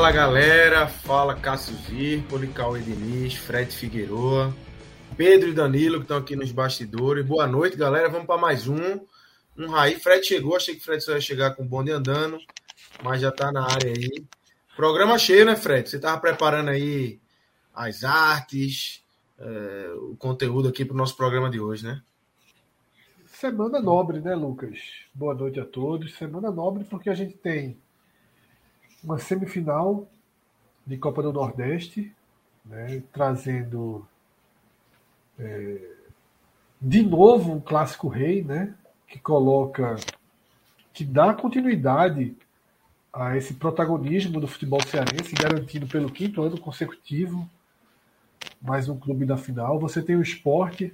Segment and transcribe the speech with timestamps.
[0.00, 4.50] Fala galera, fala Cássio Zirpoli, Cauê Diniz, Fred Figueroa,
[5.14, 7.26] Pedro e Danilo que estão aqui nos bastidores.
[7.26, 8.08] Boa noite, galera.
[8.08, 8.98] Vamos para mais um.
[9.58, 10.00] Um Raí.
[10.00, 12.38] Fred chegou, achei que Fred só ia chegar com o bonde andando,
[13.04, 14.24] mas já está na área aí.
[14.74, 15.90] Programa cheio, né, Fred?
[15.90, 17.20] Você estava preparando aí
[17.74, 19.04] as artes,
[19.38, 22.00] é, o conteúdo aqui para o nosso programa de hoje, né?
[23.26, 24.78] Semana nobre, né, Lucas?
[25.12, 26.14] Boa noite a todos.
[26.14, 27.76] Semana nobre porque a gente tem
[29.02, 30.06] uma semifinal
[30.86, 32.12] de Copa do Nordeste,
[32.64, 34.06] né, trazendo
[35.38, 35.94] é,
[36.80, 38.74] de novo um clássico rei, né,
[39.08, 39.96] que coloca,
[40.92, 42.36] que dá continuidade
[43.12, 47.48] a esse protagonismo do futebol cearense, garantido pelo quinto ano consecutivo
[48.60, 49.78] mais um clube da final.
[49.78, 50.92] Você tem o esporte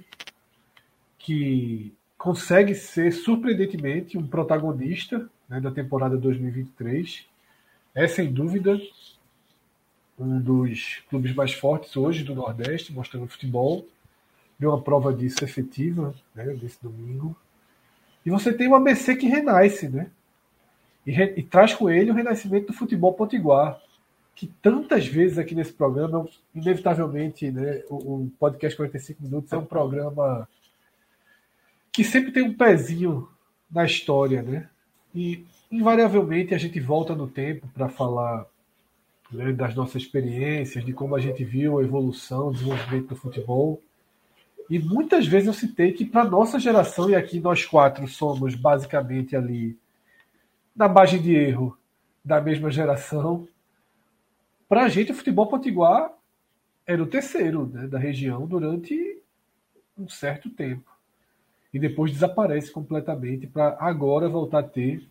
[1.19, 7.27] que consegue ser surpreendentemente um protagonista né, da temporada 2023
[7.97, 8.79] é sem dúvida
[10.19, 13.87] um dos clubes mais fortes hoje do Nordeste, mostrando futebol.
[14.59, 17.35] Deu uma prova disso efetiva né, nesse domingo.
[18.23, 20.11] E você tem o ABC que renasce, né?
[21.07, 23.81] E, re, e, traz com ele o renascimento do futebol potiguar,
[24.35, 29.65] que tantas vezes aqui nesse programa, inevitavelmente, né, o, o podcast 45 Minutos é um
[29.65, 30.47] programa
[31.91, 33.27] que sempre tem um pezinho
[33.71, 34.69] na história, né?
[35.15, 38.45] E invariavelmente a gente volta no tempo para falar
[39.31, 43.81] né, das nossas experiências, de como a gente viu a evolução, o desenvolvimento do futebol.
[44.69, 49.35] E muitas vezes eu citei que para nossa geração, e aqui nós quatro somos basicamente
[49.35, 49.77] ali
[50.75, 51.77] na margem de erro
[52.23, 53.47] da mesma geração,
[54.67, 56.11] para a gente o futebol potiguar
[56.85, 59.17] era o terceiro né, da região durante
[59.97, 60.89] um certo tempo.
[61.73, 65.05] E depois desaparece completamente para agora voltar a ter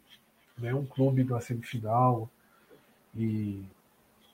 [0.58, 2.28] né, um clube na semifinal.
[3.14, 3.62] E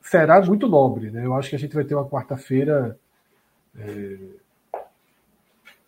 [0.00, 1.10] será muito nobre.
[1.10, 1.24] Né?
[1.24, 2.98] Eu acho que a gente vai ter uma quarta-feira.
[3.78, 4.18] É...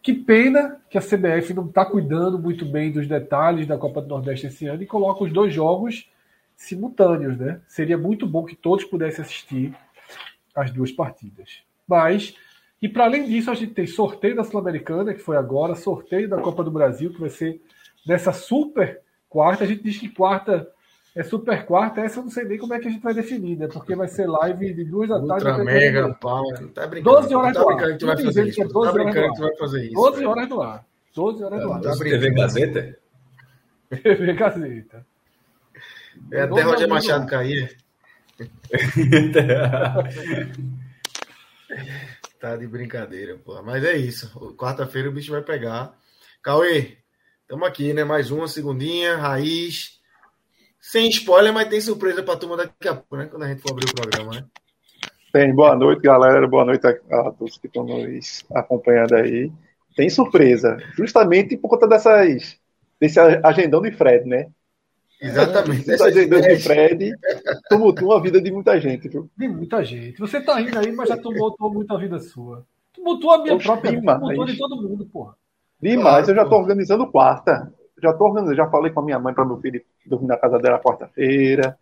[0.03, 4.09] Que pena que a CBF não está cuidando muito bem dos detalhes da Copa do
[4.09, 6.11] Nordeste esse ano e coloca os dois jogos
[6.55, 7.39] simultâneos.
[7.39, 7.61] Né?
[7.67, 9.75] Seria muito bom que todos pudessem assistir
[10.55, 11.63] as duas partidas.
[11.89, 12.37] Mas,
[12.81, 16.41] e para além disso, a gente tem sorteio da Sul-Americana, que foi agora, sorteio da
[16.41, 17.61] Copa do Brasil, que vai ser
[18.07, 19.01] nessa super
[19.35, 19.65] quarta.
[19.65, 20.71] A gente diz que quarta
[21.17, 22.01] é super quarta.
[22.01, 23.67] Essa eu não sei nem como é que a gente vai definir, né?
[23.67, 25.49] Porque vai ser live de duas da tarde.
[25.49, 26.45] Ultra mega, pau.
[26.73, 27.17] Tá brincando.
[27.17, 27.99] 12 horas tá do ar.
[27.99, 28.63] Tu vai fazer isso.
[28.63, 29.95] É 12 tá brincando horas que tu vai fazer isso.
[29.95, 30.87] 12 horas do ar.
[31.13, 31.81] 12 horas do ar.
[31.81, 32.97] Tá TV Gazeta?
[33.91, 35.05] TV Gazeta.
[36.31, 37.77] É até Roger Machado cair.
[42.41, 43.63] tá de brincadeira, porra.
[43.63, 44.31] Mas é isso.
[44.57, 45.93] Quarta-feira o bicho vai pegar.
[46.41, 46.99] Cauê,
[47.45, 48.05] Estamos aqui, né?
[48.05, 50.01] Mais uma segundinha, raiz.
[50.81, 53.27] Sem spoiler, mas tem surpresa para a turma daqui a pouco, né?
[53.27, 54.47] Quando a gente for abrir o programa, né?
[55.31, 56.49] Tem, boa noite, galera.
[56.49, 59.53] Boa noite a, a todos que estão nos acompanhando aí.
[59.95, 62.59] Tem surpresa, justamente por conta dessas,
[62.99, 64.49] desse agendão de Fred, né?
[65.21, 65.91] Exatamente.
[65.91, 67.13] Esse agendão de Fred
[67.69, 69.31] tumultua a vida de muita gente, viu?
[69.37, 70.19] De muita gente.
[70.19, 72.65] Você tá rindo aí, mas já tumultuou muita vida sua.
[72.95, 74.15] Tumultuou a minha Oxe, própria vida.
[74.15, 75.37] Tumultuou de todo mundo, porra.
[75.81, 77.73] Demais, Claro, eu já tô organizando quarta.
[78.03, 80.59] Já tô organizando, já falei com a minha mãe para meu filho dormir na casa
[80.59, 81.77] dela quarta-feira.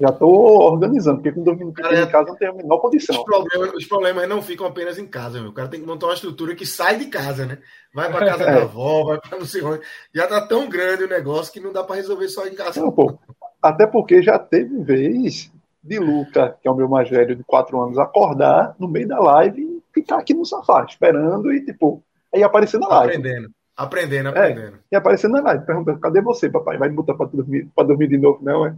[0.00, 3.24] Já tô organizando, porque quando dormir Cara, em casa não tem a menor Os condição.
[3.24, 5.50] problemas, os problemas não ficam apenas em casa, meu.
[5.50, 7.58] O cara tem que montar uma estrutura que sai de casa, né?
[7.94, 8.54] Vai para casa É.
[8.56, 9.80] da avó, vai para não sei onde.
[10.12, 12.80] Já tá tão grande o negócio que não dá para resolver só em casa.
[12.80, 13.16] Não, pô,
[13.62, 15.52] até porque já teve vez
[15.82, 19.20] de Luca, que é o meu mais velho de quatro anos, acordar no meio da
[19.20, 22.02] live e ficar aqui no sofá, esperando e, tipo,
[22.34, 23.12] aí aparecer na live.
[23.16, 24.30] Aprendendo, aprendendo, É.
[24.30, 24.78] aprendendo.
[24.90, 26.76] E aparecer na live, perguntando, cadê você, papai?
[26.78, 28.74] Vai me botar pra dormir, pra dormir de novo, não, é?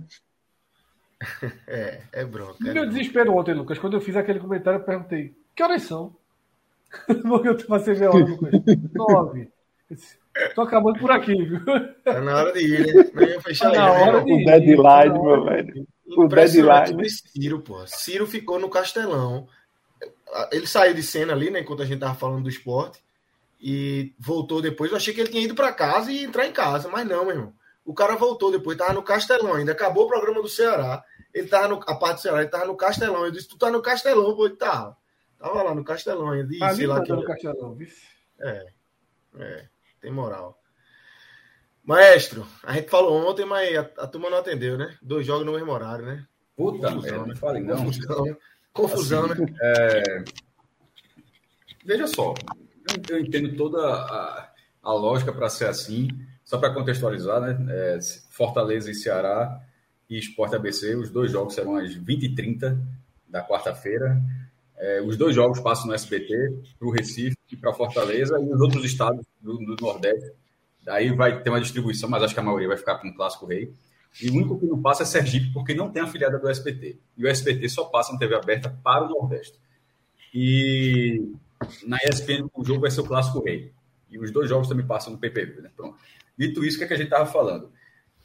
[1.67, 2.57] É, é bronca.
[2.61, 2.89] É meu bronca.
[2.89, 6.15] desespero ontem, Lucas, quando eu fiz aquele comentário, eu perguntei: que horas são?
[7.29, 8.51] Porque eu passei hora, Lucas.
[8.95, 9.51] Nove.
[10.55, 11.61] Tô acabando por aqui, viu?
[12.05, 13.11] Tá na hora de ir, né?
[13.15, 14.09] Não ia fechar Tá na aí, né?
[14.11, 14.79] hora de O deadline,
[15.15, 15.87] Tá meu velho.
[16.17, 17.03] O deadline.
[17.03, 17.87] de Ciro, pô.
[17.87, 19.49] Ciro ficou no Castelão.
[20.53, 21.61] Ele saiu de cena ali, né?
[21.61, 23.01] Enquanto a gente tava falando do esporte.
[23.61, 24.91] E voltou depois.
[24.91, 27.35] Eu achei que ele tinha ido para casa e entrar em casa, mas não, meu
[27.35, 27.55] irmão.
[27.85, 29.73] O cara voltou depois, tava no Castelão ainda.
[29.73, 31.03] Acabou o programa do Ceará.
[31.33, 31.77] Ele tava no.
[31.87, 33.25] A parte do Ceará, ele tava no Castelão.
[33.25, 34.97] Eu disse: Tu tá no Castelão, pô, ele tava.
[35.39, 36.53] Tava lá no Castelão ainda.
[36.55, 37.11] E, Tá sei lá que.
[37.11, 37.89] mandando Castelão, viu?
[38.41, 38.67] É,
[39.39, 39.67] é,
[40.01, 40.61] tem moral.
[41.85, 44.97] Maestro, a gente falou ontem, mas a, a turma não atendeu, né?
[45.01, 46.27] Dois jogos no mesmo horário, né?
[46.57, 47.27] Puta Confusão, merda, né?
[47.29, 47.77] não falei não.
[47.77, 48.37] Confusão.
[48.73, 50.25] Confusão, Assim, né?
[51.85, 52.35] Veja só,
[52.89, 54.51] eu, eu entendo toda a,
[54.83, 56.09] a lógica para ser assim,
[56.45, 57.67] só para contextualizar, né?
[57.71, 57.99] É,
[58.31, 59.61] Fortaleza e Ceará
[60.09, 62.79] e Sport ABC, os dois jogos serão às 20h30
[63.29, 64.21] da quarta-feira.
[64.79, 66.35] É, os dois jogos passam no SBT,
[66.79, 70.33] para o Recife e para Fortaleza, e os outros estados do, do Nordeste.
[70.87, 73.47] Aí vai ter uma distribuição, mas acho que a maioria vai ficar com o Clássico
[73.47, 73.73] Rei.
[74.23, 76.97] E o único que não passa é Sergipe, porque não tem afiliada do SBT.
[77.17, 79.59] E o SBT só passa na TV aberta para o Nordeste.
[80.33, 81.33] E
[81.87, 83.73] na ESPN o jogo vai ser o Clássico Rei.
[84.11, 85.71] E os dois jogos também passam no PPV, né?
[85.77, 85.99] Pronto.
[86.39, 87.71] Dito isso, o que, é que a gente estava falando?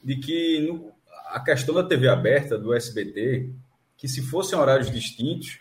[0.03, 0.91] De que no-
[1.27, 3.49] a questão da TV aberta, do SBT,
[3.97, 5.59] que se fossem horários distintos,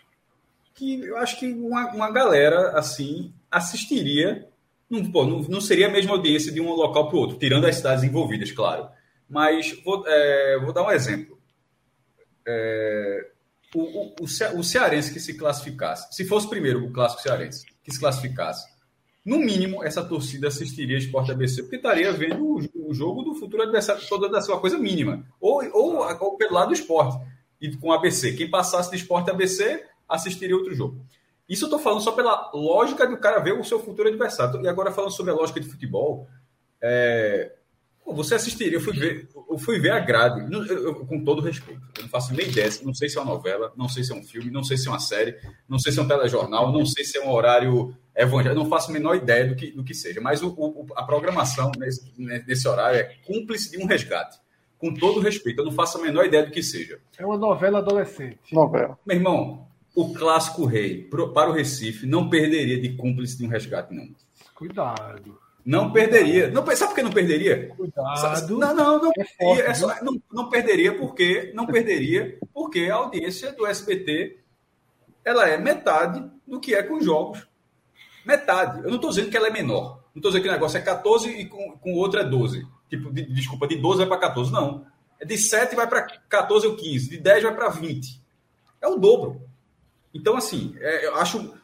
[0.74, 4.48] que eu acho que uma, uma galera, assim, assistiria.
[4.88, 7.66] Não, pô, não, não seria a mesma audiência de um local para o outro, tirando
[7.66, 8.88] as cidades envolvidas, claro.
[9.28, 11.38] Mas vou, é, vou dar um exemplo.
[12.46, 13.30] É,
[13.74, 17.92] o, o, o, o cearense que se classificasse, se fosse primeiro o clássico cearense, que
[17.92, 18.68] se classificasse,
[19.24, 23.62] no mínimo essa torcida assistiria Sport ABC, porque estaria vendo o, o jogo do futuro
[23.62, 25.24] adversário, toda da sua coisa mínima.
[25.40, 27.18] Ou, ou, ou pelo lado do esporte,
[27.60, 28.32] e com ABC.
[28.32, 31.04] Quem passasse de Sport ABC assistiria outro jogo.
[31.48, 34.62] Isso eu estou falando só pela lógica do cara ver o seu futuro adversário.
[34.62, 36.26] E agora falando sobre a lógica de futebol,
[36.80, 37.52] é,
[38.14, 41.80] você assistiria, eu fui ver, eu fui ver a grade, eu- eu- com todo respeito.
[41.96, 44.14] Eu não faço nem ideia, não sei se é uma novela, não sei se é
[44.14, 45.36] um filme, não sei se é uma série,
[45.68, 48.90] não sei se é um telejornal, não sei se é um horário evangélico, não faço
[48.90, 50.20] a menor ideia do que, do que seja.
[50.20, 54.38] Mas o- o- a programação nesse, nesse horário é cúmplice de um resgate.
[54.78, 56.98] Com todo respeito, eu não faço a menor ideia do que seja.
[57.18, 58.38] É uma novela adolescente.
[58.52, 58.98] Novela.
[59.06, 63.48] Meu irmão, o clássico rei pro- para o Recife não perderia de cúmplice de um
[63.48, 64.08] resgate, não.
[64.54, 65.38] Cuidado.
[65.64, 66.50] Não perderia.
[66.50, 67.68] Não, sabe por que não perderia?
[67.76, 68.58] Cuidado.
[68.58, 69.12] Não, não, não.
[69.18, 74.38] É forte, É só- não, não perderia porque não perderia porque a audiência do SBT
[75.24, 77.46] ela é metade do que é com os jogos.
[78.24, 78.78] Metade.
[78.82, 80.00] Eu não estou dizendo que ela é menor.
[80.14, 82.66] Não estou dizendo que o negócio é 14 e com, com o outro é 12.
[82.88, 84.50] Tipo, de- desculpa, de 12 vai para 14.
[84.52, 84.84] Não.
[85.20, 87.10] É de 7 vai para 14 ou 15.
[87.10, 88.20] De 10 vai para 20.
[88.80, 89.42] É o dobro.
[90.12, 91.54] Então, assim, é, eu acho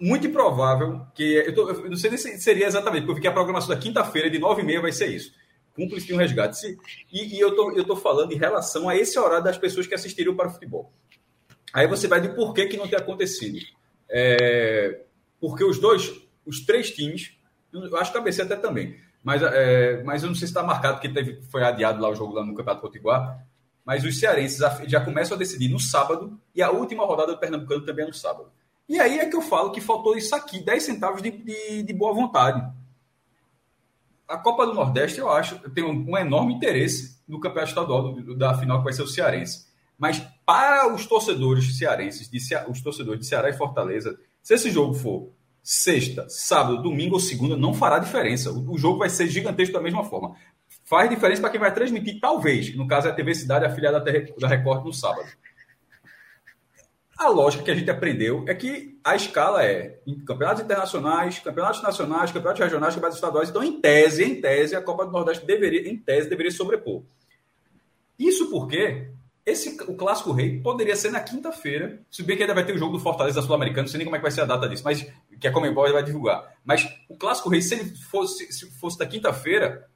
[0.00, 1.22] muito improvável que.
[1.46, 4.38] Eu, tô- eu não sei nem se seria exatamente, porque a programação da quinta-feira, de
[4.38, 5.32] 9h30, vai ser isso.
[5.74, 6.76] Cúmplice de um resgate.
[7.12, 9.94] E e eu tô, eu tô falando em relação a esse horário das pessoas que
[9.94, 10.92] assistiriam para o futebol.
[11.72, 13.58] Aí você vai de por que, que não tem acontecido.
[14.10, 15.02] É,
[15.40, 16.12] porque os dois,
[16.46, 17.32] os três times,
[17.72, 20.62] eu acho que a ABC até também, mas, é, mas eu não sei se está
[20.62, 23.46] marcado, porque teve, foi adiado lá o jogo lá no Campeonato Potiguar,
[23.84, 27.38] mas os cearenses já- já começam a decidir no sábado e a última rodada do
[27.38, 28.50] Pernambucano também é no sábado.
[28.88, 31.92] E aí é que eu falo que faltou isso aqui, 10 centavos de, de, de
[31.92, 32.66] boa vontade.
[34.26, 38.36] A Copa do Nordeste, eu acho, tem um, um enorme interesse no campeonato estadual do-
[38.36, 39.66] da final que vai ser o Cearense.
[39.98, 44.94] Mas para os torcedores cearenses, de os torcedores de Ceará e Fortaleza, se esse jogo
[44.94, 45.30] for
[45.62, 48.50] sexta, sábado, domingo ou segunda, não fará diferença.
[48.52, 50.34] O, o jogo vai ser gigantesco da mesma forma.
[50.84, 52.74] Faz diferença para quem vai transmitir, talvez.
[52.76, 55.26] No caso, é a TV Cidade, afiliada da Record, no sábado.
[57.18, 62.30] A lógica que a gente aprendeu é que a escala é campeonatos internacionais, campeonatos nacionais,
[62.30, 63.48] campeonatos regionais, campeonatos estaduais.
[63.48, 67.02] Então, em tese, em tese, a Copa do Nordeste deveria, em tese, deveria sobrepor.
[68.16, 69.10] Isso porque
[69.44, 72.78] esse, o Clássico Rei poderia ser na quinta-feira, se bem que ainda vai ter o
[72.78, 74.84] jogo do Fortaleza Sul-Americano, não sei nem como é que vai ser a data disso,
[74.84, 75.04] mas
[75.40, 76.54] que a Comembol vai divulgar.
[76.64, 79.88] Mas o Clássico Rei, se ele fosse, se fosse da quinta-feira,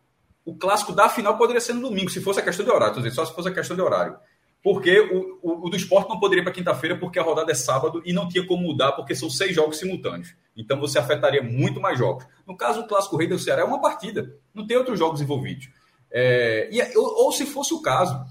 [0.44, 3.14] o clássico da final poderia ser no domingo, se fosse a questão de horário, dizendo,
[3.14, 4.16] só se fosse a questão de horário.
[4.62, 8.00] Porque o, o, o do esporte não poderia para quinta-feira, porque a rodada é sábado
[8.04, 10.34] e não tinha como mudar, porque são seis jogos simultâneos.
[10.56, 12.24] Então você afetaria muito mais jogos.
[12.46, 15.68] No caso, o clássico rei do Ceará é uma partida, não tem outros jogos envolvidos.
[16.10, 18.24] É, e, ou, ou se fosse o caso,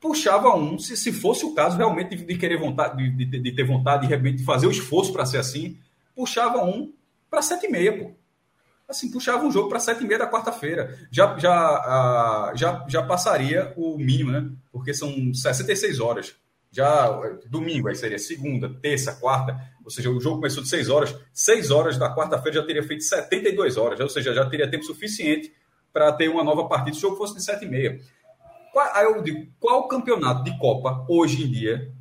[0.00, 3.52] puxava um, se, se fosse o caso realmente de, de querer vontade, de, de, de
[3.52, 5.78] ter vontade de realmente fazer o esforço para ser assim,
[6.16, 6.92] puxava um
[7.30, 8.10] para sete e meia, pô.
[8.88, 10.98] Assim, puxava um jogo para sete e meia da quarta-feira.
[11.10, 14.50] Já, já, já, já passaria o mínimo, né?
[14.70, 16.36] Porque são 66 horas
[16.70, 17.08] Já
[17.48, 21.70] domingo aí seria segunda, terça, quarta, ou seja, o jogo começou de 6 horas, 6
[21.70, 25.54] horas da quarta-feira já teria feito 72 horas, ou seja, já teria tempo suficiente
[25.92, 28.00] para ter uma nova partida se o jogo fosse de 7 e meia.
[28.92, 31.92] Aí eu digo, qual campeonato de Copa hoje em dia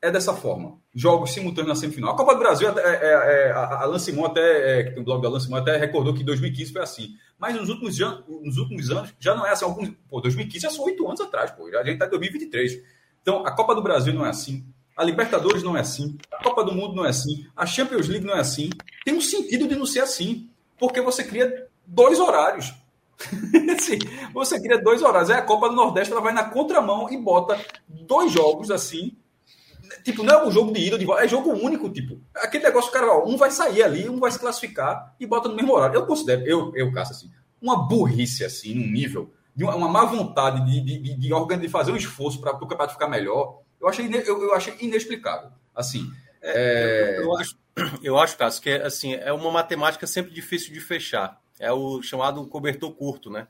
[0.00, 0.81] é dessa forma?
[0.94, 2.12] Jogos simultâneos na semifinal.
[2.12, 5.04] A Copa do Brasil, é, é, é, a Alan Simon até, é, que tem o
[5.04, 7.16] blog da Alan Simon, até recordou que 2015 foi assim.
[7.38, 9.64] Mas nos últimos, nos últimos anos já não é assim.
[9.64, 11.66] Alguns, pô, 2015 já são oito anos atrás, pô.
[11.66, 12.82] A gente está em 2023.
[13.22, 14.66] Então, a Copa do Brasil não é assim.
[14.96, 16.18] A Libertadores não é assim.
[16.30, 17.46] A Copa do Mundo não é assim.
[17.56, 18.68] A Champions League não é assim.
[19.04, 20.50] Tem um sentido de não ser assim.
[20.78, 22.74] Porque você cria dois horários.
[24.34, 25.30] Você cria dois horários.
[25.30, 27.56] Aí a Copa do Nordeste ela vai na contramão e bota
[27.86, 29.16] dois jogos assim.
[30.04, 32.20] Tipo, não é um jogo de ida, de volta, é jogo único, tipo.
[32.36, 35.54] Aquele negócio, cara, ó, um vai sair ali, um vai se classificar e bota no
[35.54, 35.96] mesmo horário.
[35.96, 40.04] Eu considero, eu, eu caço assim, uma burrice assim, num nível, de uma, uma má
[40.04, 43.60] vontade de, de, de, de, de fazer um esforço para o campeonato ficar melhor.
[43.80, 45.50] Eu achei, eu, eu achei inexplicável.
[45.74, 46.10] Assim.
[46.40, 47.18] É...
[47.18, 47.56] Eu, eu, acho,
[48.02, 52.02] eu acho, Cássio, que é, assim, é uma matemática sempre difícil de fechar é o
[52.02, 53.46] chamado cobertor curto, né?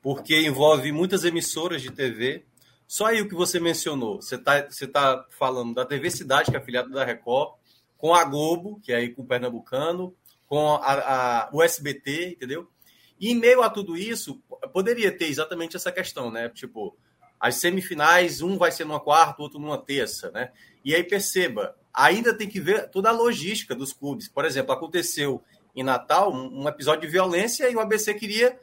[0.00, 2.46] Porque envolve muitas emissoras de TV.
[2.94, 6.56] Só aí o que você mencionou, você está você tá falando da TV Cidade, que
[6.56, 7.56] é afiliada da Record,
[7.98, 10.14] com a Globo, que é aí com o Pernambucano,
[10.46, 12.70] com a, a, o SBT, entendeu?
[13.18, 14.40] E em meio a tudo isso,
[14.72, 16.48] poderia ter exatamente essa questão, né?
[16.50, 16.96] Tipo,
[17.40, 20.52] as semifinais, um vai ser numa quarta, outro numa terça, né?
[20.84, 24.28] E aí perceba, ainda tem que ver toda a logística dos clubes.
[24.28, 25.42] Por exemplo, aconteceu
[25.74, 28.56] em Natal um, episódio de violência e o ABC queria.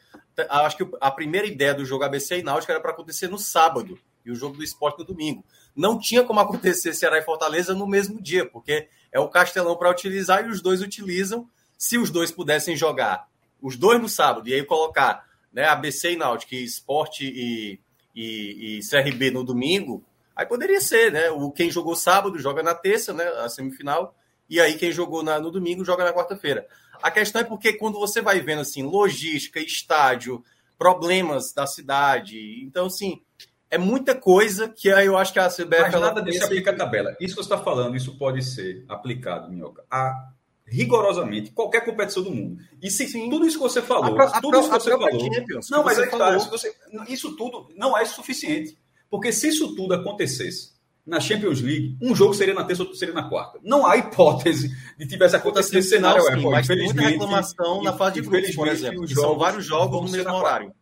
[0.49, 3.99] Acho que a primeira ideia do jogo ABC e Náutica era para acontecer no sábado
[4.25, 5.43] e o jogo do esporte no domingo.
[5.75, 9.89] Não tinha como acontecer Ceará e Fortaleza no mesmo dia, porque é o Castelão para
[9.89, 11.47] utilizar e os dois utilizam.
[11.77, 13.27] Se os dois pudessem jogar
[13.61, 17.79] os dois no sábado e aí colocar né, ABC e Náutica, e esporte e,
[18.15, 20.03] e, e CRB no domingo,
[20.35, 21.29] aí poderia ser, né?
[21.29, 23.25] O, quem jogou sábado joga na terça, né?
[23.43, 24.15] A semifinal,
[24.49, 26.65] e aí quem jogou na, no domingo joga na quarta-feira.
[27.01, 30.43] A questão é porque quando você vai vendo assim, logística, estádio,
[30.77, 33.21] problemas da cidade, então assim,
[33.71, 35.81] é muita coisa que aí eu acho que a CBF.
[35.81, 37.15] Mas nada disso aplica a tabela.
[37.21, 40.33] Isso que você está falando, isso pode ser aplicado, Minhoca, a
[40.67, 42.61] rigorosamente qualquer competição do mundo.
[42.81, 43.29] E se Sim.
[43.29, 45.33] tudo isso que você falou, a, tudo isso que você falou.
[45.33, 46.73] Champions, não, mas é que tá, você,
[47.07, 48.77] isso tudo não é suficiente.
[49.09, 50.71] Porque se isso tudo acontecesse
[51.05, 53.59] na Champions League, um jogo seria na terça, outro seria na quarta.
[53.63, 56.21] Não há hipótese de tivesse acontecido esse cenário.
[56.23, 59.07] Sim, mas tem muita reclamação na fase de grupos, por exemplo.
[59.09, 60.73] são vários jogos no mesmo horário.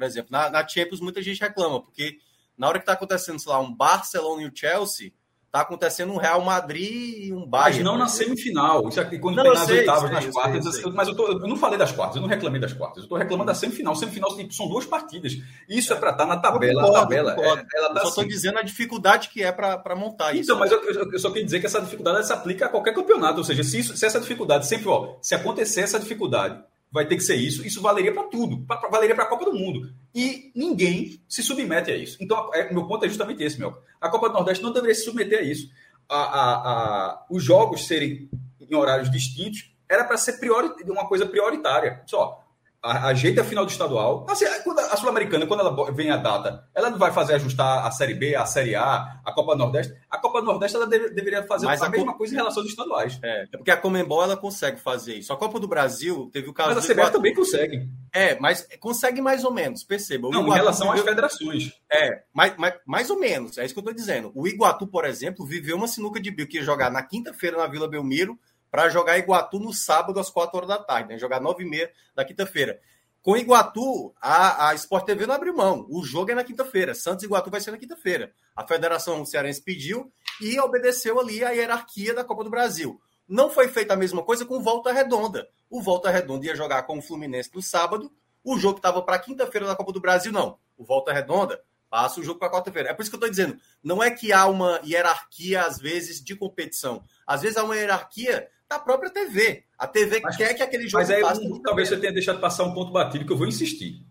[0.00, 2.16] Por exemplo, na, na Champions muita gente reclama, porque
[2.56, 5.12] na hora que está acontecendo, sei lá, um Barcelona e o Chelsea,
[5.50, 7.78] Tá acontecendo um Real Madrid e um Bayern.
[7.78, 8.88] Mas não na semifinal.
[8.88, 10.78] Isso aqui quando não, tem nas sei, oitavas, sei, nas sei, quartas.
[10.78, 12.98] Eu, mas eu, tô, eu, não falei das quartas, eu não reclamei das quartas.
[12.98, 13.96] Eu estou reclamando da semifinal.
[13.96, 15.36] Semifinal tipo, são duas partidas.
[15.68, 16.84] Isso é para estar tá na tabela.
[16.84, 18.28] Concordo, tabela é, tá só estou assim.
[18.28, 20.44] dizendo a dificuldade que é para montar isso.
[20.44, 23.38] Então, mas eu, eu, só queria dizer que essa dificuldade se aplica a qualquer campeonato.
[23.38, 27.16] Ou seja, se, isso, se essa dificuldade sempre, ó, se acontecer essa dificuldade vai ter
[27.16, 27.66] que ser isso.
[27.66, 29.92] Isso valeria para tudo, pra, valeria para a Copa do Mundo.
[30.14, 32.16] E ninguém se submete a isso.
[32.20, 33.76] Então, é, meu ponto é justamente esse, meu.
[34.00, 35.68] A Copa do Nordeste não deveria se submeter a isso
[36.10, 38.28] a, a, a, os jogos serem
[38.60, 42.02] em horários distintos era para ser priori, uma coisa prioritária.
[42.06, 42.44] Só,
[42.82, 44.26] ajeita a final do estadual.
[44.28, 47.90] Assim, quando a Sul-Americana, quando ela vem a data, ela não vai fazer ajustar a
[47.90, 49.94] Série B, a Série A, a Copa Nordeste.
[50.10, 52.70] A Copa Nordeste ela deve, deveria fazer Mas a, a mesma coisa em relação aos
[52.70, 53.18] estaduais.
[53.22, 55.32] É, é porque a Comembol ela consegue fazer isso.
[55.32, 56.74] A Copa do Brasil teve o caso.
[56.74, 57.88] Mas a CBF também consegue.
[58.12, 60.30] É, mas consegue mais ou menos, perceba.
[60.30, 61.72] não, Iguatu, em relação às federações.
[61.90, 64.32] É, mais, mais, mais ou menos, é isso que eu estou dizendo.
[64.34, 67.66] O Iguatu, por exemplo, viveu uma sinuca de bico que ia jogar na quinta-feira na
[67.66, 68.38] Vila Belmiro
[68.70, 71.18] para jogar Iguatu no sábado às quatro horas da tarde, né?
[71.18, 72.80] jogar nove e meia da quinta-feira.
[73.22, 75.86] Com Iguatu, a, a Sport TV não abriu mão.
[75.90, 76.94] O jogo é na quinta-feira.
[76.94, 78.32] Santos e Iguatu vai ser na quinta-feira.
[78.56, 80.10] A Federação Cearense pediu
[80.40, 82.98] e obedeceu ali a hierarquia da Copa do Brasil.
[83.28, 85.46] Não foi feita a mesma coisa com Volta Redonda.
[85.68, 88.10] O Volta Redonda ia jogar com o Fluminense no sábado.
[88.42, 90.58] O jogo estava para quinta-feira da Copa do Brasil, não.
[90.78, 92.88] O Volta Redonda passa o jogo para quarta-feira.
[92.88, 93.60] É por isso que eu estou dizendo.
[93.82, 97.04] Não é que há uma hierarquia, às vezes, de competição.
[97.26, 99.64] Às vezes há uma hierarquia da própria TV.
[99.76, 102.62] A TV mas, quer que aquele jogo Mas aí passe talvez você tenha deixado passar
[102.62, 104.06] um ponto batido que eu vou insistir.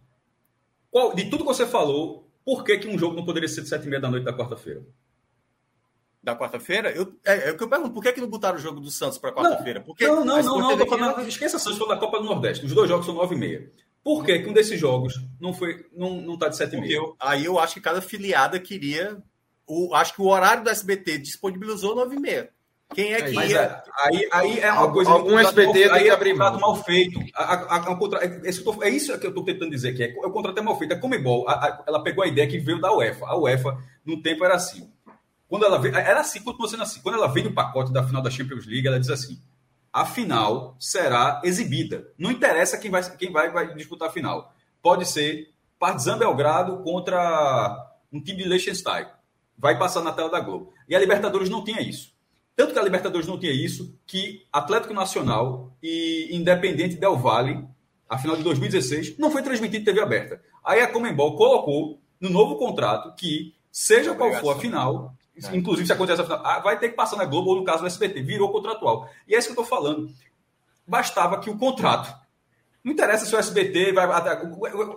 [0.92, 3.70] Qual, de tudo que você falou, por que, que um jogo não poderia ser de
[3.70, 4.86] sete e meia da noite da quarta-feira?
[6.22, 6.92] Da quarta-feira?
[6.92, 8.92] Eu, é, é o que eu pergunto, por que, que não botaram o jogo do
[8.92, 9.86] Santos para quarta-feira?
[10.02, 12.66] Não, não, não, não, não falando, esqueça Santos, foi da Copa do Nordeste.
[12.66, 13.72] Os dois jogos são nove e meia.
[14.04, 17.00] Por que, que um desses jogos não foi não, não tá de sete e meia?
[17.18, 19.22] aí eu acho que cada filiada queria...
[19.66, 22.50] O, acho que o horário do SBT disponibilizou nove e meia.
[22.94, 23.60] Quem é que Mas ia...
[23.60, 25.12] é, aí, aí é uma coisa.
[25.12, 26.60] Algum SBT mal, tem que abrir mão.
[26.60, 27.20] mal feito.
[27.36, 30.14] A, a, a, a, é isso que eu estou tentando dizer que é.
[30.26, 30.94] O contrato é mal feito.
[30.94, 31.46] A Comebol,
[31.86, 33.26] ela pegou a ideia que veio da UEFA.
[33.28, 34.92] A UEFA, no tempo, era assim.
[35.48, 37.00] Quando ela vem, era assim, continua sendo assim.
[37.02, 39.40] Quando ela vem no pacote da final da Champions League, ela diz assim:
[39.94, 42.08] a final será exibida.
[42.18, 44.54] Não interessa quem vai, quem vai, vai disputar a final.
[44.82, 49.06] Pode ser Partizan Belgrado contra um time de Liechtenstein.
[49.58, 50.74] Vai passar na tela da Globo.
[50.88, 52.14] E a Libertadores não tinha isso.
[52.60, 57.66] Tanto que a Libertadores não tinha isso, que Atlético Nacional e Independente Del Valle,
[58.10, 60.42] a final de 2016, não foi transmitido em TV aberta.
[60.62, 65.56] Aí a Comembol colocou no novo contrato que, seja qual for a final, é.
[65.56, 67.80] inclusive se acontecer a final, ah, vai ter que passar na Globo ou no caso
[67.80, 69.10] do SBT, virou contratual.
[69.26, 70.14] E é isso que eu estou falando.
[70.86, 72.14] Bastava que o contrato.
[72.84, 74.06] Não interessa se o SBT vai.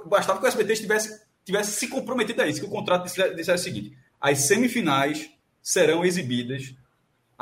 [0.06, 3.58] Bastava que o SBT estivesse, tivesse se comprometido a isso, que o contrato dissesse o
[3.58, 5.30] seguinte: as semifinais
[5.62, 6.74] serão exibidas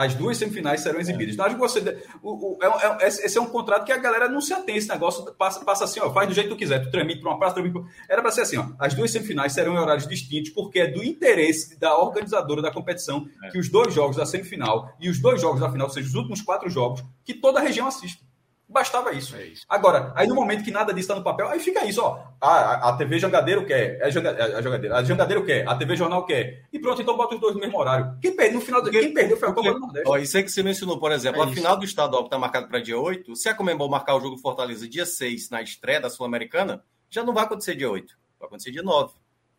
[0.00, 1.34] as duas semifinais serão exibidas.
[1.34, 2.02] Então, acho que você.
[2.22, 4.88] O, o, é, é, esse é um contrato que a galera não se atém esse
[4.88, 7.38] negócio, passa, passa assim, ó, faz do jeito que tu quiser, tu tramite para uma
[7.38, 7.82] praça, tramite pra...
[8.08, 11.04] Era para ser assim, ó, as duas semifinais serão em horários distintos, porque é do
[11.04, 13.50] interesse da organizadora da competição é.
[13.50, 16.14] que os dois jogos da semifinal e os dois jogos da final, ou seja, os
[16.14, 18.24] últimos quatro jogos, que toda a região assista.
[18.70, 19.34] Bastava isso.
[19.34, 19.66] É isso.
[19.68, 22.22] Agora, aí no momento que nada disso está no papel, aí fica isso, ó.
[22.40, 26.64] A, a TV Jangadeiro quer, é a, Jangadeiro, a Jangadeiro quer, a TV Jornal quer.
[26.72, 28.16] E pronto, então bota os dois no mesmo horário.
[28.22, 30.08] Quem perdeu no final, quem perdeu foi a Copa do Nordeste.
[30.08, 31.56] Ó, isso aí que você mencionou, por exemplo, é a isso.
[31.56, 34.38] final do estadual que está marcado para dia 8, se a Comembol marcar o jogo
[34.38, 38.70] Fortaleza dia 6 na estreia da Sul-Americana, já não vai acontecer dia 8, vai acontecer
[38.70, 39.12] dia 9.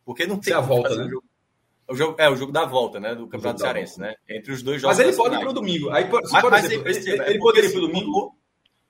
[0.06, 1.10] Porque não tem a volta, né?
[1.86, 3.14] O jogo, é o jogo da volta, né?
[3.14, 4.14] Do Campeonato Cearense, né?
[4.26, 4.96] Entre os dois jogos.
[4.96, 5.90] Mas ele pode ir para o domingo.
[5.90, 8.41] Aí, por, mas, por mas exemplo, ele, ele, ele poderia ir para o domingo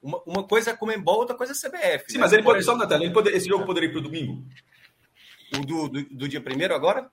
[0.02, 2.10] uma, uma coisa é Comembol, outra coisa é CBF.
[2.10, 2.20] Sim, né?
[2.20, 4.44] mas ele pode, só na tela, ele pode, esse jogo poderia ir para o domingo?
[5.54, 7.08] O do, do, do, dia primeiro agora?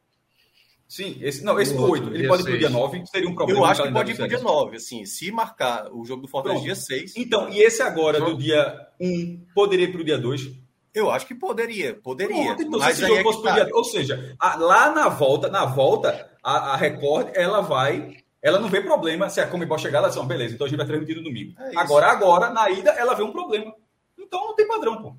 [0.88, 2.16] Sim, esse, não, esse do 8.
[2.16, 3.60] Ele pode ir para o dia 9, seria um problema.
[3.60, 6.28] Eu acho que pode ir para o dia 9, assim, se marcar o jogo do
[6.28, 7.16] Fortaleza dia 6.
[7.16, 10.50] Então, e esse agora, do dia 1, poderia ir para o dia 2?
[10.94, 12.56] Eu acho que poderia, poderia.
[12.56, 13.54] Pronto, então, mas se esse jogo é fosse tá.
[13.54, 18.60] dia, ou seja, a, lá na volta, na volta, a, a Record ela vai ela
[18.60, 21.18] não vê problema se a Comebol chegar, ela diz, beleza, então a gente vai transmitir
[21.18, 21.54] no domingo.
[21.60, 23.74] É agora, agora, na ida, ela vê um problema.
[24.18, 25.16] Então não tem padrão, pô.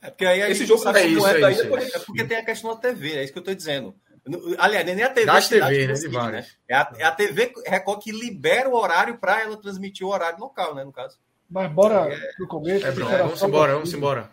[0.00, 2.44] É porque aí Esse jogo sabe é isso, é, é, isso, é, porque tem a
[2.44, 3.94] questão da TV, é isso que eu estou dizendo.
[4.58, 5.26] Aliás, nem a TV.
[5.26, 6.46] Das TV, né, decide, né?
[6.68, 10.38] É, a, é a TV Record que libera o horário para ela transmitir o horário
[10.38, 11.18] local, né, no caso.
[11.50, 12.86] Mas bora é, pro começo.
[12.86, 14.30] É, vamos embora, vamos embora.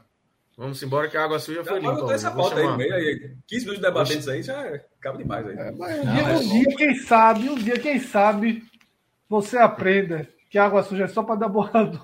[0.58, 1.94] Vamos embora que a água suja foi limpa.
[1.94, 3.36] Não, essa pauta aí, meio aí.
[3.48, 5.58] 15 minutos debatendo isso aí já acaba demais aí.
[5.58, 8.64] É, mas um, dia, um dia, quem sabe, um dia, quem sabe,
[9.28, 12.02] você aprenda que água suja é só para dar boa noite.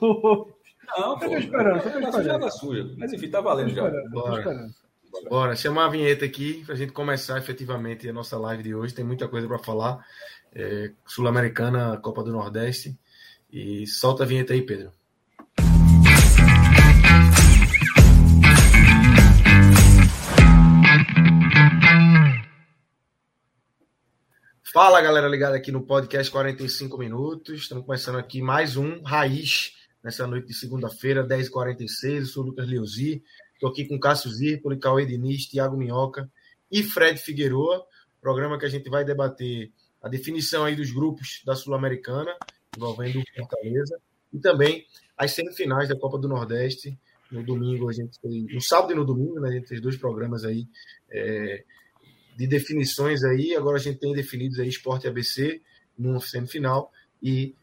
[0.97, 2.31] Não, eu tô esperando, eu tô esperando.
[2.31, 3.91] Água suja, mas enfim, tá valendo já.
[4.09, 4.69] Bora.
[5.29, 8.93] Bora, chamar a vinheta aqui para a gente começar efetivamente a nossa live de hoje.
[8.93, 10.05] Tem muita coisa para falar.
[10.53, 12.97] É, Sul-Americana, Copa do Nordeste.
[13.51, 14.91] E solta a vinheta aí, Pedro.
[24.73, 27.61] Fala galera ligada aqui no podcast 45 minutos.
[27.61, 29.71] Estamos começando aqui mais um Raiz
[30.03, 32.19] nessa noite de segunda-feira, 10h46.
[32.19, 33.23] Eu sou o Lucas Leozi.
[33.53, 36.29] Estou aqui com Cássio Zirpoli, Cauê Diniz, Thiago Minhoca
[36.69, 37.85] e Fred Figueroa.
[38.19, 39.71] Programa que a gente vai debater
[40.03, 42.35] a definição aí dos grupos da Sul-Americana,
[42.75, 43.97] envolvendo o Fortaleza,
[44.33, 44.85] e também
[45.17, 46.99] as semifinais da Copa do Nordeste.
[47.31, 50.43] No domingo, a gente no sábado e no domingo, né, a gente fez dois programas
[50.43, 50.67] aí.
[51.09, 51.63] É,
[52.37, 53.55] de definições aí.
[53.55, 55.59] Agora a gente tem definidos aí Esporte ABC
[55.97, 57.55] no semifinal e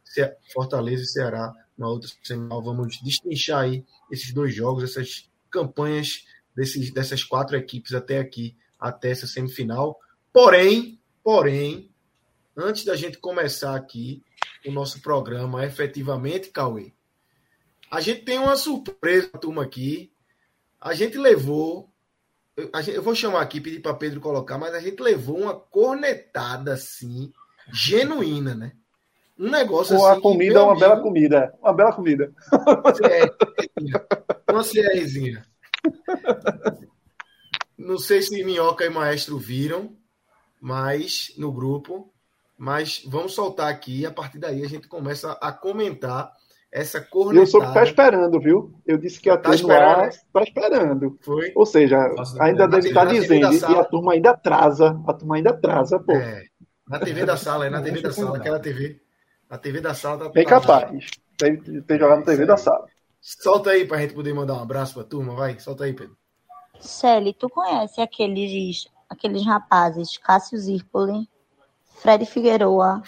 [0.53, 2.61] Fortaleza e Ceará na outra semifinal.
[2.61, 6.25] Vamos destrinchar aí esses dois jogos, essas campanhas
[6.57, 9.97] desses, dessas quatro equipes até aqui, até essa semifinal.
[10.33, 11.89] Porém, porém,
[12.57, 14.25] antes da gente começar aqui
[14.67, 16.93] o nosso programa efetivamente, Cauê,
[17.89, 20.11] a gente tem uma surpresa, turma, aqui.
[20.81, 21.89] A gente levou
[22.57, 27.33] eu, vou chamar aqui, pedir para Pedro colocar, mas a gente levou uma cornetada assim,
[27.73, 28.73] genuína, né?
[29.39, 30.19] Um negócio Com assim.
[30.19, 31.55] a comida, uma amigo, bela comida.
[31.61, 32.33] Uma bela comida.
[34.49, 35.45] uma CRzinha.
[37.77, 39.97] Não sei se Minhoca e Maestro viram,
[40.61, 42.13] mas no grupo.
[42.57, 46.33] Mas vamos soltar aqui e a partir daí a gente começa a comentar
[46.75, 47.41] essa cornetada.
[47.41, 48.75] Eu sou que está esperando, viu?
[48.85, 50.09] Eu disse que ia tá ter esperando.
[50.09, 51.19] Está esperando.
[51.23, 51.53] Foi?
[51.55, 55.01] Ou seja, Nossa, ainda deve estar dizendo, e a turma ainda atrasa.
[55.07, 56.13] A turma ainda atrasa, pô.
[56.13, 56.47] É,
[56.89, 59.01] na TV da sala, é na TV da sala, aquela TV.
[59.49, 60.29] A TV da sala tá.
[60.31, 61.11] Bem tá capaz.
[61.39, 62.85] Tem, tem jogar na TV da sala.
[63.21, 65.61] Solta aí pra gente poder mandar um abraço pra turma, vai.
[65.61, 66.17] Solta aí, Pedro.
[66.81, 71.29] Shelly, tu conhece aqueles, aqueles rapazes, Cássio Zirpoli,
[72.01, 73.01] Fred Figueroa,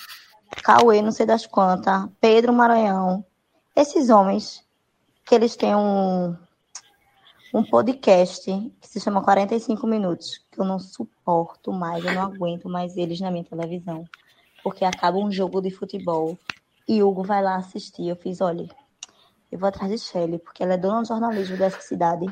[0.63, 3.25] Cauê, não sei das quantas, Pedro Maranhão,
[3.77, 4.65] esses homens,
[5.27, 6.35] que eles têm um,
[7.53, 12.71] um podcast que se chama 45 Minutos, que eu não suporto mais, eu não aguento
[12.71, 14.05] mais eles na minha televisão.
[14.65, 16.37] porque acaba um jogo de futebol
[16.89, 18.09] e Hugo vai lá assistir.
[18.09, 18.67] Eu fiz, olha,
[19.53, 22.27] eu vou atrás de Shelly, porque ela é dona do jornalismo dessa cidade.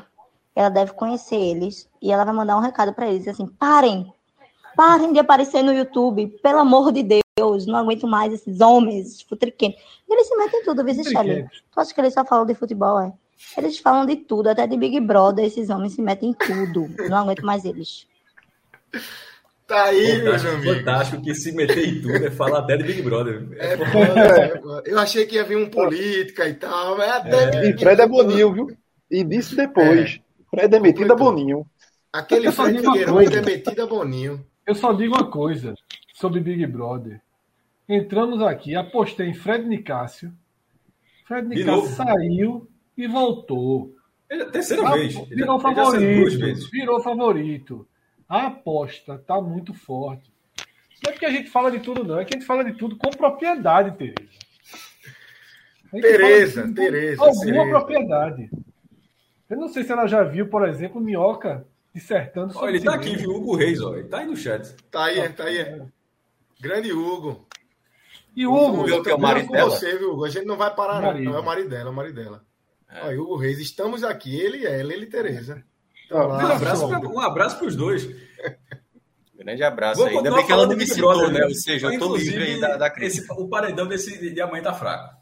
[0.55, 4.11] Ela deve conhecer eles e ela vai mandar um recado para eles assim: parem,
[4.75, 9.81] parem de aparecer no YouTube, pelo amor de Deus, não aguento mais esses homens futriquentos.
[10.09, 11.43] Eles se metem em tudo, viu, Shelly?
[11.69, 13.11] Tu acha que eles só falam de futebol, é?
[13.57, 16.87] Eles falam de tudo, até de Big Brother, esses homens se metem em tudo.
[17.09, 18.07] Não aguento mais eles.
[19.67, 20.77] Tá aí, meus Fantástico, amigos.
[20.77, 23.45] fantástico que se meter em tudo é falar até de Big Brother.
[23.57, 23.77] É é
[24.59, 24.83] foda.
[24.85, 27.69] Eu achei que ia vir um política e tal, mas até.
[27.69, 28.77] E Fred é Boninho, viu?
[29.11, 30.21] E disse depois.
[30.49, 31.65] Fred é metido a Boninho.
[32.13, 33.39] Aquele Fred Figueiredo coisa.
[33.39, 34.45] é metido a Boninho.
[34.65, 35.73] Eu só digo uma coisa
[36.13, 37.19] sobre Big Brother.
[37.87, 40.33] Entramos aqui, apostei em Fred Nicásio.
[41.27, 43.93] Fred Nicásio saiu e voltou.
[44.29, 45.15] Ele é a terceira Ah, vez.
[45.15, 46.69] Ele Virou ele favorito.
[46.71, 47.87] Virou favorito.
[48.27, 50.31] A aposta tá muito forte.
[51.03, 52.19] Não é porque a gente fala de tudo, não.
[52.19, 54.29] É que a gente fala de tudo com propriedade, Tereza.
[55.93, 57.69] A Tereza, Tereza, Alguma Tereza.
[57.69, 58.49] propriedade.
[59.47, 63.05] Eu não sei se ela já viu, por exemplo, Minhoca dissertando sobre ele tá cinema.
[63.13, 63.31] aqui, viu?
[63.35, 63.95] Hugo Reis, ó.
[63.95, 64.75] Ele tá aí no chat.
[64.89, 65.81] Tá aí, tá aí.
[66.59, 67.44] Grande Hugo.
[68.35, 69.69] E Hugo, Hugo, que é o marido dela.
[69.69, 70.25] você, viu, Hugo?
[70.25, 71.07] A gente não vai parar, não.
[71.09, 71.23] Marido.
[71.31, 72.45] Não, é o marido dela, é o marido dela.
[72.89, 73.01] É.
[73.05, 75.63] Olha, Hugo Reis, estamos aqui, ele e ela, ele e Tereza.
[76.11, 78.07] Ó, Lá, Um abraço, pra, um abraço pros dois.
[79.35, 80.17] Grande abraço Vou aí.
[80.17, 81.39] Ainda bem que ela não me citou, Brother, né?
[81.39, 81.45] né?
[81.45, 83.19] Ou seja, eu tô Inclusive, livre aí da, da crise.
[83.21, 85.15] esse- o paredão desse de amanhã tá fraco.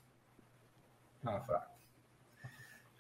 [1.25, 1.71] Ah, fraco.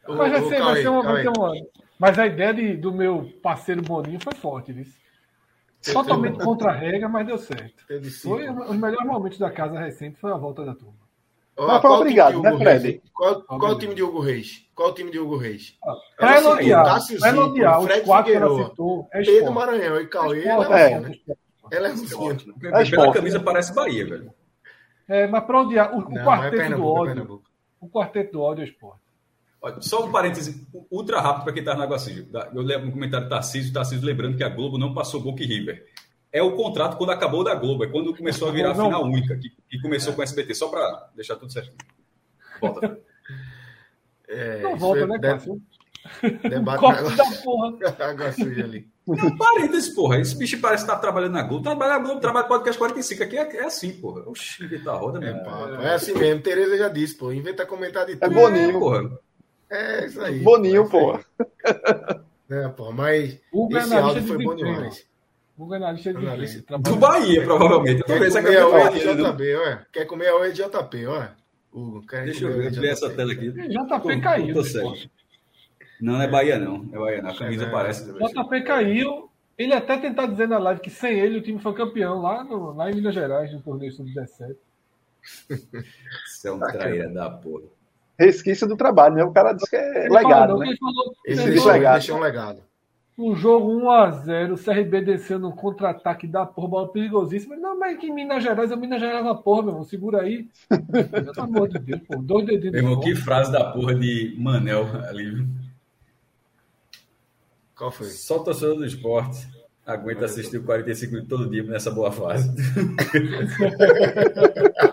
[0.07, 0.87] Mas vai ser, vai ser
[1.29, 1.53] uma-
[1.99, 4.85] Mas a ideia de- do meu parceiro Boninho foi forte, viu?
[5.91, 7.83] Totalmente contra a regra, mas deu certo.
[7.99, 10.93] Disse, Foi um- os melhores momentos da casa recente foi a volta da turma.
[11.57, 12.83] ó, Mas foi obrigado, né, Hugo Fred?
[12.87, 13.01] Reis?
[13.13, 13.79] Qual, qual o Obrigado.
[13.79, 14.69] time de Hugo Reis?
[14.73, 15.77] Qual o time de Hugo Reis?
[16.17, 16.83] Para Ela citou elogiar,
[17.19, 19.53] pra elogiar Fred quatro que ela Figueiredo, citou, é Pedro esporte.
[19.55, 20.99] Maranhão e Cauê, É ela esporte, é, é.
[20.99, 21.15] né?
[21.71, 22.07] Ela é um Ótimo.
[22.39, 22.59] cinto.
[22.59, 23.43] Pela esporte, camisa né?
[23.43, 24.33] parece Bahia, velho.
[25.07, 27.41] É, mas para odiar, o, o Não, é quarteto do é ódio,
[27.81, 29.02] o quarteto do ódio é esporte.
[29.81, 32.27] Só um parêntese ultra rápido para quem tá no Aguacílio.
[32.53, 35.41] Eu lembro no comentário do Tarcísio, o Tarcísio lembrando que a Globo não passou Boca
[35.41, 35.85] e River.
[36.31, 38.85] É o contrato quando acabou da Globo, é quando começou a virar a Não.
[38.85, 41.75] final única, que, que começou com o SBT, só para deixar tudo certinho.
[42.59, 42.99] Volta.
[44.27, 45.61] É, Não volta, é né, Cássio?
[46.49, 47.77] Debate Corte na da porra.
[48.09, 48.87] água suja ali.
[49.07, 50.19] Não, parêntese, porra.
[50.19, 51.63] Esse bicho parece estar trabalhando na Globo.
[51.63, 53.23] Trabalha na Globo, trabalha podcast 45.
[53.23, 54.21] Aqui é, é assim, porra.
[54.27, 55.43] Oxi, inventa a roda É, mesmo.
[55.43, 55.75] papo.
[55.81, 57.31] é assim mesmo, Tereza já disse, pô.
[57.31, 58.33] Inventa comentar de É tudo.
[58.33, 58.79] Boninho.
[58.79, 59.19] porra.
[59.73, 60.39] É isso aí.
[60.39, 61.19] Boninho, É pô.
[62.49, 65.07] É, pô, mas Hugo é esse áudio de foi bom demais.
[65.57, 66.77] Hugo é analista de Analista.
[66.77, 68.01] Do Bahia, provavelmente.
[68.01, 69.31] Eu tô Quer comer a camisa oi de né?
[69.31, 69.87] JB, olha.
[69.91, 71.35] Quer comer a oi de JP, olha.
[71.73, 73.15] Hugo, quer Deixa eu a ver, ver essa JP.
[73.15, 73.51] tela aqui.
[73.51, 74.63] JP caiu.
[74.63, 74.87] Sério.
[74.93, 75.11] esporte.
[76.01, 76.87] Não, não é Bahia, não.
[76.91, 77.29] É Bahia, não.
[77.31, 78.11] A camisa É, parece.
[78.13, 79.29] JP caiu.
[79.57, 82.73] Ele até tentar dizer na live que sem ele o time foi campeão lá, no,
[82.73, 84.55] lá em Minas Gerais, no torneio sub-17.
[86.25, 87.63] Você é um traíra da porra.
[88.19, 89.23] Resquício do trabalho, né?
[89.23, 90.67] O cara disse que é Ele legado, não, né?
[90.67, 91.93] ele falou, Ele ele deixou, legado.
[91.93, 92.59] deixou um legado.
[93.15, 97.55] Um jogo 1x0, o CRB desceu no contra-ataque da porra, bola perigosíssima.
[97.55, 99.83] Não, mas que em Minas Gerais é Minas Gerais na porra, meu irmão.
[99.83, 100.47] Segura aí.
[101.11, 102.15] Pelo amor de Deus, pô.
[102.17, 105.29] Dois dedinhos Meu irmão, de que frase da porra de Manel ali.
[105.29, 105.45] viu?
[107.75, 108.07] Qual foi?
[108.07, 109.47] Só o torcedor do esporte
[109.85, 112.49] aguenta assistir o 45 minutos todo dia nessa boa fase.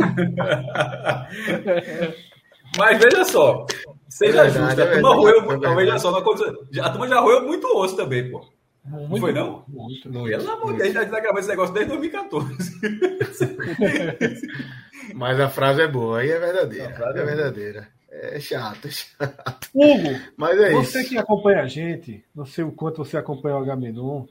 [2.78, 3.66] Mas veja só,
[4.08, 5.48] seja É verdade, justo, é a turma verdade, roeu é muito.
[5.60, 5.76] verdade.
[5.76, 8.46] Veja só, a turma já roeu muito osso também, pô.
[8.84, 9.64] Muito, foi, não?
[9.68, 10.10] Muito.
[10.10, 12.80] Não ia, pelo amor de Deus, a gente tá gravando esse negócio desde 2014.
[15.14, 16.88] Mas a frase é boa, aí é verdadeira.
[16.88, 17.36] A frase É é boa.
[17.36, 17.88] verdadeira.
[18.10, 19.68] É chato, é chato.
[19.74, 21.08] Hugo, Mas é você isso.
[21.10, 24.26] que acompanha a gente, não sei o quanto você acompanha o H-Menon,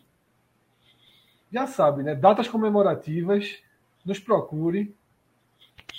[1.51, 2.15] já sabe, né?
[2.15, 3.57] Datas comemorativas,
[4.05, 4.93] nos procure.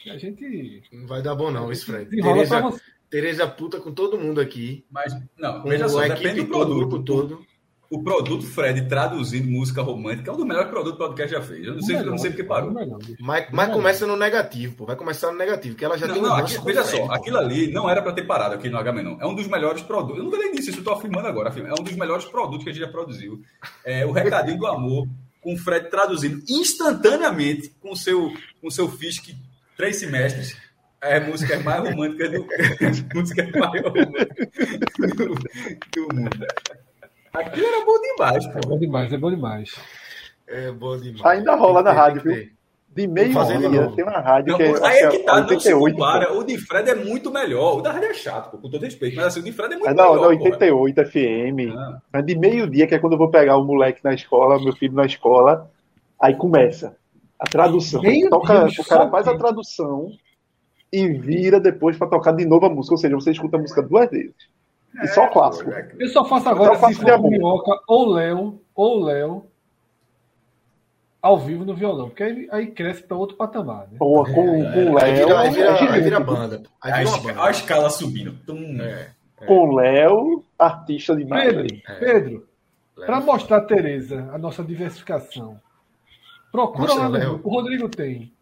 [0.03, 2.09] Que A gente Não vai dar bom, não, isso, Fred.
[2.11, 2.81] Tereza, você.
[3.11, 4.85] Tereza puta com todo mundo aqui.
[4.91, 6.89] Mas, não, Com veja só, depende do todo, o produto.
[6.91, 7.51] grupo todo.
[7.93, 11.43] O produto Fred traduzindo música romântica é um dos melhores produtos que o podcast já
[11.43, 11.67] fez.
[11.67, 12.71] Eu não sei, eu não sei porque parou.
[12.71, 13.17] Não, não, bicho.
[13.19, 14.87] Mas, mas começa no negativo, pô.
[14.87, 17.07] Vai começar no negativo, que ela já Não, tem um não, aqui- veja Fred, só,
[17.09, 17.13] pô.
[17.13, 19.17] aquilo ali não era para ter parado aqui no H-Menon.
[19.21, 20.19] É um dos melhores produtos.
[20.19, 21.53] Eu nunca nem disse isso, eu tô afirmando agora.
[21.59, 23.43] É um dos melhores produtos que a gente já produziu.
[23.85, 25.09] É o Recadinho do Amor,
[25.41, 29.31] com o Fred traduzindo instantaneamente com o seu, com o seu Fisk,
[29.81, 30.57] três semestres.
[31.03, 32.47] É música mais romântica do
[33.14, 34.37] música mais romântica
[35.16, 36.47] do, do mundo.
[37.33, 38.69] Aquilo era bom demais, É pô.
[38.69, 39.75] bom demais, é bom demais.
[40.47, 41.25] É bom demais.
[41.25, 42.53] Ainda rola na rádio, ter.
[42.93, 45.73] De meio dia, tem uma rádio Não, que é, aí é que tá, não se
[45.73, 46.33] 88.
[46.37, 47.79] O de Fred é muito melhor.
[47.79, 49.14] O da rádio é chato, pô, com todo respeito.
[49.14, 50.16] Mas assim, o de Fred é muito É da melhor.
[50.16, 50.29] porra.
[50.29, 51.73] 88 FM.
[51.79, 51.99] Ah.
[52.12, 54.93] Mas de meio-dia, que é quando eu vou pegar o moleque na escola, meu filho
[54.95, 55.71] na escola,
[56.21, 56.97] aí começa.
[57.40, 58.03] A tradução.
[58.03, 60.11] Meu Toca, Deus, o cara só faz a tradução
[60.92, 62.94] e vira depois pra tocar de novo a música.
[62.94, 64.35] Ou seja, você escuta a música duas vezes.
[65.03, 65.70] E só o clássico.
[65.98, 67.22] Eu só faço agora faço se de for.
[67.31, 69.46] Minhoca ou Léo, ou Léo,
[71.22, 73.96] ao vivo no violão, porque aí, aí cresce para outro patamar, né?
[73.98, 75.26] Pô, com, com o Aí Léo.
[75.26, 76.62] vira, aí é vira, aí vira banda.
[76.83, 77.44] Aí A, vira uma esca- banda.
[77.46, 78.33] a escala subindo.
[78.46, 78.81] Tum.
[78.81, 79.11] É.
[79.46, 81.44] Com o Léo, artista demais.
[81.55, 81.76] Pedro.
[81.88, 81.94] É.
[81.94, 82.46] Pedro,
[82.96, 85.59] para mostrar a Tereza a nossa diversificação,
[86.51, 87.41] procura Mostra, lá no Léo.
[87.43, 88.33] O Rodrigo tem.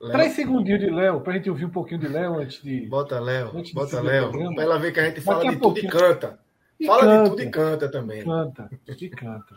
[0.00, 0.12] Léo.
[0.12, 2.86] Três segundinhos de Léo, pra gente ouvir um pouquinho de Léo antes de.
[2.86, 4.30] Bota Léo, Antes bota o Léo.
[4.54, 6.38] Pra ela ver que a gente fala Daqui de tudo e canta.
[6.80, 8.24] E Fala canta, de tudo e canta também.
[8.24, 8.70] Canta,
[9.04, 9.54] e canta.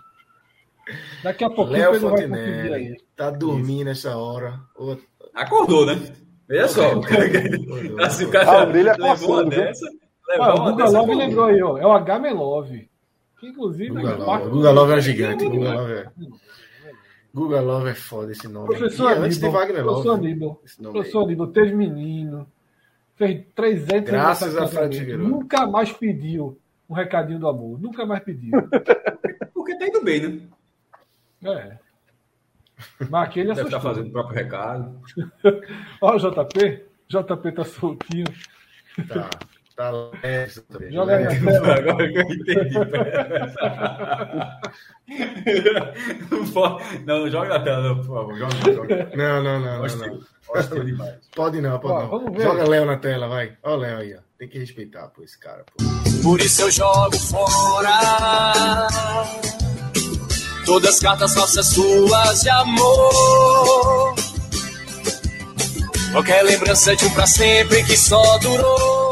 [1.24, 2.95] Daqui a pouquinho o Léo aí.
[3.15, 4.60] tá dormindo essa hora.
[4.78, 4.95] Ô,
[5.34, 6.00] Acordou, né?
[6.48, 6.86] Veja só.
[6.91, 8.00] Acordou.
[8.04, 8.65] assim, o A cara
[9.00, 9.60] uma coçando, viu?
[9.60, 9.89] dessa.
[10.39, 10.89] Ah, o uma Guga.
[10.89, 11.78] Love lembrou aí, ó.
[11.80, 12.19] É o H.
[12.19, 12.88] Melove.
[13.39, 13.89] Que inclusive.
[13.89, 14.26] Guga é Love.
[14.26, 15.45] parte- Guga Love é um gigante.
[15.50, 16.06] Guga Love é.
[17.36, 18.67] Guga Love é foda esse nome.
[18.67, 19.62] Professor E antes de Aníbal.
[19.62, 20.26] Wagner Professor Love.
[20.26, 20.62] Aníbal.
[20.63, 21.26] Esse nome Professor aí.
[21.26, 22.48] Aníbal teve menino.
[23.17, 25.17] Fez 300 Graças a Fred.
[25.17, 26.58] Nunca mais pediu
[26.89, 27.78] um recadinho do amor.
[27.78, 28.52] Nunca mais pediu.
[29.54, 30.41] Porque tá indo bem, né?
[31.43, 31.78] É.
[33.10, 33.80] Mas aquele Deve assustou.
[33.80, 35.02] estar fazendo o próprio recado.
[36.02, 36.86] Olha o JP.
[37.10, 38.26] JP tá soltinho.
[39.10, 39.30] Tá.
[39.75, 40.61] Tá leve.
[40.71, 40.91] também.
[40.93, 41.77] Joga tela.
[41.77, 42.75] Agora que eu entendi.
[47.05, 48.38] Não joga na tela, não, por favor.
[48.38, 49.11] Joga, joga.
[49.15, 50.85] Não, não, não, não, não.
[50.85, 51.13] Demais.
[51.35, 52.09] Pode não, pode Ó, não.
[52.09, 52.43] vamos ver.
[52.43, 53.57] Joga Léo na tela, vai.
[53.63, 54.19] Ó o Léo aí, ó.
[54.38, 55.83] Tem que respeitar, pô, esse cara, pô.
[56.23, 58.88] Por isso eu jogo fora
[60.65, 64.15] todas as cartas falsas suas de amor.
[66.11, 69.04] Qualquer lembrança de um pra sempre que só durou.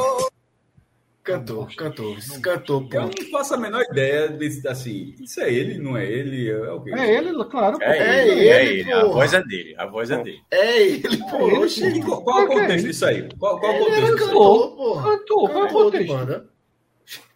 [1.24, 5.96] Cantou, cantou, cantou, Eu não faço a menor ideia de, assim, isso é ele, não
[5.96, 6.92] é ele, é quê?
[6.92, 7.78] É ele, claro.
[7.82, 8.92] É É ele, é ele, ele.
[8.92, 9.76] A voz é dele.
[9.78, 10.42] A voz é dele.
[10.52, 11.48] É ele, pô.
[11.48, 11.88] ele, Oxi.
[11.88, 12.88] E qual, qual é o contexto isso?
[12.88, 13.30] disso aí?
[13.40, 15.02] Qual, qual é o Ele contexto disso cantou, pô.
[15.02, 16.50] Cantou, qual é o contexto?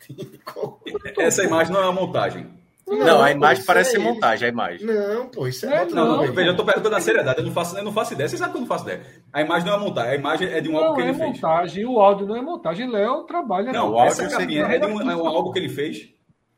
[1.22, 2.57] Essa imagem não é uma montagem.
[2.88, 4.88] Não, a pô, imagem isso parece é ser montagem, a imagem.
[4.88, 7.52] Não, pô, isso é, É, Não, não, veja, eu tô perguntando a seriedade, eu não
[7.52, 8.30] faço, eu não faço ideia.
[8.30, 9.02] Você sabe que eu não faço ideia.
[9.34, 11.14] A imagem não é montagem, a imagem é de um álbum Não que é ele
[11.18, 11.30] fez.
[11.42, 12.90] montagem, o áudio não é montagem.
[12.90, 13.72] Léo trabalha.
[13.74, 16.10] Não, o áudio essa seria- capinha é de um, é um álbum que ele fez.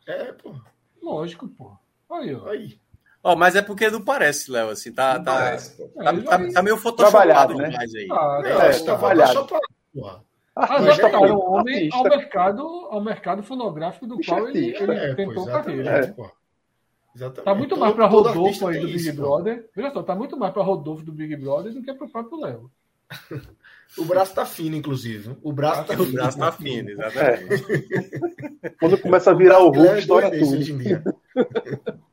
[0.08, 0.54] É, pô.
[1.02, 1.72] Lógico, pô.
[2.12, 2.48] Aí, ó.
[2.48, 2.80] Aí.
[3.24, 5.88] Ó, mas é porque não parece, Léo, assim, tá, Não tá, parece, pô.
[5.90, 7.70] tá, Ele tá, tá meio photoshopado né?
[7.70, 8.08] demais aí.
[8.12, 10.68] Ah, Não, É, tá pra...
[10.68, 10.80] Porra.
[10.80, 15.16] Adaptaram Artista, o homem ao mercado, ao mercado fonográfico do qual ele, artista, ele É,
[15.16, 16.14] tentou carreira.
[16.16, 16.30] pô.
[17.16, 17.46] Exatamente.
[17.46, 19.22] Tá muito Todo- mais para Rodolfo aí do Big isso, pô.
[19.22, 19.70] Brother.
[19.76, 22.72] Veja só, tá muito mais para Rodolfo do Big Brother do que pro próprio Léo.
[23.98, 25.36] O braço tá fino, inclusive.
[25.42, 26.12] O braço tá O fino.
[26.14, 27.64] braço tá fino, exatamente.
[28.80, 31.16] Quando começa a virar o Hulk, é doido desse tudo.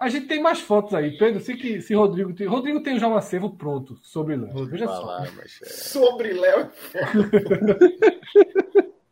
[0.00, 1.40] A gente tem mais fotos aí, Pedro.
[1.40, 2.46] Se, que, se Rodrigo tem.
[2.46, 4.66] Rodrigo tem já um acervo pronto sobre Léo.
[4.66, 5.18] Veja só.
[5.36, 5.66] Mas é.
[5.68, 6.70] Sobre Léo.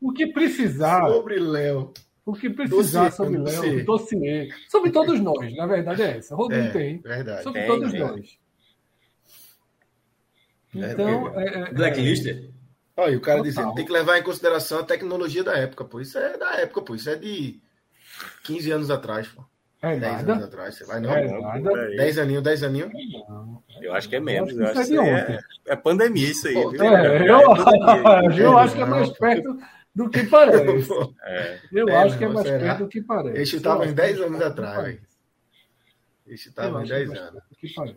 [0.00, 1.92] O que precisar, Sobre Léo.
[2.24, 3.38] o que precisar Dossiê, sobre.
[3.38, 4.48] Léo, dossiê.
[4.68, 6.34] Sobre todos nós, na verdade é essa.
[6.36, 6.98] Rodrigo É, tem.
[7.00, 7.42] verdade.
[7.42, 8.00] Sobre Tem, todos tem.
[8.00, 8.38] nós.
[10.76, 12.26] É, Então, porque- é, é, Blacklist?
[12.96, 13.42] Olha, e o cara Total.
[13.52, 16.00] dizendo, tem que levar em consideração a tecnologia da época, pô.
[16.00, 16.94] Isso é da época, pô.
[16.94, 17.60] Isso é de
[18.44, 19.44] 15 anos atrás, pô.
[19.82, 20.44] É 10 anos nada.
[20.46, 20.74] atrás.
[20.76, 21.10] Você vai, não?
[21.14, 21.70] É nada.
[21.72, 21.96] Peraí.
[21.96, 22.90] 10 aninhos, 10 aninhos.
[23.28, 23.62] Não.
[23.80, 24.50] Eu acho que é menos.
[24.52, 25.38] Eu Eu acho que acho que é é,
[25.68, 26.54] é pandemia isso aí.
[26.54, 26.82] Pô, viu?
[26.82, 28.42] É, eu, pandemia.
[28.42, 29.58] eu acho que é Não, mais perto
[29.94, 30.88] do que parece.
[31.24, 31.60] É.
[31.72, 32.64] Eu É, acho que é não, mais será?
[32.64, 33.36] perto do que parece.
[33.36, 35.08] Eles Eu chutavam acho em que é 10 mais anos atrás, parece.
[36.26, 37.42] Esse Eu tava em acho que é 10 mais anos.
[37.58, 37.96] que parece.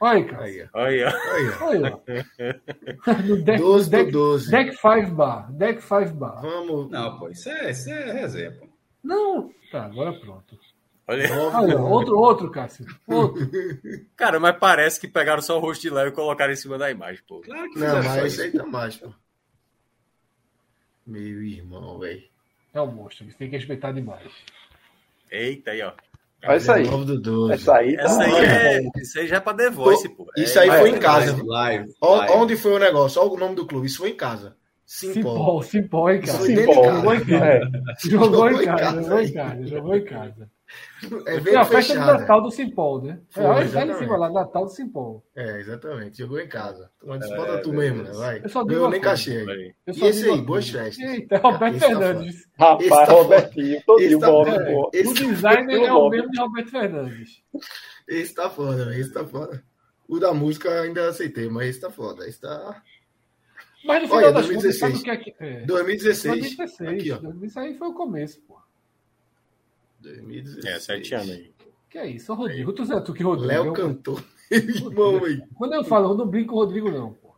[0.00, 0.42] Olha aí, cara.
[0.42, 1.64] Olha, Aí, ó.
[1.66, 2.00] Olha
[3.44, 4.50] deck, 12 do deck, 12.
[4.50, 5.52] deck 5 bar.
[5.52, 6.40] Deck 5 bar.
[6.42, 6.90] Vamos.
[6.90, 8.66] Não, pô, isso é, isso é resenha, pô.
[9.02, 9.50] Não.
[9.70, 10.58] Tá, agora pronto.
[11.06, 11.32] Olha.
[11.34, 12.86] Olha, outro, outro, Cássio.
[13.06, 13.48] Outro.
[14.16, 16.90] Cara, mas parece que pegaram só o rosto de Léo e colocaram em cima da
[16.90, 17.40] imagem, pô.
[17.40, 18.56] Claro que Não, mas isso.
[18.56, 19.12] tá mais, pô.
[21.06, 22.22] Meu irmão, velho.
[22.72, 23.26] É um monstro.
[23.30, 24.30] Você tem que respeitar demais.
[25.30, 25.92] Eita, aí, ó.
[26.46, 26.84] Olha isso aí.
[26.86, 27.54] 9 do 12.
[27.54, 28.90] Essa aí tá Essa aí é, bom.
[28.96, 30.26] isso aí já é pra The Voice, pô.
[30.36, 31.30] Isso É, aí é, foi em é, casa.
[31.32, 31.94] Live, live.
[32.32, 33.20] Onde foi o negócio?
[33.20, 33.86] Olha o nome do clube.
[33.86, 34.56] Isso foi em casa.
[34.86, 35.62] Simpol.
[35.62, 36.54] Simpol, Simpol, de casa.
[36.54, 37.44] Jogou em casa.
[37.44, 37.60] É.
[38.10, 40.50] Jogou em Jogou em casa, jogou em casa, jogou em casa.
[41.26, 41.98] É a festa de.
[41.98, 43.20] Natal do Simpol, né?
[43.28, 45.24] Foi, é, em cima lá, Natal do Simpol.
[45.36, 46.18] É, exatamente.
[46.18, 46.90] Jogou em casa.
[47.04, 48.10] Mas É, bota tu meu mesmo, né?
[48.12, 48.40] Vai.
[48.42, 49.44] Eu só Ganhou uma nem cachê.
[49.86, 50.98] E esse aí, boas festas.
[50.98, 52.48] Eita, Roberto Esse tá Fernandes.
[52.58, 54.88] Rapaz, tá Robertinho, todinho Esse tá.
[54.92, 57.42] Esse, O designer Eu é o mesmo de Roberto Fernandes.
[58.08, 58.98] esse tá foda.
[58.98, 59.62] Esse tá foda.
[60.08, 62.26] O da música ainda aceitei, mas esse tá foda.
[62.26, 62.82] Esse tá.
[63.84, 64.78] Mas no final Olha, das contas, 2016.
[64.78, 65.34] sabe o que é que.
[65.44, 65.60] É.
[65.66, 66.40] 2016.
[66.56, 66.90] 2016.
[66.90, 67.44] Aqui, ó.
[67.44, 68.56] Isso aí foi o começo, pô.
[70.00, 70.64] 2016.
[70.64, 71.54] É, sete anos aí.
[71.90, 72.72] Que é isso, ô Rodrigo.
[72.72, 73.46] Tu, tu que Rodrigo.
[73.48, 74.20] Léo eu- cantou.
[74.50, 75.40] Irmão, aí.
[75.54, 77.12] Quando eu falo, eu não brinco com o Rodrigo, não.
[77.14, 77.34] Pô.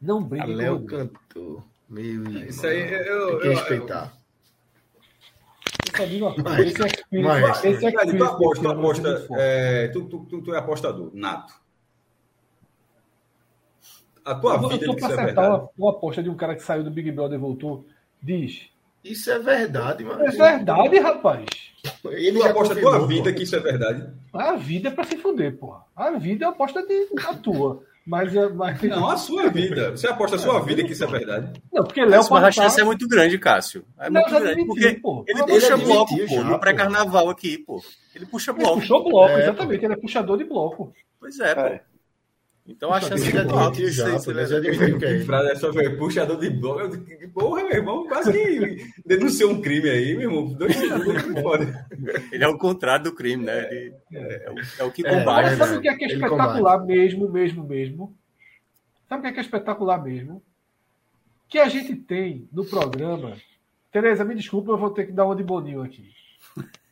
[0.00, 0.90] Não brinco com o Léo Rodrigo.
[1.08, 1.64] cantou.
[1.88, 2.42] Meu irmão.
[2.44, 3.28] Isso aí, eu.
[3.28, 4.16] Tem que eu- respeitar.
[5.98, 9.26] Eu digo coisa, Mas- esse é espírito, mas- esse é espírito aposta, aposta.
[9.38, 11.54] é, tu, tu, tu, tu é apostador, nato.
[14.26, 15.48] A tua Eu vida tô de que pra é acertar verdade.
[15.48, 17.86] uma, uma aposta de um cara que saiu do Big Brother e voltou.
[18.22, 18.68] Diz.
[19.04, 20.20] Isso é verdade, mano.
[20.24, 21.44] É verdade, rapaz.
[22.06, 23.36] Ele Tu aposta a tua vida pô.
[23.36, 24.12] que isso é verdade.
[24.34, 25.82] A vida é pra se fuder, porra.
[25.94, 27.82] A vida é a aposta de, da tua.
[28.04, 29.90] Mas, é- mas Não, a sua vida.
[29.92, 31.60] Você aposta a sua vida que isso é verdade.
[31.72, 33.84] Não, porque Léo Mas a chance é muito grande, Cássio.
[33.98, 34.50] É Não, muito grande.
[34.60, 35.24] admitiu, Porque pô.
[35.28, 36.58] ele Ele puxa admitiu bloco, pô, no pô.
[36.58, 37.80] pré-carnaval aqui, pô.
[38.14, 38.80] Ele puxa Ele bloco.
[38.80, 39.84] puxou bloco, É, exatamente.
[39.84, 40.92] Ele é puxador de bloco.
[41.20, 41.84] Pois é, pô.
[42.66, 42.72] É.
[42.72, 43.68] Então a chance é muito alta.
[43.68, 45.20] admitiu já, admitiu que é.
[45.20, 46.96] Frase é só ver, puxador de bloco.
[47.32, 50.52] Porra, meu irmão, quase que denunciou um crime aí, meu irmão.
[50.52, 51.66] Dois segundos pode.
[52.32, 53.68] Ele é o contrário do crime, né?
[53.70, 55.48] Ele é, o, é o que É, combate.
[55.48, 55.70] Verdade.
[55.70, 58.16] sabe o que é, que é espetacular mesmo, mesmo, mesmo?
[59.08, 60.42] Sabe o que é, que é espetacular mesmo?
[61.48, 63.36] Que a gente tem no programa.
[63.92, 66.10] Tereza, me desculpa, eu vou ter que dar uma de Boninho aqui.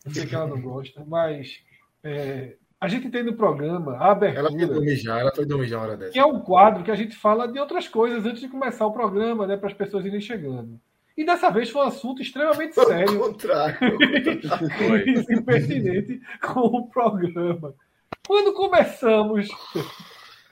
[0.06, 1.60] Eu sei que ela não gosta, mas
[2.02, 5.66] é, a gente tem no programa a Ela foi abertura, dormir já, ela foi dormir
[5.68, 6.12] já uma hora dessa.
[6.12, 8.92] que é um quadro que a gente fala de outras coisas antes de começar o
[8.92, 10.78] programa, né, para as pessoas irem chegando.
[11.16, 13.78] E dessa vez foi um assunto extremamente sério contrário.
[15.06, 17.74] e impertinente com o programa.
[18.26, 19.48] Quando começamos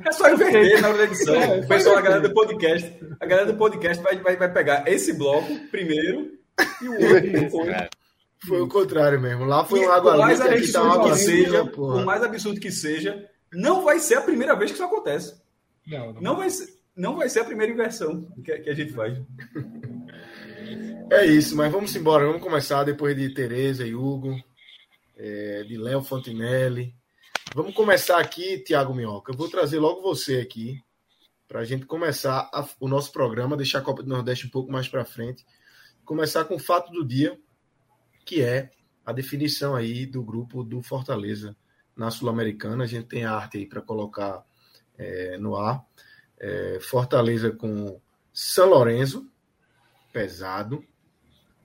[0.05, 1.35] É só inverter na hora da edição.
[1.35, 4.85] É, o pessoal, a galera do podcast, a galera do podcast vai, vai, vai pegar
[4.87, 6.39] esse bloco primeiro
[6.81, 8.02] e o outro depois.
[8.47, 9.45] Foi o contrário mesmo.
[9.45, 12.05] Lá foi E um água mais limpa, aqui tá água que seja, suja, por porra.
[12.05, 15.41] mais absurdo que seja, não vai ser a primeira vez que isso acontece.
[15.87, 16.21] Não, não.
[16.23, 19.17] Não vai ser, não vai ser a primeira inversão que, que a gente faz.
[21.11, 22.27] É isso, mas vamos embora.
[22.27, 24.35] Vamos começar depois de Tereza e Hugo,
[25.17, 26.95] é, de Léo Fontinelli.
[27.55, 29.33] Vamos começar aqui, Tiago Minhoca.
[29.33, 30.81] Eu vou trazer logo você aqui
[31.47, 34.73] para a gente começar a- o nosso programa, deixar a Copa do Nordeste um pouco
[34.73, 35.45] mais para frente.
[36.05, 37.39] Começar com o fato do dia,
[38.25, 38.71] que é
[39.05, 41.57] a definição aí do grupo do Fortaleza
[41.97, 42.85] na Sul-Americana.
[42.85, 44.45] A gente tem a arte aí para colocar
[44.99, 45.85] é, no ar.
[46.39, 48.01] É, Fortaleza com
[48.33, 49.29] São Lourenço,
[50.13, 50.85] pesado.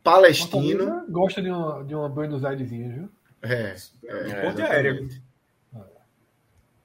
[0.03, 3.09] Palestino, Fortaleza Gosta de uma, de uma Buenos Airesinha, viu?
[3.41, 5.07] é, É, Ponte aérea.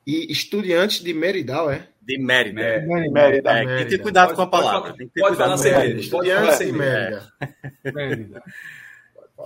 [0.04, 1.88] E Estudiantes de Meridal, é?
[2.02, 2.60] De Mérida.
[2.60, 2.80] É.
[3.10, 3.50] Mérida.
[3.52, 4.88] É, tem que ter cuidado com a Pode- palavra.
[4.90, 6.10] pode- tem que ter pode cuidado falar com a segredo.
[6.10, 6.10] palavra.
[6.10, 6.64] Pode falar Estudiantes de
[7.84, 7.94] segredo.
[7.94, 8.42] Mérida.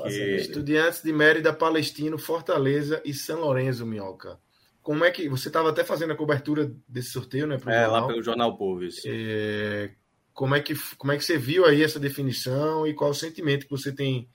[0.06, 4.38] Estudiantes de Mérida, Palestino, Fortaleza e São Lourenço, Minhoca.
[4.82, 5.28] Como é que.
[5.28, 7.58] Você estava até fazendo a cobertura desse sorteio, né?
[7.66, 8.06] É, lá jornal.
[8.06, 9.02] pelo Jornal Povo, isso.
[9.06, 9.90] É,
[10.32, 13.64] como, é que, como é que você viu aí essa definição e qual o sentimento
[13.64, 14.28] que você tem,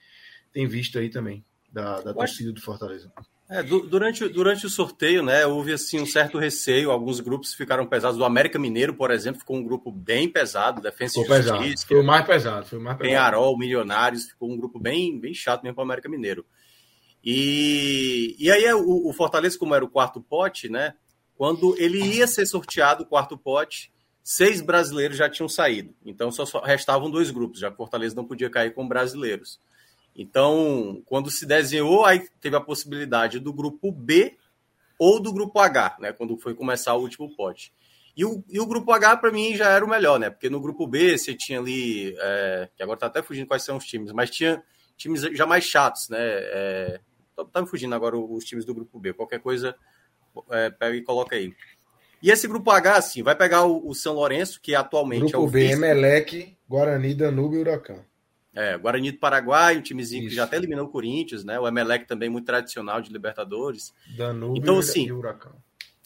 [0.52, 3.10] tem visto aí também da, da torcida do Fortaleza?
[3.52, 7.86] É, du- durante, durante o sorteio, né, houve assim um certo receio, alguns grupos ficaram
[7.86, 8.18] pesados.
[8.18, 11.62] O América Mineiro, por exemplo, ficou um grupo bem pesado, Defensa Ficou e pesado.
[11.62, 12.66] Justiça, Foi o mais pesado.
[12.66, 13.08] Foi o mais pesado.
[13.14, 16.44] Penharol, Milionários, ficou um grupo bem, bem chato mesmo para o América Mineiro.
[17.24, 20.94] E, e aí o, o Fortaleza, como era o quarto pote, né?
[21.36, 25.94] Quando ele ia ser sorteado o quarto pote, seis brasileiros já tinham saído.
[26.04, 29.58] Então só, só restavam dois grupos, já que o Fortaleza não podia cair com brasileiros.
[30.14, 34.36] Então, quando se desenhou, aí teve a possibilidade do grupo B
[34.98, 36.12] ou do grupo H, né?
[36.12, 37.72] Quando foi começar o último pote.
[38.16, 40.28] E o, e o grupo H, para mim, já era o melhor, né?
[40.28, 43.78] Porque no grupo B você tinha ali, é, que agora tá até fugindo quais são
[43.78, 44.62] os times, mas tinha
[44.98, 46.18] times já mais chatos, né?
[46.20, 47.00] É,
[47.50, 49.14] tá, me fugindo agora os times do grupo B.
[49.14, 49.74] Qualquer coisa,
[50.50, 51.54] é, pega e coloca aí.
[52.22, 55.46] E esse grupo H, assim, vai pegar o, o São Lourenço, que atualmente é Grupo
[55.46, 58.04] o B, vice- Emelec, Guarani, Danúbio e Huracão.
[58.54, 60.36] É, Guarani do Paraguai, um timezinho que Isso.
[60.36, 61.58] já até eliminou o Corinthians, né?
[61.58, 63.94] O Emelec também muito tradicional de Libertadores.
[64.16, 65.54] Danúbio Então, assim, e Huracão.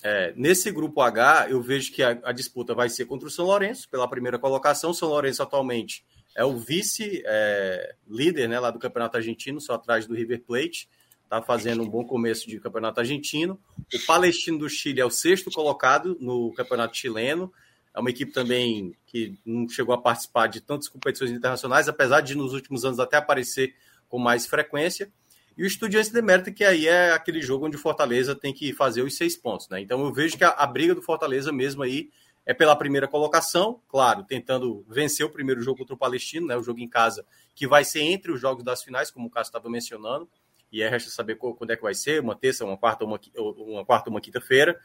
[0.03, 3.47] É, nesse grupo H, eu vejo que a, a disputa vai ser contra o São
[3.47, 4.91] Lourenço, pela primeira colocação.
[4.91, 6.05] O São Lourenço atualmente
[6.37, 10.89] é o vice-líder né, lá do Campeonato Argentino, só atrás do River Plate.
[11.25, 13.59] Está fazendo um bom começo de Campeonato Argentino.
[13.93, 17.53] O Palestino do Chile é o sexto colocado no Campeonato Chileno.
[17.97, 22.35] É uma equipe também que não chegou a participar de tantas competições internacionais, apesar de
[22.35, 23.75] nos últimos anos até aparecer
[24.07, 25.11] com mais frequência.
[25.57, 29.01] E o Estudiantes de que aí é aquele jogo onde o Fortaleza tem que fazer
[29.01, 29.81] os seis pontos, né?
[29.81, 32.11] Então eu vejo que a, a briga do Fortaleza mesmo aí
[32.45, 36.55] é pela primeira colocação, claro, tentando vencer o primeiro jogo contra o Palestino, né?
[36.55, 39.49] O jogo em casa, que vai ser entre os jogos das finais, como o Cássio
[39.49, 40.29] estava mencionando.
[40.71, 43.87] E aí resta saber quando é que vai ser, uma terça, uma quarta, uma, uma
[43.87, 44.79] quarta, uma quinta-feira.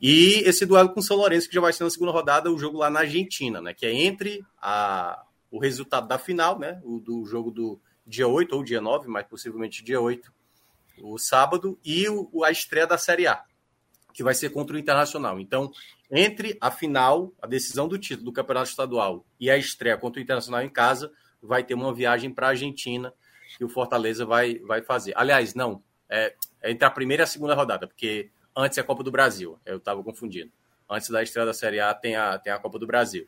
[0.00, 2.58] E esse duelo com o São Lourenço, que já vai ser na segunda rodada, o
[2.58, 3.72] jogo lá na Argentina, né?
[3.72, 6.80] Que é entre a, o resultado da final, né?
[6.84, 10.32] O do jogo do dia 8 ou dia 9, mas possivelmente dia 8,
[11.02, 13.42] o sábado, e o, a estreia da Série A.
[14.12, 15.40] que vai ser contra o Internacional.
[15.40, 15.72] Então,
[16.10, 20.22] entre a final, a decisão do título do Campeonato Estadual e a estreia contra o
[20.22, 21.10] Internacional em casa,
[21.42, 23.12] vai ter uma viagem para a Argentina
[23.56, 25.12] que o Fortaleza vai, vai fazer.
[25.16, 28.84] Aliás, não, é, é, entre a primeira e a segunda rodada, porque antes é a
[28.84, 30.50] Copa do Brasil, eu estava confundindo.
[30.88, 33.26] Antes da estreia da Série A tem a, tem a Copa do Brasil.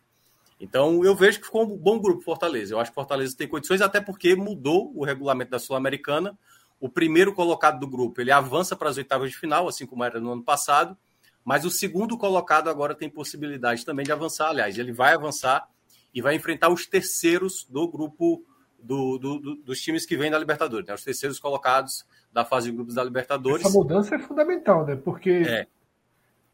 [0.60, 2.74] Então eu vejo que ficou um bom grupo Fortaleza.
[2.74, 6.38] Eu acho que Fortaleza tem condições, até porque mudou o regulamento da Sul-Americana.
[6.80, 10.20] O primeiro colocado do grupo ele avança para as oitavas de final, assim como era
[10.20, 10.96] no ano passado.
[11.44, 14.48] Mas o segundo colocado agora tem possibilidade também de avançar.
[14.48, 15.68] Aliás, ele vai avançar
[16.12, 18.44] e vai enfrentar os terceiros do grupo
[18.78, 20.94] do, do, do, dos times que vêm da Libertadores, né?
[20.94, 22.04] os terceiros colocados
[22.37, 23.64] da fase de grupos da Libertadores.
[23.64, 24.95] Essa mudança é fundamental, né?
[24.95, 25.66] Porque é.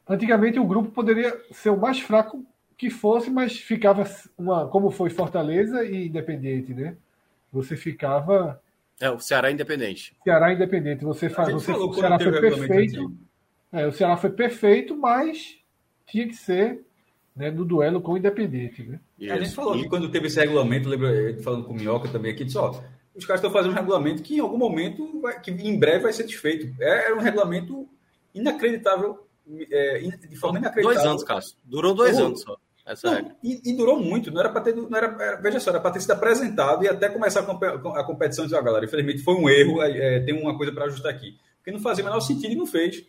[0.09, 2.47] antigamente o grupo poderia ser o mais fraco
[2.79, 4.09] que fosse, mas ficava
[4.39, 6.95] uma, como foi Fortaleza e Independente, né?
[7.53, 8.63] Você ficava.
[9.01, 10.15] É, o Ceará Independente.
[10.23, 11.05] Ceará Independente.
[11.05, 11.53] Você faz.
[11.53, 13.13] Você, o Ceará foi perfeito.
[13.73, 15.59] É, o Ceará foi perfeito, mas
[16.07, 16.81] tinha que ser
[17.35, 18.85] né, no duelo com o Independente.
[18.85, 19.01] Né?
[19.33, 22.45] A gente falou que quando teve esse regulamento, lembra, falando com o Minhoca também aqui,
[22.45, 22.73] disse, ó,
[23.15, 26.13] os caras estão fazendo um regulamento que em algum momento, vai, que em breve vai
[26.13, 26.75] ser desfeito.
[26.81, 27.89] É, era um regulamento
[28.35, 29.27] inacreditável,
[29.71, 31.01] é, de forma inacreditável.
[31.01, 31.57] Dois anos, Cássio.
[31.65, 32.57] Durou dois anos só.
[32.85, 33.37] Essa não, regra.
[33.43, 34.75] E, e, durou muito, não era para ter.
[34.75, 38.45] Não era, veja só, era para ter sido apresentado e até começar a, a competição
[38.45, 41.39] dizer, ah, galera, infelizmente foi um erro, é, tem uma coisa para ajustar aqui.
[41.59, 43.05] Porque não fazia o menor sentido e não fez.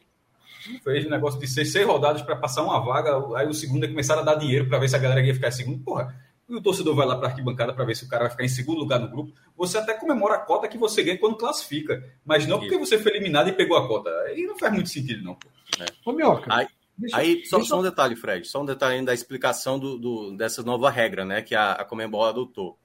[0.71, 3.83] Não fez o negócio de ser seis rodadas para passar uma vaga, aí o segundo
[3.83, 5.83] é começar a dar dinheiro para ver se a galera ia ficar segundo.
[5.83, 6.15] Porra,
[6.53, 8.43] e o torcedor vai lá para a arquibancada para ver se o cara vai ficar
[8.43, 9.33] em segundo lugar no grupo.
[9.57, 13.11] Você até comemora a cota que você ganha quando classifica, mas não porque você foi
[13.13, 14.09] eliminado e pegou a cota.
[14.27, 15.37] Aí não faz muito sentido, não.
[15.79, 15.85] É.
[16.05, 16.53] Ô, Minhoca.
[16.53, 17.69] Aí, deixa, aí só, deixa...
[17.69, 21.41] só, um detalhe, Fred, só um detalhe da explicação do, do, dessa nova regra né,
[21.41, 22.77] que a, a Comembol adotou.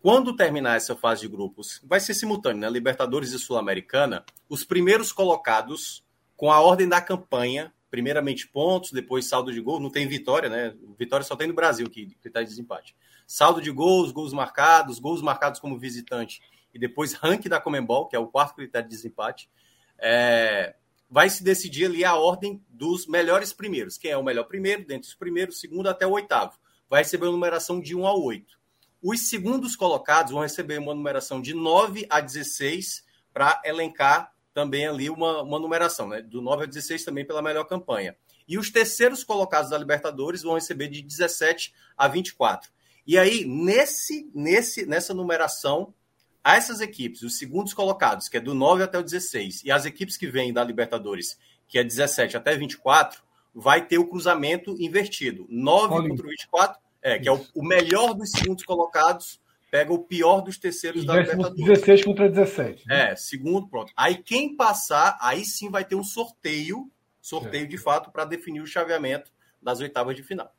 [0.00, 2.70] Quando terminar essa fase de grupos, vai ser simultâneo, né?
[2.70, 6.02] Libertadores e Sul-Americana, os primeiros colocados
[6.36, 10.74] com a ordem da campanha, primeiramente pontos, depois saldo de gol, não tem vitória, né?
[10.98, 12.94] Vitória só tem no Brasil, que critério de desempate.
[13.26, 16.40] Saldo de gols, gols marcados, gols marcados como visitante
[16.72, 19.50] e depois ranking da Comembol, que é o quarto critério de desempate.
[19.98, 20.76] É,
[21.10, 23.98] vai se decidir ali a ordem dos melhores primeiros.
[23.98, 26.58] Quem é o melhor primeiro, dentre os primeiros, segundo até o oitavo.
[26.88, 28.58] Vai receber uma numeração de 1 a 8.
[29.02, 35.08] Os segundos colocados vão receber uma numeração de 9 a 16 para elencar também ali
[35.08, 36.22] uma, uma numeração, né?
[36.22, 38.16] Do 9 a 16 também pela melhor campanha.
[38.46, 42.70] E os terceiros colocados da Libertadores vão receber de 17 a 24.
[43.06, 45.94] E aí, nesse, nesse, nessa numeração,
[46.42, 49.84] a essas equipes, os segundos colocados, que é do 9 até o 16, e as
[49.84, 51.38] equipes que vêm da Libertadores,
[51.68, 53.22] que é 17 até 24,
[53.54, 55.46] vai ter o cruzamento invertido.
[55.48, 56.08] 9 Olha.
[56.08, 59.40] contra 24, é, que é o, o melhor dos segundos colocados
[59.70, 61.64] pega o pior dos terceiros da Libertadores.
[61.64, 62.86] 16 contra 17.
[62.88, 63.12] Né?
[63.12, 63.92] É, segundo, pronto.
[63.96, 66.90] Aí quem passar, aí sim vai ter um sorteio,
[67.20, 67.70] sorteio certo.
[67.70, 69.30] de fato, para definir o chaveamento
[69.62, 70.52] das oitavas de final.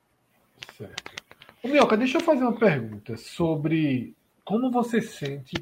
[0.78, 1.12] Certo.
[1.62, 5.54] Ô, Mioca, deixa eu fazer uma pergunta sobre como você sente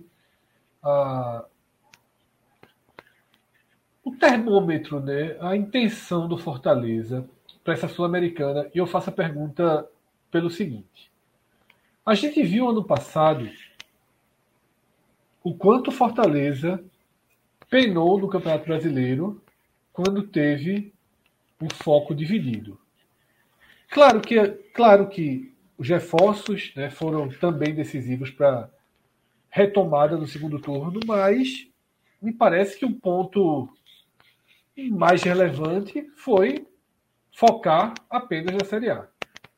[0.84, 1.46] a...
[4.04, 5.38] o termômetro, né?
[5.42, 7.28] a intenção do Fortaleza
[7.64, 8.70] para essa Sul-Americana.
[8.74, 9.90] E eu faço a pergunta
[10.32, 11.09] pelo seguinte.
[12.10, 13.48] A gente viu ano passado
[15.44, 16.84] o quanto Fortaleza
[17.70, 19.40] penou no Campeonato Brasileiro
[19.94, 20.92] quando teve
[21.62, 22.80] um foco dividido.
[23.92, 24.44] Claro que,
[24.74, 28.72] claro que os reforços né, foram também decisivos para
[29.48, 31.68] retomada no segundo turno, mas
[32.20, 33.70] me parece que o ponto
[34.90, 36.66] mais relevante foi
[37.32, 39.08] focar apenas na Série A.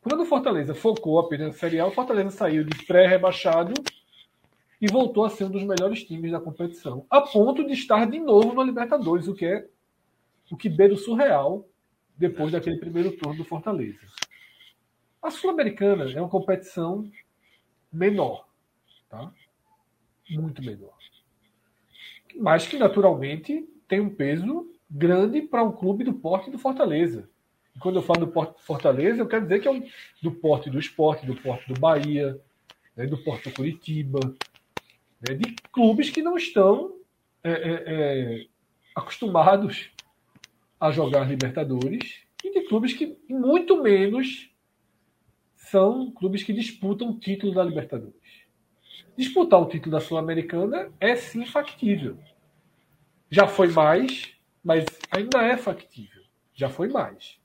[0.01, 3.73] Quando o Fortaleza focou apenas na Série A, o Fortaleza saiu de pré-rebaixado
[4.81, 8.19] e voltou a ser um dos melhores times da competição, a ponto de estar de
[8.19, 9.67] novo na Libertadores, o que é
[10.51, 11.69] o que beira o surreal
[12.17, 13.99] depois daquele primeiro turno do Fortaleza.
[15.21, 17.09] A Sul-Americana é uma competição
[17.93, 18.47] menor,
[19.07, 19.31] tá?
[20.31, 20.97] Muito menor.
[22.37, 27.29] Mas que naturalmente tem um peso grande para um clube do porte do Fortaleza.
[27.75, 29.83] E quando eu falo do Porto Fortaleza, eu quero dizer que é um,
[30.21, 32.39] do porte do esporte, do porte do Bahia,
[32.95, 34.19] né, do porto do Curitiba,
[35.27, 36.95] né, de clubes que não estão
[37.43, 38.45] é, é, é,
[38.95, 39.89] acostumados
[40.79, 44.49] a jogar Libertadores e de clubes que muito menos
[45.55, 48.15] são clubes que disputam o título da Libertadores.
[49.15, 52.17] Disputar o título da Sul-Americana é sim factível.
[53.29, 56.23] Já foi mais, mas ainda é factível.
[56.53, 57.40] Já foi mais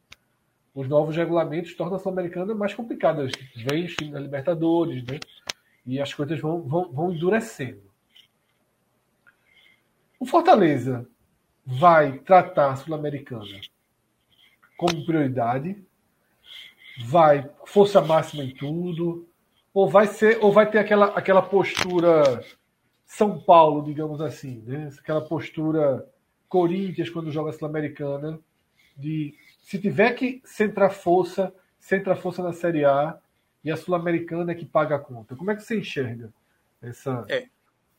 [0.77, 3.27] os novos regulamentos tornam a Sul-Americana mais complicada.
[3.57, 5.19] Vem os times da Libertadores, né?
[5.87, 7.81] E as coisas vão, vão, vão endurecendo.
[10.21, 11.09] O Fortaleza
[11.65, 13.59] vai tratar a Sul-Americana
[14.77, 15.83] como prioridade?
[17.07, 19.27] Vai força máxima em tudo?
[19.73, 22.45] Ou vai ser, ou vai ter aquela, aquela postura
[23.07, 24.91] São Paulo, digamos assim, né?
[24.99, 26.07] Aquela postura
[26.51, 28.39] Corinthians quando joga Sul-Americana,
[28.95, 29.35] de
[29.67, 33.19] se tiver que centrar força, centra força na Série A
[33.65, 35.35] e a Sul-Americana é que paga a conta.
[35.35, 36.33] Como é que você enxerga
[36.81, 37.49] essa, é.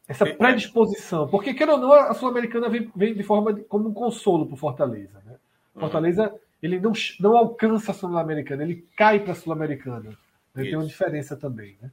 [0.08, 1.28] essa predisposição?
[1.28, 4.54] Porque, quer ou não, a Sul-Americana vem, vem, de forma de, como um consolo para
[4.54, 5.22] o Fortaleza.
[5.26, 5.36] Né?
[5.76, 5.82] Uhum.
[5.82, 10.18] Fortaleza ele não, não alcança a Sul-Americana, ele cai para a Sul-Americana.
[10.56, 10.64] Né?
[10.64, 11.76] Tem uma diferença também.
[11.82, 11.92] Né?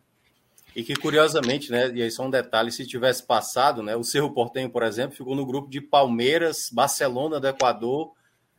[0.77, 4.33] E que curiosamente, né, e aí só um detalhe, se tivesse passado, né, o Cerro
[4.33, 8.13] Portenho, por exemplo, ficou no grupo de Palmeiras, Barcelona do Equador,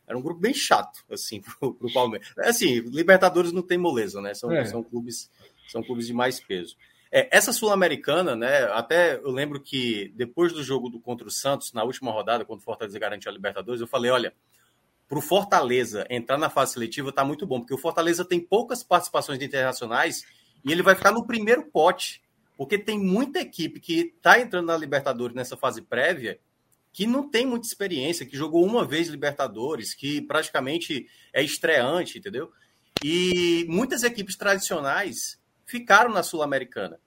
[0.06, 2.32] era um grupo bem chato, assim, pro, pro Palmeiras.
[2.38, 4.64] É assim, Libertadores não tem moleza, né, são, é.
[4.64, 5.30] são, clubes,
[5.68, 6.76] são clubes de mais peso.
[7.10, 11.72] É, essa Sul-Americana, né, até eu lembro que depois do jogo do, contra o Santos,
[11.72, 14.32] na última rodada, quando o Fortaleza garantiu a Libertadores, eu falei, olha,
[15.08, 18.82] para o Fortaleza entrar na fase seletiva tá muito bom, porque o Fortaleza tem poucas
[18.82, 20.26] participações internacionais
[20.64, 22.20] e ele vai ficar no primeiro pote,
[22.56, 26.40] porque tem muita equipe que está entrando na Libertadores nessa fase prévia
[26.96, 32.50] que não tem muita experiência, que jogou uma vez Libertadores, que praticamente é estreante, entendeu?
[33.04, 36.98] E muitas equipes tradicionais ficaram na Sul-Americana.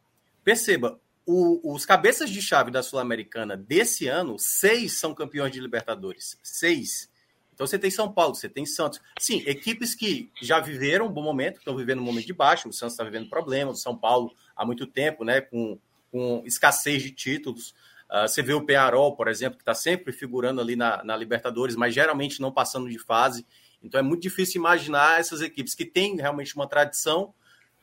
[0.43, 6.37] Perceba, o, os cabeças de chave da Sul-Americana desse ano, seis são campeões de Libertadores.
[6.43, 7.09] Seis.
[7.51, 9.01] Então você tem São Paulo, você tem Santos.
[9.19, 12.69] Sim, equipes que já viveram um bom momento, estão vivendo um momento de baixo.
[12.69, 15.41] O Santos está vivendo problemas, o São Paulo há muito tempo, né?
[15.41, 15.79] Com,
[16.11, 17.73] com escassez de títulos.
[18.10, 21.76] Uh, você vê o Penarol, por exemplo, que está sempre figurando ali na, na, Libertadores,
[21.76, 23.45] mas geralmente não passando de fase.
[23.84, 27.34] Então é muito difícil imaginar essas equipes que têm realmente uma tradição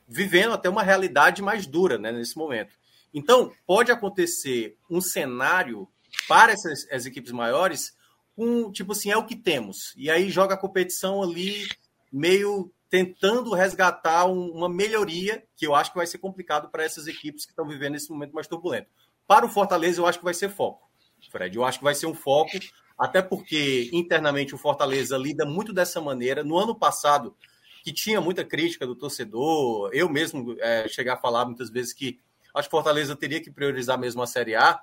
[0.07, 2.73] vivendo até uma realidade mais dura né, nesse momento.
[3.13, 5.87] Então, pode acontecer um cenário
[6.27, 7.95] para essas as equipes maiores
[8.35, 9.93] com, tipo assim, é o que temos.
[9.97, 11.67] E aí joga a competição ali,
[12.11, 17.07] meio tentando resgatar um, uma melhoria, que eu acho que vai ser complicado para essas
[17.07, 18.89] equipes que estão vivendo esse momento mais turbulento.
[19.27, 20.87] Para o Fortaleza, eu acho que vai ser foco,
[21.29, 21.55] Fred.
[21.55, 22.57] Eu acho que vai ser um foco,
[22.97, 26.43] até porque internamente o Fortaleza lida muito dessa maneira.
[26.43, 27.35] No ano passado,
[27.83, 32.19] que tinha muita crítica do torcedor, eu mesmo é, chegar a falar muitas vezes que
[32.55, 34.81] acho que Fortaleza teria que priorizar mesmo a Série A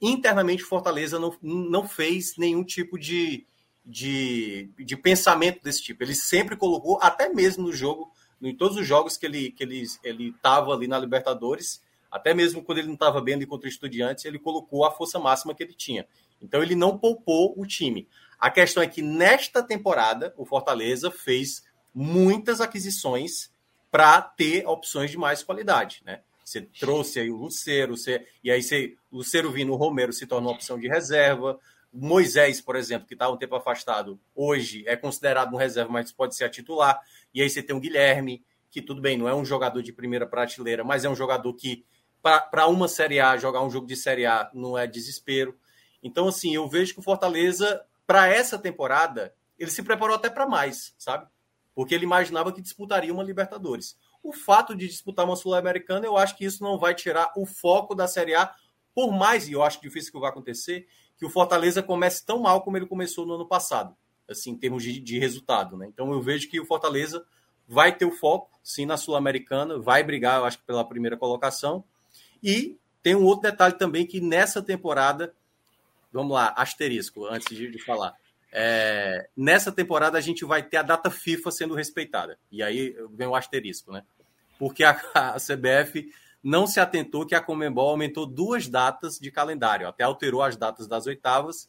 [0.00, 3.46] internamente Fortaleza não, não fez nenhum tipo de,
[3.84, 6.02] de, de pensamento desse tipo.
[6.02, 8.10] Ele sempre colocou, até mesmo no jogo,
[8.42, 11.82] em todos os jogos que ele que ele ele estava ali na Libertadores,
[12.14, 15.18] até mesmo quando ele não estava bem ali contra o Estudiantes, ele colocou a força
[15.18, 16.06] máxima que ele tinha.
[16.40, 18.06] Então ele não poupou o time.
[18.38, 23.50] A questão é que nesta temporada o Fortaleza fez muitas aquisições
[23.90, 26.20] para ter opções de mais qualidade, né?
[26.44, 30.24] Você trouxe aí o Lucero, você, e aí você, o Lucero vindo, o Romero se
[30.24, 31.58] torna uma opção de reserva.
[31.92, 36.36] Moisés, por exemplo, que está um tempo afastado, hoje é considerado um reserva, mas pode
[36.36, 37.00] ser a titular.
[37.34, 38.44] E aí você tem o Guilherme,
[38.74, 41.84] que tudo bem, não é um jogador de primeira prateleira, mas é um jogador que,
[42.24, 45.54] para uma Série A, jogar um jogo de Série A não é desespero.
[46.02, 50.46] Então, assim, eu vejo que o Fortaleza, para essa temporada, ele se preparou até para
[50.46, 51.26] mais, sabe?
[51.74, 53.98] Porque ele imaginava que disputaria uma Libertadores.
[54.22, 57.94] O fato de disputar uma Sul-Americana, eu acho que isso não vai tirar o foco
[57.94, 58.54] da Série A,
[58.94, 60.86] por mais, e eu acho difícil que vai acontecer,
[61.18, 63.94] que o Fortaleza comece tão mal como ele começou no ano passado,
[64.26, 65.76] assim, em termos de, de resultado.
[65.76, 65.86] Né?
[65.92, 67.22] Então eu vejo que o Fortaleza
[67.68, 71.84] vai ter o foco, sim, na Sul-Americana, vai brigar, eu acho pela primeira colocação.
[72.44, 75.34] E tem um outro detalhe também que nessa temporada,
[76.12, 78.14] vamos lá, asterisco, antes de, falar.
[78.52, 82.38] É, nessa temporada a gente vai ter a data FIFA sendo respeitada.
[82.52, 84.04] E aí vem o asterisco, né?
[84.58, 89.88] Porque a, a CBF não se atentou que a Comembol aumentou duas datas de calendário,
[89.88, 91.66] até alterou as datas das oitavas,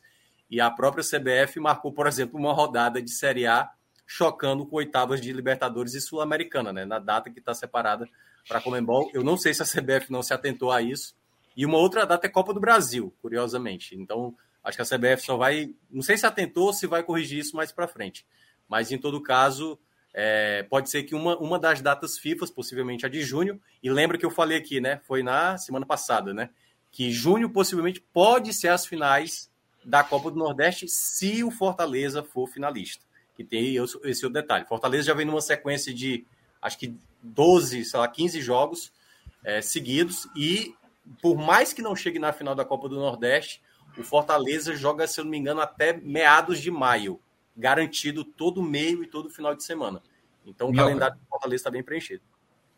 [0.51, 3.71] e a própria CBF marcou, por exemplo, uma rodada de Série A
[4.05, 6.83] chocando com oitavas de Libertadores e Sul-Americana, né?
[6.83, 8.07] Na data que está separada
[8.47, 9.09] para a Comembol.
[9.13, 11.15] Eu não sei se a CBF não se atentou a isso.
[11.55, 13.95] E uma outra data é Copa do Brasil, curiosamente.
[13.95, 14.35] Então,
[14.65, 15.69] Acho que a CBF só vai.
[15.91, 18.25] Não sei se atentou se vai corrigir isso mais para frente.
[18.67, 19.77] Mas, em todo caso,
[20.11, 24.17] é, pode ser que uma, uma das datas FIFA, possivelmente a de junho, e lembra
[24.17, 24.99] que eu falei aqui, né?
[25.05, 26.49] Foi na semana passada, né?
[26.91, 29.51] Que junho possivelmente pode ser as finais
[29.83, 33.05] da Copa do Nordeste se o Fortaleza for finalista.
[33.35, 34.65] Que tem esse, outro detalhe.
[34.65, 36.25] Fortaleza já vem numa sequência de
[36.59, 38.91] acho que 12, sei lá, 15 jogos
[39.43, 40.73] é, seguidos, e
[41.21, 43.61] por mais que não chegue na final da Copa do Nordeste,
[43.97, 47.19] o Fortaleza joga, se eu não me engano, até meados de maio,
[47.55, 50.01] garantido todo meio e todo final de semana.
[50.45, 52.21] Então, o calendário do Fortaleza está bem preenchido.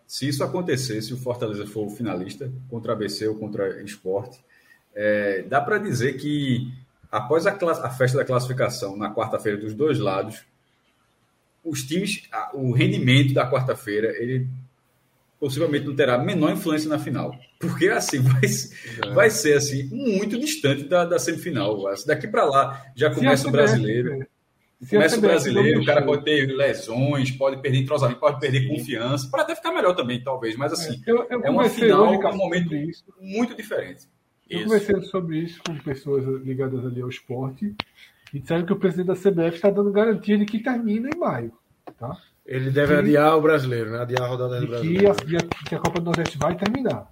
[0.05, 3.85] Se isso acontecer, se o Fortaleza for o finalista contra a ABC ou contra o
[3.85, 4.43] Esporte,
[4.95, 6.71] é, dá para dizer que
[7.11, 10.45] após a, a, festa da classificação na quarta-feira dos dois lados,
[11.67, 14.47] os times, o rendimento da quarta-feira, ele
[15.39, 17.35] possivelmente não terá a menor influência na final.
[17.59, 19.13] Porque assim vai, é.
[19.13, 21.83] vai ser assim muito distante da, da semifinal.
[22.05, 24.25] Daqui para lá já começa o brasileiro.
[24.89, 29.41] Começa o brasileiro, o cara pode ter lesões, pode perder entrosamento, pode perder confiança, pode
[29.41, 32.69] até ficar melhor também, talvez, mas assim, é, eu, eu é uma final, um momento
[33.19, 34.05] muito diferente.
[34.47, 34.67] Eu isso.
[34.67, 37.75] conversei sobre isso com pessoas ligadas ali ao esporte
[38.33, 41.51] e disseram que o presidente da CBF está dando garantia de que termina em maio.
[41.97, 42.17] Tá?
[42.45, 43.99] Ele deve que, adiar o brasileiro, né?
[43.99, 45.15] Adiar a rodada do brasileiro.
[45.15, 47.11] Que a, que a Copa do Nordeste vai terminar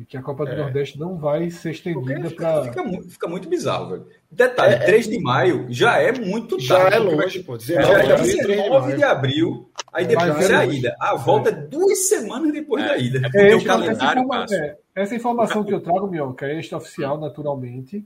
[0.00, 0.56] de que a Copa do é.
[0.56, 2.64] Nordeste não vai ser estendida para.
[2.64, 4.06] Fica, fica, fica, muito bizarro, velho.
[4.30, 5.10] Detalhe, é, 3 é.
[5.10, 6.66] de maio já é muito tarde.
[6.66, 7.58] Já é longe, pô.
[7.58, 10.96] 19 é, de, de abril, aí depois é a ida.
[10.98, 13.28] A volta é duas semanas depois da ida.
[13.34, 14.46] É, o calendário, essa, informa
[14.94, 18.02] essa informação que eu trago, Mionca, é extraoficial, naturalmente,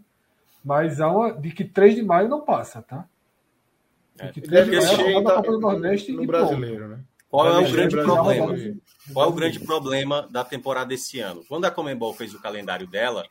[0.65, 3.07] mas há uma de que 3 de maio não passa, tá?
[4.17, 7.01] De que 3 de maio é a Copa do Nordeste no, no brasileiro, né?
[7.29, 8.57] Qual é o grande problema?
[9.13, 11.45] Qual é o grande problema da temporada desse ano?
[11.49, 13.27] Quando a Comembol fez o calendário dela,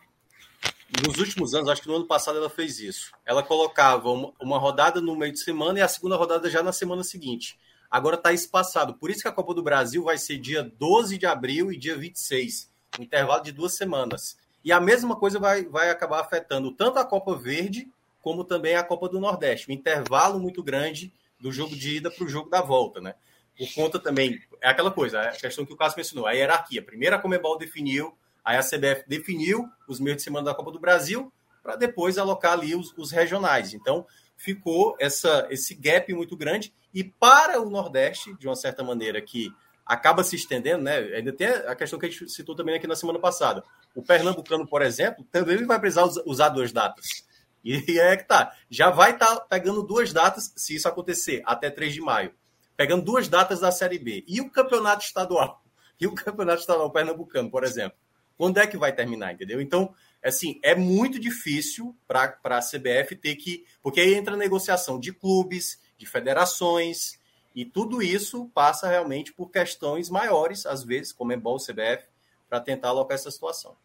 [1.05, 3.11] nos últimos anos, acho que no ano passado ela fez isso.
[3.25, 6.73] Ela colocava uma, uma rodada no meio de semana e a segunda rodada já na
[6.73, 7.57] semana seguinte.
[7.89, 8.93] Agora está espaçado.
[8.95, 11.97] Por isso que a Copa do Brasil vai ser dia 12 de abril e dia
[11.97, 12.69] 26,
[12.99, 14.38] um intervalo de duas semanas.
[14.64, 17.88] E a mesma coisa vai, vai acabar afetando tanto a Copa Verde
[18.22, 19.70] como também a Copa do Nordeste.
[19.70, 23.16] Um intervalo muito grande do jogo de ida para o jogo da volta, né?
[23.57, 26.82] por conta também, é aquela coisa, a questão que o Cássio mencionou, a hierarquia.
[26.82, 30.80] Primeiro a Comebol definiu, aí a CBF definiu os meios de semana da Copa do
[30.80, 33.74] Brasil, para depois alocar ali os, os, regionais.
[33.74, 34.05] Então,
[34.36, 36.74] ficou essa, esse gap muito grande.
[36.93, 39.53] E para o Nordeste, de uma certa maneira, que
[39.86, 40.97] acaba se estendendo, né?
[41.15, 43.63] Ainda tem a questão que a gente citou também aqui na semana passada.
[43.95, 47.05] O Pernambucano, por exemplo, também vai precisar usar duas datas.
[47.65, 48.53] E é que tá.
[48.69, 52.34] Já vai estar tá pegando duas datas, se isso acontecer, até 3 de maio
[52.75, 54.23] pegando duas datas da Série B.
[54.27, 55.61] E o campeonato estadual?
[56.01, 57.97] E o campeonato estadual pernambucano, por exemplo?
[58.36, 59.61] Quando é que vai terminar, entendeu?
[59.61, 59.93] Então,
[60.25, 63.63] assim, é muito difícil para a CBF ter que.
[63.81, 67.19] Porque aí entra negociação de clubes, de federações,
[67.55, 72.07] e tudo isso passa realmente por questões maiores, às vezes, como é bom o CBF,
[72.49, 73.75] para tentar alocar essa situação.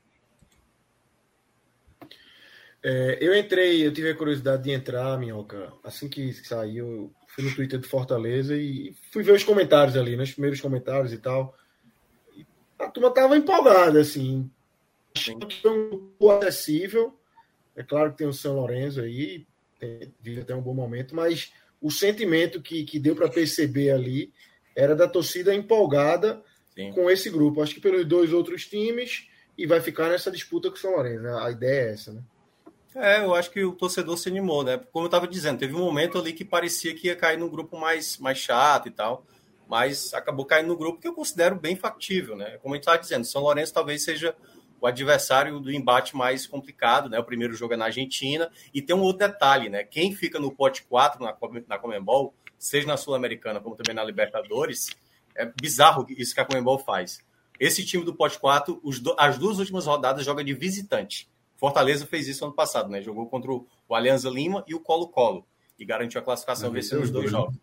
[2.82, 7.54] É, eu entrei, eu tive a curiosidade de entrar, Minhoca, assim que saiu, fui no
[7.54, 11.56] Twitter do Fortaleza e fui ver os comentários ali, né, os primeiros comentários e tal.
[12.36, 12.46] E
[12.78, 14.50] a turma tava empolgada, assim.
[15.16, 17.18] Achando que foi um pouco acessível.
[17.74, 19.46] É claro que tem o São Lourenço aí,
[19.78, 24.32] tem, vive até um bom momento, mas o sentimento que, que deu para perceber ali
[24.74, 26.42] era da torcida empolgada
[26.74, 26.92] Sim.
[26.92, 27.62] com esse grupo.
[27.62, 31.22] Acho que pelos dois outros times e vai ficar nessa disputa com o São Lourenço.
[31.22, 31.38] Né?
[31.42, 32.22] A ideia é essa, né?
[32.94, 34.80] É, eu acho que o torcedor se animou, né?
[34.92, 37.76] Como eu estava dizendo, teve um momento ali que parecia que ia cair num grupo
[37.76, 39.24] mais, mais chato e tal,
[39.68, 42.58] mas acabou caindo no grupo que eu considero bem factível, né?
[42.58, 44.34] Como a gente estava dizendo, São Lourenço talvez seja
[44.80, 47.18] o adversário do embate mais complicado, né?
[47.18, 48.50] O primeiro jogo é na Argentina.
[48.72, 49.84] E tem um outro detalhe, né?
[49.84, 54.90] Quem fica no pote 4 na, na Comembol, seja na Sul-Americana como também na Libertadores,
[55.34, 57.20] é bizarro isso que a Comembol faz.
[57.58, 61.28] Esse time do pote 4, os do, as duas últimas rodadas joga de visitante.
[61.56, 63.02] Fortaleza fez isso ano passado, né?
[63.02, 65.44] Jogou contra o Alianza Lima e o Colo-Colo
[65.78, 67.38] e garantiu a classificação vencendo os dois né?
[67.38, 67.56] jogos.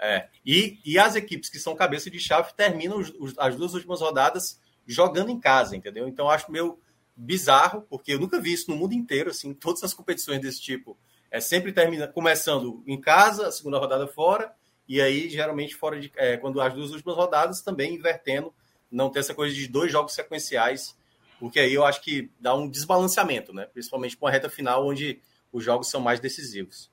[0.00, 0.28] É.
[0.44, 4.00] E, e as equipes que são cabeça de chave terminam os, os, as duas últimas
[4.00, 6.08] rodadas jogando em casa, entendeu?
[6.08, 6.78] Então acho meio
[7.16, 10.96] bizarro, porque eu nunca vi isso no mundo inteiro, assim, todas as competições desse tipo.
[11.30, 14.52] É sempre termina começando em casa, a segunda rodada fora,
[14.88, 18.52] e aí geralmente fora de é, quando as duas últimas rodadas também invertendo,
[18.90, 20.94] não ter essa coisa de dois jogos sequenciais
[21.42, 23.66] porque aí eu acho que dá um desbalanceamento, né?
[23.66, 25.18] Principalmente com a reta final, onde
[25.52, 26.88] os jogos são mais decisivos.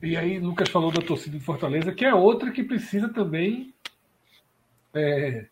[0.00, 3.74] E aí, Lucas falou da torcida de Fortaleza, que é outra que precisa também
[4.94, 5.44] é,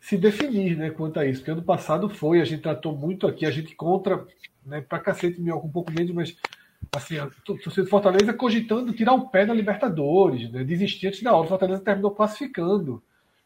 [0.00, 1.40] se definir né, quanto a isso.
[1.40, 4.26] Porque ano passado foi, a gente tratou muito aqui, a gente contra,
[4.64, 6.36] né, pra cacete, com um pouco menos, mas
[6.94, 11.46] assim, torcida de Fortaleza cogitando tirar o pé da Libertadores, né, desistir antes da hora.
[11.46, 13.02] O Fortaleza terminou classificando.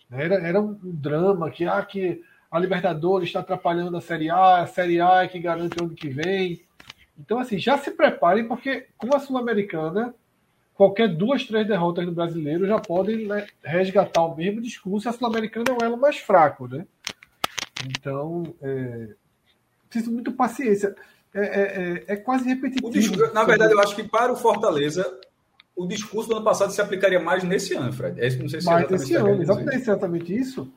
[0.09, 4.59] Né, era, era um drama que, ah, que a Libertadores está atrapalhando a Série A,
[4.59, 6.63] a Série A é que garante o ano que vem.
[7.19, 10.15] Então, assim, já se preparem, porque com a Sul-Americana,
[10.75, 13.29] qualquer duas, três derrotas no brasileiro já podem
[13.62, 15.09] resgatar o mesmo discurso.
[15.09, 16.87] A Sul-Americana é o elo mais fraco, né?
[17.87, 19.09] Então, é,
[19.89, 20.95] preciso muito paciência.
[21.35, 22.91] É, é, é, é quase repetitivo.
[22.91, 25.18] Discurso, na verdade, eu acho que para o Fortaleza,
[25.75, 28.20] o discurso do ano passado se aplicaria mais nesse ano, Fred.
[28.20, 30.73] É, não sei se mais nesse ano, exatamente, exatamente isso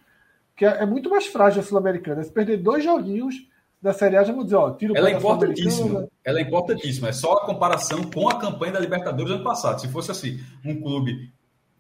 [0.56, 2.24] que é, é muito mais frágil a Sul-Americana.
[2.24, 3.48] Se perder dois joguinhos,
[3.86, 6.08] da Série A já vão dizer, ó, tira o Ela é importantíssima.
[6.24, 7.10] Ela é importantíssima.
[7.10, 9.80] É só a comparação com a campanha da Libertadores ano passado.
[9.80, 11.32] Se fosse assim, um clube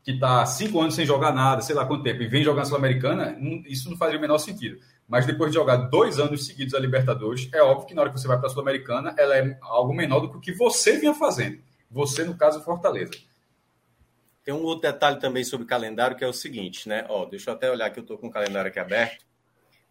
[0.03, 2.65] que está cinco anos sem jogar nada, sei lá quanto tempo, e vem jogar a
[2.65, 3.35] Sul-Americana,
[3.65, 4.77] isso não faria o menor sentido.
[5.07, 8.19] Mas depois de jogar dois anos seguidos a Libertadores, é óbvio que na hora que
[8.19, 11.13] você vai para a Sul-Americana, ela é algo menor do que o que você vinha
[11.15, 11.57] fazendo.
[11.89, 13.13] Você, no caso, Fortaleza.
[14.43, 17.03] Tem um outro detalhe também sobre calendário que é o seguinte, né?
[17.09, 19.25] Ó, deixa eu até olhar que eu estou com o calendário aqui aberto.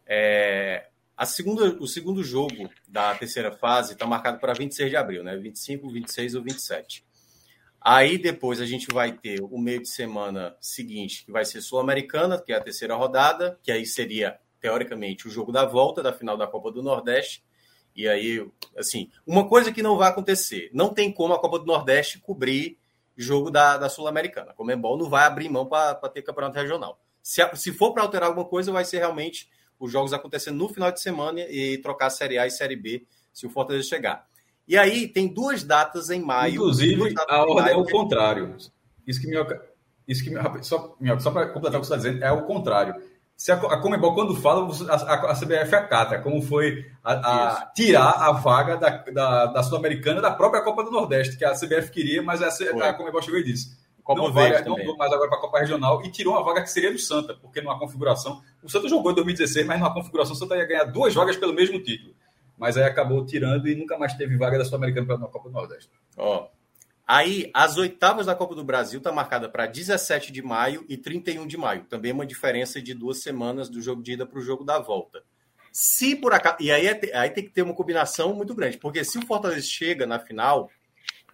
[0.06, 0.86] É,
[1.16, 5.36] a segunda, o segundo jogo da terceira fase está marcado para 26 de abril, né?
[5.36, 7.04] 25, 26 ou 27.
[7.80, 12.40] Aí depois a gente vai ter o meio de semana seguinte, que vai ser Sul-Americana,
[12.40, 16.36] que é a terceira rodada, que aí seria, teoricamente, o jogo da volta da final
[16.36, 17.44] da Copa do Nordeste.
[17.94, 18.44] E aí,
[18.76, 22.78] assim, uma coisa que não vai acontecer: não tem como a Copa do Nordeste cobrir
[23.16, 24.50] jogo da, da Sul-Americana.
[24.50, 26.98] A Comembol não vai abrir mão para ter campeonato regional.
[27.22, 29.48] Se, se for para alterar alguma coisa, vai ser realmente
[29.78, 33.46] os jogos acontecendo no final de semana e trocar Série A e Série B, se
[33.46, 34.26] o Fortaleza chegar.
[34.66, 36.54] E aí, tem duas datas em maio.
[36.54, 38.56] Inclusive, a em ordem é maio o que- contrário.
[39.06, 39.62] Isso que Minhoca,
[40.08, 42.94] isso que Minhoca- só, só para completar o que você está dizendo, é o contrário.
[43.36, 47.66] Se a, a Comebol, quando fala, a, a- a CBF acata, como foi a, a-
[47.74, 51.90] tirar a vaga da, da, da Sul-Americana da própria Copa do Nordeste, que a CBF
[51.90, 52.48] queria, mas a,
[52.88, 53.76] a Comebol chegou e disse.
[54.04, 54.86] Copa não, Verde vai, não também.
[54.86, 57.34] vou mais agora para a Copa Regional e tirou uma vaga que seria do Santa,
[57.34, 58.42] porque numa configuração.
[58.62, 61.54] O Santa jogou em 2016, mas numa configuração o Santa ia ganhar duas vagas pelo
[61.54, 62.14] mesmo título.
[62.58, 65.54] Mas aí acabou tirando e nunca mais teve vaga da Sul-Americana para a Copa do
[65.54, 65.90] Nordeste.
[66.18, 66.48] Ó,
[67.06, 71.46] aí, as oitavas da Copa do Brasil tá marcada para 17 de maio e 31
[71.46, 71.84] de maio.
[71.84, 75.22] Também uma diferença de duas semanas do jogo de ida para o jogo da volta.
[75.72, 76.58] Se por acaso.
[76.60, 79.66] E aí, é aí tem que ter uma combinação muito grande, porque se o Fortaleza
[79.66, 80.70] chega na final,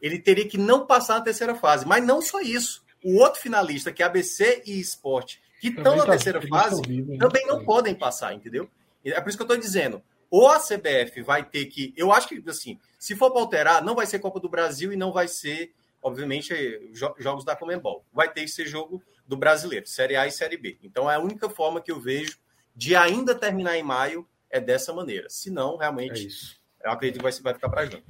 [0.01, 1.87] ele teria que não passar na terceira fase.
[1.87, 2.83] Mas não só isso.
[3.05, 7.17] O outro finalista, que é ABC e Esporte, que estão na tá- terceira fase, né?
[7.19, 8.69] também não podem passar, entendeu?
[9.05, 10.03] É por isso que eu estou dizendo.
[10.31, 11.93] Ou a CBF vai ter que.
[11.97, 14.97] Eu acho que, assim, se for para alterar, não vai ser Copa do Brasil e
[14.97, 15.73] não vai ser,
[16.03, 16.55] obviamente,
[16.93, 18.05] jo- jogos da Comembol.
[18.13, 20.77] Vai ter que ser jogo do brasileiro, Série A e Série B.
[20.83, 22.37] Então é a única forma que eu vejo
[22.77, 25.29] de ainda terminar em maio é dessa maneira.
[25.31, 26.57] Se não, É realmente, isso.
[26.85, 28.03] eu acredito que vai, vai ficar para junho.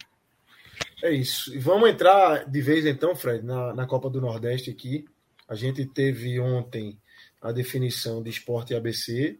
[1.02, 1.54] É isso.
[1.54, 5.04] E vamos entrar de vez então, Fred, na, na Copa do Nordeste aqui.
[5.48, 6.98] A gente teve ontem
[7.40, 9.38] a definição de Esporte e ABC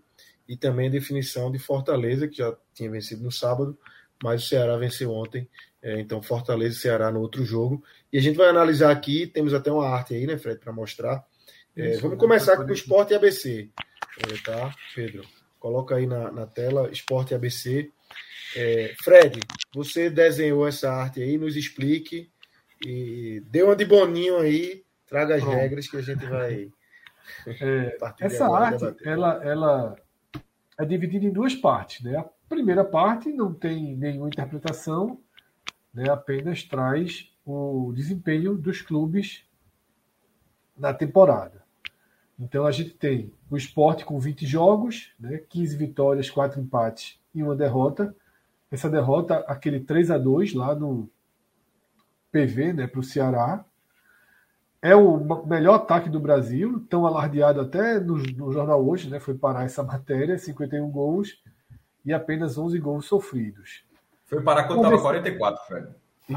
[0.48, 3.78] e também a definição de Fortaleza, que já tinha vencido no sábado,
[4.22, 5.48] mas o Ceará venceu ontem.
[5.82, 7.82] É, então, Fortaleza e Ceará no outro jogo.
[8.12, 11.24] E a gente vai analisar aqui, temos até uma arte aí, né, Fred, para mostrar.
[11.76, 12.20] É, Isso, vamos né?
[12.20, 13.70] começar com o Esporte e ABC.
[14.18, 15.24] É, tá, Pedro?
[15.58, 17.90] Coloca aí na, na tela Esporte e ABC.
[18.56, 19.40] É, Fred,
[19.74, 22.30] você desenhou essa arte aí, nos explique
[22.84, 25.56] e dê uma de boninho aí, traga as Pronto.
[25.56, 26.70] regras que a gente vai.
[27.46, 29.06] É, essa arte, debater.
[29.06, 29.96] ela, ela
[30.76, 32.02] é dividida em duas partes.
[32.02, 32.16] Né?
[32.16, 35.20] A primeira parte não tem nenhuma interpretação,
[35.94, 36.10] né?
[36.10, 39.44] apenas traz o desempenho dos clubes
[40.76, 41.62] na temporada.
[42.38, 45.42] Então a gente tem o esporte com 20 jogos, né?
[45.48, 48.16] 15 vitórias, 4 empates e uma derrota.
[48.70, 51.10] Essa derrota, aquele 3 a 2 lá no
[52.30, 53.64] PV, né, para o Ceará,
[54.80, 59.20] é o melhor ataque do Brasil, tão alardeado até no, no jornal hoje, né?
[59.20, 61.42] Foi parar essa matéria, 51 gols
[62.04, 63.84] e apenas 11 gols sofridos.
[64.24, 65.88] Foi parar quando estava ver se- 44, Fred.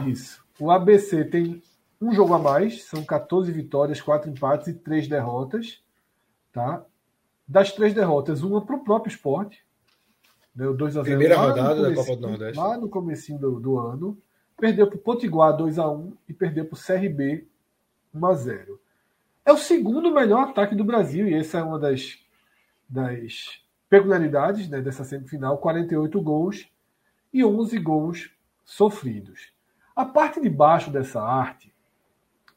[0.09, 0.43] Isso.
[0.59, 1.61] O ABC tem
[2.01, 5.81] um jogo a mais, são 14 vitórias, 4 empates e 3 derrotas.
[6.51, 6.83] Tá?
[7.47, 9.65] Das três derrotas, uma para o próprio esporte.
[10.55, 12.59] O 2 a 0 Primeira rodada da Copa do Nordeste.
[12.59, 14.17] Lá no comecinho do, do ano.
[14.57, 17.47] Perdeu para o Potiguar 2 a 1 e perdeu para o CRB
[18.13, 18.79] 1 a 0
[19.43, 22.19] É o segundo melhor ataque do Brasil e essa é uma das,
[22.87, 25.57] das peculiaridades né, dessa semifinal.
[25.57, 26.67] 48 gols
[27.33, 28.29] e 11 gols
[28.63, 29.51] sofridos.
[29.95, 31.73] A parte de baixo dessa arte,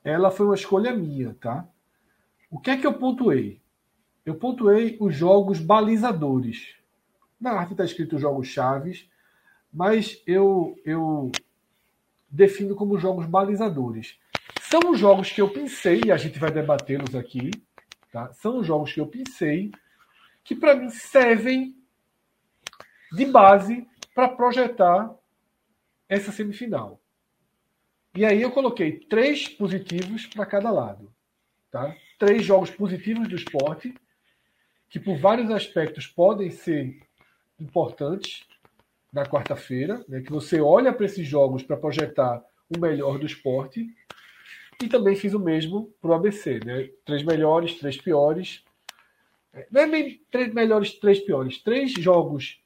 [0.05, 1.67] ela foi uma escolha minha, tá?
[2.51, 3.61] O que é que eu pontuei?
[4.25, 6.76] Eu pontuei os jogos balizadores.
[7.41, 9.09] Na arte está escrito jogos chaves,
[9.73, 11.31] mas eu, eu
[12.29, 14.19] defino como jogos balizadores.
[14.61, 17.51] São os jogos que eu pensei, e a gente vai debatê-los aqui,
[18.11, 18.33] tá?
[18.33, 19.71] São os jogos que eu pensei
[20.43, 21.77] que para mim servem
[23.13, 25.15] de base para projetar
[26.09, 27.01] essa semifinal.
[28.15, 31.13] E aí eu coloquei três positivos para cada lado.
[31.71, 31.95] Tá?
[32.19, 33.95] Três jogos positivos do esporte,
[34.89, 37.06] que por vários aspectos podem ser
[37.59, 38.47] importantes
[39.13, 40.21] na quarta-feira, né?
[40.21, 42.45] que você olha para esses jogos para projetar
[42.75, 43.89] o melhor do esporte.
[44.83, 46.61] E também fiz o mesmo para o ABC.
[46.65, 46.91] Né?
[47.05, 48.63] Três melhores, três piores.
[49.71, 51.63] Não é nem três melhores, três piores.
[51.63, 52.61] Três jogos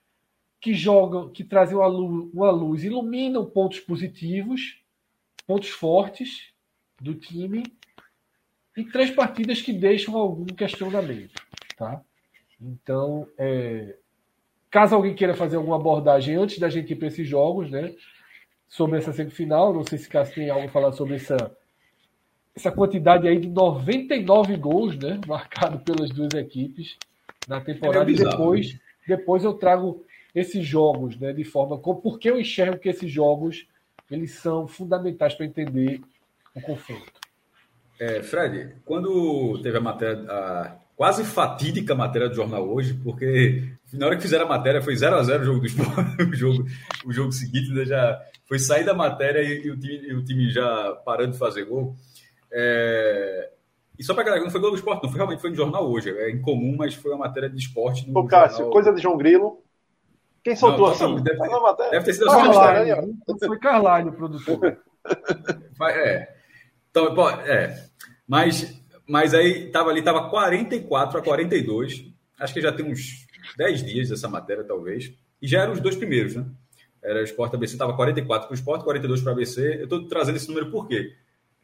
[0.60, 4.82] que jogam, que trazem uma luz, uma luz, iluminam pontos positivos,
[5.46, 6.52] pontos fortes
[7.00, 7.62] do time,
[8.76, 11.42] e três partidas que deixam algum questionamento,
[11.76, 12.02] tá?
[12.60, 13.96] Então, é,
[14.70, 17.94] caso alguém queira fazer alguma abordagem antes da gente ir para esses jogos, né?
[18.68, 21.54] Sobre essa semifinal, não sei se Cássio tem algo a falar sobre essa,
[22.54, 25.20] essa quantidade aí de 99 gols, né?
[25.26, 26.96] Marcado pelas duas equipes
[27.48, 28.10] na temporada.
[28.10, 30.04] É e depois, depois eu trago
[30.34, 31.32] esses jogos, né?
[31.32, 31.76] De forma.
[31.78, 33.66] Porque eu enxergo que esses jogos
[34.10, 36.00] eles são fundamentais para entender
[36.54, 37.12] o confronto.
[37.98, 44.04] É, Fred, quando teve a matéria, a quase fatídica matéria do jornal hoje, porque na
[44.04, 46.66] hora que fizeram a matéria foi 0 a 0 o jogo do esporte, o jogo,
[47.06, 50.22] o jogo seguinte né, já foi sair da matéria e, e, o, time, e o
[50.22, 51.96] time já parando de fazer gol.
[52.52, 53.50] É,
[53.98, 55.90] e só para galera, não foi gol do esporte, não foi realmente foi no jornal
[55.90, 56.10] hoje.
[56.10, 58.06] É incomum, mas foi uma matéria de esporte.
[58.06, 58.72] No Ô, Cássio, jornal...
[58.74, 59.64] coisa de João Grilo.
[60.44, 61.22] Quem soltou não, assim?
[61.22, 64.76] Deve, ter, deve ter sido a sua Foi Carlalho, o produtor.
[65.94, 66.28] é.
[66.90, 67.88] Então, é.
[68.28, 68.79] Mas
[69.10, 72.04] mas aí tava ali, tava 44 a 42.
[72.38, 75.12] Acho que já tem uns 10 dias dessa matéria, talvez.
[75.42, 76.46] E já eram os dois primeiros, né?
[77.02, 79.78] Era o Sport ABC, estava 44 para o Sport, 42 para o ABC.
[79.80, 81.12] Eu estou trazendo esse número por quê?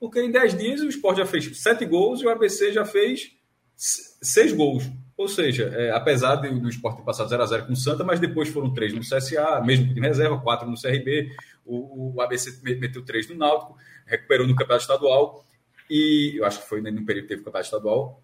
[0.01, 3.31] Porque em 10 dias o Sport já fez 7 gols e o ABC já fez
[3.77, 4.91] 6 gols.
[5.17, 8.19] Ou seja, é, apesar do Sport ter passado 0 a 0 com o Santa, mas
[8.19, 11.31] depois foram 3 no CSA, mesmo em reserva, 4 no CRB.
[11.65, 15.46] O, o ABC meteu 3 no Náutico, recuperou no Campeonato Estadual.
[15.91, 18.23] E eu acho que foi no período que teve campeonato estadual.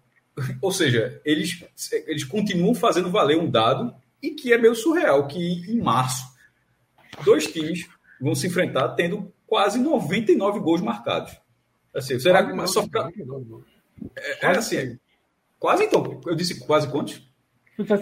[0.61, 1.63] Ou seja, eles,
[2.07, 6.25] eles continuam fazendo valer um dado e que é meio surreal, que em março,
[7.23, 7.87] dois times
[8.19, 11.37] vão se enfrentar tendo quase 99 gols marcados.
[11.93, 13.09] Assim, será que só ficar...
[14.15, 14.97] É, é assim,
[15.59, 16.21] quase então.
[16.25, 17.21] Eu disse quase quantos?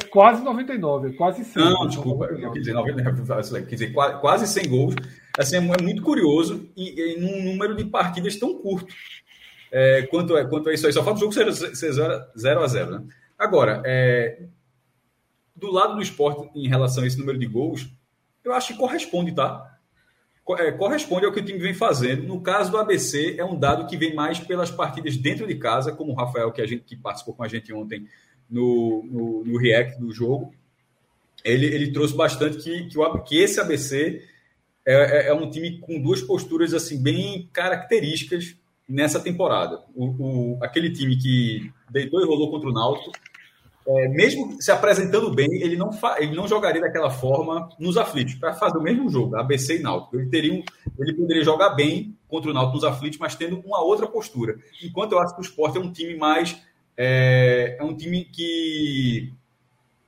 [0.09, 1.63] Quase 99, quase 100.
[1.63, 4.95] Não, desculpa, eu quis dizer, 99, quer dizer quase 100 gols.
[5.37, 8.93] Assim, é muito curioso e, e num número de partidas tão curto
[9.71, 10.93] é, quanto, é, quanto é isso aí.
[10.93, 13.03] Só falta o jogo ser 0 a 0 né?
[13.39, 14.43] Agora, é,
[15.55, 17.87] do lado do esporte, em relação a esse número de gols,
[18.43, 19.79] eu acho que corresponde, tá?
[20.57, 22.23] É, corresponde ao que o time vem fazendo.
[22.23, 25.93] No caso do ABC, é um dado que vem mais pelas partidas dentro de casa,
[25.93, 28.07] como o Rafael, que, a gente, que participou com a gente ontem
[28.49, 30.53] no, no, no React do jogo.
[31.43, 34.23] Ele, ele trouxe bastante que, que, o, que esse ABC
[34.85, 38.55] é, é, é, um time com duas posturas assim bem características
[38.87, 39.81] nessa temporada.
[39.95, 40.05] O,
[40.55, 43.11] o, aquele time que deitou e rolou contra o Náutico,
[43.87, 48.53] é, mesmo se apresentando bem, ele não, ele não jogaria daquela forma nos aflitos, para
[48.53, 50.17] fazer o mesmo jogo, ABC e Náutico.
[50.17, 50.63] Ele, teria um,
[50.99, 54.57] ele poderia jogar bem contra o Náutico nos aflitos, mas tendo uma outra postura.
[54.83, 56.61] Enquanto eu acho que o Sport é um time mais.
[56.95, 59.33] É, é um time que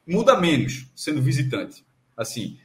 [0.07, 1.83] muda menos sendo visitante.
[2.15, 2.57] Assim,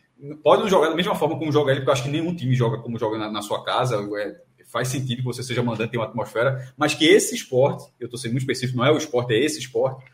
[0.42, 2.54] pode não jogar da mesma forma como joga ele, porque eu acho que nenhum time
[2.54, 3.96] joga como joga na, na sua casa.
[4.18, 4.40] É,
[4.70, 8.18] faz sentido que você seja mandante, tem uma atmosfera, mas que esse esporte, eu estou
[8.18, 10.04] sendo muito específico, não é o esporte, é esse esporte,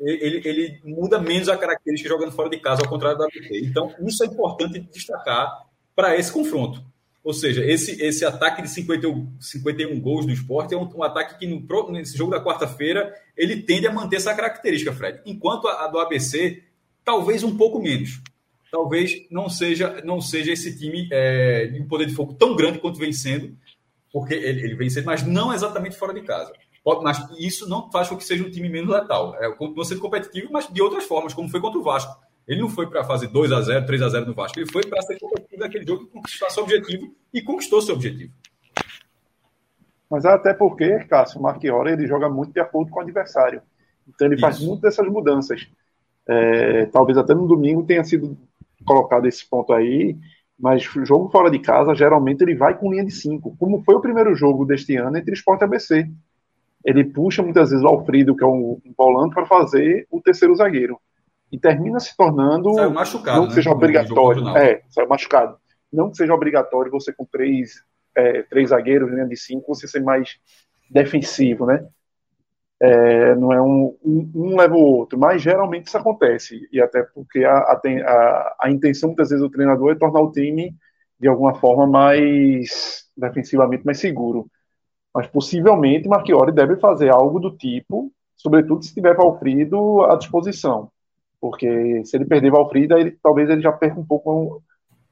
[0.00, 3.60] ele, ele muda menos a característica jogando fora de casa, ao contrário da ABT.
[3.64, 6.82] Então, isso é importante destacar para esse confronto.
[7.22, 11.38] Ou seja, esse, esse ataque de 51, 51 gols do esporte é um, um ataque
[11.38, 15.22] que no, nesse jogo da quarta-feira ele tende a manter essa característica, Fred.
[15.24, 16.62] Enquanto a, a, do ABC,
[17.02, 18.20] talvez um pouco menos.
[18.70, 22.78] Talvez não seja, não seja esse time é, de um poder de fogo tão grande
[22.78, 23.56] quanto vem sendo,
[24.14, 26.52] porque ele, ele vem sendo, mas não exatamente fora de casa.
[27.02, 29.34] Mas isso não faz com que seja um time menos letal.
[29.40, 32.16] É, continua sendo competitivo, mas de outras formas, como foi contra o Vasco.
[32.46, 34.56] Ele não foi para fazer 2 a 0 3 a 0 no Vasco.
[34.56, 37.12] Ele foi para ser competitivo naquele jogo e conquistar seu objetivo.
[37.32, 38.32] E conquistou seu objetivo.
[40.08, 43.62] Mas até porque, Cássio, o Marchiori, ele joga muito de acordo com o adversário.
[44.06, 44.42] Então ele Isso.
[44.42, 45.66] faz muito dessas mudanças.
[46.24, 48.38] É, talvez até no domingo tenha sido
[48.86, 50.16] colocado esse ponto aí.
[50.58, 54.00] Mas jogo fora de casa, geralmente ele vai com linha de 5, como foi o
[54.00, 56.10] primeiro jogo deste ano entre Sport e ABC.
[56.84, 61.00] Ele puxa muitas vezes o Alfredo, que é um, volante, para fazer o terceiro zagueiro.
[61.50, 62.74] E termina se tornando.
[62.74, 63.38] Saiu machucado.
[63.38, 63.54] Não que né?
[63.54, 64.48] seja obrigatório.
[64.56, 65.56] É, saiu machucado.
[65.92, 67.82] Não que seja obrigatório você com três,
[68.14, 70.38] é, três zagueiros, linha de cinco, você ser mais
[70.90, 71.86] defensivo, né?
[72.80, 77.02] É, não é um, um, um, leva o outro, mas geralmente isso acontece, e até
[77.02, 80.74] porque a, a, a, intenção muitas vezes do treinador é tornar o time
[81.18, 84.48] de alguma forma mais defensivamente mais seguro.
[85.14, 90.90] Mas possivelmente Marchiori deve fazer algo do tipo, sobretudo se tiver Valfrido à disposição,
[91.40, 94.62] porque se ele perder Valfrido, ele, talvez ele já perca um pouco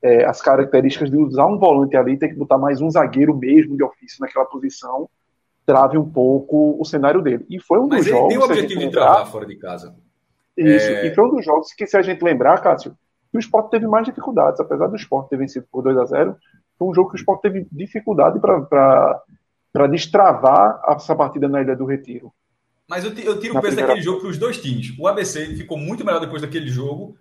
[0.02, 3.76] é, as características de usar um volante ali, ter que botar mais um zagueiro mesmo
[3.76, 5.08] de ofício naquela posição
[5.64, 7.44] trave um pouco o cenário dele.
[7.48, 8.32] E foi um Mas dos jogos.
[8.32, 9.94] Ele tem o objetivo de lembrar, travar fora de casa.
[10.56, 11.06] Isso, é...
[11.06, 12.96] e foi um dos jogos que, se a gente lembrar, Cássio,
[13.30, 16.36] que o Sport teve mais dificuldades, apesar do Sport ter vencido por 2 a 0
[16.78, 21.84] foi um jogo que o Sport teve dificuldade para destravar essa partida na Ilha do
[21.84, 22.32] Retiro.
[22.88, 24.94] Mas eu, eu tiro o peso daquele jogo para os dois times.
[24.98, 27.16] O ABC ficou muito melhor depois daquele jogo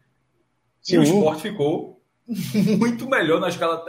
[0.81, 0.95] Sim.
[0.95, 2.01] e o Sport ficou
[2.77, 3.85] muito melhor na escala,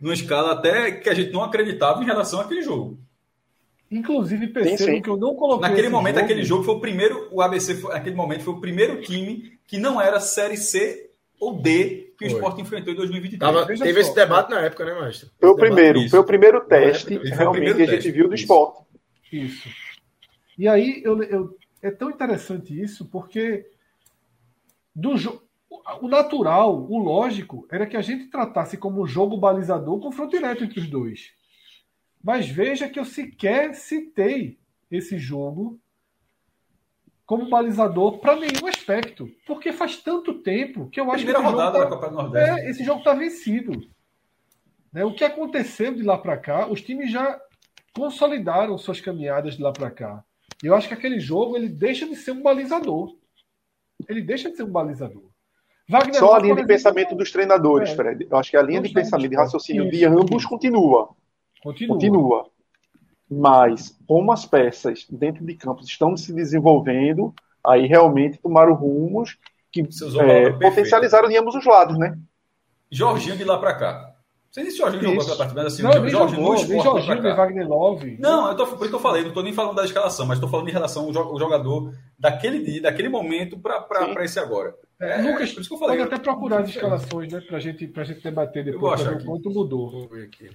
[0.00, 2.98] numa escala até que a gente não acreditava em relação àquele jogo.
[3.90, 5.68] Inclusive, percebo que eu não coloquei.
[5.68, 6.24] Naquele momento, jogo.
[6.24, 7.28] aquele jogo foi o primeiro.
[7.32, 11.10] O ABC, foi, naquele momento, foi o primeiro time que não era Série C
[11.40, 13.40] ou D que o Sport enfrentou em 2023.
[13.40, 15.30] Tava, teve só, esse debate na época, né, Maestro?
[15.40, 18.84] Foi o primeiro, foi o primeiro teste realmente que a gente viu do esporte.
[19.32, 19.68] Isso.
[20.58, 23.66] E aí eu, eu, é tão interessante isso, porque
[24.94, 25.14] do
[26.00, 30.64] o natural, o lógico, era que a gente tratasse como jogo balizador o confronto direto
[30.64, 31.32] entre os dois.
[32.22, 34.58] Mas veja que eu sequer citei
[34.90, 35.80] esse jogo
[37.24, 39.30] como balizador para nenhum aspecto.
[39.46, 41.44] Porque faz tanto tempo que eu acho Primeira que.
[41.44, 42.60] rodada tá, da Copa do Nordeste.
[42.60, 43.72] É, esse jogo está vencido.
[44.92, 45.04] Né?
[45.04, 47.40] O que aconteceu de lá para cá, os times já
[47.94, 50.24] consolidaram suas caminhadas de lá para cá.
[50.62, 53.16] Eu acho que aquele jogo ele deixa de ser um balizador.
[54.08, 55.30] Ele deixa de ser um balizador.
[55.88, 58.26] Wagner Só a linha de pensamento dos treinadores, é, Fred.
[58.30, 61.14] Eu acho que a linha de pensamento, de raciocínio isso, de ambos continua.
[61.62, 61.94] Continua.
[61.94, 62.46] Continua.
[63.30, 67.32] Mas, como as peças dentro de campos estão se desenvolvendo,
[67.64, 69.38] aí realmente tomaram rumos
[69.70, 69.82] que
[70.20, 72.18] é, potencializaram de ambos os lados, né?
[72.90, 74.14] Jorginho de lá para cá.
[74.50, 78.18] Você disse Jorginho jogou pela partida, assim, não, Jorginho jogou, no Jorginho, nem Wagner Love.
[78.18, 80.38] Não, eu tô, por isso que eu falei, não estou nem falando da escalação, mas
[80.38, 84.74] estou falando em relação ao jogador daquele dia, daquele momento para esse agora.
[84.98, 85.98] É, Lucas, por isso que eu falei.
[85.98, 87.40] Pode até procurar as escalações, né?
[87.40, 89.88] Pra gente, pra gente debater depois para ver o quanto mudou.
[89.88, 90.50] Vou ver aqui.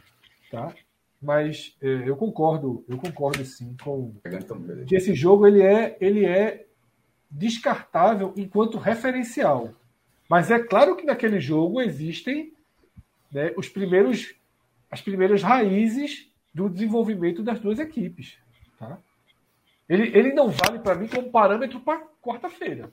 [0.51, 0.73] Tá?
[1.21, 4.13] Mas é, eu concordo, eu concordo sim com
[4.87, 6.65] que esse jogo ele é, ele é
[7.29, 9.73] descartável enquanto referencial.
[10.29, 12.53] Mas é claro que naquele jogo existem
[13.31, 14.35] né, os primeiros,
[14.89, 18.37] as primeiras raízes do desenvolvimento das duas equipes.
[18.79, 18.97] Tá?
[19.87, 22.91] Ele, ele não vale para mim como parâmetro para quarta-feira.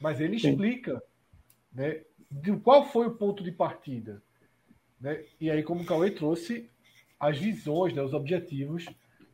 [0.00, 1.02] Mas ele explica
[1.72, 4.22] né, de qual foi o ponto de partida.
[5.00, 5.24] Né?
[5.40, 6.70] E aí, como o Cauê trouxe,
[7.28, 8.86] as visões, né, os objetivos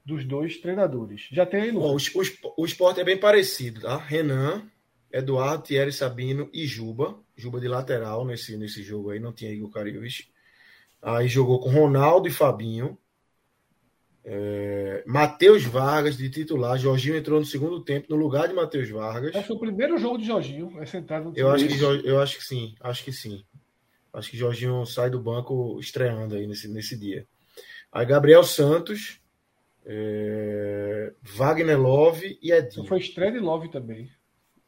[0.05, 1.29] dos dois treinadores.
[1.31, 3.97] Já tem aí, Bom, o, o esporte é bem parecido, tá?
[3.97, 4.65] Renan,
[5.13, 7.19] Eduardo, Thierry Sabino e Juba.
[7.37, 10.29] Juba de lateral nesse, nesse jogo aí, não tinha Igor Cariús.
[11.03, 12.99] Aí jogou com Ronaldo e Fabinho.
[14.23, 16.79] É, Matheus Vargas de titular.
[16.79, 19.31] Jorginho entrou no segundo tempo no lugar de Matheus Vargas.
[19.31, 20.73] Acho que foi o primeiro jogo de Jorginho.
[20.81, 22.75] É sentado eu acho, que, eu acho que sim.
[22.81, 23.43] Acho que sim.
[24.13, 27.27] Acho que Jorginho sai do banco estreando aí nesse, nesse dia.
[27.93, 29.21] Aí Gabriel Santos,
[29.85, 31.13] é...
[31.23, 32.87] Wagner Love e Edinho.
[32.87, 34.11] Foi estreia de Love também.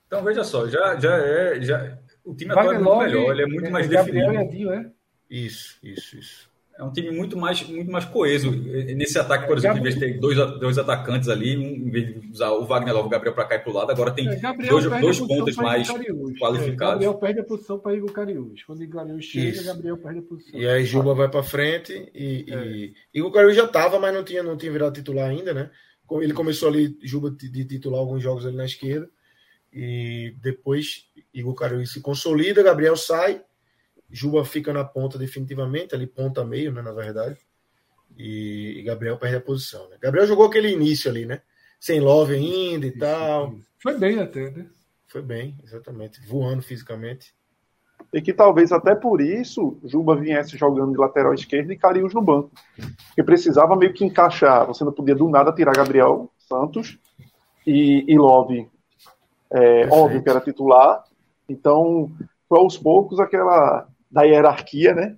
[0.07, 1.61] Então veja só, já, já é.
[1.61, 1.99] Já...
[2.25, 4.43] O time atual é muito Love, melhor, ele é muito é, mais Gabriel definido.
[4.43, 4.91] E Edinho, é?
[5.31, 6.52] Isso, isso, isso.
[6.79, 8.51] É um time muito mais, muito mais coeso.
[8.51, 12.31] Nesse ataque, por exemplo, em vez de ter dois, dois atacantes ali, em vez de
[12.31, 14.27] usar o Wagner Love e o Gabriel para cá e para o lado, agora tem
[14.29, 16.67] é, dois, dois pontos mais qualificados.
[16.67, 18.63] É, Gabriel perde a posição para Igor Cariús.
[18.65, 19.65] Quando Igor Cariús chega, Isso.
[19.65, 20.59] Gabriel perde a posição.
[20.59, 22.67] E aí Juba vai para frente e, é.
[22.67, 22.95] e...
[23.15, 25.71] Igor Cariús já estava, mas não tinha, não tinha virado titular ainda, né?
[26.11, 29.09] Ele começou ali, Juba, de titular alguns jogos ali na esquerda.
[29.73, 33.43] E depois Igor Cariús se consolida, Gabriel sai
[34.13, 37.39] Juba fica na ponta definitivamente, ali ponta meio, né, na verdade.
[38.17, 39.89] E, e Gabriel perde a posição.
[39.89, 39.97] Né?
[40.01, 41.41] Gabriel jogou aquele início ali, né?
[41.81, 43.55] Sem love ainda e isso, tal.
[43.55, 43.67] Isso.
[43.79, 44.67] Foi bem até, né?
[45.09, 46.21] Foi bem, exatamente.
[46.27, 47.35] Voando fisicamente.
[48.13, 52.21] E que talvez até por isso Juba viesse jogando de lateral esquerdo e Carius no
[52.21, 52.51] banco.
[53.09, 54.67] Porque precisava meio que encaixar.
[54.67, 56.99] Você não podia do nada tirar Gabriel Santos
[57.67, 58.69] e, e Love.
[59.51, 61.05] É, óbvio que era titular.
[61.49, 62.11] Então,
[62.49, 65.17] foi aos poucos aquela da hierarquia, né?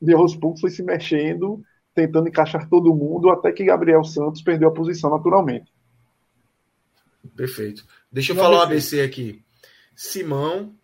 [0.00, 1.64] De aos poucos foi se mexendo,
[1.94, 5.72] tentando encaixar todo mundo, até que Gabriel Santos perdeu a posição naturalmente.
[7.34, 7.84] Perfeito.
[8.12, 9.42] Deixa eu falar o ABC aqui.
[9.94, 10.74] Simão,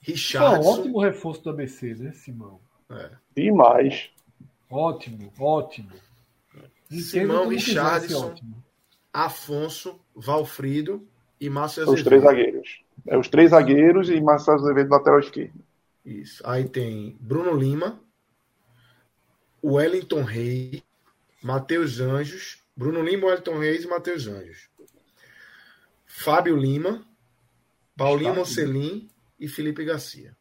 [0.00, 0.56] Richardson.
[0.56, 2.60] É um ótimo reforço do ABC, né, Simão?
[2.90, 3.10] É.
[3.36, 4.10] Demais.
[4.68, 5.92] Ótimo, ótimo.
[6.90, 8.34] Simão, Richardson,
[9.12, 11.06] Afonso, Valfrido
[11.40, 11.98] e Márcio Azevedo.
[11.98, 12.84] Os três zagueiros.
[13.06, 15.67] É, os três zagueiros e Márcio Azevedo lateral esquerdo.
[16.08, 16.42] Isso.
[16.46, 18.00] Aí tem Bruno Lima,
[19.62, 20.82] Wellington Reis,
[21.42, 24.70] Matheus Anjos, Bruno Lima, Wellington Reis e Matheus Anjos.
[26.06, 27.06] Fábio Lima,
[27.94, 29.06] Paulinho Mocelin
[29.38, 30.34] e Felipe Garcia.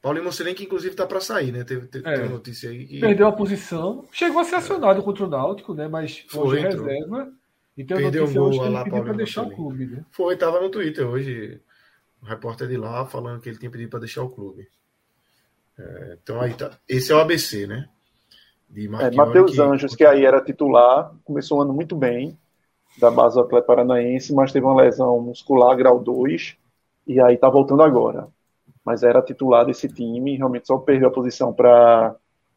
[0.00, 1.62] Paulinho Mocelin, que inclusive está para sair, né?
[1.62, 2.86] Teve, teve é, notícia aí.
[2.86, 3.00] Que...
[3.00, 4.08] Perdeu a posição.
[4.12, 5.04] Chegou a ser acionado é.
[5.04, 5.88] contra o Náutico, né?
[5.88, 7.30] Mas foi reserva.
[7.76, 10.06] E tem Perdeu um gol lá, Paulinho para deixar o clube, né?
[10.10, 11.60] Foi, estava no Twitter hoje
[12.24, 14.66] O repórter de lá falando que ele tinha pedido para deixar o clube.
[15.78, 16.70] É, então aí tá.
[16.88, 17.86] Esse é o ABC, né?
[18.68, 19.60] De é, Matheus que...
[19.60, 22.38] Anjos, que aí era titular, começou o ano muito bem,
[22.98, 26.56] da base do Atlético Paranaense, mas teve uma lesão muscular grau 2,
[27.06, 28.28] e aí tá voltando agora.
[28.82, 32.16] Mas era titular desse time, realmente só perdeu a posição para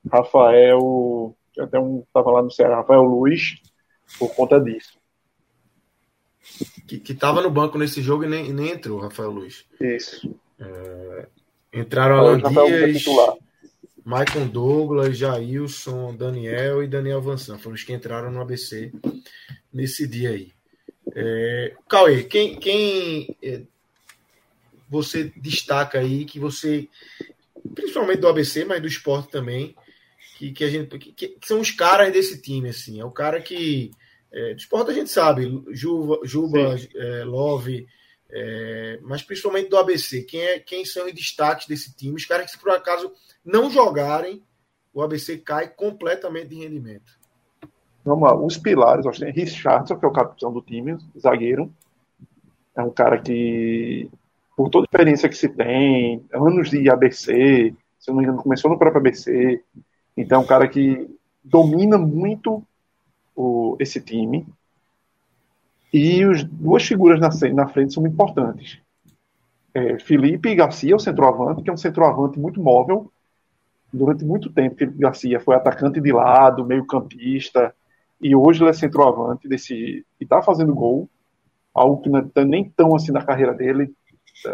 [0.10, 3.62] Rafael, até um tava lá no Ceará, Rafael Luiz,
[4.18, 4.98] por conta disso.
[6.88, 9.66] Que, que tava no banco nesse jogo e nem, nem entrou, Rafael Luiz.
[9.80, 10.34] Isso.
[10.60, 11.28] É,
[11.74, 13.04] entraram Alan Dias,
[14.06, 17.58] Michael Douglas, Jailson, Daniel e Daniel Vansan.
[17.58, 18.92] Foram os que entraram no ABC
[19.72, 20.54] nesse dia aí.
[21.14, 23.62] É, Cauê, quem, quem é,
[24.90, 26.88] você destaca aí que você,
[27.76, 29.76] principalmente do ABC, mas do esporte também,
[30.38, 33.00] que, que a gente que, que, são os caras desse time, assim.
[33.00, 33.92] É o cara que.
[34.32, 37.88] É, do esporte a gente sabe, Juba, Juba é, Love,
[38.30, 40.24] é, mas principalmente do ABC.
[40.24, 42.16] Quem, é, quem são os destaques desse time?
[42.16, 43.12] Os caras que, se por acaso
[43.44, 44.44] não jogarem,
[44.94, 47.18] o ABC cai completamente de rendimento.
[48.04, 51.72] Vamos lá, os pilares, nós temos Richardson, que é o capitão do time, zagueiro.
[52.76, 54.10] É um cara que,
[54.56, 58.72] por toda a experiência que se tem, anos de ABC, se não me engano, começou
[58.72, 59.62] no próprio ABC,
[60.18, 61.08] então, é um cara que
[61.44, 62.66] domina muito
[63.38, 64.46] o, esse time.
[65.94, 68.82] E as duas figuras na, na frente são importantes.
[69.74, 73.12] É, Felipe Garcia, o centroavante, que é um centroavante muito móvel.
[73.94, 77.74] Durante muito tempo, Felipe Garcia foi atacante de lado, meio-campista,
[78.20, 81.08] e hoje ele é centroavante desse, e está fazendo gol,
[81.74, 83.94] algo que não está nem tão assim na carreira dele.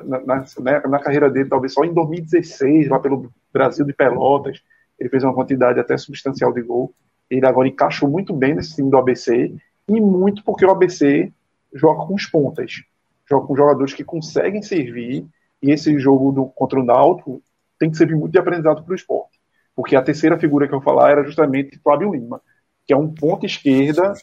[0.06, 4.62] Na, na, né, na, carreira dele, talvez só em 2016, lá pelo Brasil de Pelotas,
[5.00, 6.94] ele fez uma quantidade até substancial de gol.
[7.38, 9.56] Ele agora encaixou muito bem nesse time do ABC
[9.88, 11.32] e muito porque o ABC
[11.74, 12.84] joga com os pontas,
[13.28, 15.26] joga com jogadores que conseguem servir
[15.62, 17.42] e esse jogo do, contra o Náutico
[17.80, 19.40] tem que servir muito de aprendizado para o esporte.
[19.76, 22.40] Porque a terceira figura que eu falar era justamente Fábio Lima,
[22.86, 24.14] que é um ponta esquerda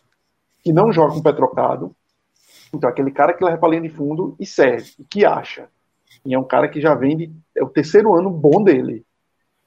[0.62, 1.94] que não joga com pé trocado.
[2.72, 5.68] Então, aquele cara que leva para a linha de fundo e serve, e que acha.
[6.24, 7.32] E é um cara que já vem de.
[7.56, 9.04] É o terceiro ano bom dele.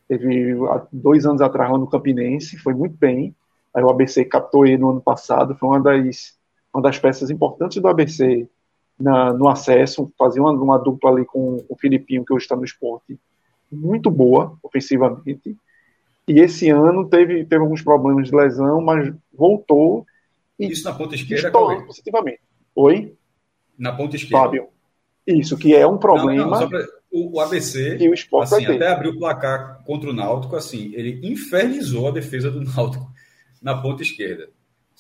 [0.08, 0.56] Teve
[0.92, 3.36] dois anos atrás lá no Campinense, foi muito bem.
[3.74, 6.38] Aí o ABC captou ele no ano passado, foi uma das,
[6.74, 8.48] uma das peças importantes do ABC
[9.00, 12.64] na, no acesso, fazia uma, uma dupla ali com o Filipinho, que hoje está no
[12.64, 13.20] esporte,
[13.72, 15.58] muito boa ofensivamente.
[16.28, 20.06] E esse ano teve, teve alguns problemas de lesão, mas voltou.
[20.60, 21.52] E Isso na ponta esquerda?
[21.86, 22.40] positivamente.
[22.76, 23.16] Oi?
[23.78, 24.38] Na ponta esquerda.
[24.38, 24.68] Fábio.
[25.26, 26.46] Isso, que é um problema.
[26.46, 30.10] Não, não, pra, o, o, ABC, e o esporte assim, até abriu o placar contra
[30.10, 33.10] o Náutico, assim, ele infernizou a defesa do Náutico
[33.62, 34.50] na ponta esquerda.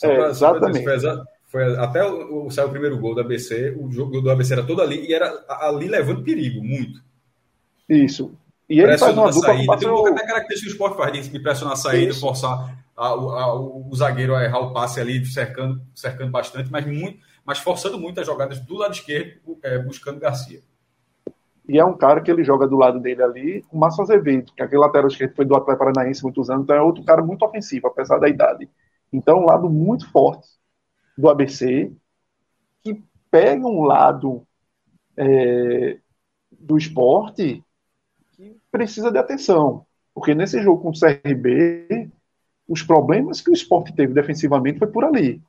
[0.02, 0.84] É, pra, exatamente.
[0.84, 1.00] Foi,
[1.48, 4.64] foi, até o, o, saiu o primeiro gol do ABC, o jogo do ABC era
[4.64, 7.04] todo ali e era ali levando perigo, muito.
[7.90, 8.38] Isso.
[8.70, 9.78] E ele faz uma dupla saída.
[9.78, 12.22] Tem um pouco até característica que o esporte faz de pressionar a saída, Isso.
[12.22, 16.86] forçar a, a, o, o zagueiro a errar o passe ali, cercando, cercando bastante, mas
[16.86, 20.62] muito mas forçando muito as jogadas do lado esquerdo, é, buscando Garcia.
[21.68, 24.62] E é um cara que ele joga do lado dele ali, o Márcio Azevedo, que
[24.62, 27.88] aquele lateral esquerdo foi do Atlético Paranaense muitos anos, então é outro cara muito ofensivo,
[27.88, 28.70] apesar da idade.
[29.12, 30.48] Então, um lado muito forte
[31.18, 31.92] do ABC,
[32.82, 33.02] que
[33.32, 34.46] pega um lado
[35.16, 36.00] é,
[36.52, 37.64] do esporte
[38.34, 39.86] que precisa de atenção.
[40.14, 42.12] Porque nesse jogo com o CRB,
[42.68, 45.42] os problemas que o esporte teve defensivamente foi por ali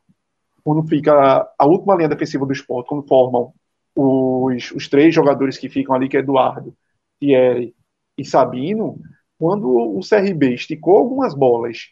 [0.65, 3.53] quando fica a última linha defensiva do esporte, quando formam
[3.95, 6.75] os, os três jogadores que ficam ali, que é Eduardo,
[7.21, 7.75] Thierry
[8.19, 8.99] e Sabino,
[9.39, 11.91] quando o CRB esticou algumas bolas,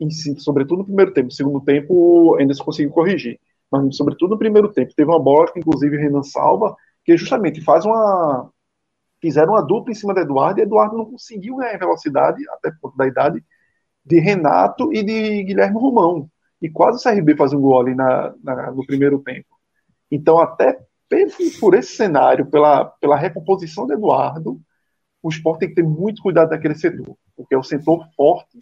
[0.00, 3.38] em, sobretudo no primeiro tempo, no segundo tempo ainda se conseguiu corrigir,
[3.70, 7.60] mas sobretudo no primeiro tempo, teve uma bola que inclusive o Renan salva, que justamente
[7.60, 8.50] faz uma
[9.20, 12.80] fizeram uma dupla em cima do Eduardo, e Eduardo não conseguiu ganhar velocidade, até por
[12.82, 13.42] conta da idade,
[14.04, 16.28] de Renato e de Guilherme Romão.
[16.60, 19.48] E quase o CRB faz um gol ali na, na, no primeiro tempo.
[20.10, 20.78] Então, até
[21.60, 24.60] por esse cenário, pela, pela recomposição do Eduardo,
[25.22, 28.58] o esporte tem que ter muito cuidado naquele setor, porque é o setor forte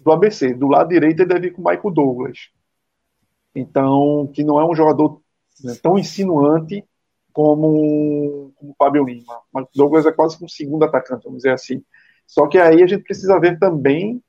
[0.00, 0.52] do ABC.
[0.54, 2.50] Do lado direito ele deve ir com o Michael Douglas.
[3.54, 5.20] Então, que não é um jogador
[5.62, 6.84] né, tão insinuante
[7.32, 9.40] como, como o Fábio Lima.
[9.52, 11.82] Mas Douglas é quase um segundo atacante, vamos dizer assim.
[12.26, 14.22] Só que aí a gente precisa ver também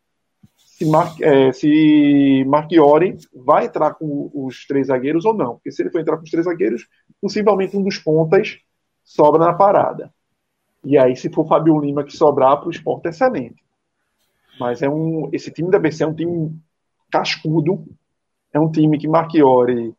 [0.76, 5.53] se, Mar, é, se Marchiori vai entrar com os três zagueiros ou não.
[5.53, 6.85] Porque se ele for entrar com os três zagueiros,
[7.22, 8.57] possivelmente um dos pontas
[9.02, 10.14] sobra na parada.
[10.84, 13.64] E aí, se for Fabio Lima que sobrar para o esporte, é excelente.
[14.60, 16.60] Mas é um, esse time da BC é um time
[17.10, 17.85] cascudo,
[18.52, 19.95] é um time que Marchiori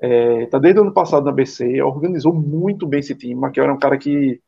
[0.00, 3.34] É, tá desde o ano passado na BC, organizou muito bem esse time.
[3.34, 4.40] Marquiori é um cara que,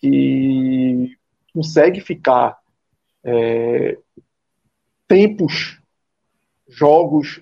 [0.00, 1.16] que
[1.52, 2.58] consegue ficar
[3.22, 3.98] é,
[5.08, 5.80] tempos,
[6.68, 7.40] jogos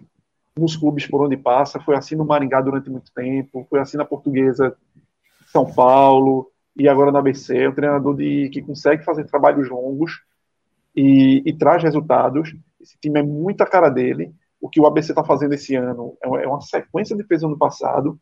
[0.56, 1.80] nos clubes por onde passa.
[1.80, 4.76] Foi assim no Maringá durante muito tempo, foi assim na Portuguesa
[5.48, 7.58] São Paulo e agora na ABC.
[7.58, 10.22] É um treinador de, que consegue fazer trabalhos longos
[10.94, 12.54] e, e traz resultados.
[12.80, 14.32] Esse time é muito a cara dele.
[14.60, 17.58] O que o ABC está fazendo esse ano é, é uma sequência de fez ano
[17.58, 18.18] passado.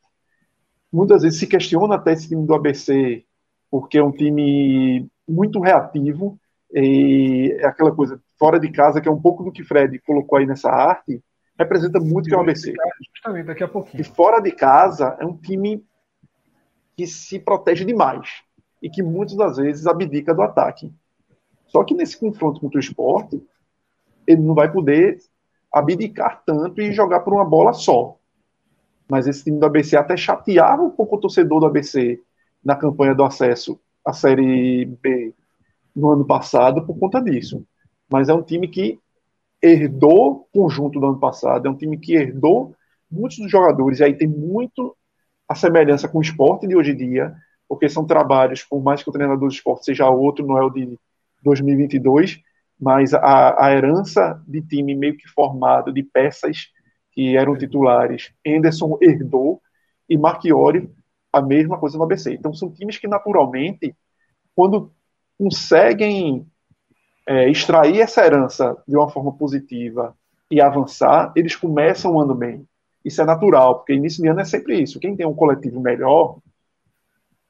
[0.93, 3.25] Muitas vezes se questiona até esse time do ABC,
[3.71, 6.39] porque é um time muito reativo,
[6.73, 10.39] e é aquela coisa fora de casa, que é um pouco do que Fred colocou
[10.39, 11.23] aí nessa arte,
[11.59, 12.75] representa muito que é o ABC.
[13.15, 14.01] Justamente, daqui a pouquinho.
[14.01, 15.85] E fora de casa é um time
[16.97, 18.43] que se protege demais
[18.83, 20.93] e que muitas das vezes abdica do ataque.
[21.67, 23.43] Só que nesse confronto contra o esporte,
[24.27, 25.19] ele não vai poder
[25.73, 28.17] abdicar tanto e jogar por uma bola só.
[29.09, 32.21] Mas esse time do ABC até chateava um pouco o torcedor do ABC
[32.65, 35.35] na campanha do acesso à Série B
[35.95, 37.65] no ano passado por conta disso.
[38.11, 38.99] Mas é um time que
[39.63, 42.75] herdou o conjunto do ano passado, é um time que herdou
[43.11, 44.97] muitos dos jogadores, e aí tem muito
[45.49, 47.35] a semelhança com o esporte de hoje em dia,
[47.69, 50.71] porque são trabalhos, por mais que o treinador do esporte seja outro, não é o
[50.71, 50.99] de
[51.43, 52.41] 2022,
[52.79, 56.69] mas a, a herança de time meio que formado de peças
[57.13, 59.63] que eram titulares, Anderson herdou
[60.09, 60.91] e Marchiori
[61.33, 62.35] a mesma coisa no ABC.
[62.35, 63.95] Então são times que naturalmente,
[64.55, 64.93] quando
[65.39, 66.47] conseguem
[67.27, 70.17] é, extrair essa herança de uma forma positiva
[70.51, 72.67] e avançar, eles começam o ano bem.
[73.05, 75.01] Isso é natural, porque início de ano é sempre isso.
[75.01, 76.39] Quem tem um coletivo melhor,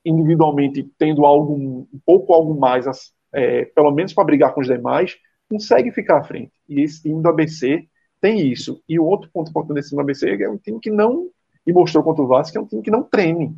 [0.05, 2.87] individualmente tendo algo, um pouco algo mais,
[3.33, 5.17] é, pelo menos para brigar com os demais,
[5.49, 6.53] consegue ficar à frente.
[6.69, 7.87] E esse time do ABC
[8.21, 8.83] tem isso.
[8.89, 11.29] E o outro ponto importante desse time do ABC é um time que não,
[11.67, 13.55] e mostrou contra o Vasco, é um time que não treme.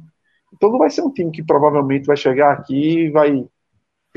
[0.53, 3.47] Então não vai ser um time que provavelmente vai chegar aqui e vai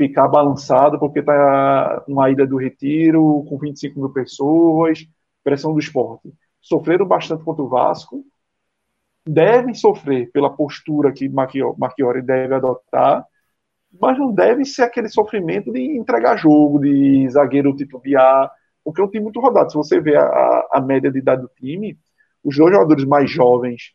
[0.00, 5.06] ficar balançado porque está uma ida do retiro com 25 mil pessoas,
[5.44, 6.32] pressão do esporte.
[6.58, 8.24] Sofreram bastante contra o Vasco,
[9.26, 13.26] devem sofrer pela postura que Marchiori deve adotar,
[14.00, 18.50] mas não deve ser aquele sofrimento de entregar jogo, de zagueiro titubear,
[18.82, 19.70] porque é um time muito rodado.
[19.70, 21.98] Se você vê a, a média de idade do time,
[22.42, 23.92] os dois jogadores mais jovens,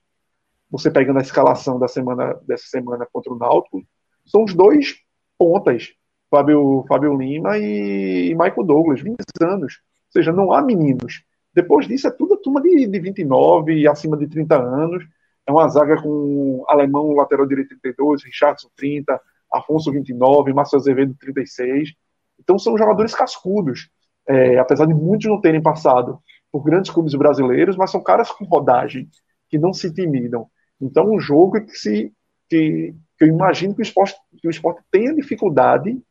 [0.69, 3.81] você pegando a escalação da semana, dessa semana contra o Náutico,
[4.23, 5.04] são os dois
[5.37, 5.93] pontas,
[6.29, 9.81] Fábio, Fábio Lima e, Michael Douglas, 20 anos.
[10.07, 11.23] Ou seja, não há meninos.
[11.53, 15.03] Depois disso é tudo a turma de, de 29 e acima de 30 anos.
[15.47, 19.19] É uma zaga com alemão, lateral direito 32, Richardson 30,
[19.53, 21.93] Afonso 29, Márcio Azevedo 36.
[22.39, 23.89] Então são jogadores cascudos.
[24.27, 26.19] É, apesar de muitos não terem passado
[26.51, 29.07] por grandes clubes brasileiros, mas são caras com rodagem,
[29.49, 30.47] que não se intimidam.
[30.81, 32.13] Então, um jogo que, se,
[32.49, 36.01] que, que eu imagino que o esporte, que o esporte tenha dificuldade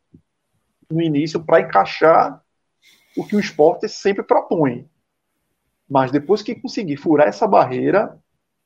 [0.89, 2.41] no início para encaixar
[3.17, 4.87] o que o esporte sempre propõe.
[5.89, 8.19] Mas depois que conseguir furar essa barreira,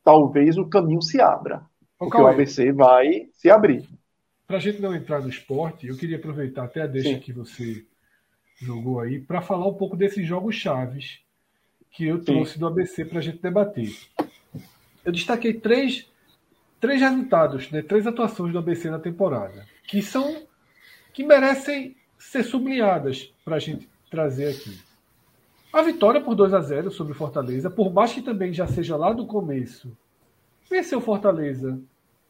[0.04, 1.66] talvez o caminho se abra.
[1.98, 3.88] porque o ABC vai se abrir.
[4.48, 7.20] Para a gente não entrar no esporte, eu queria aproveitar até a deixa Sim.
[7.20, 7.86] que você
[8.58, 11.20] jogou aí para falar um pouco desses jogos chaves
[11.92, 12.60] que eu trouxe Sim.
[12.60, 13.94] do ABC para a gente debater.
[15.04, 16.10] Eu destaquei três
[16.80, 20.48] três resultados, né, três atuações do ABC na temporada, que são
[21.14, 24.80] que merecem ser sublinhadas para a gente trazer aqui.
[25.72, 29.14] A vitória por 2 a 0 sobre Fortaleza, por mais que também já seja lá
[29.14, 29.96] do começo,
[30.70, 31.80] vencer o Fortaleza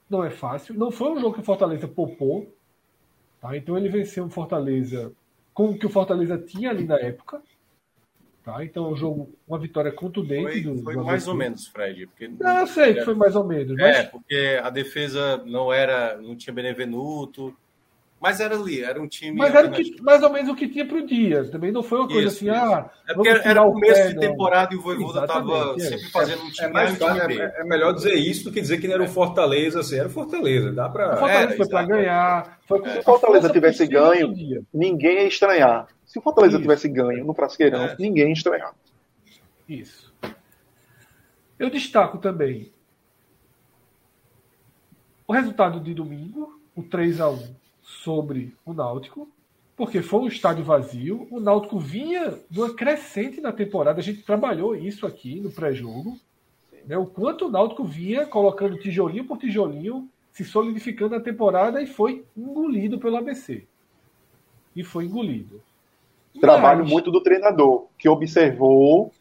[0.10, 0.74] não é fácil.
[0.74, 2.52] Não foi um jogo que o Fortaleza poupou.
[3.40, 3.56] Tá?
[3.56, 5.12] Então ele venceu o Fortaleza
[5.54, 7.42] com o que o Fortaleza tinha ali na época.
[8.50, 8.66] Tá?
[8.66, 10.44] Então, é um jogo, uma vitória contundente.
[10.44, 12.08] Foi, do, foi do mais ou menos, Fred.
[12.08, 13.76] Porque não, eu sei que foi mais ou menos.
[13.76, 13.98] Mas...
[13.98, 17.56] É, porque a defesa não era, não tinha Benevenuto,
[18.20, 19.38] mas era ali, era um time.
[19.38, 21.46] Mas era que, mais ou menos o que tinha para o dia.
[21.46, 22.74] Também não foi uma coisa isso, assim, isso.
[22.74, 22.90] ah.
[23.08, 24.74] É porque era o começo pé, de temporada não.
[24.74, 25.80] e o Voivoda estava é.
[25.80, 26.68] sempre fazendo um time.
[26.68, 29.80] É, mais, é, é, melhor dizer isso do que dizer que não era o Fortaleza,
[29.80, 30.72] assim, era o Fortaleza.
[30.72, 31.16] Dá para.
[31.16, 32.60] Fortaleza foi para ganhar.
[32.68, 34.34] Foi Se o Fortaleza tivesse ganho,
[34.74, 35.88] ninguém ia estranhar.
[36.10, 36.64] Se o Fortaleza Isso.
[36.64, 37.96] tivesse ganho no Frasqueirão, é.
[38.00, 38.74] ninguém estranhava.
[39.68, 40.12] Isso.
[41.60, 42.74] Eu destaco também
[45.28, 49.30] o resultado de domingo, o 3 a 1 sobre o Náutico,
[49.78, 51.28] porque foi um estádio vazio.
[51.30, 54.00] O Náutico vinha numa crescente na temporada.
[54.00, 56.20] A gente trabalhou isso aqui no pré-jogo.
[56.88, 56.98] Né?
[56.98, 62.26] O quanto o Náutico vinha colocando tijolinho por tijolinho, se solidificando na temporada e foi
[62.36, 63.68] engolido pelo ABC.
[64.76, 65.62] E foi engolido.
[66.40, 66.92] Trabalho Mas...
[66.92, 69.12] muito do treinador, que observou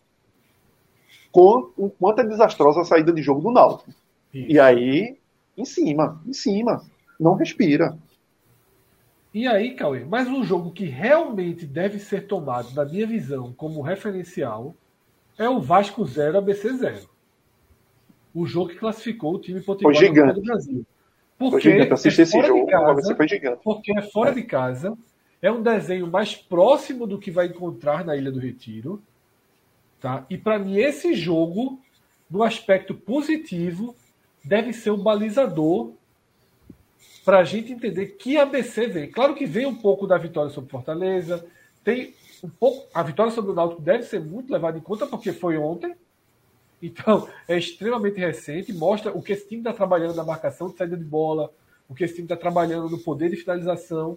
[1.30, 3.92] com o quanto é desastrosa a saída de jogo do Náutico.
[4.32, 5.18] E aí,
[5.56, 6.82] em cima, em cima.
[7.18, 7.98] Não respira.
[9.34, 13.82] E aí, Cauê, mas um jogo que realmente deve ser tomado, na minha visão, como
[13.82, 14.74] referencial,
[15.38, 17.08] é o Vasco 0 ABC 0.
[18.34, 20.86] O jogo que classificou o time Potiguar do Brasil.
[21.38, 21.92] Porque foi gigante.
[21.92, 23.60] Assistir é esse jogo, casa, foi gigante.
[23.62, 24.34] Porque é fora é.
[24.34, 24.96] de casa,
[25.40, 29.02] é um desenho mais próximo do que vai encontrar na Ilha do Retiro.
[30.00, 30.24] Tá?
[30.28, 31.80] E para mim, esse jogo,
[32.30, 33.94] no aspecto positivo,
[34.44, 35.92] deve ser um balizador
[37.24, 39.10] para a gente entender que ABC vem.
[39.10, 41.44] Claro que vem um pouco da vitória sobre Fortaleza,
[41.84, 42.88] tem um pouco.
[42.94, 45.94] A vitória sobre o Náutico deve ser muito levada em conta porque foi ontem.
[46.82, 50.96] Então, é extremamente recente, mostra o que esse time está trabalhando na marcação de saída
[50.96, 51.52] de bola,
[51.88, 54.16] o que esse time está trabalhando no poder de finalização.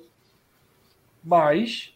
[1.23, 1.93] Mas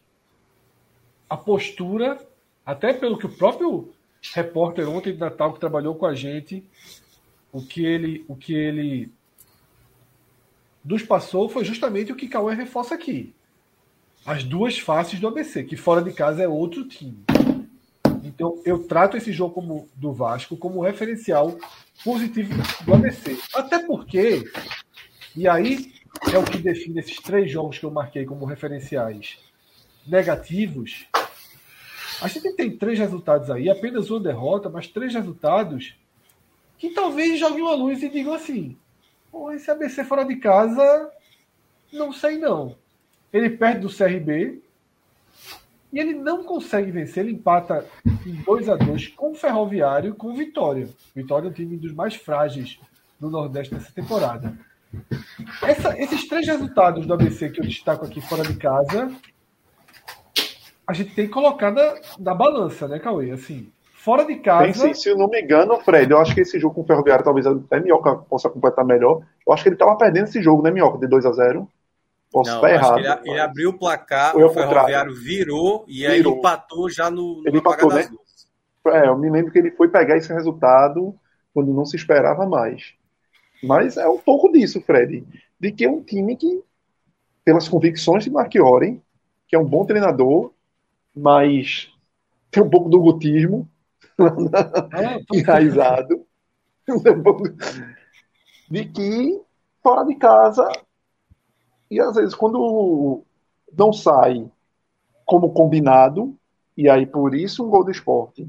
[1.29, 2.19] a postura,
[2.65, 3.93] até pelo que o próprio
[4.33, 6.63] repórter ontem de Natal que trabalhou com a gente,
[7.51, 9.11] o que ele, o que ele
[10.83, 13.33] nos passou foi justamente o que Cauê reforça aqui.
[14.25, 17.23] As duas faces do ABC, que fora de casa é outro time.
[18.23, 21.57] Então eu trato esse jogo como do Vasco como referencial
[22.03, 22.53] positivo
[22.83, 23.39] do ABC.
[23.53, 24.43] Até porque,
[25.35, 25.93] e aí
[26.33, 29.37] é o que define esses três jogos que eu marquei como referenciais
[30.05, 31.07] negativos.
[32.21, 35.95] A gente tem três resultados aí, apenas uma derrota, mas três resultados
[36.77, 38.77] que talvez joguem uma luz e digam assim:
[39.31, 41.11] Pô, esse ABC fora de casa,
[41.91, 42.75] não sei não.
[43.33, 44.61] Ele perde do CRB
[45.91, 47.23] e ele não consegue vencer.
[47.23, 47.85] Ele empata
[48.25, 50.89] em 2 a 2 com o Ferroviário com Vitória.
[51.13, 52.79] Vitória é um time dos mais frágeis
[53.19, 54.57] do Nordeste nessa temporada.
[55.61, 59.11] Essa, esses três resultados do ABC que eu destaco aqui fora de casa,
[60.87, 63.31] a gente tem que colocar na, na balança, né, Cauê?
[63.31, 63.71] Assim,
[64.05, 64.83] Fora de casa.
[64.83, 67.25] Tem, se eu não me engano, Fred, eu acho que esse jogo com o Ferroviário
[67.25, 69.23] talvez até Minhoca possa completar melhor.
[69.47, 70.99] Eu acho que ele estava perdendo esse jogo, né, Minhoca?
[70.99, 71.67] De 2 a 0
[72.31, 72.99] Posso não, estar errado.
[72.99, 73.25] Ele, mas...
[73.25, 76.37] ele, abriu o placar, o Ferroviário virou e aí virou.
[76.37, 78.07] empatou já no, ele empatou, né?
[78.89, 81.15] É, eu me lembro que ele foi pegar esse resultado
[81.51, 82.93] quando não se esperava mais.
[83.63, 85.25] Mas é um pouco disso, Fred.
[85.59, 86.63] De que é um time que,
[87.43, 89.01] pelas convicções de Marchiori,
[89.47, 90.51] que é um bom treinador,
[91.15, 91.91] mas
[92.51, 93.69] tem um pouco do gutismo,
[94.93, 96.25] é, enraizado
[98.69, 99.41] de que
[99.81, 100.67] fora de casa
[101.89, 103.23] e às vezes quando
[103.75, 104.49] não sai
[105.25, 106.35] como combinado
[106.77, 108.47] e aí por isso um gol do esporte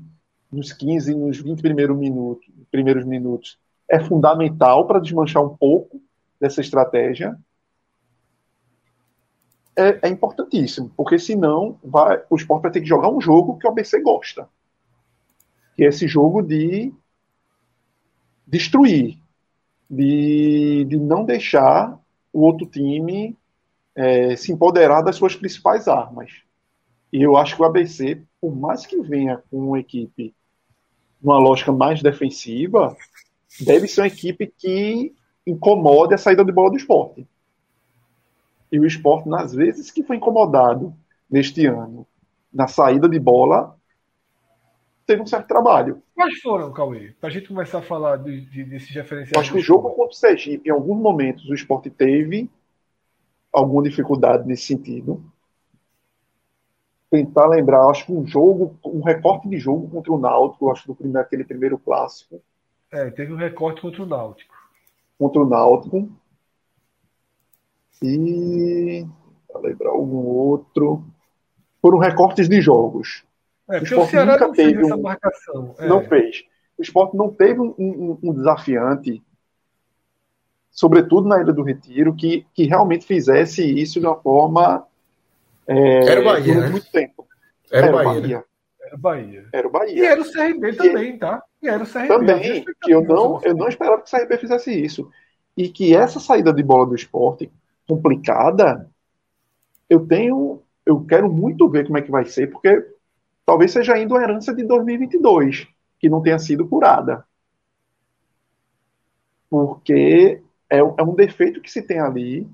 [0.52, 3.58] nos 15, nos 20 primeiros minutos, primeiros minutos
[3.88, 6.00] é fundamental para desmanchar um pouco
[6.40, 7.36] dessa estratégia
[9.78, 13.66] é, é, importantíssimo, porque senão vai, o esporte vai ter que jogar um jogo que
[13.66, 14.48] o ABC gosta
[15.76, 16.92] que é esse jogo de
[18.46, 19.18] destruir,
[19.88, 22.00] de, de não deixar
[22.32, 23.36] o outro time
[23.94, 26.42] é, se empoderar das suas principais armas.
[27.12, 30.34] E eu acho que o ABC, por mais que venha com uma equipe
[31.22, 32.96] numa lógica mais defensiva,
[33.60, 35.14] deve ser uma equipe que
[35.47, 37.27] incomode a saída de bola do esporte.
[38.70, 40.94] E o esporte, nas vezes que foi incomodado
[41.31, 42.06] neste ano,
[42.52, 43.77] na saída de bola,
[45.06, 46.02] teve um certo trabalho.
[46.14, 47.12] Quais foram, Cauê?
[47.20, 49.39] Para a gente começar a falar de, de, desses referenciais.
[49.39, 52.51] Acho que o jogo contra o Sergipe, em alguns momentos, o esporte teve
[53.52, 55.23] alguma dificuldade nesse sentido.
[57.09, 60.89] Tentar lembrar, acho que um jogo, um recorte de jogo contra o Náutico, acho que
[60.89, 62.43] do primeiro, aquele primeiro clássico.
[62.97, 64.55] É, teve um recorte contra o Náutico.
[65.18, 66.10] Contra o Náutico.
[68.02, 69.06] E.
[69.47, 71.05] Para lembrar algum outro.
[71.82, 73.23] Foram recortes de jogos.
[73.68, 75.74] É, o esporte o Ceará nunca teve essa marcação.
[75.78, 75.86] É.
[75.86, 76.44] Não fez.
[76.78, 79.23] O esporte não teve um, um, um, desafiante,
[80.70, 84.86] sobretudo na Ilha do Retiro, que, que realmente fizesse isso de uma forma.
[85.66, 86.68] É, era o Bahia, né?
[86.70, 87.27] muito tempo.
[87.70, 88.20] Era, era o Bahia.
[88.20, 88.44] Bahia.
[88.81, 89.48] Era o Bahia.
[89.52, 89.94] Era o Bahia.
[89.94, 91.43] E era o CRB também, tá?
[91.66, 92.09] E era o CRB.
[92.09, 95.10] Também, que eu não, eu não esperava que o CRB fizesse isso.
[95.56, 97.51] E que essa saída de bola do esporte
[97.88, 98.88] complicada,
[99.90, 100.62] eu tenho.
[100.84, 102.86] Eu quero muito ver como é que vai ser, porque
[103.44, 105.66] talvez seja ainda uma herança de 2022,
[105.98, 107.26] que não tenha sido curada.
[109.51, 110.40] Porque
[110.70, 112.48] é, é um defeito que se tem ali,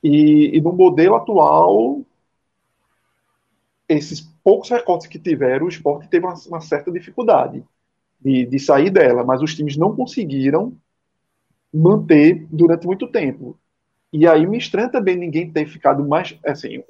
[0.00, 2.02] e, e no modelo atual,
[3.88, 7.64] esses poucos recortes que tiveram, o esporte teve uma, uma certa dificuldade
[8.20, 10.76] de, de sair dela, mas os times não conseguiram
[11.72, 13.58] manter durante muito tempo.
[14.12, 16.82] E aí me estranha também ninguém ter ficado mais assim,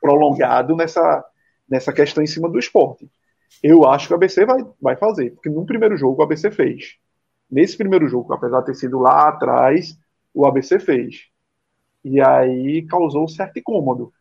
[0.00, 1.24] prolongado nessa,
[1.68, 3.10] nessa questão em cima do esporte.
[3.62, 6.96] Eu acho que o ABC vai, vai fazer, porque no primeiro jogo o ABC fez.
[7.50, 9.98] Nesse primeiro jogo, apesar de ter sido lá atrás,
[10.34, 11.26] o ABC fez.
[12.04, 14.12] E aí causou um certo incômodo,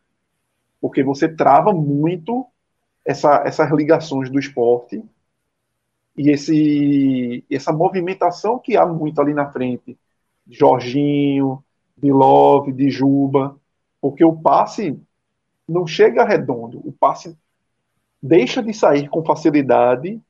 [0.80, 2.46] porque você trava muito
[3.04, 5.04] essa, essas ligações do esporte
[6.18, 9.98] e esse, essa movimentação que há muito ali na frente,
[10.48, 11.64] de Jorginho,
[11.98, 13.56] de Love, de Juba,
[14.00, 14.98] porque o passe
[15.68, 17.38] não chega redondo, o passe
[18.22, 20.22] deixa de sair com facilidade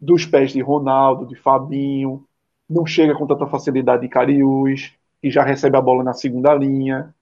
[0.00, 2.26] dos pés de Ronaldo, de Fabinho,
[2.68, 4.92] não chega com tanta facilidade de Cariús,
[5.22, 7.14] que já recebe a bola na segunda linha.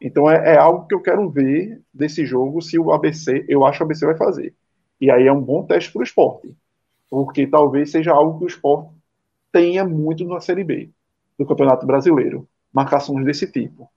[0.00, 3.78] Então é, é, algo que eu quero ver desse jogo se o ABC, eu acho
[3.78, 4.54] que o ABC vai fazer.
[5.00, 6.54] E aí é um bom teste para o esporte
[7.08, 8.90] porque talvez seja algo que o esporte
[9.52, 10.90] tenha muito na Série B
[11.38, 12.48] do Campeonato Brasileiro.
[12.72, 13.90] Marcações desse tipo,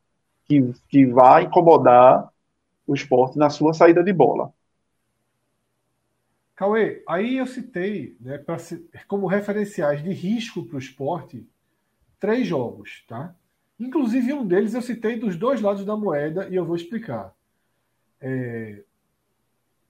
[0.45, 2.29] que, que vai incomodar
[2.87, 4.53] o esporte na sua saída de bola.
[6.55, 8.43] Cauê, aí eu citei né,
[9.07, 11.47] como referenciais de risco para o esporte
[12.19, 13.33] três jogos, tá?
[13.79, 17.33] Inclusive um deles eu citei dos dois lados da moeda e eu vou explicar.
[18.19, 18.83] É,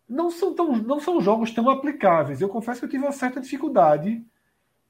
[0.10, 2.42] não são, tão, não são jogos tão aplicáveis.
[2.42, 4.26] Eu confesso que eu tive uma certa dificuldade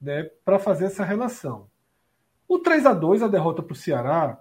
[0.00, 1.66] né, para fazer essa relação.
[2.48, 4.40] O 3 a 2 a derrota para o Ceará,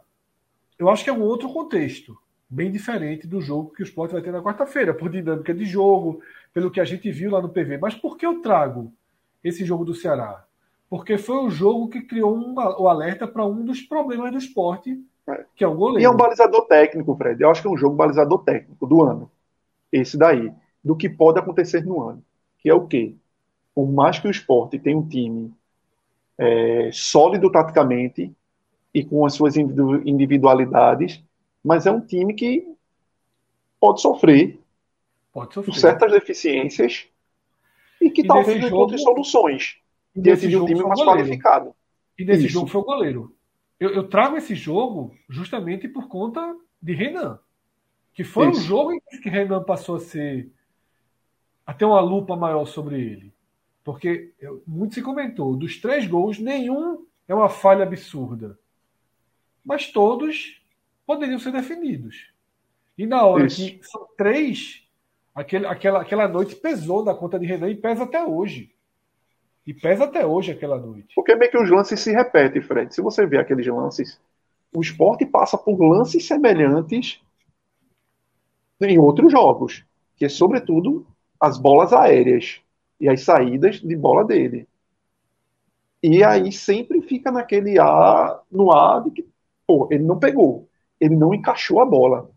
[0.77, 2.18] eu acho que é um outro contexto,
[2.49, 6.22] bem diferente do jogo que o Sport vai ter na quarta-feira, por dinâmica de jogo,
[6.53, 7.77] pelo que a gente viu lá no PV.
[7.77, 8.91] Mas por que eu trago
[9.43, 10.45] esse jogo do Ceará?
[10.89, 14.97] Porque foi o jogo que criou o alerta para um dos problemas do esporte,
[15.56, 16.01] que é o goleiro.
[16.01, 17.43] E é um balizador técnico, Fred.
[17.43, 19.30] Eu acho que é um jogo balizador técnico do ano.
[19.91, 20.51] Esse daí
[20.84, 22.23] do que pode acontecer no ano.
[22.60, 23.15] Que é o quê?
[23.73, 25.53] Por mais que o esporte tenha um time
[26.38, 28.34] é, sólido taticamente
[28.93, 31.23] e com as suas individualidades,
[31.64, 32.68] mas é um time que
[33.80, 34.60] pode sofrer,
[35.31, 35.73] pode sofrer.
[35.73, 37.07] por certas deficiências
[38.01, 39.77] e que e talvez encontre soluções
[40.15, 41.76] diante de um time mais qualificado.
[42.18, 42.53] E nesse Isso.
[42.53, 43.35] jogo foi o goleiro.
[43.80, 47.39] Eu, eu, trago esse jogo justamente por conta de Renan.
[48.14, 48.60] Que foi Isso.
[48.60, 50.51] um jogo em que Renan passou a ser
[51.69, 53.31] a ter uma lupa maior sobre ele.
[53.83, 54.33] Porque
[54.65, 58.57] muito se comentou, dos três gols, nenhum é uma falha absurda.
[59.63, 60.59] Mas todos
[61.05, 62.33] poderiam ser definidos.
[62.97, 63.57] E na hora Isso.
[63.57, 64.83] que são três,
[65.35, 68.73] aquele, aquela, aquela noite pesou na conta de Renan e pesa até hoje.
[69.63, 71.13] E pesa até hoje aquela noite.
[71.13, 72.95] Porque meio que os lances se repetem, Fred.
[72.95, 74.19] Se você vê aqueles lances,
[74.73, 77.21] o esporte passa por lances semelhantes
[78.81, 79.85] em outros jogos.
[80.17, 81.05] Que é, sobretudo,
[81.40, 82.61] as bolas aéreas
[82.99, 84.68] e as saídas de bola dele.
[86.03, 89.28] E aí sempre fica naquele ar, no ar de que,
[89.66, 90.68] pô, ele não pegou,
[90.99, 92.30] ele não encaixou a bola.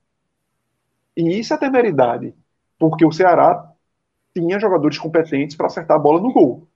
[1.17, 2.35] E isso é temeridade,
[2.79, 3.71] porque o Ceará
[4.35, 6.67] tinha jogadores competentes para acertar a bola no gol.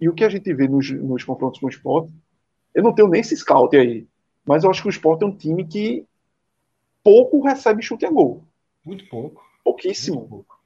[0.00, 2.12] E o que a gente vê nos, nos confrontos com o esporte,
[2.74, 4.06] eu não tenho nem esse scout aí,
[4.44, 6.06] mas eu acho que o esporte é um time que
[7.02, 8.44] pouco recebe chute a gol.
[8.84, 9.42] Muito pouco.
[9.64, 10.20] Pouquíssimo.
[10.20, 10.57] Muito pouco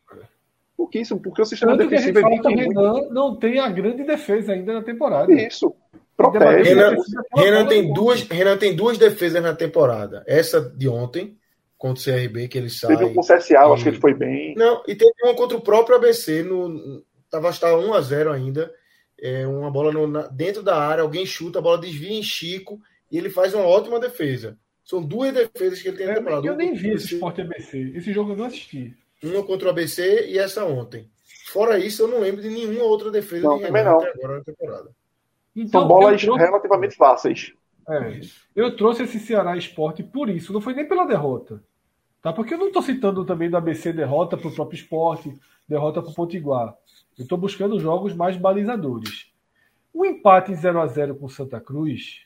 [0.76, 3.68] pouquíssimo, porque o sistema Tanto defensivo que a gente é muito Renan não tem a
[3.68, 5.32] grande defesa ainda na temporada.
[5.32, 5.74] Isso.
[6.16, 6.70] Protege.
[6.70, 6.96] Renan,
[7.34, 10.22] Renan tem duas, Renan tem duas defesas na temporada.
[10.26, 11.36] Essa de ontem,
[11.78, 12.96] contra o CRB, que ele sai.
[12.96, 13.56] Teve um com o CSA, e...
[13.56, 14.54] acho que ele foi bem.
[14.56, 18.70] Não, e teve uma contra o próprio ABC, no, tava, estava 1x0 ainda.
[19.20, 22.80] É, uma bola no, na, dentro da área, alguém chuta, a bola desvia em Chico
[23.10, 24.58] e ele faz uma ótima defesa.
[24.84, 26.46] São duas defesas que ele tem na temporada.
[26.46, 27.92] Eu nem vi esse Sport ABC.
[27.94, 28.96] Esse jogo eu não assisti.
[29.22, 31.08] Uma contra o ABC e essa ontem.
[31.46, 34.00] Fora isso, eu não lembro de nenhuma outra defesa não, de Renan não.
[34.00, 34.90] até agora na temporada.
[35.54, 36.44] Então, São bolas trouxe...
[36.44, 37.52] relativamente fáceis.
[37.88, 38.20] É,
[38.54, 41.62] eu trouxe esse Ceará Esporte por isso, não foi nem pela derrota.
[42.22, 42.32] Tá?
[42.32, 45.34] Porque eu não estou citando também do ABC derrota para o próprio esporte,
[45.68, 46.74] derrota para o Potiguar.
[47.18, 49.32] Eu estou buscando jogos mais balizadores.
[49.92, 52.22] O empate 0 a 0 com Santa Cruz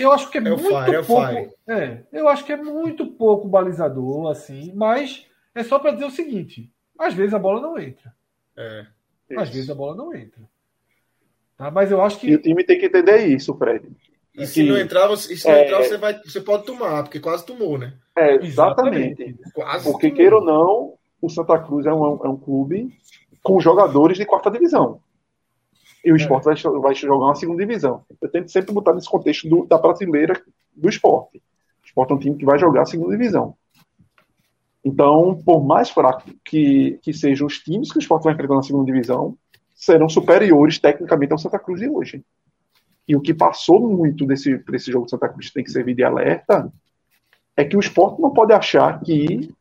[0.00, 1.54] eu acho que é, é muito fire, é pouco.
[1.68, 6.10] É, eu acho que é muito pouco balizador, assim, mas é só para dizer o
[6.10, 8.12] seguinte: às vezes a bola não entra.
[8.56, 8.86] É.
[9.36, 9.52] Às isso.
[9.54, 10.42] vezes a bola não entra.
[11.56, 11.70] Tá?
[11.70, 12.28] Mas eu acho que.
[12.28, 13.88] E o time tem que entender isso, Fred.
[14.34, 15.64] E se não entrar, você, se não é...
[15.64, 17.94] entrar você, vai, você pode tomar, porque quase tomou, né?
[18.16, 19.36] É, exatamente.
[19.52, 20.16] Quase porque, tomou.
[20.16, 22.96] queira ou não, o Santa Cruz é um, é um clube
[23.42, 25.00] com jogadores de quarta divisão
[26.04, 26.18] e o é.
[26.18, 28.04] esporte vai, vai jogar uma segunda divisão.
[28.20, 30.40] Eu tento sempre botar nesse contexto do, da prateleira
[30.74, 31.38] do esporte.
[31.38, 33.54] O esporte é um time que vai jogar a segunda divisão.
[34.84, 38.62] Então, por mais fraco que, que sejam os times que o esporte vai enfrentar na
[38.62, 39.36] segunda divisão,
[39.74, 42.24] serão superiores tecnicamente ao Santa Cruz de hoje.
[43.06, 46.04] E o que passou muito desse, desse jogo do Santa Cruz tem que servir de
[46.04, 46.72] alerta
[47.56, 49.52] é que o esporte não pode achar que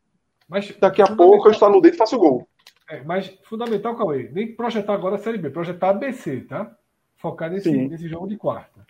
[0.47, 2.47] Mas Daqui a pouco eu estalo o dedo e faço gol.
[2.89, 6.75] É, mas fundamental, Cauê, nem projetar agora a Série B, projetar a BC, tá?
[7.17, 7.87] Focar nesse, Sim.
[7.87, 8.85] nesse jogo de quarta.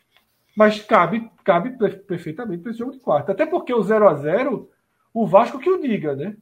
[0.56, 3.32] Mas cabe, cabe per- perfeitamente para esse jogo de quarta.
[3.32, 4.70] Até porque o 0 a 0
[5.14, 6.36] o Vasco que o diga, né?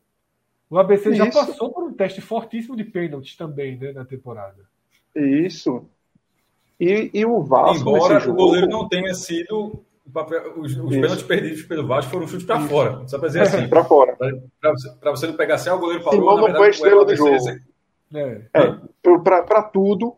[0.69, 1.37] O ABC já Isso.
[1.39, 4.57] passou por um teste fortíssimo de pênaltis também, né, na temporada.
[5.15, 5.85] Isso.
[6.79, 8.37] E, e o Vasco Embora nesse o jogo.
[8.45, 9.83] goleiro não tenha sido.
[10.07, 11.01] O papel- Os, os Isso.
[11.01, 13.07] pênaltis perdidos pelo Vasco foram chutes para fora.
[13.07, 13.67] Só para dizer assim.
[13.67, 14.15] Pra fora.
[14.15, 16.19] Para você, pra você não pegar assim, ah, o goleiro parou.
[16.19, 17.47] Simão não verdade, foi a estrela do jogo.
[18.13, 18.41] É.
[18.53, 18.77] É,
[19.43, 20.15] para tudo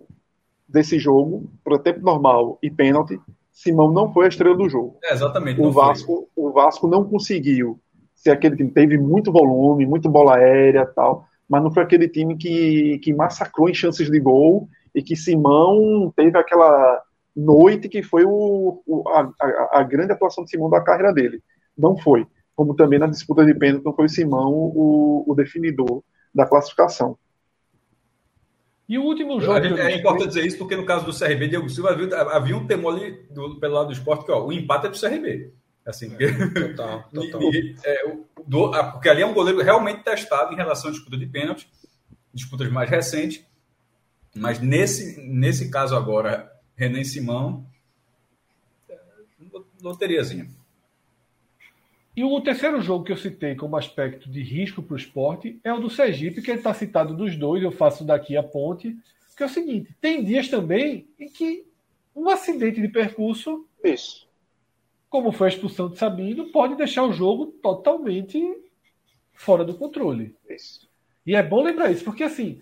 [0.68, 3.20] desse jogo, para tempo normal e pênalti,
[3.52, 4.98] Simão não foi a estrela do jogo.
[5.04, 5.60] É, exatamente.
[5.60, 5.84] O foi.
[5.84, 7.80] Vasco, o Vasco não conseguiu
[8.14, 8.70] ser aquele time.
[8.70, 13.14] Teve muito volume, muito bola aérea e tal, mas não foi aquele time que, que
[13.14, 17.02] massacrou em chances de gol e que Simão teve aquela
[17.36, 19.32] noite que foi o, o- a,
[19.80, 21.42] a- grande atuação de Simão da carreira dele.
[21.78, 22.26] Não foi.
[22.56, 26.04] Como também na disputa de pênalti não foi o Simão o, o definidor
[26.36, 27.18] da classificação.
[28.88, 29.62] E o último jogo.
[29.62, 32.58] Gente- eu é importante dizer isso porque no caso do CRB, Diego Silva, havia, havia
[32.58, 35.54] um temor ali do- pelo lado do esporte que ó, o empate é pro CRB.
[35.86, 36.28] Assim, porque,
[36.70, 37.42] Total, total.
[37.42, 41.18] e- é, o- do- porque ali é um goleiro realmente testado em relação à disputa
[41.18, 41.70] de pênalti,
[42.34, 43.46] disputas mais recentes.
[44.36, 47.66] Mas nesse, nesse caso agora, Renan Simão,
[49.82, 50.48] loteriazinha.
[52.16, 55.74] E o terceiro jogo que eu citei como aspecto de risco para o esporte é
[55.74, 58.98] o do Sergipe, que ele está citado dos dois, eu faço daqui a ponte,
[59.36, 61.66] que é o seguinte, tem dias também em que
[62.16, 64.30] um acidente de percurso, Isso.
[65.10, 68.42] como foi a expulsão de Sabino, pode deixar o jogo totalmente
[69.34, 70.34] fora do controle.
[70.50, 70.90] Isso.
[71.26, 72.62] E é bom lembrar isso, porque assim,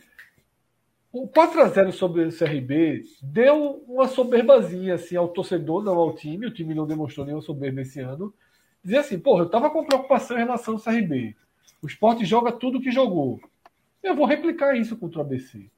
[1.24, 6.46] o 4x0 sobre o CRB deu uma soberbazinha assim, ao torcedor, não ao time.
[6.48, 8.34] O time não demonstrou nenhuma soberba esse ano.
[8.84, 11.36] Dizer assim, porra, eu tava com preocupação em relação ao CRB.
[11.82, 13.40] O esporte joga tudo que jogou.
[14.04, 15.70] Eu vou replicar isso contra o ABC.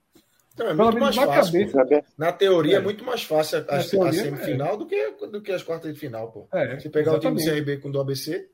[0.54, 1.54] Então, é Pelo muito menos mais na fácil.
[1.54, 1.86] cabeça.
[1.86, 2.04] pô.
[2.18, 2.82] Na teoria é, É.
[2.82, 6.32] muito mais fácil a, a teoria, semifinal do, que, do que as quartas de final,
[6.32, 6.48] pô.
[6.54, 7.66] É, Se pegar o time do exatamente.
[7.66, 8.50] CRB com o do ABC,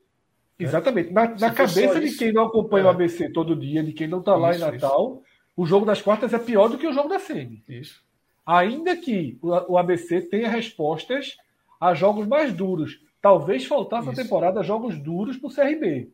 [0.57, 1.11] Exatamente.
[1.11, 2.87] Na, na cabeça de isso, quem não acompanha é.
[2.87, 5.21] o ABC todo dia, de quem não tá lá Isso, em Natal,
[5.55, 7.63] o jogo das quartas é pior do que o jogo da Semi.
[7.67, 8.03] isso.
[8.45, 11.37] Ainda que o o ABC tenha respostas
[11.79, 12.99] a jogos mais duros.
[13.21, 14.21] Talvez faltasse Isso.
[14.21, 16.09] temporada jogos duros pro CRB.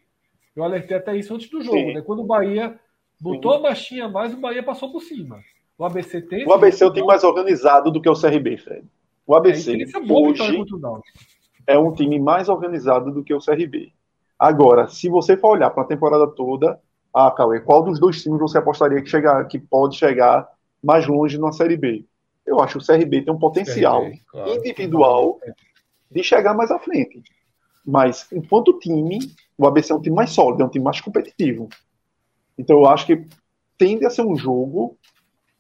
[0.55, 1.93] Eu alertei até isso antes do jogo, Sim.
[1.93, 2.01] né?
[2.01, 2.80] Quando o Bahia
[3.19, 5.41] botou a marchinha a mais, o Bahia passou por cima.
[5.77, 6.45] O ABC tem.
[6.47, 8.85] O ABC é o time mais organizado do que o CRB, Fred.
[9.27, 11.01] O É, ABC é hoje o
[11.68, 13.93] é um time mais organizado do que o CRB.
[14.38, 16.80] Agora, se você for olhar para a temporada toda,
[17.13, 20.47] ah, Cauê, qual dos dois times você apostaria que, chegar, que pode chegar
[20.81, 22.05] mais longe na Série B?
[22.45, 24.55] Eu acho que o CRB tem um potencial CRB, claro.
[24.55, 25.39] individual
[26.09, 27.21] de chegar mais à frente.
[27.85, 29.19] Mas, enquanto time,
[29.57, 31.69] o ABC é um time mais sólido, é um time mais competitivo.
[32.57, 33.25] Então, eu acho que
[33.77, 34.97] tende a ser um jogo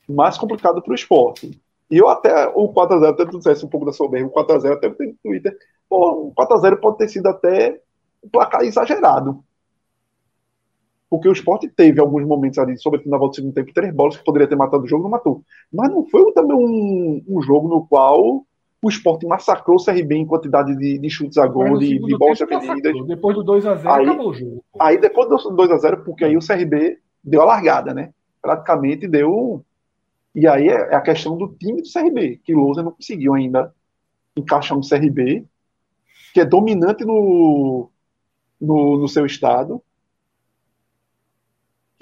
[0.07, 1.59] mais complicado para o esporte.
[1.89, 4.89] E eu até, o 4x0, até tu dissesse um pouco da soberba, o 4x0 até
[4.89, 5.57] tem no Twitter,
[5.89, 7.81] pô, o 4x0 pode ter sido até
[8.23, 9.43] um placar exagerado.
[11.11, 14.15] Porque o esporte teve alguns momentos ali, sobretudo na volta do segundo tempo, três bolas
[14.15, 15.43] que poderia ter matado o jogo, não matou.
[15.71, 18.45] Mas não foi também um, um jogo no qual
[18.81, 22.39] o esporte massacrou o CRB em quantidade de, de chutes a gol, de, de bolas
[22.39, 23.05] defendidas.
[23.05, 24.63] Depois do 2x0, Aí- acabou o jogo.
[24.79, 28.13] Aí depois do 2x0, porque aí o CRB deu a largada, né?
[28.41, 29.65] Praticamente deu.
[30.33, 33.73] E aí é a questão do time do CRB, que Lousa não conseguiu ainda
[34.33, 35.45] encaixar um CRB,
[36.33, 37.89] que é dominante no,
[38.61, 39.83] no, no seu estado,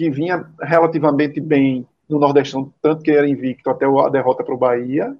[0.00, 4.56] que vinha relativamente bem no Nordestão, tanto que era invicto até a derrota para o
[4.56, 5.14] Bahia,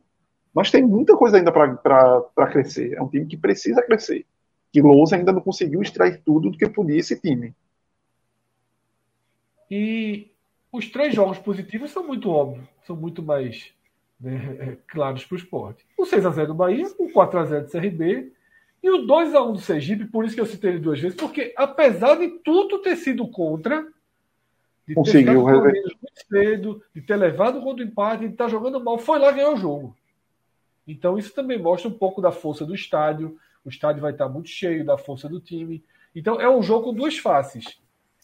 [0.55, 2.95] mas tem muita coisa ainda para crescer.
[2.95, 4.25] É um time que precisa crescer.
[4.73, 7.55] Que Lousa ainda não conseguiu extrair tudo do que podia esse time.
[9.71, 10.31] E
[10.73, 13.75] os três jogos positivos são muito óbvios, são muito mais
[14.19, 15.85] né, claros para o esporte.
[15.99, 18.33] O 6x0 do Bahia, o 4x0 do CRB
[18.83, 22.15] e o 2x1 do Sergipe, por isso que eu citei ele duas vezes, porque apesar
[22.15, 23.87] de tudo ter sido contra,
[24.91, 25.73] de ter Conseguiu com rever.
[25.73, 29.19] menos muito cedo, de ter levado o gol do empate, de estar jogando mal, foi
[29.19, 29.97] lá ganhar o jogo.
[30.87, 33.37] Então isso também mostra um pouco da força do estádio.
[33.65, 35.85] O estádio vai estar muito cheio da força do time.
[36.15, 37.79] Então é um jogo com duas faces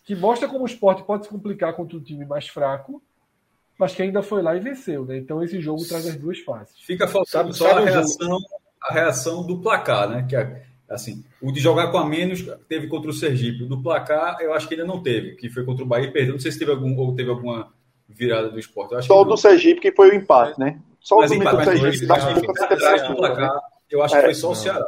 [0.04, 3.02] que mostra como o esporte pode se complicar contra um time mais fraco,
[3.78, 5.18] mas que ainda foi lá e venceu, né?
[5.18, 6.78] Então esse jogo traz as duas faces.
[6.80, 8.38] Fica faltando só a jogo- reação,
[8.82, 10.26] a reação do placar, né?
[10.28, 13.64] Que é, assim, o de jogar com a menos teve contra o Sergipe.
[13.64, 16.12] O do placar, eu acho que ainda não teve, que foi contra o Bahia e
[16.12, 16.34] perdeu.
[16.34, 17.72] Não sei se teve algum ou teve alguma
[18.08, 18.92] virada do esporte.
[18.92, 20.80] Eu acho Só o do Sergipe, que foi o empate, né?
[21.00, 23.14] Só o mas do empate, do mas Sergipe, mas, do né?
[23.16, 23.60] placar,
[23.90, 24.24] eu acho que É.
[24.24, 24.86] foi só o Ceará.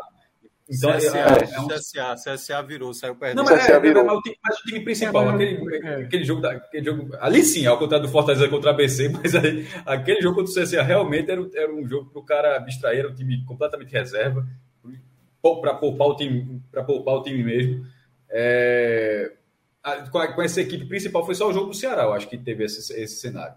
[0.71, 1.67] Então, CSA, é, é um...
[1.67, 3.39] CSA, CSA virou, saiu perdendo.
[3.39, 4.05] Não, mas, é, virou.
[4.05, 5.95] Mas, o time, mas, o time, principal, é, aquele, é.
[6.03, 7.17] aquele, jogo da, aquele jogo.
[7.21, 10.55] Ali sim, ao contrário do Fortaleza contra a ABC, mas aí, aquele jogo contra o
[10.55, 14.47] CSA realmente era, era um jogo para o cara abstrair, era um time completamente reserva,
[15.43, 17.87] para poupar o time, para poupar o time mesmo.
[18.31, 19.33] É,
[20.11, 22.37] com, a, com, essa equipe principal foi só o jogo do Ceará, eu acho que
[22.37, 23.55] teve esse, esse cenário.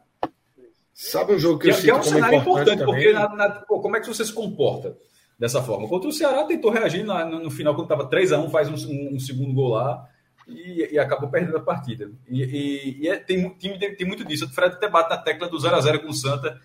[0.93, 3.49] Sabe um jogo que, que eu que é um cenário importante, importante porque na, na,
[3.49, 4.95] pô, como é que você se comporta?
[5.41, 5.87] dessa forma.
[5.87, 8.69] Contra o Ceará tentou reagir no, no, no final, quando estava 3 a 1 faz
[8.69, 10.07] um, um, um, segundo gol lá
[10.47, 12.11] e, e, acabou perdendo a partida.
[12.29, 14.45] E, e, e é, tem, tem, tem, muito disso.
[14.45, 16.61] O Fred até bate na tecla do 0 a 0 com o Santa.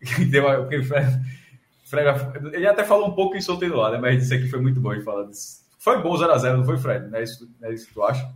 [0.28, 1.20] Deu, o Fred,
[1.88, 3.98] Fred, ele até falou um pouco em solteiro lá, né?
[3.98, 5.66] mas disse que foi muito bom em falar disso.
[5.78, 7.08] Foi bom 0 a 0 não foi, Fred?
[7.08, 8.30] Não é isso, não é isso que tu acha?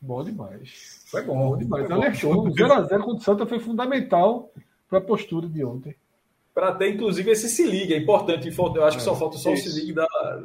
[0.00, 1.04] Bom demais.
[1.06, 1.50] Foi bom.
[1.50, 1.90] Bom demais.
[1.90, 2.46] Alertou.
[2.46, 4.52] O 0x0 contra o Santa foi fundamental
[4.88, 5.96] para a postura de ontem
[6.54, 7.94] para ter, inclusive, esse se liga.
[7.94, 8.52] É importante.
[8.56, 9.68] Eu acho que só é, falta só isso.
[9.68, 10.42] o se liga da,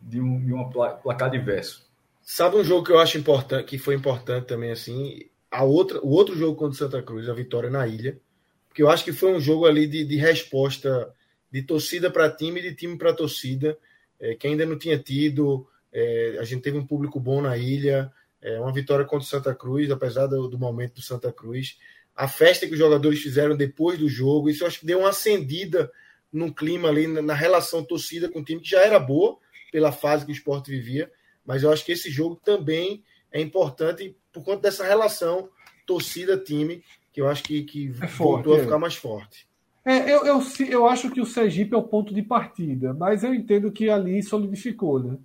[0.00, 1.88] de, um, de uma placar diverso.
[2.22, 6.10] Sabe um jogo que eu acho importante, que foi importante também, assim, a outra, o
[6.10, 8.20] outro jogo contra o Santa Cruz, a vitória na ilha,
[8.68, 11.12] porque eu acho que foi um jogo ali de, de resposta
[11.50, 13.76] de torcida para time e de time para torcida,
[14.18, 15.66] é, que ainda não tinha tido.
[15.92, 19.54] É, a gente teve um público bom na ilha, é, uma vitória contra o Santa
[19.54, 21.76] Cruz, apesar do, do momento do Santa Cruz
[22.20, 25.08] a festa que os jogadores fizeram depois do jogo, isso eu acho que deu uma
[25.08, 25.90] acendida
[26.30, 29.38] no clima ali, na relação torcida com o time, que já era boa
[29.72, 31.10] pela fase que o esporte vivia,
[31.46, 33.02] mas eu acho que esse jogo também
[33.32, 35.48] é importante por conta dessa relação
[35.86, 38.62] torcida-time, que eu acho que, que é forte, voltou a é.
[38.64, 39.48] ficar mais forte.
[39.84, 43.34] É, eu, eu, eu acho que o Sergipe é o ponto de partida, mas eu
[43.34, 45.18] entendo que ali solidificou, né?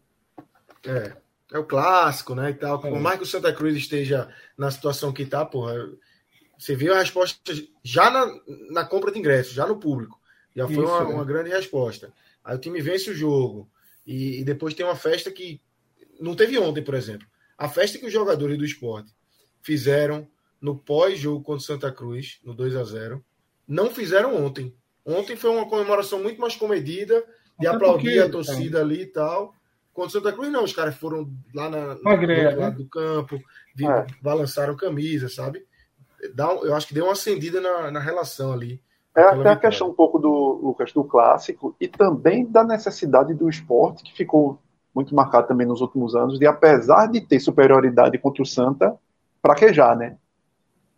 [0.86, 1.14] É,
[1.52, 2.52] é o clássico, né?
[2.52, 2.80] E tal.
[2.80, 3.00] Por é.
[3.00, 5.74] mais que o Santa Cruz esteja na situação que está, porra,
[6.58, 7.40] você viu a resposta
[7.84, 8.26] já na,
[8.72, 10.20] na compra de ingressos, já no público.
[10.56, 12.14] Já foi Isso, uma, uma, grande resposta.
[12.44, 13.70] Aí o time vence o jogo.
[14.08, 15.60] E, e, depois tem uma festa que.
[16.20, 17.28] Não teve ontem, por exemplo.
[17.58, 19.14] A festa que os jogadores do esporte
[19.62, 20.28] fizeram
[20.62, 23.24] no pós-jogo contra o Santa Cruz, no 2 a 0
[23.68, 24.74] não fizeram ontem.
[25.06, 27.24] Ontem foi uma comemoração muito mais comedida,
[27.60, 28.82] de Até aplaudir porque, a torcida é.
[28.82, 29.54] ali e tal.
[29.94, 30.64] Contra o Santa Cruz, não.
[30.64, 32.72] Os caras foram lá na, na, do lado né?
[32.72, 33.40] do campo,
[33.76, 34.06] vi, é.
[34.22, 35.66] balançaram camisa, sabe?
[36.34, 38.82] dá, eu acho que deu uma acendida na, na relação ali.
[39.16, 39.52] É até vitória.
[39.52, 44.14] a questão um pouco do Lucas do clássico e também da necessidade do esporte que
[44.16, 44.60] ficou
[44.94, 48.96] muito marcado também nos últimos anos de apesar de ter superioridade contra o Santa
[49.42, 50.18] fraquejar, né?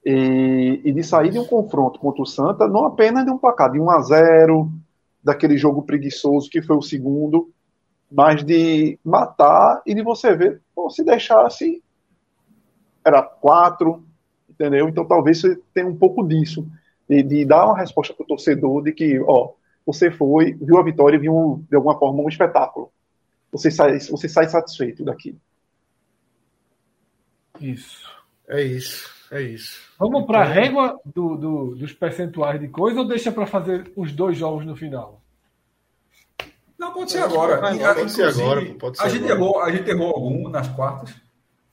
[0.09, 3.69] E, e de sair de um confronto contra o Santa não apenas de um placar
[3.69, 4.71] de 1 a 0
[5.21, 7.51] daquele jogo preguiçoso que foi o segundo,
[8.09, 11.83] mas de matar e de você ver, pô, se deixasse
[13.03, 14.01] era quatro,
[14.49, 14.87] entendeu?
[14.87, 16.65] Então talvez você tenha um pouco disso,
[17.09, 19.51] de, de dar uma resposta para o torcedor de que, ó,
[19.85, 22.89] você foi, viu a vitória e viu de alguma forma um espetáculo.
[23.51, 25.37] Você sai, você sai satisfeito daqui.
[27.59, 28.09] Isso.
[28.47, 29.16] É isso.
[29.31, 29.79] É isso.
[29.99, 33.91] Vamos para a então, régua do, do, dos percentuais de coisa ou deixa para fazer
[33.95, 35.21] os dois jogos no final?
[36.77, 37.57] Não, pode ser agora.
[37.59, 38.65] Pode ser agora.
[38.75, 41.13] Pode ser a, gente Errou, a gente errou algum nas quartas.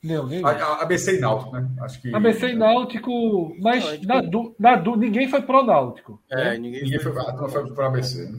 [0.03, 1.67] Não, nem a, ABC e Náutico, né?
[1.81, 2.15] Acho que...
[2.15, 6.21] ABC e Náutico, mas não, na, du, na du, ninguém foi pro Náutico.
[6.31, 6.59] É, né?
[6.59, 8.27] ninguém, ninguém foi, foi, foi pro ABC.
[8.27, 8.39] Né?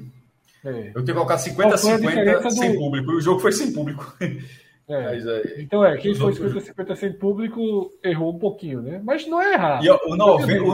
[0.64, 0.90] É.
[0.90, 2.78] Eu tenho que colocar 50-50 sem do...
[2.80, 4.16] público, e o jogo foi sem público.
[4.88, 5.04] É.
[5.04, 9.02] Mas, é, então é, quem foi 50-50 sem público errou um pouquinho, né?
[9.04, 9.84] Mas não é errado.
[9.84, 10.18] E o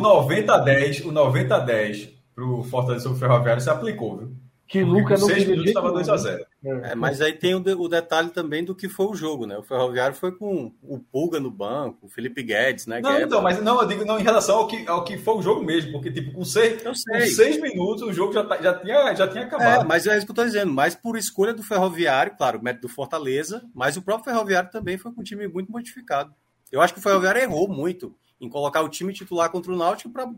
[0.01, 4.31] 90-10, o 90-10 pro Fortaleza sobre o Ferroviário se aplicou, viu?
[4.71, 7.73] Que Lucas não seis minutos estava 2 a 0 é, mas aí tem o, de,
[7.73, 9.57] o, detalhe também do que foi o jogo, né?
[9.57, 13.01] O Ferroviário foi com o Pulga no banco, o Felipe Guedes, né?
[13.01, 13.25] Não, Guedes.
[13.25, 15.61] então, mas não, eu digo não em relação ao que, ao que foi o jogo
[15.61, 19.27] mesmo, porque tipo, com seis, com seis minutos o jogo já, tá, já, tinha, já
[19.27, 19.81] tinha acabado.
[19.81, 22.63] É, mas é isso que eu tô dizendo, mas por escolha do Ferroviário, claro, o
[22.63, 26.33] método do Fortaleza, mas o próprio Ferroviário também foi com um time muito modificado.
[26.71, 30.09] Eu acho que o Ferroviário errou muito em colocar o time titular contra o Náutico
[30.09, 30.31] para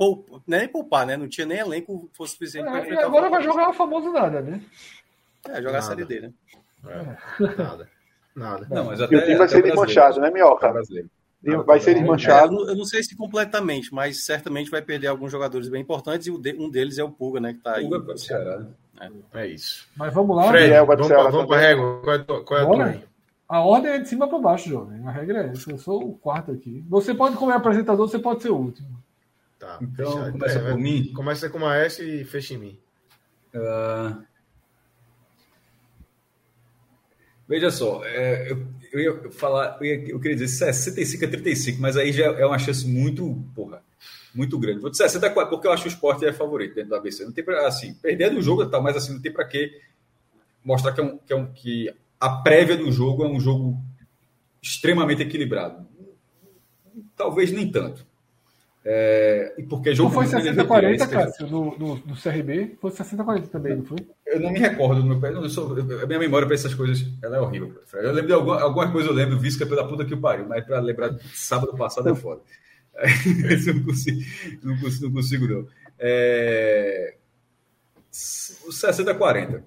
[0.00, 1.14] poupa, nem poupar, né?
[1.14, 3.02] Não tinha nem elenco fosse suficiente é, para enfrentar.
[3.02, 4.62] E agora vai jogar o famoso nada, né?
[5.46, 5.78] É, jogar nada.
[5.78, 6.32] a Série D, né?
[6.86, 7.62] É.
[7.62, 7.88] Nada.
[8.34, 8.66] Nada.
[8.70, 10.72] Não, mas até, e o time vai ser desmanchado, né, Minhoca?
[11.66, 12.66] Vai ser desmanchado.
[12.66, 16.30] É, eu não sei se completamente, mas certamente vai perder alguns jogadores bem importantes e
[16.30, 17.52] um deles é o Pulga, né?
[17.52, 17.82] Que tá aí.
[17.82, 18.66] Pulga para o Ceará.
[18.98, 19.42] É.
[19.42, 19.46] é.
[19.48, 19.86] isso.
[19.96, 20.48] Mas vamos lá.
[20.48, 22.00] Fred, é, vamos, para vamos para a régua.
[22.02, 23.04] Qual é, qual é a tua aí?
[23.46, 25.06] A ordem é de cima para baixo, jovem.
[25.06, 25.70] A regra é essa.
[25.70, 26.82] Eu sou o quarto aqui.
[26.88, 28.88] Você pode comer apresentador, você pode ser o último.
[29.60, 29.78] Tá.
[29.82, 31.12] Então, começa é, por mim.
[31.12, 32.78] Começa com uma S e fecha em mim.
[33.54, 34.24] Uh...
[37.46, 41.82] Veja só, é, eu, eu, ia falar, eu, ia, eu, queria dizer 65 a 35,
[41.82, 43.82] mas aí já é uma chance muito, porra,
[44.32, 44.78] muito grande.
[44.78, 47.24] Vou dizer 64, porque eu acho que o esporte é favorito dentro do ABC.
[47.24, 49.78] Não tem pra, assim, perdendo o jogo, tá, mas assim, não tem para que
[50.64, 53.76] mostrar que, é um, que, é um, que a prévia do jogo é um jogo
[54.62, 55.86] extremamente equilibrado.
[57.16, 58.06] Talvez nem tanto.
[58.82, 62.76] É, e porque jogo não foi 60-40, Cássio, no, no, no, CRB?
[62.80, 63.98] Foi 60-40 também, não foi?
[64.26, 65.04] Eu não me recordo.
[65.04, 67.74] Meu, eu sou, a minha memória para essas coisas ela é horrível.
[67.92, 70.64] Eu lembro de alguma, alguma coisa, eu lembro, vice pela puta que o pariu, mas
[70.64, 72.40] para lembrar sábado passado é foda.
[73.02, 73.06] É,
[73.72, 74.20] não, consigo,
[74.62, 75.66] não, consigo, não consigo, não.
[75.98, 77.14] É,
[78.12, 79.62] 60-40.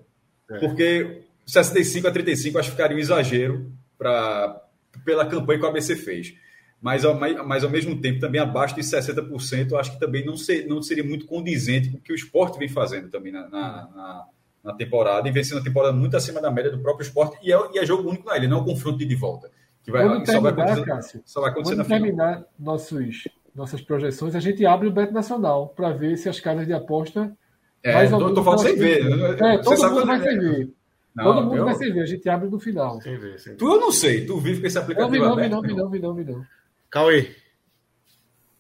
[0.52, 0.60] É.
[0.60, 4.62] Porque 65 a 35 acho que ficaria um exagero pra,
[5.04, 6.36] pela campanha que o ABC fez
[6.84, 10.36] mas ao, mas ao mesmo tempo também abaixo de 60%, eu acho que também não,
[10.36, 13.90] ser, não seria muito condizente com o que o esporte vem fazendo também na, na,
[13.96, 14.26] na,
[14.66, 17.54] na temporada, e vem sendo uma temporada muito acima da média do próprio esporte, e
[17.54, 19.50] é, e é jogo único na ilha, não é um confronto de, de volta.
[19.82, 23.82] Que vai, Quando só, terminar, vai acontecer, Cássio, só vai acontecer quando terminar nossos, nossas
[23.82, 27.34] projeções, a gente abre o Beto Nacional para ver se as casas de aposta.
[27.82, 29.06] É, mais tô, tô falando sem ver.
[29.42, 30.70] É, todo mundo vai sem ver.
[31.16, 31.66] Não, Todo mundo eu...
[31.66, 33.00] vai sem ver, a gente abre no final.
[33.00, 33.58] Sem ver, sem ver.
[33.60, 35.76] Tu eu não sei, tu vive com esse aplicativo não, vi, não, vi, não, vi,
[35.76, 36.46] não, vi, não, vi, não.
[36.94, 37.36] Cauê.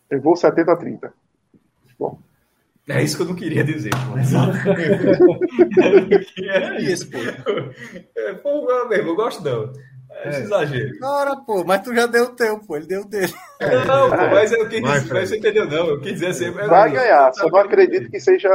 [0.10, 1.14] Eu vou 70 a 30.
[1.99, 2.18] Bom.
[2.89, 3.91] É isso que eu não queria dizer.
[3.91, 4.18] Pô.
[6.41, 7.19] é isso, pô.
[8.15, 9.72] É, pô, meu amigo, eu gosto não.
[10.10, 10.39] É, é.
[10.41, 10.97] exagero.
[11.03, 12.76] Ora, pô, mas tu já deu o teu, pô.
[12.76, 13.31] Ele deu o dele.
[13.85, 15.88] Não, pô, mas eu quis dizer, mas você entendeu, não.
[15.89, 16.49] Eu quis dizer assim.
[16.49, 18.49] Vai ganhar, só não acredito que seja.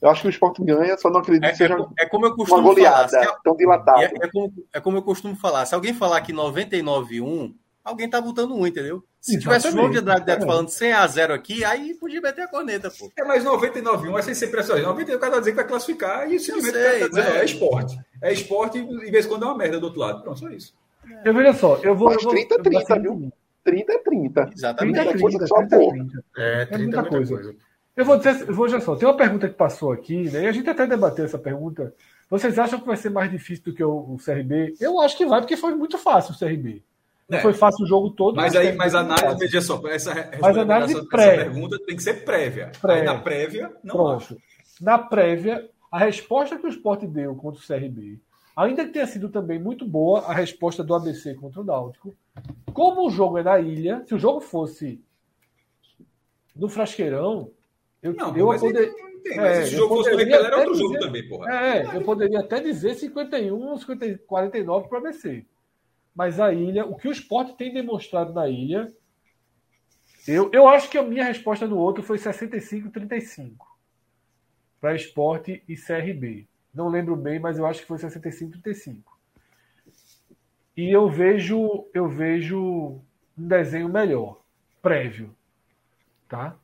[0.00, 2.26] Eu acho que o esporte ganha, só não acredito é, que seja é, é como
[2.26, 4.02] eu costumo uma goleada falar, tão dilatada.
[4.02, 5.64] É, é, como, é como eu costumo falar.
[5.64, 7.54] Se alguém falar que 99-1,
[7.84, 9.02] alguém tá botando um, entendeu?
[9.20, 12.42] Se tivesse o João de Andrade Neto falando 100 a 0 aqui, aí podia meter
[12.42, 13.10] a corneta, pô.
[13.16, 14.84] É, mas 99 1 é sem ser impressionante.
[14.84, 17.38] 99 o cara vai dizer que vai classificar e simplesmente sei, tá dizendo, é.
[17.38, 17.98] é esporte.
[18.20, 20.22] É esporte e de vez em quando é uma merda do outro lado.
[20.22, 20.74] Pronto, só isso.
[21.08, 21.28] É.
[21.28, 22.08] Eu veja só, eu vou.
[22.08, 23.32] Mas 30 é 30, viu?
[23.64, 24.50] 30 é 30.
[24.56, 24.94] Exatamente.
[24.94, 26.24] 30 é 30, 30, 30, 30.
[26.36, 27.34] É, 30 é muita coisa.
[27.34, 27.56] coisa.
[27.94, 30.44] Eu vou dizer, eu vou já só, tem uma pergunta que passou aqui, né?
[30.44, 31.94] E a gente até debateu essa pergunta.
[32.28, 34.74] Vocês acham que vai ser mais difícil do que o, o CRB?
[34.80, 36.82] Eu acho que vai, porque foi muito fácil o CRB.
[37.32, 37.40] Não é.
[37.42, 38.36] foi fácil o jogo todo.
[38.36, 41.24] Mas, aí, mas a análise, veja só, essa, mas análise essa, pré.
[41.24, 42.70] essa pergunta tem que ser prévia.
[42.78, 43.00] Pré.
[43.00, 44.36] Aí na prévia, não Pronto.
[44.78, 48.20] Na prévia, a resposta que o Sport deu contra o CRB,
[48.54, 52.14] ainda que tenha sido também muito boa a resposta do ABC contra o Náutico,
[52.74, 55.02] como o jogo é na ilha, se o jogo fosse
[56.54, 57.50] no Frasqueirão,
[58.02, 58.92] eu, não, eu poder...
[59.24, 61.50] É, se o jogo fosse no era outro dizer, jogo também, porra.
[61.50, 65.46] É, eu poderia até dizer 51, 50, 49 para o ABC.
[66.14, 68.92] Mas a ilha, o que o esporte tem demonstrado na ilha,
[70.26, 73.54] eu, eu acho que a minha resposta no outro foi 65-35
[74.80, 76.46] para esporte e CRB.
[76.74, 78.98] Não lembro bem, mas eu acho que foi 65-35.
[80.76, 83.00] E eu vejo, eu vejo
[83.36, 84.40] um desenho melhor,
[84.80, 85.34] prévio.
[86.28, 86.56] Tá?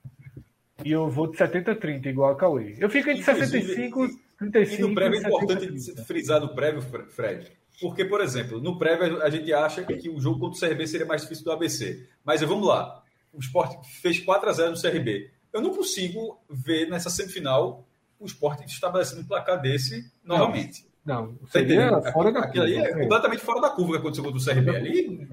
[0.84, 2.76] E eu vou de 70-30, igual a Cauê.
[2.78, 4.08] Eu fico entre 65
[4.38, 9.22] 35 e no prévio é importante frisar no prévio, Fred, porque, por exemplo, no prévio
[9.22, 12.09] a gente acha que o jogo contra o CRB seria mais difícil do ABC.
[12.24, 13.02] Mas vamos lá.
[13.32, 15.30] O Sport fez 4 a 0 no CRB.
[15.52, 17.86] Eu não consigo ver nessa semifinal
[18.18, 20.86] o Sport estabelecendo um placar desse novamente.
[21.05, 22.62] Não, não seria tá fora da curva.
[22.62, 24.76] Ali é completamente fora da curva que aconteceu contra o CRB.
[24.76, 25.28] Ali,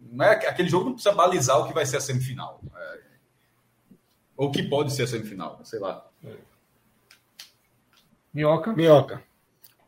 [0.00, 2.60] não é, aquele jogo não precisa balizar o que vai ser a semifinal.
[2.74, 2.98] É,
[4.36, 6.06] ou o que pode ser a semifinal, sei lá.
[8.32, 8.72] Minhoca?
[8.72, 9.22] Minhoca.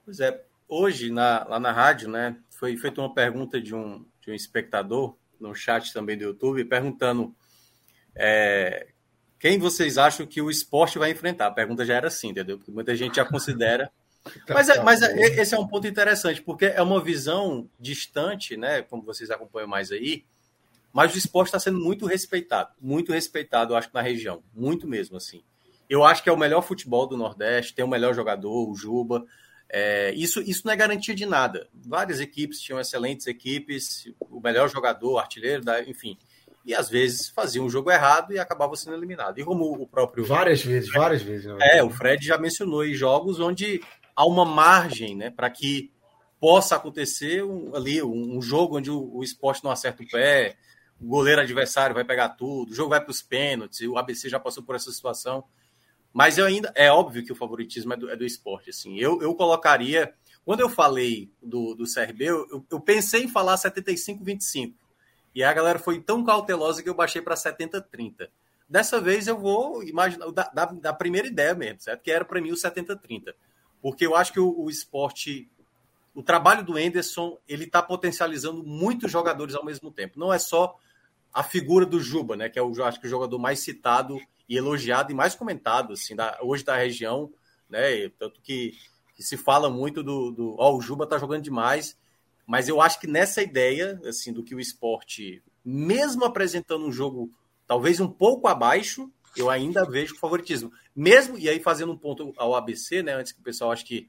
[0.04, 4.30] Pois é, hoje, na, lá na rádio, né, foi feita uma pergunta de um, de
[4.30, 7.34] um espectador, no chat também do YouTube, perguntando
[8.14, 8.88] é,
[9.38, 11.46] quem vocês acham que o esporte vai enfrentar.
[11.46, 12.58] A pergunta já era assim, entendeu?
[12.58, 13.90] Porque muita gente já considera.
[14.48, 18.82] Mas, é, mas é, esse é um ponto interessante, porque é uma visão distante, né?
[18.82, 20.22] Como vocês acompanham mais aí,
[20.92, 25.16] mas o esporte está sendo muito respeitado, muito respeitado, eu acho, na região, muito mesmo,
[25.16, 25.42] assim.
[25.88, 29.24] Eu acho que é o melhor futebol do Nordeste, tem o melhor jogador, o Juba.
[29.70, 31.68] É, isso, isso não é garantia de nada.
[31.74, 36.16] Várias equipes tinham excelentes equipes, o melhor jogador, artilheiro, enfim.
[36.64, 39.40] E às vezes faziam um jogo errado e acabavam sendo eliminados.
[39.40, 40.24] E como o próprio.
[40.24, 41.50] Várias vezes, várias vezes.
[41.60, 43.80] É, o Fred já mencionou em jogos onde
[44.16, 45.90] há uma margem né, para que
[46.40, 50.56] possa acontecer um, ali um, um, jogo onde o, o esporte não acerta o pé,
[51.00, 54.38] o goleiro adversário vai pegar tudo, o jogo vai para os pênaltis, o ABC já
[54.38, 55.44] passou por essa situação.
[56.12, 58.70] Mas eu ainda é óbvio que o favoritismo é do, é do esporte.
[58.70, 60.12] Assim, eu, eu colocaria.
[60.44, 64.74] Quando eu falei do, do CRB, eu, eu pensei em falar 75-25.
[65.34, 68.28] E a galera foi tão cautelosa que eu baixei para 70-30.
[68.68, 72.02] Dessa vez eu vou imaginar, da, da, da, primeira ideia mesmo, certo?
[72.02, 73.34] Que era para mim o 70-30.
[73.80, 75.50] Porque eu acho que o, o esporte,
[76.14, 80.18] o trabalho do Enderson, ele está potencializando muitos jogadores ao mesmo tempo.
[80.18, 80.76] Não é só
[81.38, 82.48] a figura do Juba, né?
[82.48, 86.16] Que é o, acho que o jogador mais citado e elogiado e mais comentado assim
[86.16, 87.32] da, hoje da região,
[87.70, 88.08] né?
[88.18, 88.72] Tanto que,
[89.14, 91.96] que se fala muito do, do ó, o Juba tá jogando demais,
[92.44, 97.30] mas eu acho que nessa ideia, assim, do que o esporte, mesmo apresentando um jogo
[97.68, 100.72] talvez um pouco abaixo, eu ainda vejo favoritismo.
[100.92, 104.08] Mesmo, e aí fazendo um ponto ao ABC, né, antes que o pessoal ache que,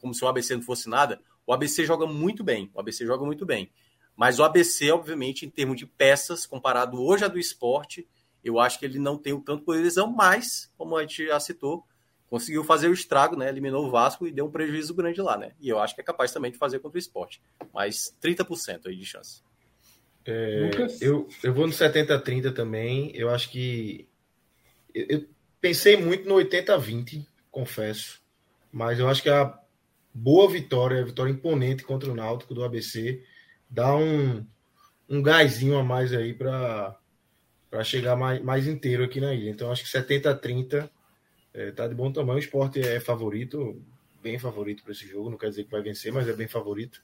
[0.00, 3.26] como se o ABC não fosse nada, o ABC joga muito bem, o ABC joga
[3.26, 3.70] muito bem.
[4.16, 8.06] Mas o ABC, obviamente, em termos de peças, comparado hoje a do esporte,
[8.44, 11.26] eu acho que ele não tem o tanto poder de decisão, mas, como a gente
[11.26, 11.84] já citou,
[12.28, 13.48] conseguiu fazer o estrago, né?
[13.48, 15.52] Eliminou o Vasco e deu um prejuízo grande lá, né?
[15.60, 17.42] E eu acho que é capaz também de fazer contra o esporte.
[17.72, 19.42] Mas 30% aí de chance.
[20.24, 20.70] É,
[21.00, 23.12] eu, eu vou no 70-30 também.
[23.14, 24.08] Eu acho que.
[24.94, 25.28] Eu, eu
[25.60, 28.20] pensei muito no 80-20, confesso.
[28.72, 29.58] Mas eu acho que a
[30.14, 33.22] boa vitória, a vitória imponente contra o Náutico do ABC,
[33.72, 34.44] dá um,
[35.08, 36.96] um gásinho a mais aí para
[37.70, 39.48] para chegar mais, mais inteiro aqui na ilha.
[39.48, 40.90] Então acho que 70 a 30
[41.54, 42.36] é, tá de bom tamanho.
[42.36, 43.82] O esporte é favorito,
[44.22, 45.30] bem favorito para esse jogo.
[45.30, 47.00] Não quer dizer que vai vencer, mas é bem favorito.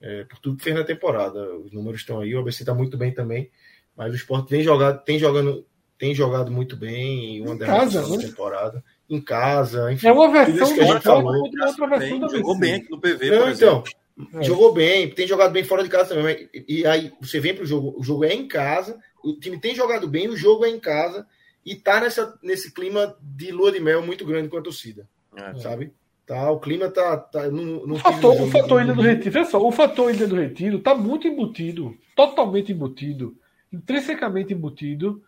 [0.00, 1.54] É, por tudo que fez na temporada.
[1.58, 2.34] Os números estão aí.
[2.34, 3.50] O ABC está muito bem também.
[3.94, 5.66] Mas o esporte tem jogado, tem jogando,
[5.98, 7.42] tem jogado muito bem.
[7.42, 8.16] Uma em casa, né?
[8.16, 8.82] temporada.
[9.10, 10.06] Em casa, enfim.
[10.06, 11.34] É uma versão que a gente falou.
[11.34, 11.66] outra
[11.98, 13.92] versão da Jogou bem aqui no PV, Não, por então, exemplo.
[14.34, 14.42] É.
[14.42, 16.48] jogou bem, tem jogado bem fora de casa também.
[16.52, 19.58] mas- E aí você vem para o jogo, o jogo é em casa, o time
[19.60, 21.26] tem jogado bem, o jogo é em casa
[21.64, 25.54] e tá nessa, nesse clima de lua de mel muito grande com a torcida, É.
[25.60, 25.92] sabe?
[26.26, 29.58] Tá, o clima tá, tá no, no O fator, o fator Ilha do Retiro, só,
[29.66, 33.34] o fator Ilha do Retiro está muito embutido, totalmente embutido,
[33.72, 35.22] intrinsecamente embutido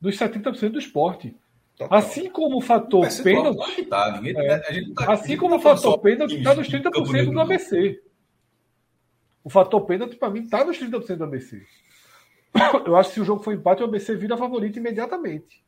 [0.00, 1.34] nos 70% do esporte.
[1.90, 4.12] Assim como o fator pênalti, que tá.
[4.20, 4.68] Ninguém, É.
[4.68, 7.12] a gente não tá- assim como não o tá fator pênalti está nos Campo 30%
[7.12, 7.42] Negro, do não.
[7.42, 8.00] ABC.
[9.44, 11.62] O fator pênalti, para mim, está nos 30% do ABC.
[12.86, 15.62] Eu acho que se o jogo for empate, o ABC vira favorito imediatamente.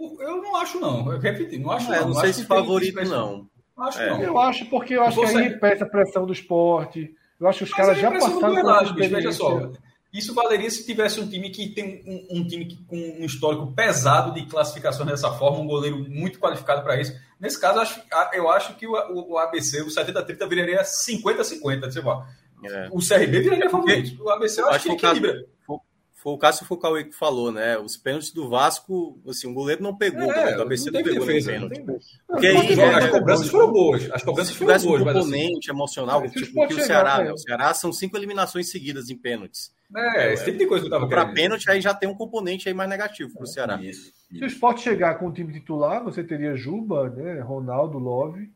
[0.00, 1.10] Eu não acho, não.
[1.12, 2.08] Eu repeti, não acho, É, não.
[2.08, 3.48] não sei que se favorito, não.
[3.76, 4.10] Não acho, É.
[4.10, 4.22] não.
[4.22, 7.14] Eu acho, porque eu acho que Você- aí repete a pressão do esporte.
[7.40, 9.70] Eu acho que os Mas caras é a já passaram por Veja só.
[10.12, 13.70] Isso valeria se tivesse um time que tem um, um time que, com um histórico
[13.74, 17.12] pesado de classificação dessa forma, um goleiro muito qualificado para isso.
[17.38, 18.02] Nesse caso, eu acho,
[18.32, 22.26] eu acho que o, o- o ABC, o 70-30, viraria 50-50.
[22.64, 22.88] É.
[22.90, 24.22] O CRB viraria favorito.
[24.22, 25.46] O ABC, eu acho, que que ele equilibra.
[25.66, 25.76] foi,
[26.14, 27.78] foi o Cássio Foucault que falou, né?
[27.78, 31.26] Os pênaltis do Vasco, assim, o goleiro não pegou, É, o ABC não não pegou
[31.26, 31.74] defesa, pênalti.
[31.74, 34.10] tem- Porque aí, Não, As é, cobranças foram boas.
[34.10, 37.20] As se cobranças foram tivesse um boas, mas assim, componente emocional, É, tipo o Ceará,
[37.20, 37.24] é.
[37.24, 37.32] né?
[37.32, 39.72] O Ceará são cinco eliminações seguidas em pênaltis.
[39.96, 42.68] É, esse tipo de coisa que eu tava Para pênalti, aí já tem um componente
[42.68, 43.80] aí mais negativo para o Ceará.
[43.80, 44.12] Isso.
[44.30, 48.50] Se o Sport chegar com o time titular, você teria Juba, né, Ronaldo, Love,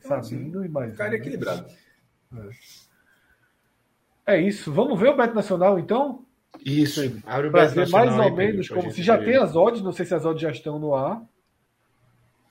[0.00, 0.92] Sabino e mais.
[0.92, 1.18] Ficaria um, né?
[1.20, 1.66] equilibrado.
[4.26, 4.72] É isso.
[4.72, 6.24] Vamos ver o Beto Nacional, então?
[6.64, 9.26] Isso, abre o Beto Nacional mais ou menos como se já ver.
[9.26, 11.22] tem as odds, não sei se as odds já estão no ar.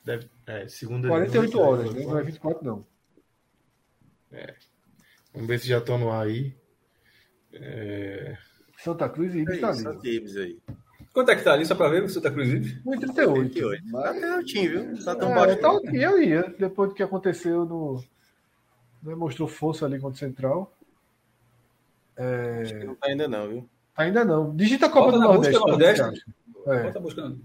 [0.03, 2.03] Deve, é, segunda 48 horas, né?
[2.06, 2.85] Não é 24, não.
[5.34, 6.56] Vamos ver se já estão no ar aí.
[7.53, 8.38] É,
[8.77, 9.95] Santa Cruz e É Ibis tá isso, ali.
[9.97, 10.60] Santa Ibis aí.
[11.11, 12.49] Quanto é que tá ali, só para ver o Santa Cruz?
[12.49, 13.34] 1,38.
[13.52, 13.91] 38.
[13.91, 14.84] Tá até altinho, viu?
[14.91, 15.60] Não tá tão É, baixo.
[15.61, 16.43] tá ok, eu ia.
[16.60, 18.03] Depois do que aconteceu no.
[19.06, 20.73] Né, mostrou força ali contra o Central.
[22.61, 23.69] Acho que não tá ainda não, viu?
[23.95, 24.56] Ainda não.
[24.56, 25.60] Digita a Copa Bota do Nordeste.
[25.60, 26.26] Nordeste.
[26.65, 26.84] É.
[26.84, 27.40] Bota buscando.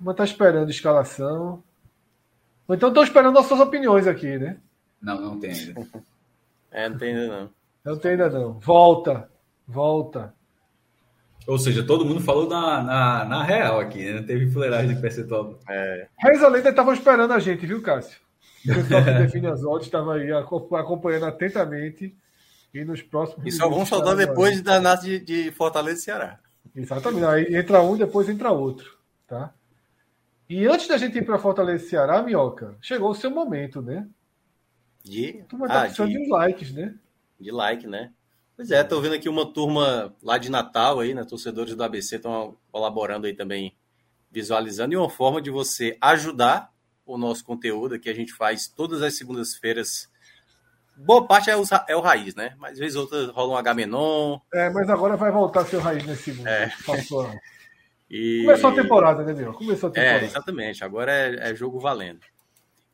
[0.00, 1.62] Mas tá esperando escalação.
[2.66, 4.56] Ou então estão esperando nossas opiniões aqui, né?
[5.00, 5.86] Não, não tem ainda.
[6.76, 7.50] É, não tem ainda não.
[7.84, 8.54] Não tem ainda não.
[8.54, 9.30] Volta.
[9.68, 10.34] Volta.
[11.46, 14.14] Ou seja, todo mundo falou na, na, na real aqui, né?
[14.14, 15.56] Não teve fuleiragem de percentual.
[15.68, 18.18] É, Reza Lenda estavam esperando a gente, viu, Cássio?
[18.64, 22.16] O pessoal que define as odds estava aí aco- acompanhando atentamente.
[22.72, 23.46] E nos próximos.
[23.46, 26.40] E só vamos minutos soltar depois da nata de, de Fortaleza e Ceará.
[26.74, 27.24] Exatamente.
[27.24, 28.98] Aí entra um, depois entra outro.
[29.28, 29.54] Tá?
[30.48, 34.08] E antes da gente ir para Fortaleza e Ceará, Minhoca, chegou o seu momento, né?
[35.04, 36.94] De, vai estar ah, precisando de de, likes, né?
[37.38, 38.12] de like, né?
[38.56, 41.24] Pois é, tô vendo aqui uma turma lá de Natal aí, né?
[41.24, 43.76] Torcedores do ABC estão colaborando aí também,
[44.30, 44.94] visualizando.
[44.94, 46.72] E uma forma de você ajudar
[47.06, 50.08] o nosso conteúdo que a gente faz todas as segundas-feiras.
[50.96, 52.54] Boa parte é o, é o raiz, né?
[52.58, 54.38] Mas às vezes outras rolam um H-Menon.
[54.52, 56.48] É, mas agora vai voltar a ser o raiz nesse mundo.
[56.48, 56.72] É.
[58.16, 58.42] E...
[58.44, 59.52] Começou a temporada, né, meu?
[59.54, 60.24] Começou a temporada.
[60.24, 60.84] É, exatamente.
[60.84, 62.20] Agora é, é jogo valendo.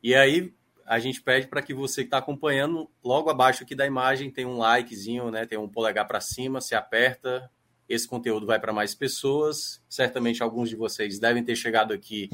[0.02, 0.54] E aí
[0.86, 4.46] a gente pede para que você que está acompanhando, logo abaixo aqui da imagem tem
[4.46, 5.44] um likezinho, né?
[5.44, 7.50] Tem um polegar para cima, se aperta.
[7.88, 9.82] Esse conteúdo vai para mais pessoas.
[9.88, 12.30] Certamente alguns de vocês devem ter chegado aqui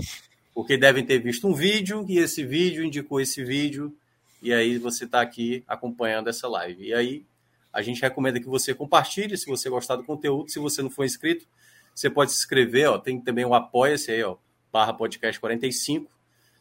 [0.56, 3.94] porque devem ter visto um vídeo e esse vídeo indicou esse vídeo
[4.40, 6.82] e aí você está aqui acompanhando essa live.
[6.82, 7.26] E aí
[7.70, 10.50] a gente recomenda que você compartilhe se você gostar do conteúdo.
[10.50, 11.46] Se você não for inscrito,
[11.94, 12.96] você pode se inscrever, ó.
[12.96, 14.38] Tem também o Apoia-se aí, ó,
[14.72, 16.10] barra podcast 45.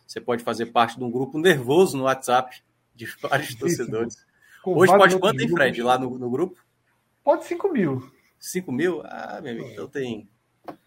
[0.06, 2.62] Você pode fazer parte de um grupo nervoso no WhatsApp
[2.94, 4.18] de vários torcedores.
[4.62, 6.62] Com Hoje pode quanto, hein, Fred, lá no, no grupo?
[7.24, 8.12] Pode 5 mil.
[8.42, 9.02] 5 mil?
[9.06, 10.28] Ah, meu amigo, então tem,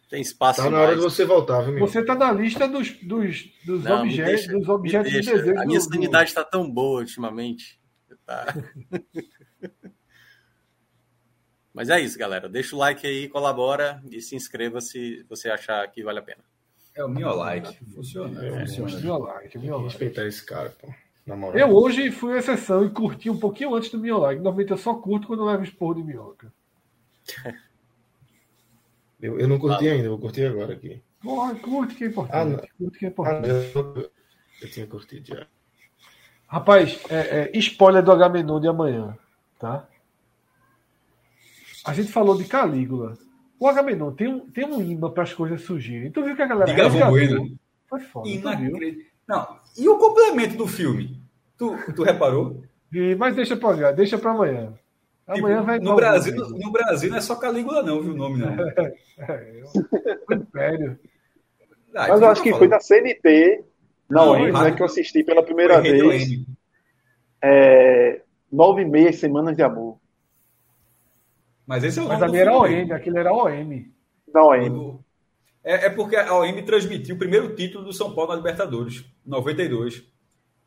[0.08, 1.78] tem espaço Tá na hora de você voltar, viu?
[1.80, 5.50] Você está na lista dos, dos, dos Não, objetos, deixa, dos objetos de desejo.
[5.58, 7.78] A minha do- do- sanidade está tão boa ultimamente.
[8.24, 8.46] Tá.
[11.72, 12.48] Mas é isso, galera.
[12.48, 16.42] Deixa o like aí, colabora e se inscreva se você achar que vale a pena.
[16.94, 17.78] É o meu like.
[17.94, 18.44] Funciona.
[18.44, 18.98] É, funciona.
[19.00, 19.84] Meu like, meu like.
[19.88, 20.88] respeitar esse cara, pô.
[21.24, 21.58] Na moral.
[21.58, 24.40] Eu hoje fui a exceção e curti um pouquinho antes do meu like.
[24.42, 26.52] Normalmente eu só curto quando eu levo esporro de minhoca.
[29.20, 31.02] Eu, eu não curti ainda, vou curtir agora aqui.
[31.20, 32.50] Porra, curte que é Ah, importante.
[32.78, 32.86] não.
[32.86, 33.48] curte que é Ah, importante.
[33.74, 34.10] eu,
[34.62, 35.46] eu tinha curtido já.
[36.46, 39.16] Rapaz, é, é, spoiler do H-Menon de amanhã,
[39.58, 39.86] tá?
[41.84, 43.18] A gente falou de Calígula.
[43.58, 46.10] O H-Menon tem um, tem um imã para as coisas surgirem.
[46.10, 47.10] Tu viu que a galera resgatou?
[47.10, 47.58] Bueno.
[47.88, 48.28] Foi foda.
[49.26, 51.20] Não, e o complemento do filme?
[51.56, 52.62] Tu, tu reparou?
[52.90, 54.72] Vi, Mas deixa pra olhar, deixa pra amanhã.
[55.28, 56.58] Amanhã Tipo, vai no, Brasil, um vídeo.
[56.66, 58.48] no Brasil não é só Calígula, não, viu o nome, não.
[59.18, 59.62] É,
[60.28, 60.98] o Império.
[61.94, 63.64] Ah, Mas isso eu acho que foi na CNT,
[64.08, 66.28] não, Não, foi- né, que eu assisti pela primeira vez.
[67.42, 69.98] É, nove meias semanas de amor.
[71.66, 72.56] Mas esse é o Mas ali era.
[72.56, 73.84] OM, aquele era OM.
[74.32, 74.70] Não, hein?
[74.70, 75.00] O-
[75.64, 80.04] É, é porque a OM transmitiu o primeiro título do São Paulo na Libertadores, 92.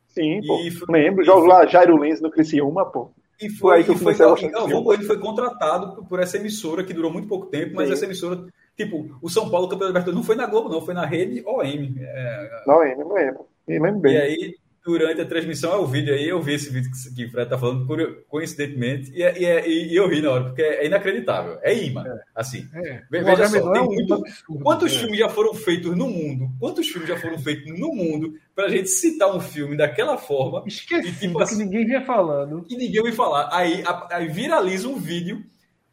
[0.06, 0.60] Sim, pô.
[0.60, 3.10] E foi- Lembro, e jogo lá Jairo Lins no Criciúma, pô.
[3.42, 4.82] E Foi aí que eu e foi, e Galvão.
[4.82, 7.94] Bueno foi contratado por- essa emissora que durou muito pouco tempo, mas Sim.
[7.94, 8.44] essa emissora,
[8.76, 11.42] tipo, o São Paulo Campeão da Libertadores não foi na Globo, não, foi na rede
[11.46, 11.94] OM.
[11.98, 13.46] É, Não, hein, não lembro.
[13.66, 14.14] Me lembro bem.
[14.14, 14.54] E aí,
[14.84, 17.48] durante a transmissão, é o vídeo aí, eu vi esse vídeo que, que o Fred
[17.48, 17.86] tá falando,
[18.28, 21.58] coincidentemente, e, é- e, é- e eu ri na hora, porque é inacreditável.
[21.62, 22.04] É imã,
[22.34, 22.66] assim.
[22.74, 23.02] É.
[23.10, 24.62] Ve- O veja só, é muito- absurdo.
[24.64, 24.98] Quantos É.
[24.98, 26.50] filmes já foram feitos no mundo?
[26.58, 31.08] Quantos filmes já foram feitos no mundo pra gente citar um filme daquela forma Esqueci
[31.08, 32.66] E tipo que assim- ninguém vinha falando.
[32.68, 33.48] e ninguém ouviu falar?
[33.52, 35.44] Aí, a- aí viraliza um vídeo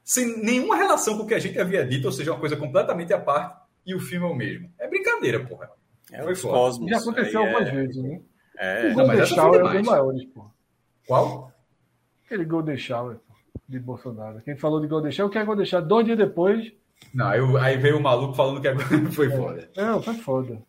[0.03, 3.14] sem nenhuma relação com o que a gente havia dito, ou seja, uma coisa completamente
[3.14, 3.56] à parte,
[3.86, 4.68] e o filme é o mesmo.
[4.80, 5.70] É brincadeira, porra.
[6.11, 6.90] É Foi os cosmos.
[6.90, 8.20] Já aconteceu aí algumas é, vezes, né?
[8.60, 9.88] É, o não, Golden mas essa foi Shower é um dos demais.
[9.88, 10.45] maiores, pô.
[11.07, 11.52] Qual?
[12.26, 13.34] Aquele Golden Shower pô,
[13.68, 14.41] de Bolsonaro.
[14.41, 15.86] Quem falou de Golden Shower, o que é Golden Shower?
[15.88, 16.72] Dois dias depois.
[17.14, 19.69] Não, aí, o- aí veio o maluco falando que agora foi foda.
[19.76, 20.61] Não, foi foda.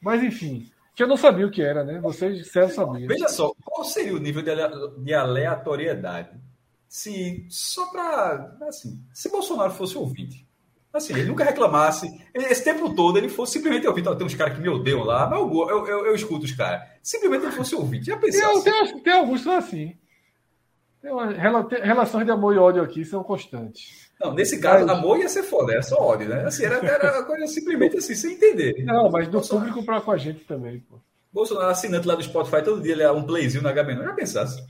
[0.00, 2.00] Mas enfim, que eu não sabia o que era, né?
[2.00, 3.06] Vocês disseram sabiam.
[3.06, 4.42] Veja só, qual seria o nível
[4.98, 6.30] de aleatoriedade
[6.88, 10.45] se só para assim, se Bolsonaro fosse ouvinte,
[10.96, 14.34] assim, ele nunca reclamasse, ele- esse tempo todo ele fosse simplesmente ouvinte, Ó, tem uns
[14.34, 17.52] caras que me odeiam lá, mas eu, eu, eu, eu escuto os caras, simplesmente ele
[17.52, 18.64] fosse ouvinte, já Tem, pensasse?
[18.64, 19.96] tem, tem alguns que são assim.
[21.02, 24.10] Tem uma, relações de amor e ódio aqui são constantes.
[24.20, 26.44] Não, nesse caso, Mas- amor ia ser foda, era só ódio, né?
[26.44, 28.82] Assim, era, era coisa simplesmente assim, sem entender.
[28.84, 29.66] Não, mas do Bolsonaro.
[29.68, 30.98] público pra com a gente também, pô.
[31.32, 34.60] Bolsonaro assinante lá do Spotify, todo dia ele é um playzinho na HB, já pensasse?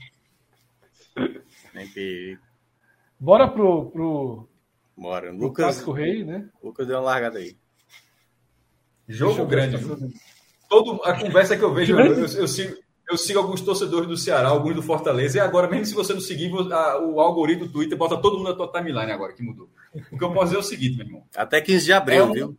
[3.19, 4.49] Bora pro, pro,
[4.97, 5.31] Bora.
[5.31, 6.49] Lucas, Clássico Rei, né?
[6.63, 7.55] Lucas deu uma largada aí.
[9.07, 9.77] Jogo grande,
[10.69, 12.75] todo a conversa que eu vejo, eu, eu- eu sigo,
[13.09, 16.19] eu sigo alguns torcedores do Ceará, alguns do Fortaleza, e agora, mesmo se você não
[16.19, 19.69] seguir, a- o algoritmo do Twitter bota todo mundo na tua timeline agora, que mudou.
[20.11, 21.23] O que eu posso dizer é o seguinte, meu irmão.
[21.35, 22.57] Até 15 de abril, É um- viu?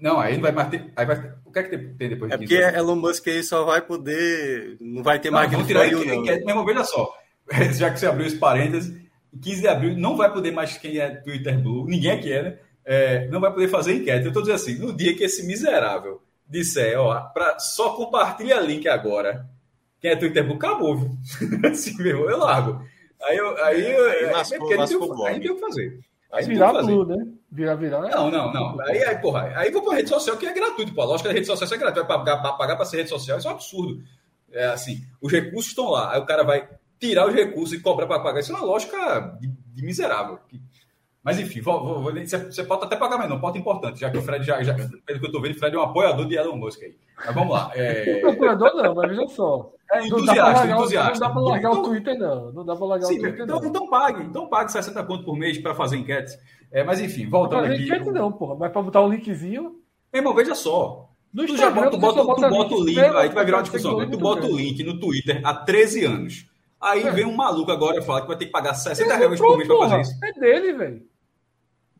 [0.00, 0.90] Não, aí não vai mais ter.
[0.96, 2.80] Aí vai, o que é que tem, depois É de porque 15 de abril?
[2.80, 4.76] Elon Musk aí só vai poder.
[4.80, 6.22] Não vai ter Não, mais vamos tirar aí, you, que- não.
[6.22, 7.12] que- meu irmão, veja só.
[7.78, 8.98] Já que você abriu esse parênteses,
[9.42, 12.58] 15 de abril não vai poder mais quem é Twitter Blue, ninguém aqui é, né?
[12.84, 14.26] É, não vai poder fazer enquete.
[14.26, 18.86] Eu tô dizendo assim, no dia que esse miserável disser, ó, pra, só compartilha link
[18.86, 19.48] agora,
[20.00, 21.10] quem é Twitter Blue, acabou, viu?
[21.70, 22.84] assim, meu irmão, eu largo.
[23.22, 23.64] Aí eu.
[23.64, 25.98] Aí, eu, Aí aí, lascou- aí lascou aí tem o que fazer.
[26.30, 26.92] Aí Virar que fazer.
[26.92, 27.26] blue, né?
[27.50, 28.00] Virar, virar.
[28.02, 28.80] Não, não, não.
[28.82, 31.02] Aí, aí, porra, aí vou pra rede social que é gratuito, pô.
[31.02, 32.06] A lógica da rede social é gratuita.
[32.08, 34.02] Vai pagar, pagar pra ser rede social, isso é um absurdo.
[34.52, 36.12] É assim, os recursos estão lá.
[36.12, 36.68] Aí o cara vai
[37.08, 38.40] tirar os recursos e cobrar pra pagar.
[38.40, 40.38] Isso é uma lógica de, de miserável.
[41.22, 44.44] Mas enfim, vou, vou, você, pode até pagar menos, ponto importante, já que o Fred
[44.44, 46.82] já, já pelo que eu tô vendo, o Fred é um apoiador de Elon Musk
[46.82, 46.94] aí.
[47.24, 47.70] Mas vamos lá.
[47.74, 49.70] É, Procurador não, mas veja só.
[49.90, 51.12] é Não pra entusiasta, largar, o- entusiasta.
[51.12, 52.52] não dá pra largar Então- o Twitter, não.
[52.52, 53.68] Não dá pra largar Sim, o Twitter, então, não.
[53.68, 56.36] então pague, então pague 60 conto por mês para fazer enquete.
[56.70, 57.84] É, mas enfim, Não voltando fazer aqui.
[57.84, 58.56] enquete não, porra.
[58.56, 59.62] Mas pra botar um linkzinho.
[60.12, 61.08] Meu irmão, veja só.
[61.32, 63.62] No Tu já bota, tu bota, tu bota o link, aí tu vai virar uma
[63.62, 64.08] discussão.
[64.10, 66.46] Tu bota o link no Twitter há 13 anos.
[66.80, 67.10] Aí É.
[67.10, 69.56] vem um maluco agora e fala que vai ter que pagar 60 Ele reais por
[69.56, 70.18] mês pra fazer isso.
[70.24, 71.06] É dele, velho.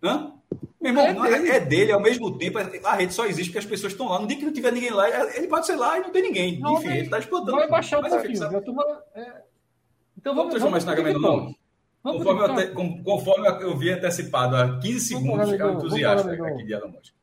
[0.03, 0.33] Hã?
[0.81, 1.51] Meu irmão, É não é, dele.
[1.51, 4.19] é dele, ao mesmo tempo, a rede só existe porque as pessoas estão lá.
[4.19, 6.61] No dia que não tiver ninguém lá, ele pode ser lá e não tem ninguém.
[6.61, 7.53] Não, Enfim, mas ele tá explodindo.
[7.53, 8.37] Vai baixar enfim, pouquinho.
[8.37, 8.57] sabe?
[9.15, 9.43] É...
[10.19, 11.55] Então Vamos vamos, transformar isso na não.
[12.03, 16.33] Pro Conforme eu, conforme eu vi antecipado há 15 Vamos segundos, é um Negão, entusiasta
[16.33, 17.15] aqui de Elon Musk.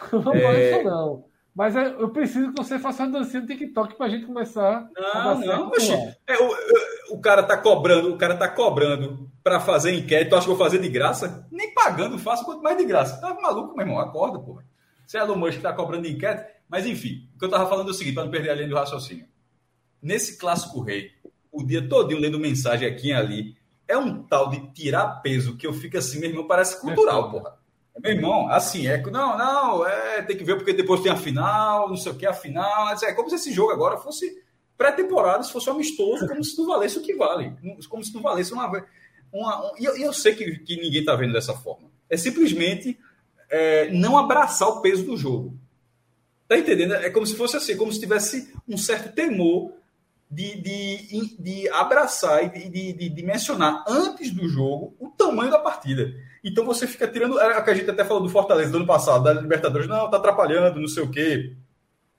[0.12, 0.40] Vamos É.
[0.40, 1.24] falar isso não.
[1.54, 5.30] Mas é, eu preciso que você faça uma dancinha no TikTok pra gente começar não,
[5.30, 5.92] a não, oxi,
[6.26, 10.30] é, o, o, cara tá cobrando, o cara tá cobrando pra fazer enquete.
[10.30, 11.46] Tu acha que eu vou fazer de graça?
[11.50, 13.20] Nem pagando, faço quanto mais de graça.
[13.20, 13.98] Tá maluco, meu irmão?
[13.98, 14.64] Acorda, porra.
[15.06, 16.44] Você é Elon Musk que tá cobrando enquete.
[16.68, 18.68] Mas enfim, o que eu tava falando é o seguinte, pra não perder a linha
[18.68, 19.26] do raciocínio.
[20.00, 21.10] Nesse clássico rei,
[21.50, 23.56] o dia todinho lendo mensagem aqui e ali,
[23.88, 27.59] é um tal de tirar peso que eu fico assim, meu irmão, parece cultural, porra.
[27.98, 31.88] Meu irmão, assim, é não, não, é, tem que ver porque depois tem a final,
[31.88, 32.88] não sei o que, a final.
[33.02, 34.42] É como se esse jogo agora fosse
[34.76, 37.52] pré-temporada, se fosse amistoso, como se não valesse o que vale.
[37.88, 38.86] Como se não valesse uma.
[39.32, 41.90] uma, e eu, eu, sei que, que ninguém está vendo dessa forma.
[42.08, 42.98] É simplesmente
[43.50, 45.58] é, não abraçar o peso do jogo.
[46.48, 46.94] Tá entendendo?
[46.94, 49.72] É como se fosse assim, como se tivesse um certo temor
[50.30, 55.58] de, de, de abraçar e de, de, de, mencionar antes do jogo o tamanho da
[55.58, 56.14] partida.
[56.44, 57.38] Então você fica tirando.
[57.40, 60.08] É o que a gente até falou do Fortaleza do ano passado, da Libertadores, não,
[60.08, 61.56] tá atrapalhando, não sei o quê.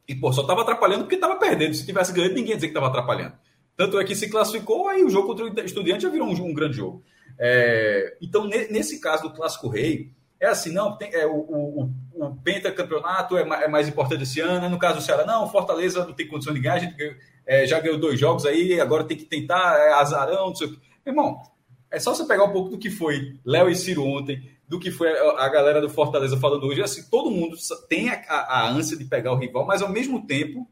[0.07, 1.73] E, pô, só tava atrapalhando porque tava perdendo.
[1.73, 3.33] Se tivesse ganhando, ninguém ia dizer que tava atrapalhando.
[3.77, 6.53] Tanto é que se classificou, aí o jogo contra o Estudiante já virou um, um
[6.53, 7.01] grande jogo.
[7.39, 11.89] É, então, ne, nesse caso do Clássico Rei, é assim, não, tem, é, o, o,
[12.13, 14.69] o pentacampeonato é, é mais importante esse ano.
[14.69, 16.95] No caso do Ceará, não, Fortaleza não tem condição de ganhar, a gente
[17.45, 20.72] é, já ganhou dois jogos aí, agora tem que tentar, é, azarão, não sei o
[20.72, 20.77] quê.
[21.05, 21.41] Irmão,
[21.89, 24.89] é só você pegar um pouco do que foi Léo e Ciro ontem, do que
[24.89, 26.81] foi a, galera do Fortaleza falando hoje.
[26.81, 27.57] Assim, todo mundo
[27.89, 30.65] tem a, a, a, ânsia de pegar o rival, mas ao mesmo tempo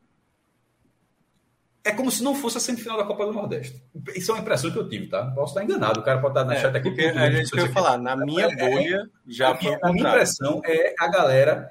[1.84, 3.84] é como se não fosse a semifinal da Copa do Nordeste.
[4.16, 5.26] Isso é uma impressão que eu tive, tá?
[5.32, 6.90] Posso estar enganado, o cara pode estar na é, chat aqui.
[6.90, 9.66] Porque, é isso que eu ia falar, na minha é, bolha é, já a foi
[9.66, 11.70] minha, a minha impressão é a galera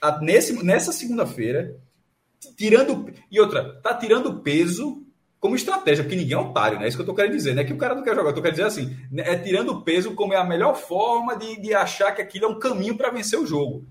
[0.00, 1.76] a, nesse, nessa segunda-feira
[2.56, 5.04] tirando e outra, tá tirando peso
[5.40, 6.84] como estratégia, porque ninguém é otário, né?
[6.84, 7.64] É isso que eu tô querendo dizer, né?
[7.64, 9.22] Que o cara não quer jogar, eu tô querendo dizer assim, né?
[9.26, 12.58] é tirando peso como é a melhor forma de, de achar que aquilo é um
[12.58, 13.86] caminho para vencer o jogo.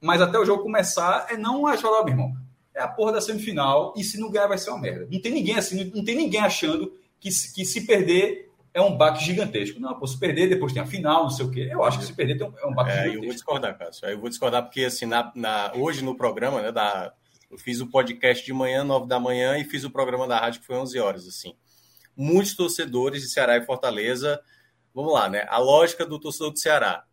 [0.00, 2.32] Mas até o jogo começar, é não achar lá, meu irmão.
[2.74, 5.08] É a porra da semifinal, e se não ganhar vai ser uma merda.
[5.10, 9.24] Não tem ninguém assim, não tem ninguém achando que, que se perder é um baque
[9.24, 9.80] gigantesco.
[9.80, 11.68] Não, pô, se perder, depois tem a final, não sei o quê.
[11.70, 13.16] Eu acho que se perder é um baque é, gigantesco.
[13.16, 14.08] Eu vou discordar, Cássio.
[14.08, 17.12] Eu vou discordar porque, assim, na, na, hoje no programa, né, da,
[17.52, 20.62] eu fiz o podcast de manhã, 9 da manhã, e fiz o programa da rádio
[20.62, 21.54] que foi 11 horas, assim.
[22.16, 24.40] Muitos torcedores de Ceará e Fortaleza,
[24.94, 25.44] vamos lá, né?
[25.48, 27.04] A lógica do torcedor do Ceará.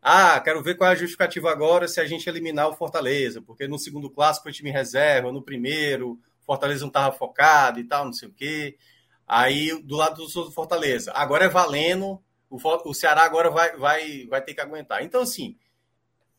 [0.00, 3.66] Ah, quero ver qual é a justificativa agora se a gente eliminar o Fortaleza, porque
[3.66, 8.12] no segundo clássico foi time reserva, no primeiro, Fortaleza não estava focado e tal, não
[8.12, 8.76] sei o quê.
[9.26, 14.54] Aí, do lado do Fortaleza, agora é valendo, o, Ceará agora vai, vai, vai ter
[14.54, 15.02] que aguentar.
[15.02, 15.56] Então, assim,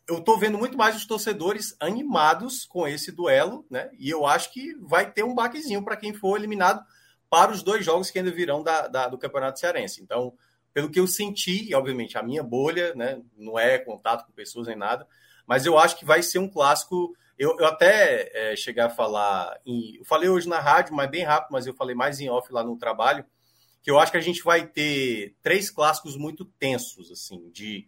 [0.08, 3.90] eu estou vendo muito mais os torcedores animados com esse duelo, né?
[3.98, 6.84] E eu acho que vai ter um baquezinho para quem for eliminado
[7.30, 10.04] para os dois jogos que ainda virão da, da, do Campeonato Cearense.
[10.04, 10.34] Então,
[10.74, 13.22] pelo que eu senti, e obviamente a minha bolha, né?
[13.38, 15.08] Não é contato com pessoas nem nada,
[15.48, 17.16] mas eu acho que vai ser um clássico.
[17.38, 21.24] Eu, eu até é, cheguei a falar, em, eu falei hoje na rádio, mas bem
[21.24, 23.26] rápido, mas eu falei mais em off lá no trabalho,
[23.82, 27.88] que eu acho que a gente vai ter três clássicos muito tensos, assim, de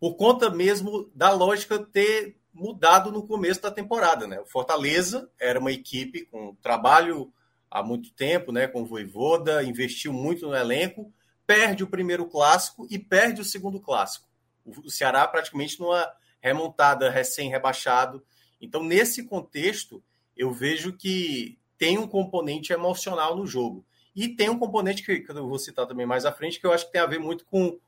[0.00, 4.40] por conta mesmo da lógica ter mudado no começo da temporada, né?
[4.40, 7.30] O Fortaleza era uma equipe com trabalho
[7.70, 8.66] há muito tempo, né?
[8.66, 11.12] Com o Voivoda, investiu muito no elenco,
[11.46, 14.26] perde o primeiro clássico e perde o segundo clássico.
[14.64, 16.10] O Ceará praticamente numa
[16.40, 18.24] remontada recém-rebaixado.
[18.60, 20.02] Então, nesse contexto,
[20.36, 23.84] eu vejo que tem um componente emocional no jogo.
[24.16, 26.72] E tem um componente que, que eu vou citar também mais à frente, que eu
[26.72, 27.78] acho que tem a ver muito com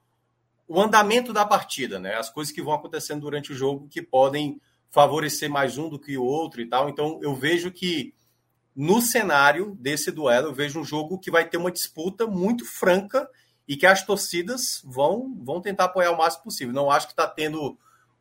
[0.69, 2.15] o andamento da partida, né?
[2.15, 4.61] As coisas que vão acontecendo durante o jogo que podem
[4.91, 6.89] favorecer mais um do que o outro e tal.
[6.89, 8.15] Então, eu vejo que
[8.75, 13.29] no cenário desse duelo, eu vejo um jogo que vai ter uma disputa muito franca
[13.67, 16.75] e que as torcidas vão, vão tentar apoiar o máximo possível.
[16.75, 17.79] Não acho que está tendo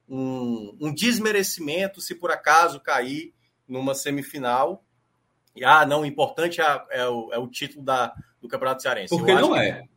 [0.08, 3.34] um, um, desmerecimento se por acaso cair
[3.68, 4.84] numa semifinal.
[5.56, 9.16] E, ah, não, o importante é, é, o, é o, título da, do Campeonato Cearense.
[9.16, 9.88] Porque não é.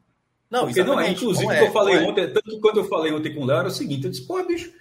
[0.51, 1.11] Não, Porque não é.
[1.11, 2.03] Inclusive, é, o que eu falei é.
[2.03, 4.27] ontem, tanto que quando eu falei ontem com o Léo, era o seguinte: eu disse,
[4.27, 4.73] pô, bicho,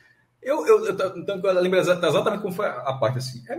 [0.41, 3.43] eu, eu, eu, então, eu lembro exatamente como foi a parte assim.
[3.47, 3.57] É,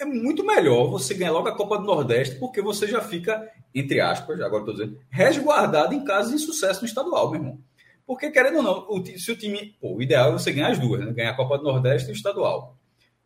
[0.00, 4.00] é muito melhor você ganhar logo a Copa do Nordeste, porque você já fica, entre
[4.00, 7.58] aspas, agora estou dizendo, resguardado em casos de sucesso no estadual, meu irmão.
[8.04, 9.76] Porque, querendo ou não, o, se o time.
[9.80, 11.12] Pô, o ideal é você ganhar as duas, né?
[11.12, 12.76] Ganhar a Copa do Nordeste e o estadual.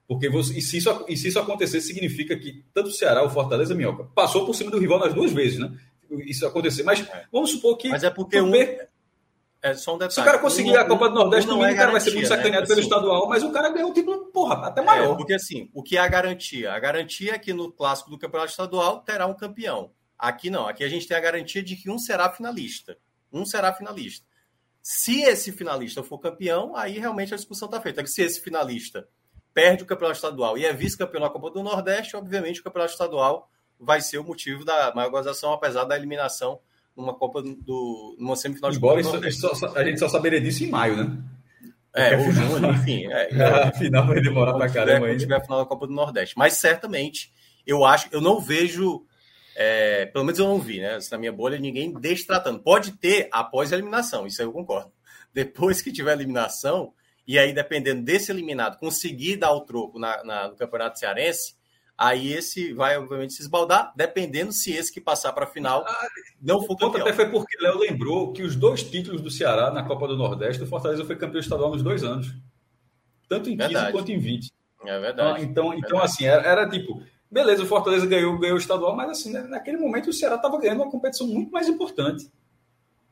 [0.06, 3.30] Porque você, e, se isso, e se isso acontecer, significa que tanto o Ceará, o
[3.30, 5.72] Fortaleza, a Minhoca, passou por cima do rival nas duas vezes, né?
[6.10, 6.82] Isso acontecer.
[6.82, 7.88] Mas vamos supor que.
[7.88, 8.52] Mas é porque um.
[9.62, 10.12] É só um detalhe.
[10.12, 12.12] Se o cara conseguir um, a Copa do Nordeste, no é o cara vai ser
[12.12, 12.66] muito sacaneado né?
[12.66, 15.14] pelo assim, estadual, mas o cara ganhou um título, porra, até maior.
[15.14, 16.72] É, porque assim, o que é a garantia?
[16.72, 19.90] A garantia é que no clássico do Campeonato Estadual terá um campeão.
[20.18, 22.96] Aqui não, aqui a gente tem a garantia de que um será finalista.
[23.32, 24.24] Um será finalista.
[24.80, 28.06] Se esse finalista for campeão, aí realmente a discussão está feita.
[28.06, 29.08] Se esse finalista
[29.52, 33.50] perde o campeonato estadual e é vice-campeão da Copa do Nordeste, obviamente o campeonato estadual
[33.78, 36.60] vai ser o motivo da maior gozação, apesar da eliminação
[36.96, 40.64] numa Copa do numa semifinal de Embora Copa isso, só, a gente só saberia disso
[40.64, 41.18] em maio, né?
[41.94, 43.06] É, ou junho, enfim.
[43.06, 43.28] É,
[43.68, 45.18] a final vai demorar pra caramba ainda.
[45.18, 46.36] tiver a final da Copa do Nordeste.
[46.36, 47.32] Mas certamente,
[47.66, 49.04] eu acho, eu não vejo,
[49.54, 50.98] é, pelo menos eu não vi, né?
[51.10, 52.60] Na minha bolha, ninguém destratando.
[52.60, 54.92] Pode ter após a eliminação, isso aí eu concordo.
[55.32, 56.92] Depois que tiver a eliminação,
[57.26, 61.55] e aí, dependendo desse eliminado, conseguir dar o troco na, na, no Campeonato Cearense,
[61.96, 66.08] aí esse vai, obviamente, se esbaldar, dependendo se esse que passar para a final ah,
[66.40, 67.02] não for campeão.
[67.02, 70.62] até foi porque Léo lembrou que os dois títulos do Ceará na Copa do Nordeste,
[70.62, 72.34] o Fortaleza foi campeão estadual nos dois anos.
[73.28, 73.86] Tanto em verdade.
[73.86, 74.52] 15 quanto em 20.
[74.84, 75.44] É verdade.
[75.44, 76.04] então, é então verdade.
[76.04, 79.78] assim, era, era, tipo, beleza, o Fortaleza ganhou, ganhou o estadual, mas assim, né, naquele
[79.78, 82.30] momento o Ceará estava ganhando uma competição muito mais importante.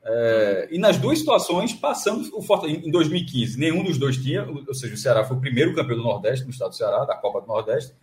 [0.07, 4.73] É, e nas duas situações, passando o Fortaleza, em 2015, nenhum dos dois tinha, ou
[4.73, 7.41] seja, o Ceará foi o primeiro campeão do Nordeste, no estado do Ceará, da Copa
[7.41, 7.93] do Nordeste,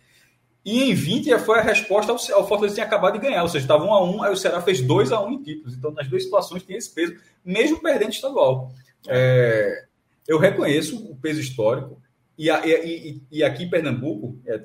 [0.65, 3.65] e em 20 foi a resposta ao, ao Fortaleza tinha acabado de ganhar, ou seja,
[3.65, 5.75] estava 1 a 1 aí o Ceará fez 2 a 1 em títulos.
[5.75, 8.71] Então, nas duas situações tem esse peso, mesmo perdendo estadual.
[9.07, 9.85] É,
[10.27, 12.01] eu reconheço o peso histórico,
[12.37, 14.61] e, e, e aqui em Pernambuco, é,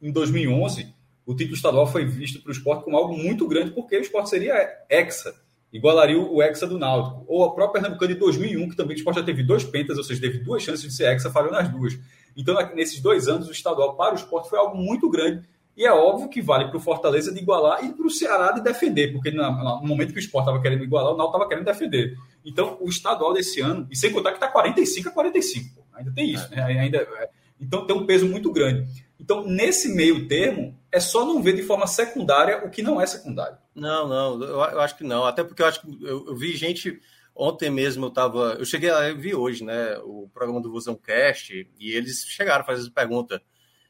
[0.00, 0.94] em 2011,
[1.26, 4.30] o título estadual foi visto para o esporte como algo muito grande, porque o esporte
[4.30, 4.54] seria
[4.88, 5.34] hexa,
[5.72, 7.24] igualaria o hexa do Náutico.
[7.26, 10.04] Ou a própria Pernambucana de 2001, que também o esporte já teve dois pentas, ou
[10.04, 11.98] seja, teve duas chances de ser hexa, falhou nas duas.
[12.38, 15.42] Então, nesses dois anos, o estadual para o esporte foi algo muito grande.
[15.76, 18.62] E é óbvio que vale para o Fortaleza de igualar e para o Ceará de
[18.62, 22.16] defender, porque no momento que o esporte estava querendo igualar, o Náutico estava querendo defender.
[22.44, 26.12] Então, o estadual desse ano, e sem contar que está 45 a 45, pô, ainda
[26.12, 26.62] tem isso, né?
[26.62, 27.28] Ainda, é,
[27.60, 28.88] então tem um peso muito grande.
[29.20, 33.06] Então, nesse meio termo, é só não ver de forma secundária o que não é
[33.06, 33.58] secundário.
[33.74, 35.24] Não, não, eu, eu acho que não.
[35.24, 37.00] Até porque eu acho que eu, eu vi gente
[37.40, 38.56] Ontem mesmo eu estava.
[38.58, 39.96] Eu cheguei eu vi hoje, né?
[39.98, 43.40] O programa do Vusão Cast, e eles chegaram a fazer essa pergunta.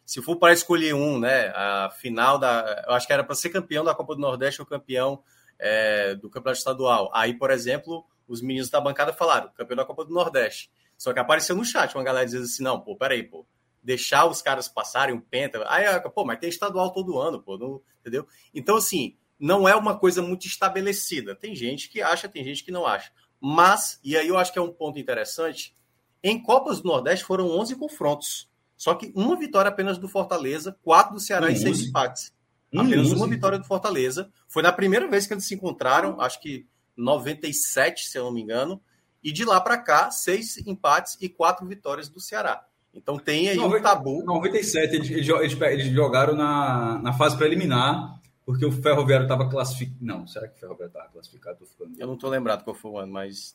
[0.05, 1.51] Se for para escolher um, né?
[1.55, 2.85] A final da.
[2.87, 5.23] Eu acho que era para ser campeão da Copa do Nordeste ou campeão
[5.59, 7.11] é, do Campeonato Estadual.
[7.15, 10.71] Aí, por exemplo, os meninos da bancada falaram, campeão da Copa do Nordeste.
[10.99, 13.47] Só que apareceu no chat uma galera dizendo assim: não, pô, peraí, pô.
[13.83, 15.65] Deixar os caras passarem um penta.
[15.69, 18.27] Aí, pô, mas tem estadual todo ano, pô, não, entendeu?
[18.53, 21.35] Então, assim, não é uma coisa muito estabelecida.
[21.35, 23.11] Tem gente que acha, tem gente que não acha.
[23.41, 25.75] Mas, e aí eu acho que é um ponto interessante,
[26.23, 28.49] em Copas do Nordeste foram 11 confrontos.
[28.77, 32.33] Só que uma vitória apenas do Fortaleza, quatro do Ceará e seis empates.
[32.75, 34.31] Apenas uma vitória do Fortaleza.
[34.47, 36.67] Foi na primeira vez que eles se encontraram, acho que
[36.97, 38.81] 97, se eu não me engano.
[39.23, 42.65] E de lá para cá, seis empates e quatro vitórias do Ceará.
[42.95, 44.25] Então tem aí 90, um tabu.
[44.25, 48.18] 97, eles, eles, eles jogaram na, na fase preliminar
[48.49, 49.99] porque o Ferroviário estava classificado.
[50.01, 51.59] Não, será que o Ferroviário estava classificado?
[51.99, 53.55] Eu não estou lembrado qual foi o ano, mas.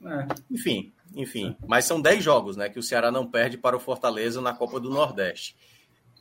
[0.00, 0.28] É.
[0.48, 1.56] Enfim, enfim.
[1.66, 2.68] Mas são 10 jogos, né?
[2.68, 5.56] Que o Ceará não perde para o Fortaleza na Copa do Nordeste.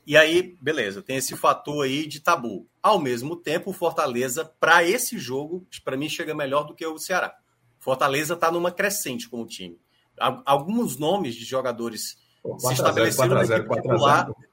[0.07, 2.67] E aí, beleza, tem esse fator aí de tabu.
[2.81, 6.97] Ao mesmo tempo, o Fortaleza, para esse jogo, para mim, chega melhor do que o
[6.97, 7.37] Ceará.
[7.77, 9.79] Fortaleza está numa crescente como time.
[10.17, 14.46] Alguns nomes de jogadores Pô, se estabeleceram 4 0, 4 0, 4 0.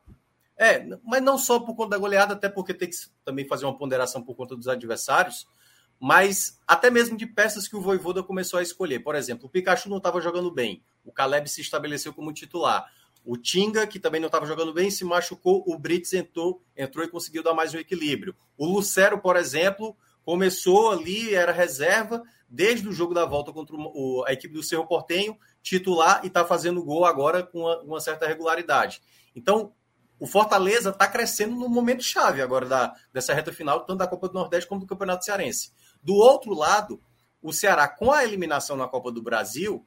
[0.56, 3.76] É, mas não só por conta da goleada, até porque tem que também fazer uma
[3.76, 5.46] ponderação por conta dos adversários,
[5.98, 9.00] mas até mesmo de peças que o Voivoda começou a escolher.
[9.00, 12.90] Por exemplo, o Pikachu não estava jogando bem, o Caleb se estabeleceu como titular.
[13.24, 17.08] O Tinga, que também não estava jogando bem, se machucou, o Brits entrou, entrou e
[17.08, 18.36] conseguiu dar mais um equilíbrio.
[18.56, 24.24] O Lucero, por exemplo, começou ali, era reserva, desde o jogo da volta contra o,
[24.26, 28.26] a equipe do Cerro Portenho, titular e está fazendo gol agora com uma, uma certa
[28.26, 29.00] regularidade.
[29.34, 29.72] Então,
[30.18, 34.28] o Fortaleza está crescendo no momento chave agora da, dessa reta final, tanto da Copa
[34.28, 35.72] do Nordeste como do Campeonato Cearense.
[36.02, 37.00] Do outro lado,
[37.42, 39.84] o Ceará, com a eliminação na Copa do Brasil,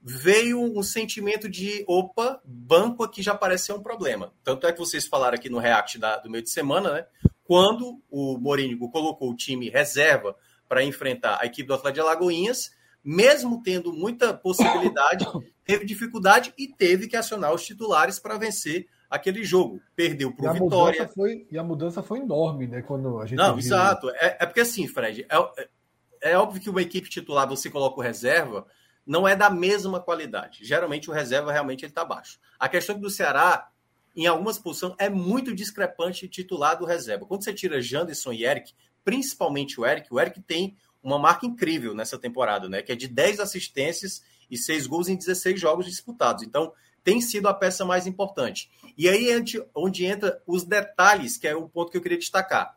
[0.00, 4.32] veio um sentimento de opa, banco aqui já parece ser um problema.
[4.44, 7.06] Tanto é que vocês falaram aqui no React da, do meio de semana, né?
[7.42, 10.36] Quando o Morínigo colocou o time reserva
[10.68, 12.72] para enfrentar a equipe do Atlético de Alagoinhas,
[13.02, 15.26] mesmo tendo muita possibilidade,
[15.64, 19.80] teve dificuldade e teve que acionar os titulares para vencer aquele jogo.
[19.94, 21.08] Perdeu para o Vitória.
[21.08, 22.82] Foi, e a mudança foi enorme, né?
[22.82, 23.38] Quando a gente.
[23.38, 23.58] Não, viu...
[23.58, 24.10] exato.
[24.10, 27.98] É, é, porque assim, Fred, é, é, é óbvio que uma equipe titular, você coloca
[27.98, 28.66] o reserva,
[29.06, 30.64] não é da mesma qualidade.
[30.64, 32.38] Geralmente o reserva realmente ele está baixo.
[32.58, 33.68] A questão do Ceará,
[34.16, 37.26] em algumas posições, é muito discrepante titular do reserva.
[37.26, 38.72] Quando você tira Janderson e Eric,
[39.04, 42.82] principalmente o Eric, o Eric tem uma marca incrível nessa temporada, né?
[42.82, 46.42] Que é de 10 assistências e 6 gols em 16 jogos disputados.
[46.42, 46.72] Então,
[47.04, 48.70] tem sido a peça mais importante.
[48.96, 49.44] E aí é
[49.74, 52.76] onde entra os detalhes, que é o ponto que eu queria destacar.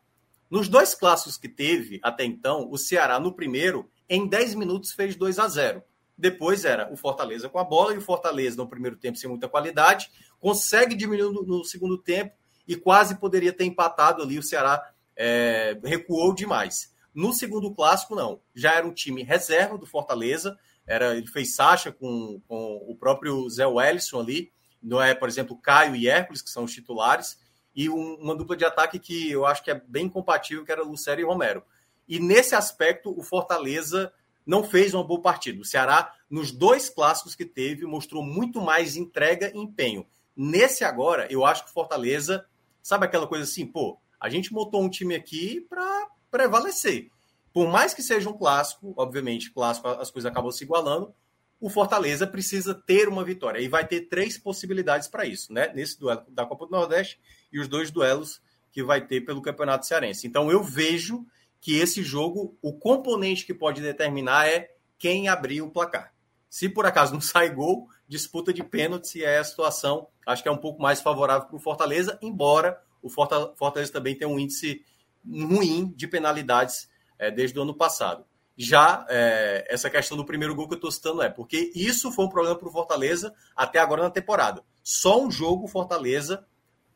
[0.50, 5.16] Nos dois clássicos que teve até então, o Ceará no primeiro, em 10 minutos fez
[5.16, 5.84] 2 a 0.
[6.18, 9.48] Depois era o Fortaleza com a bola e o Fortaleza no primeiro tempo sem muita
[9.48, 10.10] qualidade,
[10.40, 12.34] consegue diminuir no, segundo tempo
[12.68, 14.40] e quase poderia ter empatado ali.
[14.40, 14.82] O Ceará
[15.16, 16.94] é, recuou demais.
[17.14, 18.42] No segundo clássico, não.
[18.56, 20.58] Já era um time reserva do Fortaleza.
[20.88, 24.52] Era, ele fez Sacha com, com o próprio Zé Wellison ali.
[24.82, 27.38] Não é, por exemplo, Caio e Hércules, que são os titulares.
[27.76, 30.82] E um, uma dupla de ataque que eu acho que é bem compatível, que era
[30.82, 31.62] Lucero e Romero.
[32.08, 34.14] E nesse aspecto, o Fortaleza
[34.46, 35.62] não fez uma boa partida.
[35.62, 40.08] O Ceará, nos dois clássicos que teve, mostrou muito mais entrega e empenho.
[40.36, 42.46] Nesse agora, eu acho que o Fortaleza,
[42.82, 47.12] sabe aquela coisa assim, pô, a gente montou um time aqui para prevalecer.
[47.54, 51.14] Por mais que seja um clássico, obviamente, clássico as coisas acabam se igualando,
[51.60, 53.60] o Fortaleza precisa ter uma vitória.
[53.60, 55.72] E vai ter três possibilidades para isso, né?
[55.74, 57.20] Nesse duelo da Copa do Nordeste
[57.52, 58.42] e os dois duelos
[58.72, 60.28] que vai ter pelo Campeonato Cearense.
[60.28, 61.26] Então eu vejo
[61.60, 66.14] que esse jogo, o componente que pode determinar é quem abrir o placar.
[66.50, 70.50] Se por acaso não sai gol, disputa de pênaltis e é a situação, acho que
[70.50, 74.86] é um pouco mais favorável para o Fortaleza, embora o Fortaleza também tenha um índice
[75.26, 78.26] ruim de penalidades é, desde o ano passado.
[78.56, 82.26] Já é, essa questão do primeiro gol que eu estou citando é porque isso foi
[82.26, 84.64] um problema para o Fortaleza até agora na temporada.
[84.84, 86.46] Só um jogo o Fortaleza,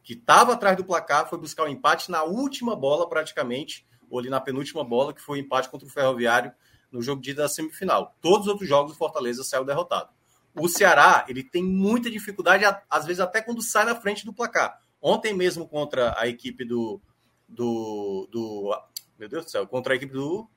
[0.03, 4.17] que estava atrás do placar, foi buscar o um empate na última bola, praticamente, ou
[4.17, 6.51] ali na penúltima bola, que foi o um empate contra o Ferroviário
[6.91, 8.15] no jogo de da semifinal.
[8.19, 10.09] Todos os outros jogos o Fortaleza saiu derrotado.
[10.55, 14.81] O Ceará, ele tem muita dificuldade, às vezes até quando sai na frente do placar.
[15.01, 16.99] Ontem mesmo contra a equipe do,
[17.47, 18.75] do, do
[19.21, 20.49] meu Deus do céu, contra a equipe do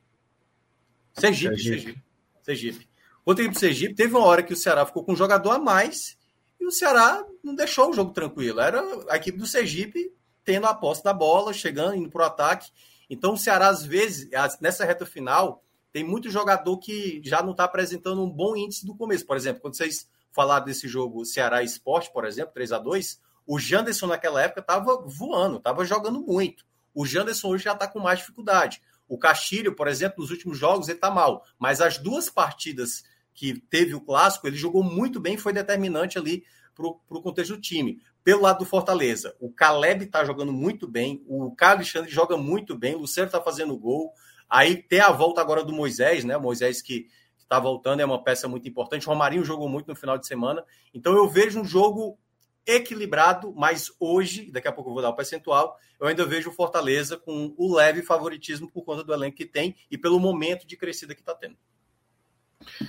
[1.12, 1.56] Sergipe.
[1.56, 1.78] Sergipe.
[1.78, 2.04] Sergipe.
[2.42, 2.88] Sergipe.
[3.24, 5.50] Contra a equipe do Sergipe, teve uma hora que o Ceará ficou com um jogador
[5.50, 6.18] a mais
[6.60, 8.60] e o Ceará não deixou o jogo tranquilo.
[8.60, 10.12] Era a equipe do Sergipe
[10.44, 12.70] tendo a posse da bola, chegando, indo para o ataque
[13.08, 14.28] então, o Ceará, às vezes,
[14.60, 15.62] nessa reta final,
[15.92, 19.26] tem muito jogador que já não está apresentando um bom índice do começo.
[19.26, 23.58] Por exemplo, quando vocês falaram desse jogo Ceará Esporte, por exemplo, 3 a 2 o
[23.58, 26.64] Janderson naquela época estava voando, estava jogando muito.
[26.94, 28.80] O Janderson hoje já está com mais dificuldade.
[29.08, 31.44] O Castilho, por exemplo, nos últimos jogos ele está mal.
[31.58, 33.02] Mas as duas partidas
[33.34, 36.44] que teve o clássico, ele jogou muito bem, foi determinante ali
[36.74, 38.00] para o contexto do time.
[38.22, 42.76] Pelo lado do Fortaleza, o Caleb está jogando muito bem, o Carlos Alexandre joga muito
[42.76, 44.12] bem, o Luciano está fazendo gol.
[44.48, 46.36] Aí tem a volta agora do Moisés, né?
[46.36, 47.08] O Moisés que
[47.38, 49.06] está voltando é uma peça muito importante.
[49.06, 50.64] O Romarinho jogou muito no final de semana.
[50.92, 52.18] Então eu vejo um jogo
[52.66, 56.52] equilibrado, mas hoje, daqui a pouco eu vou dar o percentual, eu ainda vejo o
[56.52, 60.76] Fortaleza com o leve favoritismo por conta do elenco que tem e pelo momento de
[60.76, 61.56] crescida que está tendo.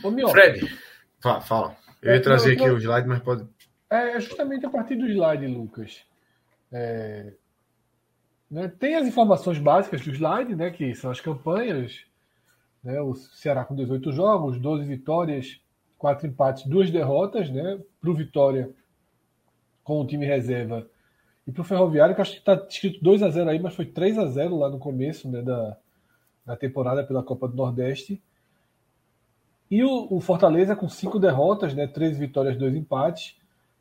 [0.04, 0.78] Ô, Fred,
[1.20, 1.78] fala, fala.
[2.02, 3.48] Eu ia trazer aqui o slide, mas pode.
[3.90, 6.06] É, é justamente a partir do slide, Lucas.
[6.72, 7.34] É,
[8.50, 12.06] né, tem as informações básicas do slide, né, que são as campanhas.
[12.84, 15.60] Né, o Ceará com 18 jogos, 12 vitórias,
[15.98, 17.50] 4 empates, 2 derrotas.
[17.50, 18.74] Né, para o Vitória
[19.86, 20.86] com o time reserva.
[21.48, 23.86] E para o Ferroviário, que acho que está escrito 2 a 0 aí, mas foi
[23.86, 25.78] 3 a 0 lá no começo né, da,
[26.44, 28.22] da temporada pela Copa do Nordeste.
[29.70, 33.38] E o, o Fortaleza com 5 derrotas, né, 13 vitórias, 2 empates.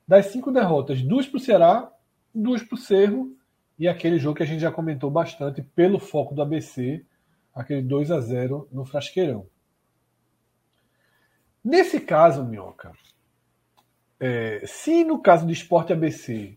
[0.07, 1.91] Das cinco derrotas, duas para o Ceará,
[2.35, 3.35] duas para o Cerro
[3.79, 7.03] e aquele jogo que a gente já comentou bastante pelo foco do ABC,
[7.55, 9.47] aquele 2 a 0 no Frasqueirão.
[11.65, 12.93] Nesse caso, Minhoca,
[14.25, 16.57] é, se no caso do esporte ABC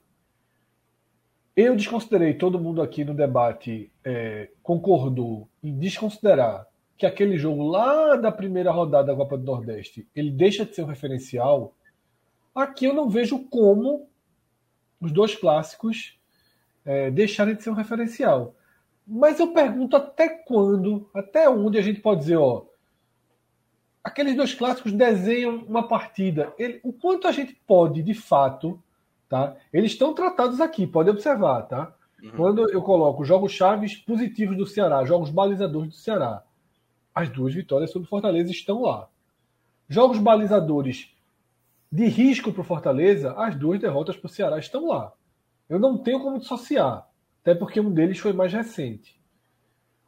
[1.56, 8.16] eu desconsiderei, todo mundo aqui no debate é, concordou em desconsiderar que aquele jogo lá
[8.16, 11.74] da primeira rodada da Copa do Nordeste ele deixa de ser um referencial,
[12.58, 14.10] Aqui eu não vejo como
[15.00, 16.20] os dois clássicos
[16.84, 18.56] é, deixarem de ser um referencial.
[19.06, 22.66] Mas eu pergunto até quando, até onde a gente pode dizer, ó,
[24.08, 26.54] aqueles dois clássicos desenham uma partida.
[26.58, 28.82] Ele, o quanto a gente pode, de fato,
[29.28, 29.56] tá?
[29.72, 31.94] Eles estão tratados aqui, pode observar, tá?
[32.24, 32.32] Uhum.
[32.32, 36.42] Quando eu coloco jogos chaves positivos do Ceará, jogos balizadores do Ceará,
[37.14, 39.10] as duas vitórias sobre Fortaleza estão lá.
[39.90, 41.14] Jogos balizadores
[41.92, 45.12] de risco para o Fortaleza, as duas derrotas para o Ceará estão lá.
[45.70, 47.08] Eu não tenho como dissociar,
[47.42, 49.20] até porque um deles foi mais recente.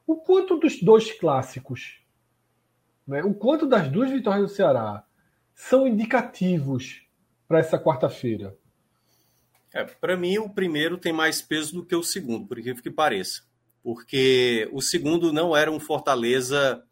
[0.08, 2.00] O quanto dos dois clássicos,
[3.10, 5.04] né, o quanto das duas vitórias do Ceará
[5.56, 7.02] são indicativos
[7.48, 8.56] para essa quarta-feira?
[9.74, 12.92] É, para mim, o primeiro tem mais peso do que o segundo, por incrível que
[12.92, 13.42] pareça.
[13.82, 16.84] Porque o segundo não era um Fortaleza.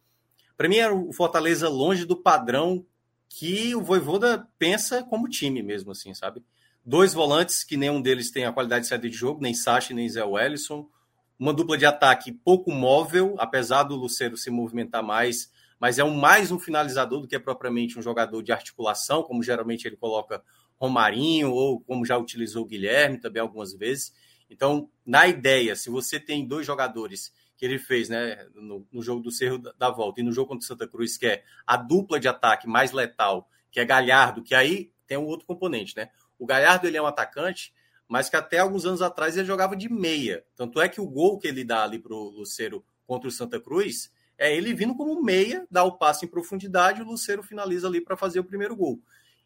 [0.55, 2.83] Para mim, era o Fortaleza longe do padrão
[3.29, 6.43] que o Voivoda pensa como time mesmo, assim, sabe?
[6.83, 10.09] Dois volantes que nenhum deles tem a qualidade de saída de jogo, nem Sacha nem
[10.09, 10.89] Zé Wellison.
[11.37, 16.15] Uma dupla de ataque pouco móvel, apesar do Luceiro se movimentar mais, mas é um,
[16.15, 20.43] mais um finalizador do que propriamente um jogador de articulação, como geralmente ele coloca
[20.75, 24.13] Romarinho, ou como já utilizou o Guilherme também algumas vezes.
[24.49, 29.21] Então, na ideia, se você tem dois jogadores que ele fez né, no, no jogo
[29.21, 32.19] do Cerro da Volta e no jogo contra o Santa Cruz, que é a dupla
[32.19, 36.09] de ataque mais letal, que é Galhardo, que aí tem um outro componente, né?
[36.37, 37.73] O Galhardo ele é um atacante,
[38.07, 40.45] mas que até alguns anos atrás ele jogava de meia.
[40.55, 43.59] Tanto é que o gol que ele dá ali para o Lucero contra o Santa
[43.59, 47.87] Cruz é ele vindo como meia, dá o passe em profundidade e o Lucero finaliza
[47.87, 49.01] ali para fazer o primeiro gol.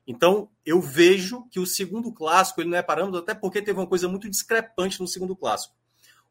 [0.05, 3.87] Então, eu vejo que o segundo clássico ele não é parâmetro, até porque teve uma
[3.87, 5.75] coisa muito discrepante no segundo clássico.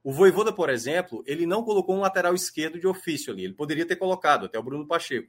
[0.03, 3.45] O Voivoda, por exemplo, ele não colocou um lateral esquerdo de ofício ali.
[3.45, 5.29] Ele poderia ter colocado, até o Bruno Pacheco.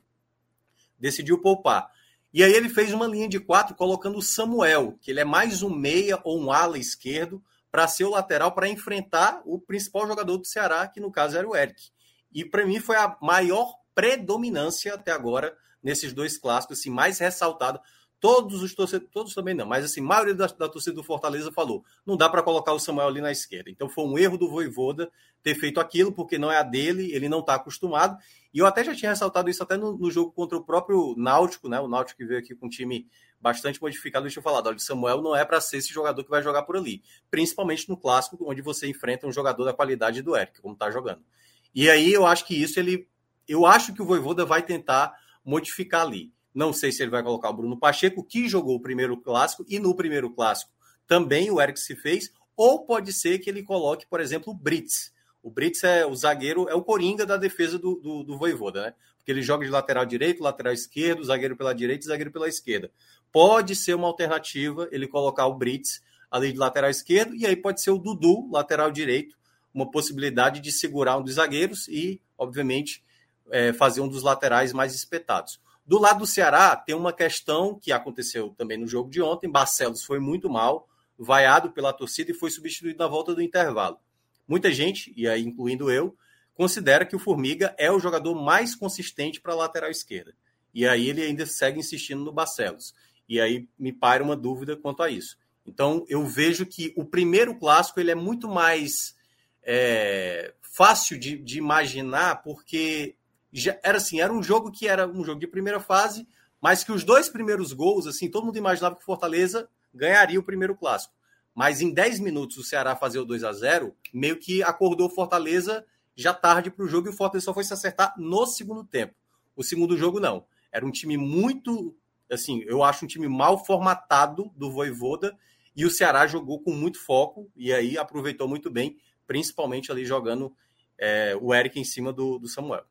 [0.99, 1.90] Decidiu poupar.
[2.34, 5.62] E aí ele fez uma linha de quatro colocando o Samuel, que ele é mais
[5.62, 10.38] um meia ou um ala esquerdo, para ser o lateral para enfrentar o principal jogador
[10.38, 11.91] do Ceará, que no caso era o Eric.
[12.34, 17.80] E para mim foi a maior predominância até agora nesses dois clássicos, assim, mais ressaltado.
[18.20, 21.52] Todos os torcedores, todos também não, mas assim, a maioria da, da torcida do Fortaleza
[21.52, 23.72] falou: não dá para colocar o Samuel ali na esquerda.
[23.72, 27.28] Então foi um erro do Voivoda ter feito aquilo, porque não é a dele, ele
[27.28, 28.16] não está acostumado.
[28.53, 31.68] E eu até já tinha ressaltado isso até no, no, jogo contra o próprio Náutico,
[31.68, 31.80] né?
[31.80, 33.08] O Náutico que veio aqui com um time
[33.40, 36.62] bastante modificado, eu falar, olha, Samuel não é para ser esse jogador que vai jogar
[36.62, 37.02] por ali,
[37.32, 41.24] principalmente no clássico, onde você enfrenta um jogador da qualidade do Eric, como está jogando.
[41.73, 43.07] E aí eu acho que isso ele.
[43.48, 46.31] Eu acho que o Voivoda vai tentar modificar ali.
[46.53, 49.80] Não sei se ele vai colocar o Bruno Pacheco, que jogou o primeiro clássico, e
[49.80, 50.72] no primeiro clássico
[51.11, 55.11] também o Eric se fez, ou pode ser que ele coloque, por exemplo, o Brits.
[55.43, 58.93] O Brits é o zagueiro, é o coringa da defesa do, do, do Voivoda, né?
[59.18, 62.89] Porque ele joga de lateral direito, lateral esquerdo, zagueiro pela direita e zagueiro pela esquerda.
[63.30, 67.81] Pode ser uma alternativa ele colocar o Brits ali de lateral esquerdo, e aí pode
[67.81, 69.35] ser o Dudu, lateral direito,
[69.73, 73.03] uma possibilidade de segurar um dos zagueiros e, obviamente,
[73.49, 75.60] é, fazer um dos laterais mais espetados.
[75.85, 79.49] Do lado do Ceará, tem uma questão que aconteceu também no jogo de ontem.
[79.49, 80.88] Barcelos foi muito mal,
[81.18, 83.99] vaiado pela torcida e foi substituído na volta do intervalo.
[84.48, 86.15] Muita gente, e aí incluindo eu,
[86.53, 90.34] considera que o Formiga é o jogador mais consistente para a lateral esquerda.
[90.73, 92.93] E aí ele ainda segue insistindo no Barcelos.
[93.27, 95.38] E aí me paira uma dúvida quanto a isso.
[95.65, 99.15] Então eu vejo que o primeiro clássico ele é muito mais
[99.64, 103.16] é, fácil de, de imaginar, porque
[103.52, 106.28] já, era assim, era um jogo que era um jogo de primeira fase,
[106.62, 110.44] mas que os dois primeiros gols, assim, todo mundo imaginava que o Fortaleza ganharia o
[110.44, 111.14] primeiro clássico.
[111.54, 115.14] Mas em 10 minutos o Ceará fazer o 2 a 0 meio que acordou o
[115.14, 115.86] Fortaleza
[116.16, 119.14] já tarde para o jogo e o Fortaleza só foi se acertar no segundo tempo.
[119.56, 120.46] O segundo jogo não.
[120.72, 121.96] Era um time muito,
[122.32, 125.38] assim, eu acho um time mal formatado do Voivoda
[125.76, 128.98] e o Ceará jogou com muito foco e aí aproveitou muito bem,
[129.32, 130.53] principalmente ali jogando
[130.99, 132.84] é, o Eric em cima do, do Samuel.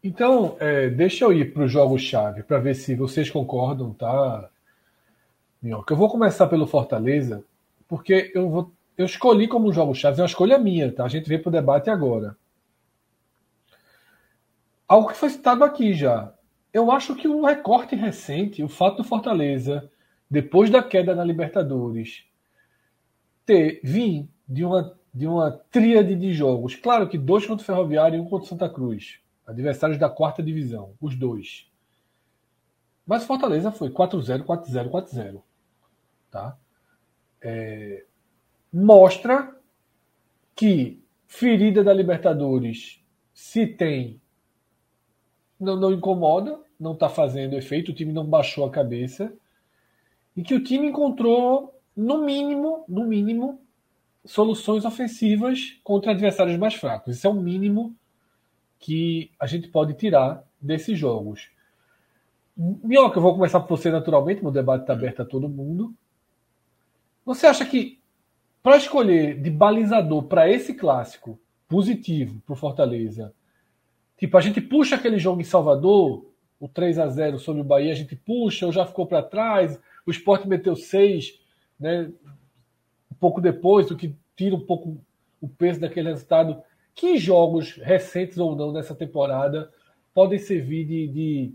[0.00, 4.48] Então, é, deixa eu ir para o jogo-chave para ver se vocês concordam, tá?
[5.60, 5.92] Minhoca.
[5.92, 7.42] Eu vou começar pelo Fortaleza,
[7.88, 11.04] porque eu, vou, eu escolhi como jogo-chave, é uma escolha minha, tá?
[11.04, 12.36] A gente vem para o debate agora.
[14.86, 16.32] Algo que foi citado aqui já.
[16.72, 19.90] Eu acho que um recorte recente, o fato do Fortaleza,
[20.30, 22.24] depois da queda na Libertadores,
[23.44, 26.74] ter vir de uma, de uma tríade de jogos.
[26.74, 30.42] Claro que dois contra o Ferroviário e um contra o Santa Cruz Adversários da quarta
[30.42, 31.70] divisão, os dois.
[33.06, 35.42] Mas Fortaleza foi 4-0, 4-0, 4-0.
[36.30, 36.56] Tá?
[37.42, 38.06] É,
[38.72, 39.54] mostra
[40.56, 43.04] que ferida da Libertadores,
[43.34, 44.20] se tem,
[45.60, 49.32] não, não incomoda, não está fazendo efeito, o time não baixou a cabeça.
[50.34, 53.60] E que o time encontrou, no mínimo, no mínimo,
[54.24, 57.16] soluções ofensivas contra adversários mais fracos.
[57.16, 57.94] Isso é o mínimo
[58.78, 61.50] que a gente pode tirar desses jogos.
[62.56, 65.94] Minhoca, eu vou começar por você naturalmente, meu debate está aberto a todo mundo.
[67.24, 67.98] Você acha que,
[68.62, 71.38] para escolher de balizador para esse clássico
[71.68, 73.34] positivo para o Fortaleza,
[74.16, 76.30] tipo, a gente puxa aquele jogo em Salvador,
[76.60, 79.78] o 3 a 0 sobre o Bahia, a gente puxa, ou já ficou para trás,
[80.06, 81.40] o Sport meteu 6,
[81.80, 82.10] né,
[83.24, 85.00] pouco depois, o que tira um pouco
[85.40, 86.62] o peso daquele resultado
[86.94, 89.72] que jogos recentes ou não nessa temporada
[90.12, 91.54] podem servir de, de,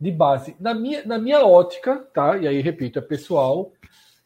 [0.00, 0.56] de, base?
[0.58, 2.38] Na minha, na minha ótica, tá?
[2.38, 3.70] E aí, repito, é pessoal,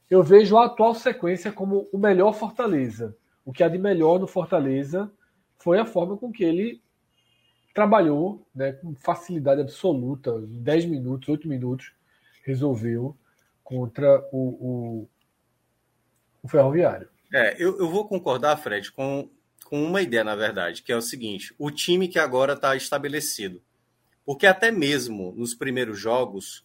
[0.09, 3.17] eu vejo a atual sequência como o melhor Fortaleza.
[3.45, 5.11] O que há de melhor no Fortaleza
[5.59, 6.81] foi a forma com que ele
[7.75, 11.93] trabalhou né, com facilidade absoluta, em 10 minutos, 8 minutos,
[12.45, 13.17] resolveu
[13.65, 15.09] contra o, o,
[16.45, 17.09] o Ferroviário.
[17.33, 19.29] É, eu, eu vou concordar, Fred, com
[19.65, 23.61] com uma ideia, na verdade, que é o seguinte: o time que agora está estabelecido.
[24.25, 26.65] Porque até mesmo nos primeiros jogos,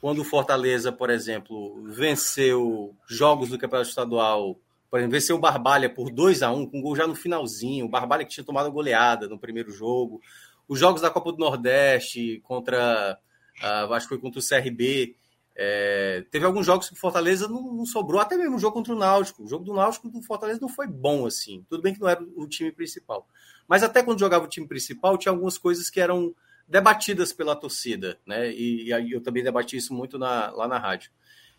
[0.00, 4.58] quando o Fortaleza, por exemplo, venceu jogos do Campeonato Estadual,
[4.90, 7.88] por exemplo, venceu o Barbalha por 2 a 1 com gol já no finalzinho, o
[7.88, 10.20] Barbalha que tinha tomado goleada no primeiro jogo.
[10.66, 13.18] Os jogos da Copa do Nordeste contra,
[13.62, 15.14] uh, acho que foi contra o CRB,
[15.60, 18.94] é, teve alguns jogos que o Fortaleza não, não, sobrou, até mesmo o jogo contra
[18.94, 19.42] o Náutico.
[19.42, 21.66] O jogo do Náutico do Fortaleza não foi bom assim.
[21.68, 23.26] Tudo bem que não era o time principal.
[23.66, 26.32] Mas até quando jogava o time principal, tinha algumas coisas que eram
[26.68, 28.52] debatidas pela torcida, né?
[28.52, 31.10] E, e eu também debati isso muito na, lá na rádio.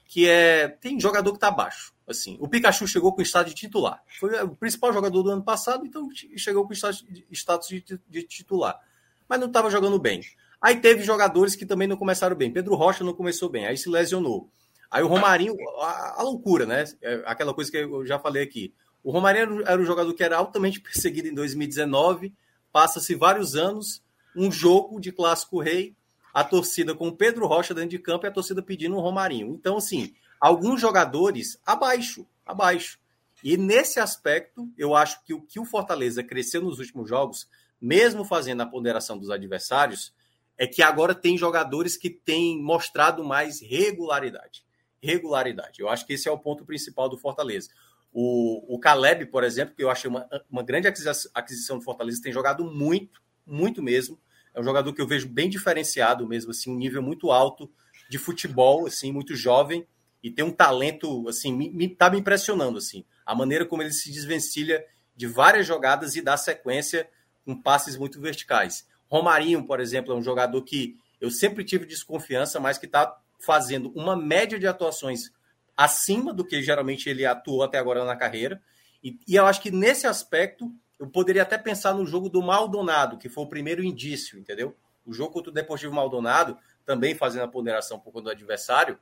[0.05, 0.69] Que é.
[0.69, 1.93] Tem jogador que está abaixo.
[2.07, 4.01] Assim, o Pikachu chegou com o estádio de titular.
[4.17, 6.07] Foi o principal jogador do ano passado, então
[6.37, 8.79] chegou com o status de, de titular.
[9.27, 10.21] Mas não estava jogando bem.
[10.61, 12.51] Aí teve jogadores que também não começaram bem.
[12.51, 14.49] Pedro Rocha não começou bem, aí se lesionou.
[14.91, 16.83] Aí o Romarinho, a, a loucura, né?
[17.01, 18.73] É aquela coisa que eu já falei aqui.
[19.03, 22.33] O Romarinho era um jogador que era altamente perseguido em 2019,
[22.71, 24.03] passa-se vários anos,
[24.35, 25.95] um jogo de clássico rei,
[26.33, 29.53] a torcida com o Pedro Rocha dentro de campo e a torcida pedindo um Romarinho.
[29.53, 32.99] Então, assim, alguns jogadores abaixo, abaixo.
[33.43, 37.47] E nesse aspecto, eu acho que o que o Fortaleza cresceu nos últimos jogos,
[37.81, 40.13] mesmo fazendo a ponderação dos adversários,
[40.59, 44.65] é que agora tem jogadores que têm mostrado mais regularidade.
[45.01, 45.79] Regularidade.
[45.79, 47.69] Eu acho que esse é o ponto principal do Fortaleza.
[48.11, 52.33] O, o Caleb, por exemplo, que eu achei uma, uma grande aquisição do Fortaleza, tem
[52.33, 54.19] jogado muito, muito mesmo.
[54.53, 57.71] É um jogador que eu vejo bem diferenciado mesmo, assim, um nível muito alto
[58.09, 59.87] de futebol, assim, muito jovem
[60.21, 63.93] e tem um talento, assim, me, me tá me impressionando, assim, a maneira como ele
[63.93, 67.09] se desvencilha de várias jogadas e dá sequência
[67.45, 68.85] com passes muito verticais.
[69.09, 73.91] Romarinho, por exemplo, é um jogador que eu sempre tive desconfiança, mas que está fazendo
[73.95, 75.31] uma média de atuações
[75.75, 78.61] acima do que geralmente ele atuou até agora na carreira.
[79.03, 83.17] E, e, eu acho que nesse aspecto eu poderia até pensar no jogo do Maldonado,
[83.17, 84.75] que foi o primeiro indício, entendeu?
[85.05, 88.99] O jogo contra o Deportivo Maldonado, também fazendo a ponderação um pouco do adversário,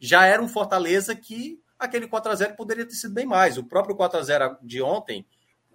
[0.00, 3.56] já era um Fortaleza que aquele 4 a 0 poderia ter sido bem mais.
[3.56, 5.24] O próprio 4 a 0 de ontem,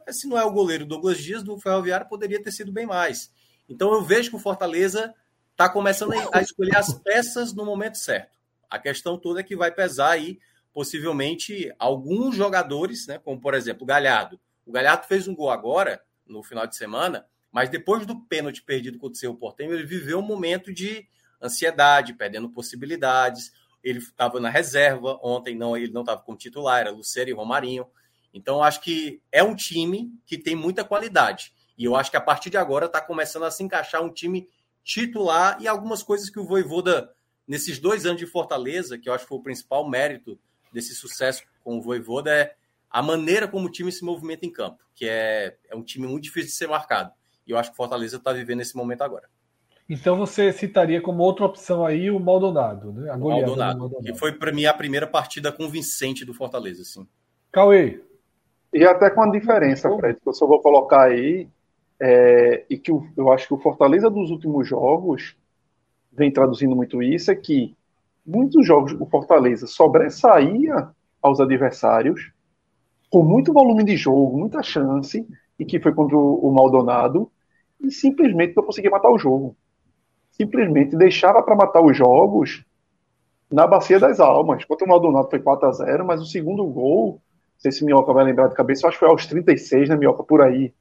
[0.09, 3.31] se não é o goleiro Douglas Dias do Ferroviário, poderia ter sido bem mais.
[3.71, 5.15] Então eu vejo que o Fortaleza
[5.51, 8.37] está começando a escolher as peças no momento certo.
[8.69, 10.39] A questão toda é que vai pesar aí,
[10.73, 13.17] possivelmente, alguns jogadores, né?
[13.17, 14.37] Como, por exemplo, o Galhardo.
[14.65, 18.97] O Galhardo fez um gol agora, no final de semana, mas depois do pênalti perdido
[18.97, 21.07] contra o seu Portenho, ele viveu um momento de
[21.41, 23.53] ansiedade, perdendo possibilidades.
[23.81, 27.87] Ele estava na reserva, ontem não, ele não estava como titular, era Lucero e Romarinho.
[28.33, 31.53] Então, acho que é um time que tem muita qualidade.
[31.81, 34.47] E eu acho que a partir de agora está começando a se encaixar um time
[34.83, 37.11] titular e algumas coisas que o Voivoda
[37.47, 40.37] nesses dois anos de Fortaleza, que eu acho que foi o principal mérito
[40.71, 42.53] desse sucesso com o Voivoda, é
[42.87, 46.25] a maneira como o time se movimenta em campo, que é, é um time muito
[46.25, 47.11] difícil de ser marcado.
[47.47, 49.27] E eu acho que o Fortaleza está vivendo esse momento agora.
[49.89, 53.09] Então você citaria como outra opção aí o Maldonado, né?
[53.09, 57.07] A o Maldonado, Maldonado, que foi para mim a primeira partida convincente do Fortaleza, sim.
[57.51, 58.03] Cauê.
[58.71, 61.49] E até com a diferença, Fred, que eu só vou colocar aí,
[62.03, 65.37] é, e que eu, eu acho que o Fortaleza dos últimos jogos
[66.11, 67.75] vem traduzindo muito isso, é que
[68.25, 70.89] muitos jogos o Fortaleza sobressaía
[71.21, 72.31] aos adversários
[73.11, 75.27] com muito volume de jogo, muita chance,
[75.59, 77.29] e que foi contra o Maldonado,
[77.79, 79.55] e simplesmente não conseguia matar o jogo.
[80.31, 82.65] Simplesmente deixava para matar os jogos
[83.51, 84.65] na Bacia das Almas.
[84.65, 87.19] Contra o Maldonado foi 4 a 0 mas o segundo gol, não
[87.59, 90.41] sei se Minhoca vai lembrar de cabeça, acho que foi aos 36, né, Minhoca, por
[90.41, 90.73] aí.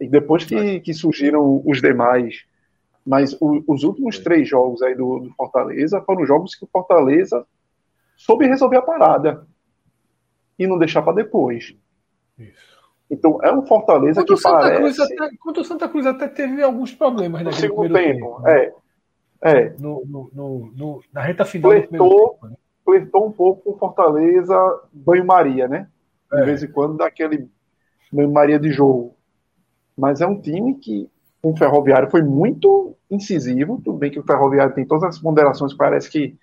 [0.00, 2.44] E depois que, que surgiram os demais
[3.04, 7.44] mas o, os últimos três jogos aí do, do, Fortaleza foram jogos que o Fortaleza
[8.16, 9.46] soube resolver a parada
[10.58, 11.76] e não deixar para depois.
[12.38, 12.72] Isso.
[13.10, 14.80] Então é um Fortaleza quanto que Santa parece.
[14.80, 18.36] Cruz até, quanto o Santa Cruz até teve alguns problemas no segundo tempo.
[18.36, 18.72] tempo né?
[19.42, 19.50] É.
[19.50, 19.70] é.
[19.78, 22.56] No, no, no, na reta final flertou, tempo, né?
[22.84, 24.56] flertou um pouco com o Fortaleza
[24.92, 25.88] banho-maria, né?
[26.32, 26.44] De é.
[26.44, 27.50] vez em quando dá aquele
[28.10, 29.16] banho-maria de jogo.
[29.96, 31.08] Mas é um time que
[31.42, 33.80] com o Ferroviário foi muito incisivo.
[33.84, 36.36] Tudo bem que o Ferroviário tem todas as ponderações, parece que,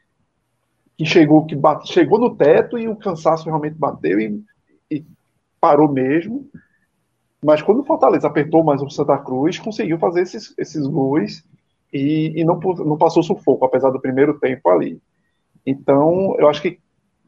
[0.97, 4.43] que chegou que bate, chegou no teto e o cansaço realmente bateu e,
[4.91, 5.05] e
[5.59, 6.49] parou mesmo.
[7.43, 11.43] Mas quando o Fortaleza apertou mais o Santa Cruz, conseguiu fazer esses, esses gols
[11.91, 15.01] e, e não, não passou sufoco, apesar do primeiro tempo ali.
[15.65, 16.79] Então, eu acho que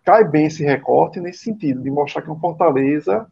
[0.03, 3.25] cai bem esse recorte nesse sentido, de mostrar que o Fortaleza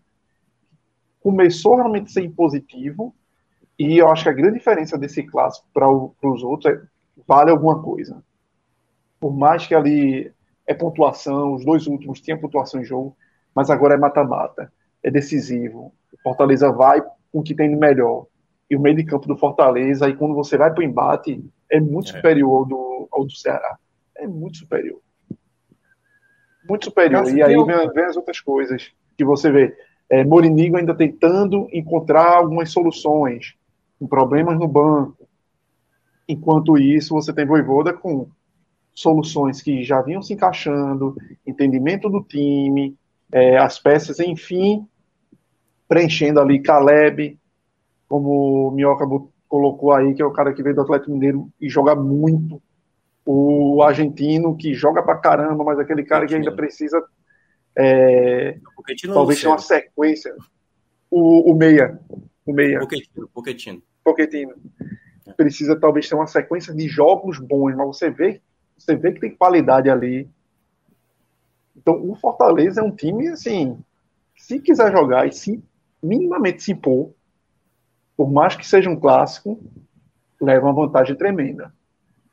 [1.30, 3.14] começou realmente a ser impositivo,
[3.78, 6.82] e eu acho que a grande diferença desse clássico para os outros é
[7.28, 8.24] vale alguma coisa.
[9.20, 10.34] Por mais que ali
[10.66, 13.16] é pontuação, os dois últimos tinham pontuação em jogo,
[13.54, 14.74] mas agora é mata-mata,
[15.04, 15.94] é decisivo.
[16.12, 17.00] O Fortaleza vai
[17.32, 18.26] com o que tem de melhor.
[18.68, 21.80] E o meio de campo do Fortaleza, aí quando você vai para o embate, é
[21.80, 22.16] muito é.
[22.16, 23.78] superior ao do, ao do Ceará.
[24.16, 25.00] é muito superior.
[26.68, 27.30] Muito superior.
[27.30, 29.76] e aí vem, vem, as outras coisas que você vê.
[30.10, 33.54] É, Morinigo ainda tentando encontrar algumas soluções,
[34.00, 35.28] com problemas no banco.
[36.28, 38.28] Enquanto isso, você tem Voivoda com
[38.94, 41.16] soluções que já vinham se encaixando,
[41.46, 42.98] entendimento do time,
[43.32, 44.86] é, as peças, enfim,
[45.88, 47.38] preenchendo ali Caleb,
[48.08, 49.06] como o Minhoca
[49.48, 52.62] colocou aí, que é o cara que veio do Atlético Mineiro e joga muito.
[53.26, 57.04] O argentino que joga pra caramba, mas aquele cara que ainda precisa
[57.82, 58.60] é,
[59.08, 60.36] talvez tenha uma sequência.
[61.10, 61.98] O, o meia.
[62.46, 62.80] O meia.
[63.34, 63.82] Pochettino.
[64.04, 64.54] Pochettino.
[65.38, 68.42] Precisa talvez ter uma sequência de jogos bons, mas você vê,
[68.78, 70.30] você vê que tem qualidade ali.
[71.78, 73.80] Então, o Fortaleza é um time, assim,
[74.36, 75.64] se quiser jogar e se
[76.04, 77.14] minimamente se impor,
[78.18, 79.58] por mais que seja um clássico,
[80.42, 81.74] leva uma vantagem tremenda.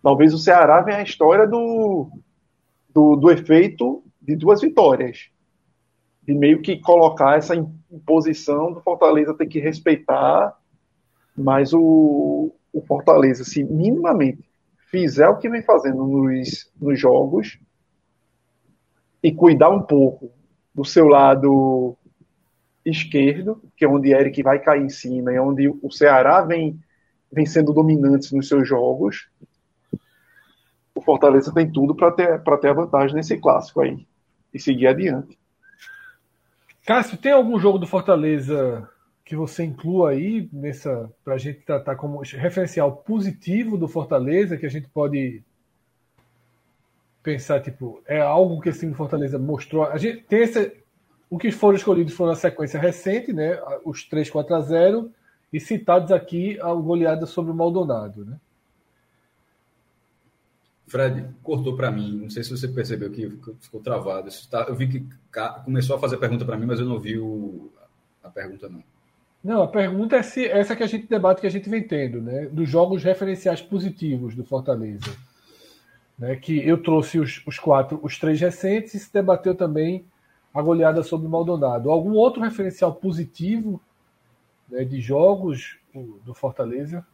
[0.03, 2.11] Talvez o Ceará venha a história do,
[2.93, 5.31] do, do efeito de duas vitórias.
[6.27, 7.55] De meio que colocar essa
[7.91, 10.59] imposição do Fortaleza ter que respeitar,
[11.37, 14.51] mas o, o Fortaleza, se minimamente
[14.91, 17.59] fizer o que vem fazendo nos, nos jogos
[19.23, 20.31] e cuidar um pouco
[20.75, 21.97] do seu lado
[22.85, 26.79] esquerdo, que é onde Eric vai cair em cima, é onde o Ceará vem,
[27.33, 29.29] vem sendo dominante nos seus jogos.
[30.95, 34.07] O Fortaleza tem tudo para ter, ter a vantagem nesse clássico aí
[34.55, 35.37] e seguir adiante.
[36.87, 38.89] Cássio, tem algum jogo do Fortaleza
[39.25, 44.65] que você inclua aí nessa para a gente tratar como referencial positivo do Fortaleza que
[44.65, 45.43] a gente pode
[47.25, 50.73] pensar tipo é algo que esse Fortaleza mostrou a gente tem essa
[51.29, 55.11] o que foram escolhidos foram a sequência recente, né, os 3 4 a 0
[55.53, 58.39] e citados aqui a goleada sobre o Maldonado, né?
[60.87, 62.21] Fred, cortou para mim.
[62.23, 63.29] Não sei se você percebeu que
[63.61, 64.29] ficou travado.
[64.51, 65.07] Tá, eu vi que
[65.65, 67.71] começou a fazer pergunta para mim, mas eu não vi o,
[68.23, 68.83] a pergunta não.
[69.43, 72.21] Não, a pergunta é se essa que a gente debate que a gente vem tendo,
[72.21, 75.17] né, dos jogos referenciais positivos do Fortaleza,
[76.19, 80.05] né, que eu trouxe os, os quatro, os três recentes e se debateu também
[80.53, 81.91] a goleada sobre o Maldonado.
[81.91, 83.81] Algum outro referencial positivo
[84.69, 85.79] né, de jogos
[86.25, 87.07] do Fortaleza?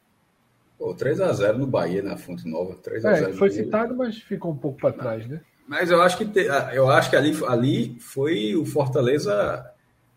[0.83, 2.75] Pô, 3x0 no Bahia, na Fonte Nova.
[2.75, 5.41] 3 a 0 é, foi citado, mas ficou um pouco para trás, né?
[5.65, 6.41] Mas eu acho que, te,
[6.73, 9.65] eu acho que ali, ali foi o Fortaleza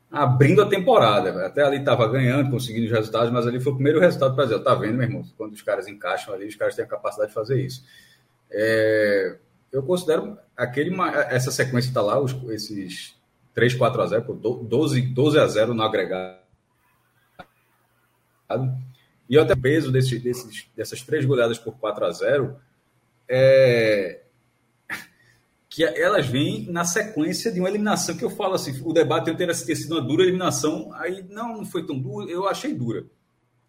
[0.10, 1.46] abrindo a temporada.
[1.46, 4.60] Até ali estava ganhando, conseguindo os resultados, mas ali foi o primeiro resultado para dizer,
[4.64, 5.24] tá vendo, meu irmão?
[5.38, 7.86] Quando os caras encaixam ali, os caras têm a capacidade de fazer isso.
[8.50, 9.38] É,
[9.72, 10.96] eu considero aquele,
[11.30, 13.16] essa sequência está lá, os, esses
[13.54, 16.40] 3, 4 a 0, 12, 12 a 0 no agregado.
[19.30, 22.56] E até peso desse, desses, dessas três goleadas por 4 a 0
[23.28, 24.22] é
[25.68, 29.36] que elas vêm na sequência de uma eliminação que eu falo assim, o debate eu
[29.36, 33.04] teria sido uma dura eliminação, aí não, não foi tão dura, eu achei dura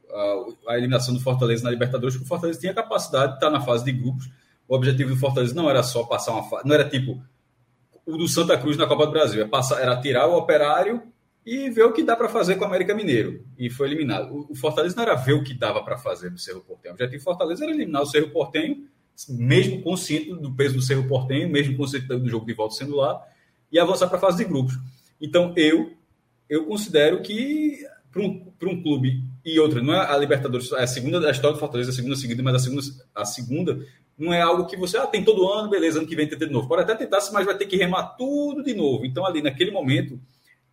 [0.09, 3.61] a, a eliminação do Fortaleza na Libertadores, porque o Fortaleza tinha capacidade de estar na
[3.61, 4.31] fase de grupos.
[4.69, 7.21] O objetivo do Fortaleza não era só passar uma fase, não era tipo
[8.05, 9.43] o do Santa Cruz na Copa do Brasil.
[9.43, 11.03] É passar, era tirar o operário
[11.47, 13.45] e ver o que dá para fazer com o América Mineiro.
[13.57, 14.47] E foi eliminado.
[14.51, 16.93] O, Fortaleza não era ver o que dava para fazer no Cerro Portenho.
[16.93, 18.85] O objetivo do Fortaleza era eliminar o Cerro Portenho,
[19.29, 23.25] mesmo consciente do peso do Cerro Portenho, mesmo consciente do jogo de volta sendo lá,
[23.71, 24.75] e avançar para a fase de grupos.
[25.21, 25.93] Então, eu
[26.49, 27.79] eu considero que
[28.13, 31.55] para um, um clube e outra, não é a Libertadores, é a segunda da história
[31.55, 32.83] do Fortaleza, a segunda seguida, mas a segunda,
[33.15, 33.87] a segunda
[34.19, 36.53] não é algo que você ah, tem todo ano, beleza, ano que vem tenta de
[36.53, 36.67] novo.
[36.67, 39.05] Pode até tentar, mas vai ter que remar tudo de novo.
[39.05, 40.19] Então, ali naquele momento,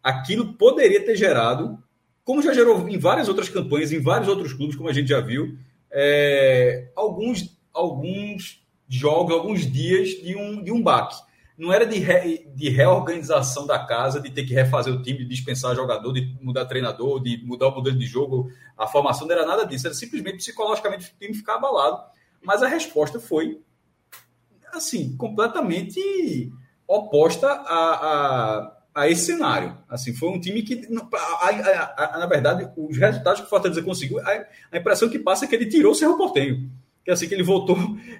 [0.04, 1.82] aquilo poderia ter gerado,
[2.24, 5.22] como já gerou em várias outras campanhas, em vários outros clubes, como a gente já
[5.22, 5.58] viu,
[5.90, 11.16] é, alguns, alguns jogos, alguns dias de um, de um baque.
[11.58, 15.26] Não era de, re, de reorganização da casa, de ter que refazer o time, de
[15.26, 19.46] dispensar jogador, de mudar treinador, de mudar o modelo de jogo, a formação não era
[19.46, 23.62] nada disso, era simplesmente psicologicamente o time ficar abalado mas a resposta foi,
[24.74, 26.52] assim, completamente
[26.88, 29.78] oposta a, a, a esse cenário.
[29.90, 35.10] Assim, foi um time que, na verdade, os resultados que o Fortaleza conseguiu, a, impressão
[35.10, 36.70] que passa é que ele tirou o Cerro Portenho.
[37.04, 37.76] Que assim que ele voltou,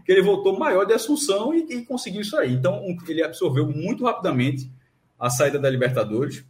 [0.06, 2.52] que ele voltou maior de Assunção e, e conseguiu isso aí.
[2.54, 4.70] Então, um, ele absorveu muito rapidamente
[5.18, 6.44] a saída da Libertadores.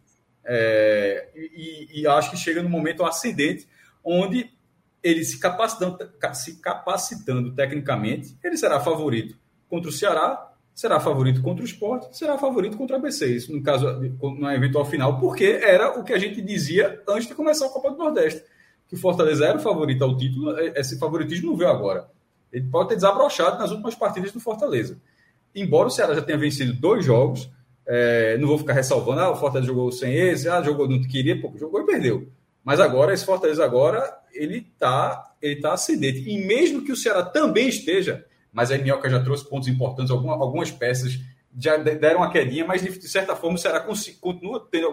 [0.44, 3.68] É, e, e, acho que chega no momento ascendente,
[4.02, 4.50] onde
[5.02, 5.98] ele se capacitando,
[6.32, 9.38] se capacitando tecnicamente, ele será favorito
[9.68, 13.26] contra o Ceará, será favorito contra o Sport, será favorito contra o ABC.
[13.26, 13.86] Isso no caso,
[14.20, 17.90] no eventual final, porque era o que a gente dizia antes de começar a Copa
[17.90, 18.42] do Nordeste.
[18.88, 22.08] Que o Fortaleza era o favorito ao título, esse favoritismo não veio agora.
[22.52, 24.98] Ele pode ter desabrochado nas últimas partidas do Fortaleza.
[25.54, 27.48] embora o Ceará já tenha vencido dois jogos,
[27.86, 31.40] é, não vou ficar ressalvando, ah, o Fortaleza jogou sem esse, ah, jogou não queria,
[31.56, 32.28] jogou e perdeu.
[32.64, 36.28] Mas agora, esse Fortaleza agora, ele está ele tá ascendente.
[36.28, 38.24] E mesmo que o Ceará também esteja,
[38.54, 41.20] mas a Minhoca já trouxe pontos importantes, algumas, algumas peças
[41.56, 43.80] já deram uma quedinha, mas de certa forma o Ceará
[44.20, 44.92] continua tendo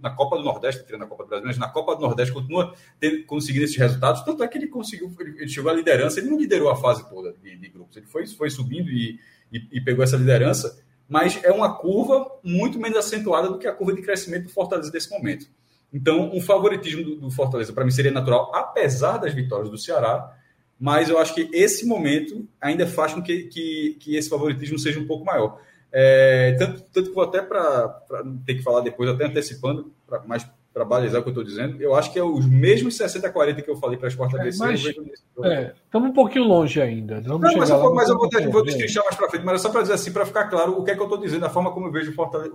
[0.00, 3.24] na Copa do Nordeste, na Copa do Brasil, mas na Copa do Nordeste continua tendo,
[3.24, 6.70] conseguindo esses resultados, tanto é que ele conseguiu, ele chegou à liderança, ele não liderou
[6.70, 9.18] a fase toda de, de grupos, ele foi, foi subindo e,
[9.52, 13.72] e, e, pegou essa liderança, mas é uma curva muito menos acentuada do que a
[13.72, 15.46] curva de crescimento do Fortaleza desse momento.
[15.92, 20.32] Então, um favoritismo do, do Fortaleza para mim seria natural, apesar das vitórias do Ceará,
[20.78, 24.98] mas eu acho que esse momento ainda faz com que, que, que esse favoritismo seja
[24.98, 25.60] um pouco maior.
[25.92, 28.02] É, tanto, tanto que vou até para
[28.46, 31.80] ter que falar depois, até antecipando, pra, mais para balizar o que eu estou dizendo,
[31.82, 34.72] eu acho que é os mesmos 60-40 que eu falei para as portas é, ABC.
[34.72, 37.20] Estamos é, um pouquinho longe ainda.
[37.20, 39.58] Vamos Não, mas, eu, mas eu vou, ter, vou destrinchar mais para frente, mas é
[39.58, 41.50] só para dizer assim, para ficar claro o que é que eu estou dizendo, a
[41.50, 42.52] forma como eu vejo o Fortaleza,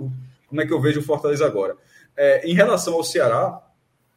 [0.48, 1.76] como é que eu vejo o Fortaleza agora.
[2.16, 3.62] É, em relação ao Ceará.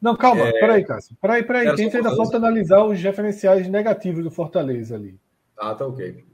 [0.01, 0.51] Não, calma, é...
[0.59, 1.15] peraí, Cássio.
[1.21, 5.19] Peraí, peraí, que ainda falta analisar os referenciais negativos do Fortaleza ali.
[5.55, 6.25] Ah, tá ok.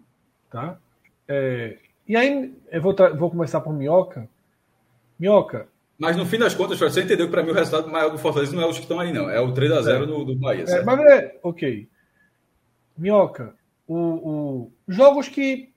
[0.49, 0.79] Tá?
[1.27, 4.29] É, e aí, eu vou, vou começar por Minhoca.
[5.19, 5.67] Minhoca.
[5.97, 8.55] Mas no fim das contas, você entendeu que para mim o resultado maior do Fortaleza
[8.55, 9.29] não é os que estão aí, não.
[9.29, 10.05] É o 3x0 é.
[10.05, 10.63] do, do Bahia.
[10.65, 11.89] É, mas é, ok.
[12.97, 13.53] Minhoca,
[13.85, 15.73] o, o, jogos que.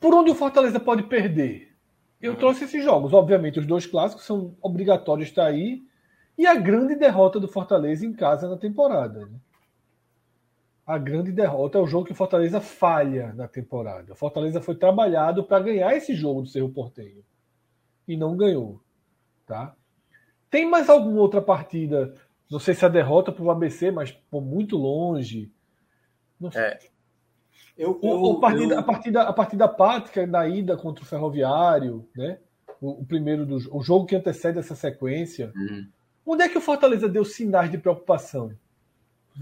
[0.00, 1.69] Por onde o Fortaleza pode perder?
[2.20, 3.12] Eu trouxe esses jogos.
[3.12, 5.82] Obviamente, os dois clássicos são obrigatórios estar aí.
[6.36, 9.26] E a grande derrota do Fortaleza em casa na temporada.
[9.26, 9.38] Né?
[10.90, 14.12] a grande derrota é o jogo que o Fortaleza falha na temporada.
[14.12, 17.24] O Fortaleza foi trabalhado para ganhar esse jogo do Cerro Porteiro
[18.08, 18.80] e não ganhou,
[19.46, 19.76] tá?
[20.50, 22.12] Tem mais alguma outra partida?
[22.50, 25.52] Não sei se a derrota para o ABC, mas por muito longe.
[26.56, 26.80] É.
[27.76, 28.78] Eu, eu, o, a, partida, eu...
[28.78, 32.38] a, partida, a partida apática da ida contra o Ferroviário, né?
[32.80, 35.52] O, o primeiro do o jogo que antecede essa sequência.
[35.54, 35.86] Uhum.
[36.26, 38.52] Onde é que o Fortaleza deu sinais de preocupação?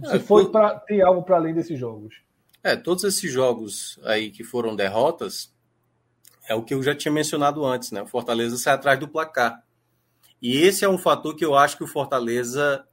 [0.05, 2.22] Se é, foi para ter algo para além desses jogos.
[2.62, 5.52] É, todos esses jogos aí que foram derrotas
[6.48, 8.02] é o que eu já tinha mencionado antes, né?
[8.02, 9.62] O Fortaleza sai atrás do placar.
[10.40, 12.86] E esse é um fator que eu acho que o Fortaleza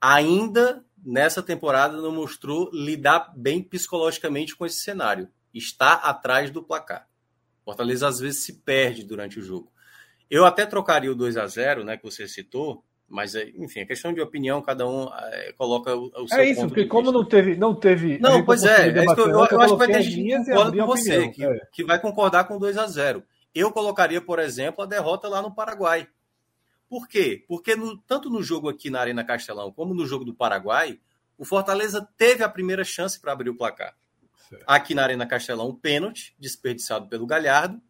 [0.00, 5.28] ainda nessa temporada não mostrou lidar bem psicologicamente com esse cenário.
[5.52, 7.08] Está atrás do placar.
[7.64, 9.70] Fortaleza às vezes se perde durante o jogo.
[10.30, 12.82] Eu até trocaria o 2 a 0 né, que você citou,
[13.12, 16.46] mas, é, enfim, é questão de opinião, cada um é, coloca o, o seu É
[16.46, 18.18] isso, porque como não teve, não teve.
[18.18, 20.78] Não, pois é, é isso, eu, eu, eu acho que vai ter gente que concorda
[20.78, 21.60] com você, que, é.
[21.70, 23.22] que vai concordar com 2 a 0
[23.54, 26.08] Eu colocaria, por exemplo, a derrota lá no Paraguai.
[26.92, 27.42] Por quê?
[27.48, 31.00] Porque no, tanto no jogo aqui na Arena Castelão como no jogo do Paraguai,
[31.38, 33.96] o Fortaleza teve a primeira chance para abrir o placar.
[34.46, 34.62] Certo.
[34.66, 37.80] Aqui na Arena Castelão, um pênalti desperdiçado pelo Galhardo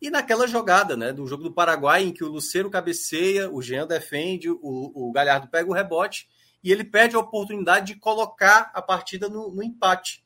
[0.00, 3.86] e naquela jogada, né, do jogo do Paraguai, em que o Luceiro cabeceia, o Jean
[3.86, 6.26] defende, o, o Galhardo pega o rebote
[6.64, 10.24] e ele perde a oportunidade de colocar a partida no, no empate.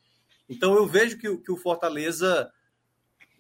[0.49, 2.49] Então eu vejo que, que o Fortaleza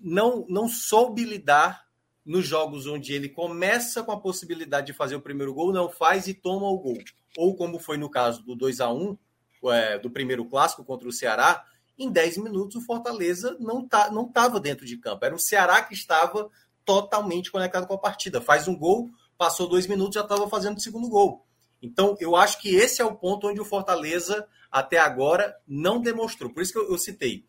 [0.00, 1.83] não, não soube lidar
[2.24, 6.26] nos jogos onde ele começa com a possibilidade de fazer o primeiro gol, não faz
[6.26, 6.98] e toma o gol.
[7.36, 9.18] Ou como foi no caso do 2 a 1
[9.66, 11.64] é, do primeiro clássico contra o Ceará,
[11.98, 15.24] em 10 minutos o Fortaleza não tá, não estava dentro de campo.
[15.24, 16.50] Era o Ceará que estava
[16.84, 18.40] totalmente conectado com a partida.
[18.40, 21.44] Faz um gol, passou dois minutos, já estava fazendo o segundo gol.
[21.80, 26.50] Então, eu acho que esse é o ponto onde o Fortaleza, até agora, não demonstrou.
[26.50, 27.44] Por isso que eu, eu citei.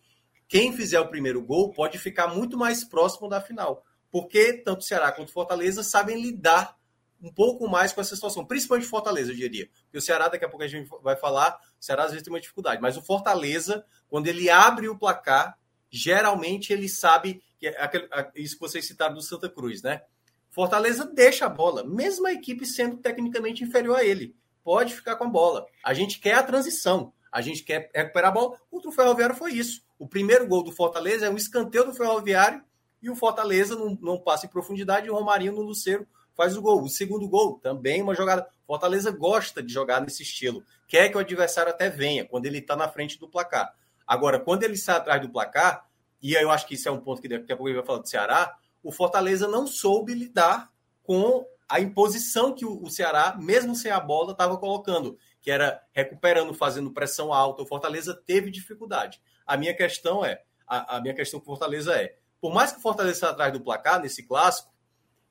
[0.48, 3.84] Quem fizer o primeiro gol pode ficar muito mais próximo da final.
[4.16, 6.80] Porque tanto Ceará quanto Fortaleza sabem lidar
[7.22, 9.70] um pouco mais com essa situação, principalmente Fortaleza, eu diria.
[9.84, 12.32] Porque o Ceará, daqui a pouco a gente vai falar, o Ceará às vezes tem
[12.32, 17.84] uma dificuldade, mas o Fortaleza, quando ele abre o placar, geralmente ele sabe, que é
[17.84, 20.02] aquele, isso que vocês citaram do Santa Cruz, né?
[20.50, 24.34] Fortaleza deixa a bola, mesmo a equipe sendo tecnicamente inferior a ele.
[24.64, 25.66] Pode ficar com a bola.
[25.84, 28.58] A gente quer a transição, a gente quer recuperar a bola.
[28.72, 29.84] Contra o Ferroviário foi isso.
[30.00, 32.64] O primeiro gol do Fortaleza é um escanteio do Ferroviário
[33.06, 36.62] e o Fortaleza não, não passa em profundidade e o Romarinho no Luceiro faz o
[36.62, 36.82] gol.
[36.82, 38.48] O segundo gol, também uma jogada.
[38.66, 40.64] Fortaleza gosta de jogar nesse estilo.
[40.88, 43.76] Quer que o adversário até venha, quando ele está na frente do placar.
[44.08, 45.88] Agora, quando ele sai atrás do placar,
[46.20, 48.00] e eu acho que isso é um ponto que daqui a pouco ele vai falar
[48.00, 50.72] do Ceará, o Fortaleza não soube lidar
[51.04, 56.56] com a imposição que o Ceará, mesmo sem a bola, estava colocando, que era recuperando,
[56.56, 57.62] fazendo pressão alta.
[57.62, 59.22] O Fortaleza teve dificuldade.
[59.46, 62.78] A minha questão é, a, a minha questão com o Fortaleza é, por mais que
[62.78, 64.72] o Fortaleza atrás do placar nesse clássico,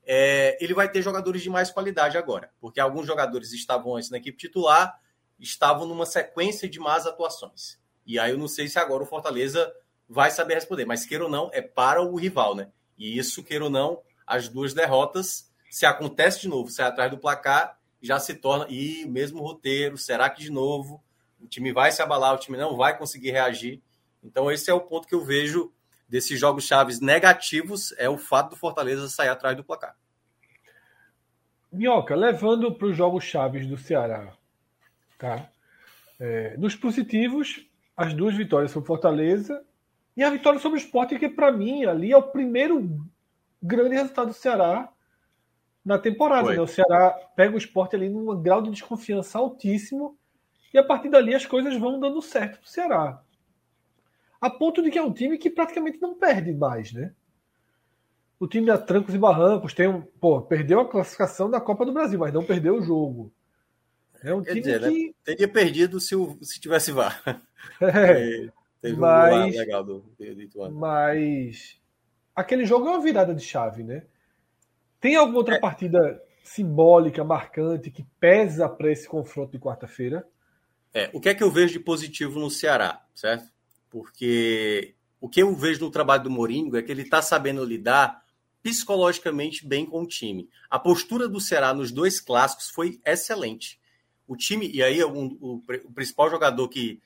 [0.05, 4.17] é, ele vai ter jogadores de mais qualidade agora, porque alguns jogadores estavam antes na
[4.17, 5.01] equipe titular,
[5.39, 7.79] estavam numa sequência de más atuações.
[8.05, 9.73] E aí eu não sei se agora o Fortaleza
[10.09, 10.85] vai saber responder.
[10.87, 12.73] Mas, queira ou não, é para o rival, né?
[12.99, 17.17] E isso, queira ou não, as duas derrotas, se acontece de novo, sai atrás do
[17.17, 18.67] placar, já se torna.
[18.69, 21.01] E o mesmo roteiro, será que de novo
[21.41, 23.81] o time vai se abalar, o time não vai conseguir reagir?
[24.21, 25.73] Então, esse é o ponto que eu vejo
[26.15, 29.97] desses jogos chaves negativos, é o fato do Fortaleza sair atrás do placar.
[31.73, 34.33] Minhoca, levando para os jogos chaves do Ceará,
[35.19, 35.51] tá?
[36.21, 39.61] É, nos positivos, as duas vitórias sobre Fortaleza
[40.17, 43.05] e a vitória sobre o Sport, que para mim ali é o primeiro
[43.61, 44.89] grande resultado do Ceará
[45.85, 46.49] na temporada.
[46.49, 46.61] Né?
[46.61, 50.17] O Ceará pega o Sport ali num grau de desconfiança altíssimo
[50.73, 53.24] e a partir dali as coisas vão dando certo para o Ceará.
[54.45, 57.15] A ponto de que é um time que praticamente não perde mais, né?
[58.39, 60.03] O time a trancos e barrancos tem um.
[60.03, 63.33] Pô, perdeu a classificação da Copa do Brasil, mas não perdeu o jogo.
[64.23, 64.91] É um Quer time dizer, né?
[64.91, 65.07] que.
[65.07, 65.15] Né?
[65.25, 67.23] Teria perdido se, o, se tivesse VAR.
[67.81, 68.51] É,
[68.83, 71.81] teve mas, um legal do, do Mas.
[72.37, 74.05] Aquele jogo é uma virada de chave, né?
[75.01, 75.59] Tem alguma outra é.
[75.59, 80.29] partida simbólica, marcante, que pesa para esse confronto de quarta-feira?
[80.93, 83.54] É, o que é que eu vejo de positivo no Ceará, certo?
[83.95, 88.25] Porque o que eu vejo no trabalho do Moringo é que ele está sabendo lidar
[88.61, 90.51] psicologicamente bem com o time.
[90.69, 93.79] A postura do Ceará nos dois clássicos foi excelente.
[94.27, 97.01] O time, e aí um, o, o, principal jogador que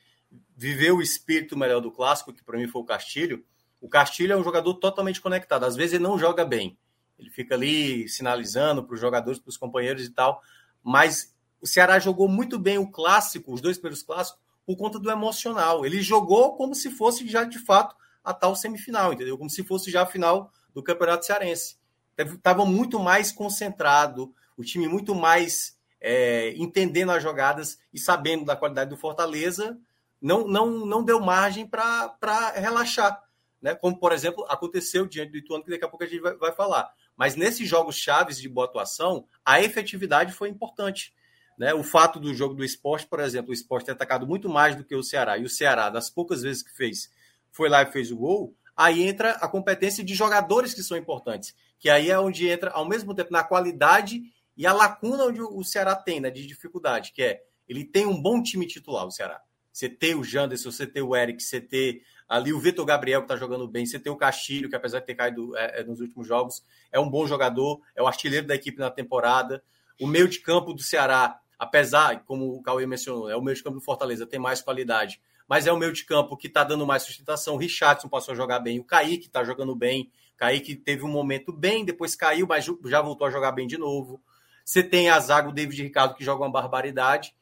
[0.56, 3.44] viveu o espírito melhor do clássico, que para mim foi o Castilho,
[3.82, 5.64] o Castilho é um jogador totalmente conectado.
[5.64, 6.78] Às vezes ele não joga bem.
[7.18, 10.40] Ele fica ali sinalizando para os jogadores, para os companheiros e tal.
[10.82, 15.10] Mas o Ceará jogou muito bem o clássico, os dois primeiros clássicos, por conta do
[15.10, 15.86] emocional.
[15.86, 19.38] Ele jogou como se fosse já de fato a tal semifinal, entendeu?
[19.38, 21.78] Como se fosse já a final do Campeonato Cearense.
[22.18, 28.54] Estava muito mais concentrado, o time muito mais é, entendendo as jogadas e sabendo da
[28.54, 29.78] qualidade do Fortaleza,
[30.20, 33.22] não, não, não deu margem para relaxar.
[33.62, 33.74] Né?
[33.74, 36.52] Como, por exemplo, aconteceu diante do Ituano, que daqui a pouco a gente vai, vai
[36.52, 36.92] falar.
[37.16, 41.14] Mas nesses jogos chaves de boa atuação, a efetividade foi importante.
[41.58, 41.74] Né?
[41.74, 44.84] O fato do jogo do esporte, por exemplo, o esporte ter atacado muito mais do
[44.84, 47.10] que o Ceará, e o Ceará, das poucas vezes que fez,
[47.50, 51.54] foi lá e fez o gol, aí entra a competência de jogadores que são importantes,
[51.78, 54.22] que aí é onde entra, ao mesmo tempo, na qualidade
[54.56, 58.20] e a lacuna onde o Ceará tem, né, de dificuldade, que é ele tem um
[58.20, 59.42] bom time titular, o Ceará.
[59.70, 63.26] Você tem o Janderson, você tem o Eric, você tem ali o Vitor Gabriel, que
[63.26, 66.00] está jogando bem, você tem o Castilho, que apesar de ter caído é, é, nos
[66.00, 69.62] últimos jogos, é um bom jogador, é o artilheiro da equipe na temporada.
[70.00, 73.62] O meio de campo do Ceará, apesar, como o Cauê mencionou, é o meio de
[73.62, 76.86] campo do Fortaleza, tem mais qualidade mas é o meio de campo que está dando
[76.86, 77.54] mais sustentação.
[77.54, 80.12] O Richardson passou a jogar bem, o Kaique está jogando bem.
[80.36, 84.20] Kaique teve um momento bem, depois caiu, mas já voltou a jogar bem de novo.
[84.62, 87.34] Você tem a zaga, o David Ricardo, que joga uma barbaridade.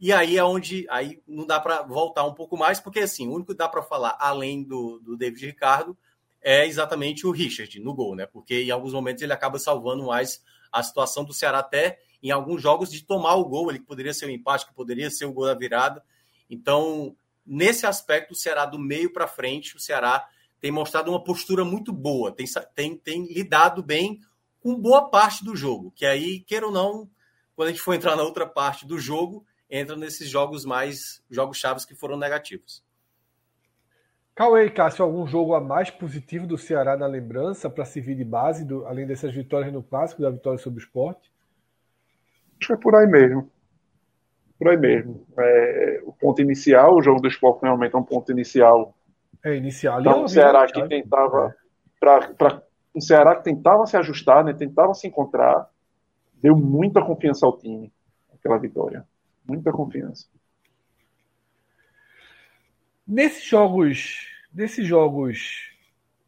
[0.00, 3.34] E aí é onde aí não dá para voltar um pouco mais, porque assim, o
[3.34, 5.96] único que dá para falar, além do, do David Ricardo,
[6.42, 8.26] é exatamente o Richard no gol, né?
[8.26, 10.42] Porque em alguns momentos ele acaba salvando mais
[10.72, 14.26] a situação do Ceará, até em alguns jogos, de tomar o gol, ele poderia ser
[14.26, 16.02] o um empate, que poderia ser o gol da virada.
[16.48, 20.28] Então, nesse aspecto, o Ceará do meio para frente, o Ceará
[20.60, 24.20] tem mostrado uma postura muito boa, tem, tem, tem lidado bem
[24.60, 27.10] com boa parte do jogo, que aí, queira ou não,
[27.56, 31.58] quando a gente for entrar na outra parte do jogo, entra nesses jogos mais, jogos
[31.58, 32.84] chaves que foram negativos.
[34.34, 38.24] Cauê e Cássio, algum jogo a mais positivo do Ceará na lembrança para servir de
[38.24, 41.31] base, do, além dessas vitórias no Clássico, da vitória sobre o esporte?
[42.62, 43.50] Acho que é por aí mesmo
[44.62, 45.26] por aí mesmo.
[45.36, 48.94] É, o ponto inicial, o jogo do esporte realmente é um ponto inicial.
[49.44, 50.00] É, inicial.
[50.00, 51.54] Então, o Ceará que tentava.
[51.98, 52.62] Para
[52.94, 55.68] um Ceará que tentava se ajustar, né, tentava se encontrar,
[56.40, 57.92] deu muita confiança ao time,
[58.32, 59.04] aquela vitória.
[59.46, 60.26] Muita confiança.
[63.06, 65.70] Nesses jogos, nesses jogos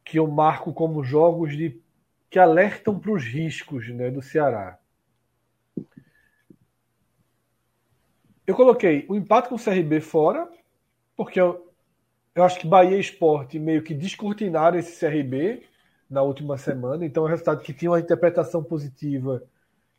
[0.04, 1.80] que eu marco como jogos de
[2.28, 4.78] que alertam para os riscos né, do Ceará.
[8.46, 10.48] Eu coloquei o empate com o CRB fora,
[11.16, 11.72] porque eu,
[12.34, 15.62] eu acho que Bahia Esporte meio que descortinaram esse CRB
[16.10, 19.42] na última semana, então é um resultado que tinha uma interpretação positiva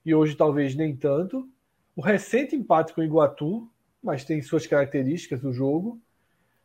[0.06, 1.50] e hoje talvez nem tanto.
[1.96, 3.68] O recente empate com o Iguatu,
[4.04, 6.00] mas tem suas características do jogo.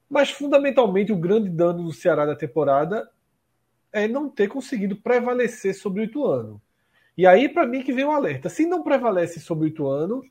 [0.08, 3.08] Mas fundamentalmente o grande dano do Ceará da temporada
[3.92, 6.60] é não ter conseguido prevalecer sobre o Ituano.
[7.16, 8.48] E aí, para mim, que vem o alerta.
[8.48, 10.22] Se não prevalece sobre o Ituano,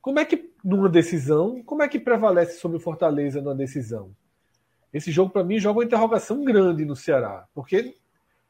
[0.00, 4.16] como é que, numa decisão, como é que prevalece sobre o Fortaleza numa decisão?
[4.92, 7.94] Esse jogo, para mim, joga uma interrogação grande no Ceará, porque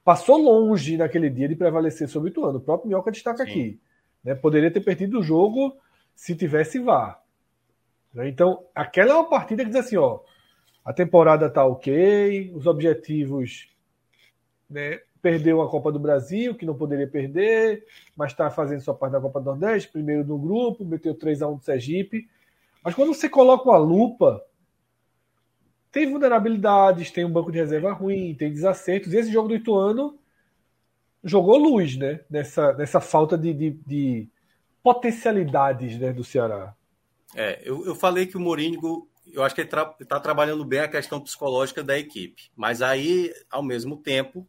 [0.04, 2.58] passou longe naquele dia de prevalecer sobre o Ituano.
[2.58, 3.50] O próprio Minhoca destaca Sim.
[3.50, 3.80] aqui.
[4.22, 4.34] Né?
[4.34, 5.76] Poderia ter perdido o jogo
[6.14, 7.20] se tivesse VAR.
[8.12, 8.28] Né?
[8.28, 10.20] Então, aquela é uma partida que diz assim: ó,
[10.84, 13.68] a temporada tá ok, os objetivos,
[14.70, 15.00] né?
[15.24, 19.20] Perdeu a Copa do Brasil, que não poderia perder, mas está fazendo sua parte da
[19.22, 22.28] Copa do Nordeste, primeiro no grupo, meteu 3 a 1 do Sergipe.
[22.84, 24.44] Mas quando você coloca uma lupa,
[25.90, 29.14] tem vulnerabilidades, tem um banco de reserva ruim, tem desacertos.
[29.14, 30.18] E esse jogo do Ituano
[31.24, 32.20] jogou luz, né?
[32.28, 34.28] Nessa, nessa falta de, de, de
[34.82, 36.74] potencialidades né, do Ceará.
[37.34, 40.80] É, eu, eu falei que o Mourinho, eu acho que ele está tra trabalhando bem
[40.80, 42.50] a questão psicológica da equipe.
[42.54, 44.46] Mas aí, ao mesmo tempo,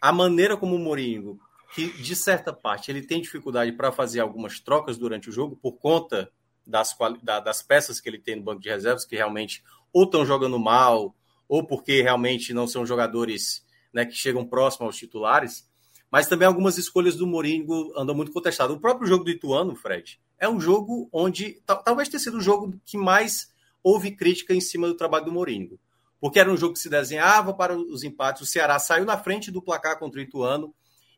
[0.00, 1.38] a maneira como o Mourinho,
[1.74, 5.72] que de certa parte ele tem dificuldade para fazer algumas trocas durante o jogo por
[5.72, 6.30] conta
[6.66, 10.58] das, das peças que ele tem no banco de reservas, que realmente ou estão jogando
[10.58, 11.14] mal,
[11.48, 15.68] ou porque realmente não são jogadores né, que chegam próximo aos titulares,
[16.10, 18.76] mas também algumas escolhas do Mourinho andam muito contestadas.
[18.76, 22.78] O próprio jogo do Ituano, Fred, é um jogo onde talvez tenha sido o jogo
[22.84, 23.52] que mais
[23.82, 25.78] houve crítica em cima do trabalho do Mourinho.
[26.26, 28.42] Porque era um jogo que se desenhava para os empates.
[28.42, 30.74] O Ceará saiu na frente do placar contra o Ituano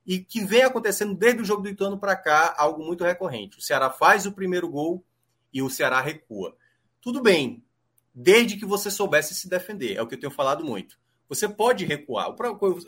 [0.07, 3.57] e que vem acontecendo desde o jogo do Ituano para cá, algo muito recorrente.
[3.57, 5.03] O Ceará faz o primeiro gol
[5.51, 6.55] e o Ceará recua.
[7.01, 7.65] Tudo bem,
[8.15, 10.99] desde que você soubesse se defender, é o que eu tenho falado muito.
[11.29, 12.29] Você pode recuar.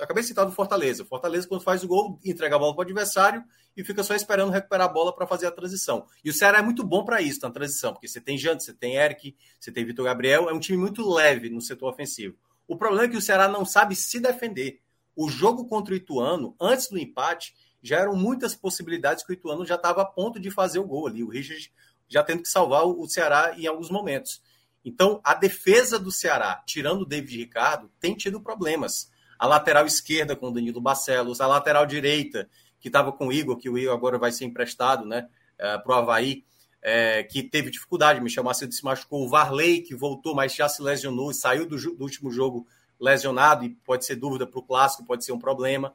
[0.00, 1.04] Acabei de citar do Fortaleza.
[1.04, 3.44] Fortaleza, quando faz o gol, entrega a bola para o adversário
[3.76, 6.06] e fica só esperando recuperar a bola para fazer a transição.
[6.24, 8.72] E o Ceará é muito bom para isso, na transição, porque você tem Jante, você
[8.72, 12.34] tem Eric, você tem Vitor Gabriel, é um time muito leve no setor ofensivo.
[12.66, 14.80] O problema é que o Ceará não sabe se defender.
[15.14, 19.66] O jogo contra o Ituano, antes do empate, já eram muitas possibilidades que o Ituano
[19.66, 21.22] já estava a ponto de fazer o gol ali.
[21.22, 21.72] O Richard
[22.08, 24.42] já tendo que salvar o Ceará em alguns momentos.
[24.84, 29.10] Então, a defesa do Ceará, tirando o David Ricardo, tem tido problemas.
[29.38, 32.48] A lateral esquerda com o Danilo Barcelos, a lateral direita,
[32.80, 35.28] que estava com o Igor, que o Igor agora vai ser emprestado né,
[35.58, 36.44] é, para o Havaí,
[36.82, 40.82] é, que teve dificuldade, Michel Macedo se machucou, o Varley, que voltou, mas já se
[40.82, 42.66] lesionou, saiu do, do último jogo
[42.98, 45.94] lesionado, e pode ser dúvida para o clássico, pode ser um problema.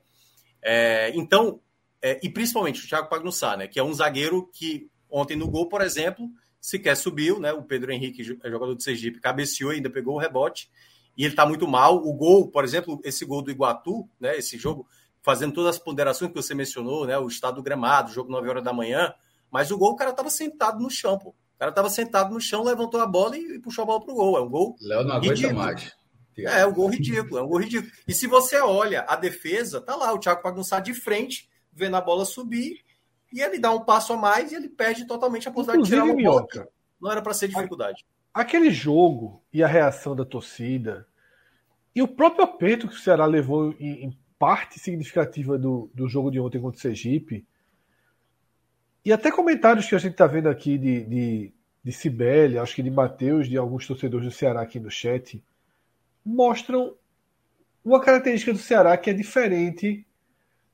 [0.62, 1.60] É, então,
[2.02, 5.68] é, e principalmente o Thiago Pagnussá, né, que é um zagueiro que ontem no gol,
[5.68, 6.30] por exemplo,
[6.66, 7.54] sequer subiu, né?
[7.54, 10.68] O Pedro Henrique, é jogador do Sergipe, cabeceou e ainda pegou o rebote.
[11.16, 11.98] E ele está muito mal.
[11.98, 14.36] O gol, por exemplo, esse gol do Iguatu, né?
[14.36, 14.88] Esse jogo,
[15.22, 17.18] fazendo todas as ponderações que você mencionou, né?
[17.20, 19.14] O estado do gramado, jogo 9 horas da manhã.
[19.52, 21.30] Mas o gol, o cara estava sentado no chão, pô.
[21.30, 24.36] O cara estava sentado no chão, levantou a bola e, puxou a bola pro gol.
[24.36, 24.76] É um gol.
[24.82, 25.60] Léo não aguenta ridículo.
[25.60, 25.96] mais.
[26.36, 27.92] É, é um gol ridículo, é um gol ridículo.
[28.08, 32.02] E se você olha a defesa, tá lá, o Thiago Pagunçá de frente, vendo a
[32.02, 32.84] bola subir
[33.32, 36.22] e ele dá um passo a mais e ele perde totalmente a possibilidade Inclusive, de
[36.22, 38.06] tirar uma Minhoca, Não era para ser dificuldade.
[38.34, 41.08] Aquele jogo e a reação da torcida
[41.94, 46.30] e o próprio aperto que o Ceará levou em, em parte significativa do, do jogo
[46.30, 47.46] de ontem contra o Sergipe
[49.06, 52.82] e até comentários que a gente está vendo aqui de, de, de Cibele, acho que
[52.82, 55.44] de Matheus, de alguns torcedores do Ceará aqui no chat,
[56.26, 56.96] mostram
[57.84, 60.06] uma característica do Ceará que é diferente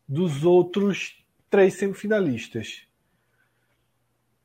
[0.08, 1.21] dos outros
[1.52, 2.88] três semifinalistas.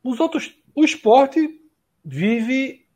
[0.02, 1.62] Os outros, o esporte
[2.04, 2.86] vive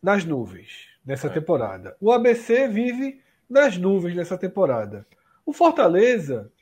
[0.00, 1.30] nas nuvens nessa é.
[1.30, 1.96] temporada.
[2.00, 5.06] O ABC vive nas nuvens nessa temporada.
[5.44, 6.52] O Fortaleza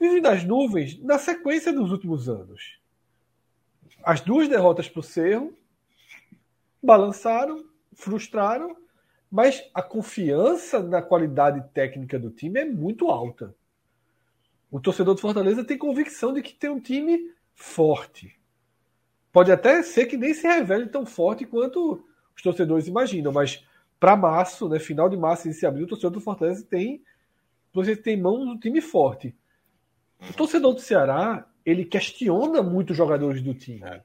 [0.00, 2.78] vive nas nuvens na sequência dos últimos anos.
[4.02, 5.56] As duas derrotas para o Cerro
[6.82, 8.76] balançaram, frustraram,
[9.30, 13.54] mas a confiança na qualidade técnica do time é muito alta.
[14.72, 18.34] O torcedor do Fortaleza tem convicção de que tem um time forte.
[19.30, 22.02] Pode até ser que nem se revele tão forte quanto
[22.34, 23.62] os torcedores imaginam, mas
[24.00, 27.02] para março, né, final de março e se abril, o torcedor do Fortaleza tem,
[27.70, 29.36] você tem mão um time forte.
[30.30, 33.82] O torcedor do Ceará, ele questiona muito os jogadores do time.
[33.84, 34.02] É.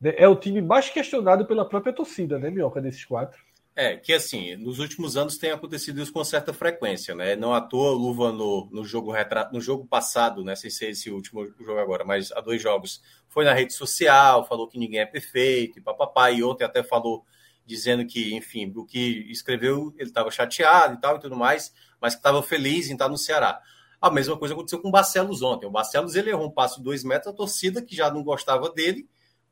[0.00, 3.42] Né, é o time mais questionado pela própria torcida, né, Minhoca, desses quatro.
[3.78, 7.36] É, que assim, nos últimos anos tem acontecido isso com certa frequência, né?
[7.36, 9.50] Não à toa, Luva no, no, jogo, retra...
[9.52, 10.56] no jogo passado, né?
[10.56, 14.66] Sem ser esse último jogo agora, mas há dois jogos, foi na rede social, falou
[14.66, 17.22] que ninguém é perfeito, e papapá, e ontem até falou
[17.66, 22.14] dizendo que, enfim, o que escreveu, ele estava chateado e tal e tudo mais, mas
[22.14, 23.60] que estava feliz em estar no Ceará.
[24.00, 25.66] A mesma coisa aconteceu com o Barcelos ontem.
[25.66, 28.70] O Barcelos ele errou um passo de dois metros, a torcida que já não gostava
[28.70, 29.06] dele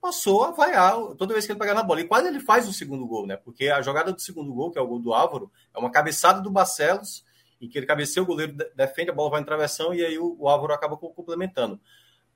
[0.05, 2.03] passou a vaiar toda vez que ele pegava na bola.
[2.03, 3.39] E quase ele faz o segundo gol, né?
[3.39, 6.43] Porque a jogada do segundo gol, que é o gol do Álvaro, é uma cabeçada
[6.43, 7.25] do Barcelos,
[7.59, 10.37] em que ele cabeceia, o goleiro defende, a bola vai em travessão e aí o,
[10.39, 11.81] o Álvaro acaba complementando.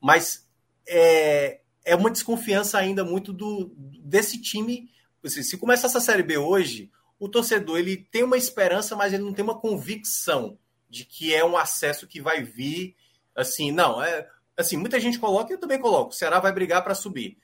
[0.01, 0.49] Mas
[0.89, 4.89] é, é uma desconfiança ainda muito do desse time.
[5.23, 9.25] Assim, se começar essa Série B hoje, o torcedor ele tem uma esperança, mas ele
[9.25, 12.97] não tem uma convicção de que é um acesso que vai vir.
[13.37, 16.13] Assim, não, é assim, muita gente coloca eu também coloco.
[16.13, 17.37] O Ceará vai brigar para subir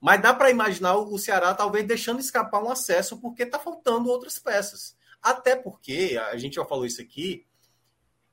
[0.00, 4.38] Mas dá para imaginar o Ceará talvez deixando escapar um acesso porque está faltando outras
[4.38, 4.96] peças.
[5.22, 7.44] Até porque, a gente já falou isso aqui,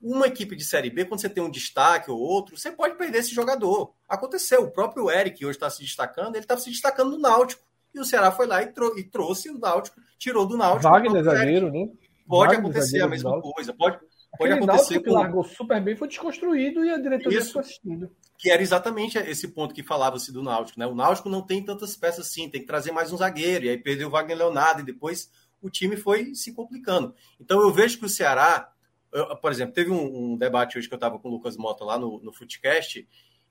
[0.01, 3.19] uma equipe de Série B, quando você tem um destaque ou outro, você pode perder
[3.19, 3.93] esse jogador.
[4.07, 7.63] Aconteceu, o próprio Eric, que hoje está se destacando, ele estava se destacando no Náutico.
[7.93, 10.89] E o Ceará foi lá e, trou e trouxe o Náutico, tirou do Náutico.
[10.89, 11.89] Wagner zagueiro, né?
[12.27, 13.73] Pode Wagner, acontecer a mesma coisa.
[13.73, 13.99] Pode,
[14.38, 15.16] pode Aquele acontecer Náutico que com...
[15.16, 17.48] largou super bem foi desconstruído e a diretoria Isso.
[17.48, 18.11] ficou assistindo.
[18.38, 20.85] que era exatamente esse ponto que falava-se do Náutico, né?
[20.85, 23.77] O Náutico não tem tantas peças assim, tem que trazer mais um zagueiro, e aí
[23.77, 25.30] perdeu o Wagner Leonardo, e depois
[25.61, 27.14] o time foi se complicando.
[27.40, 28.72] Então eu vejo que o Ceará,
[29.11, 31.83] eu, por exemplo, teve um, um debate hoje que eu estava com o Lucas Mota
[31.83, 33.07] lá no, no Footcast,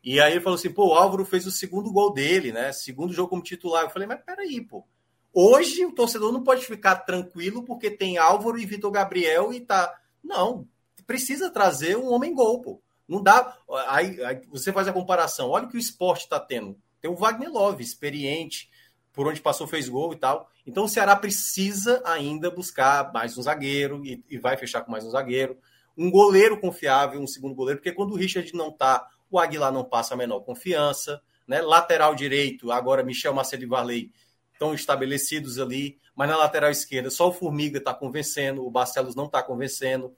[0.06, 2.72] e aí ele falou assim, pô, o Álvaro fez o segundo gol dele, né?
[2.72, 3.82] Segundo jogo como titular.
[3.82, 4.86] Eu falei, mas peraí, pô.
[5.34, 9.92] Hoje o torcedor não pode ficar tranquilo porque tem Álvaro e Vitor Gabriel e tá.
[10.22, 10.66] Não,
[11.06, 12.82] precisa trazer um homem gol, pô.
[13.08, 13.56] Não dá.
[13.88, 15.50] Aí, aí você faz a comparação.
[15.50, 16.76] Olha o que o esporte está tendo.
[17.00, 18.68] Tem o Wagner Love, experiente,
[19.12, 20.50] por onde passou fez gol e tal.
[20.66, 25.04] Então o Ceará precisa ainda buscar mais um zagueiro e, e vai fechar com mais
[25.04, 25.56] um zagueiro.
[25.96, 29.84] Um goleiro confiável, um segundo goleiro, porque quando o Richard não tá, o Aguilar não
[29.84, 31.22] passa a menor confiança.
[31.46, 31.62] Né?
[31.62, 34.12] Lateral direito, agora Michel Macedo e Varley
[34.52, 39.26] estão estabelecidos ali, mas na lateral esquerda só o Formiga está convencendo, o Barcelos não
[39.26, 40.14] está convencendo.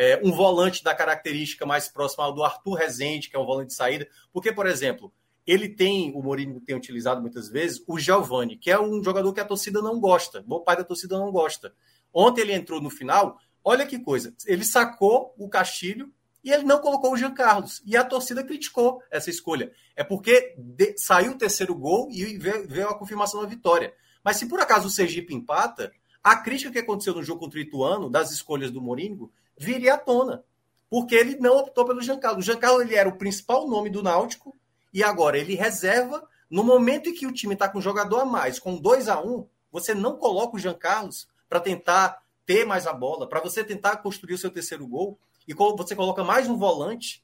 [0.00, 3.68] É, um volante da característica mais próxima ao do Arthur Rezende, que é um volante
[3.68, 5.12] de saída, porque, por exemplo,
[5.44, 9.40] ele tem, o Mourinho tem utilizado muitas vezes, o Giovani, que é um jogador que
[9.40, 11.74] a torcida não gosta, boa parte da torcida não gosta.
[12.14, 16.12] Ontem ele entrou no final, olha que coisa, ele sacou o Castilho
[16.44, 17.82] e ele não colocou o Jean Carlos.
[17.84, 19.72] E a torcida criticou essa escolha.
[19.96, 23.92] É porque de, saiu o terceiro gol e veio, a confirmação da vitória.
[24.22, 25.90] Mas se por acaso o Sergipe empata,
[26.22, 29.98] a crítica que aconteceu no jogo contra o Ituano, das escolhas do Mourinho, viria à
[29.98, 30.44] tona.
[30.90, 32.44] Porque ele não optou pelo Jean Carlos.
[32.44, 34.56] O Jean Carlos ele era o principal nome do Náutico
[34.92, 36.26] e agora ele reserva.
[36.50, 39.20] No momento em que o time está com um jogador a mais, com 2 a
[39.20, 43.40] 1 um, você não coloca o Jean Carlos para tentar ter mais a bola, para
[43.40, 47.22] você tentar construir o seu terceiro gol e você coloca mais um volante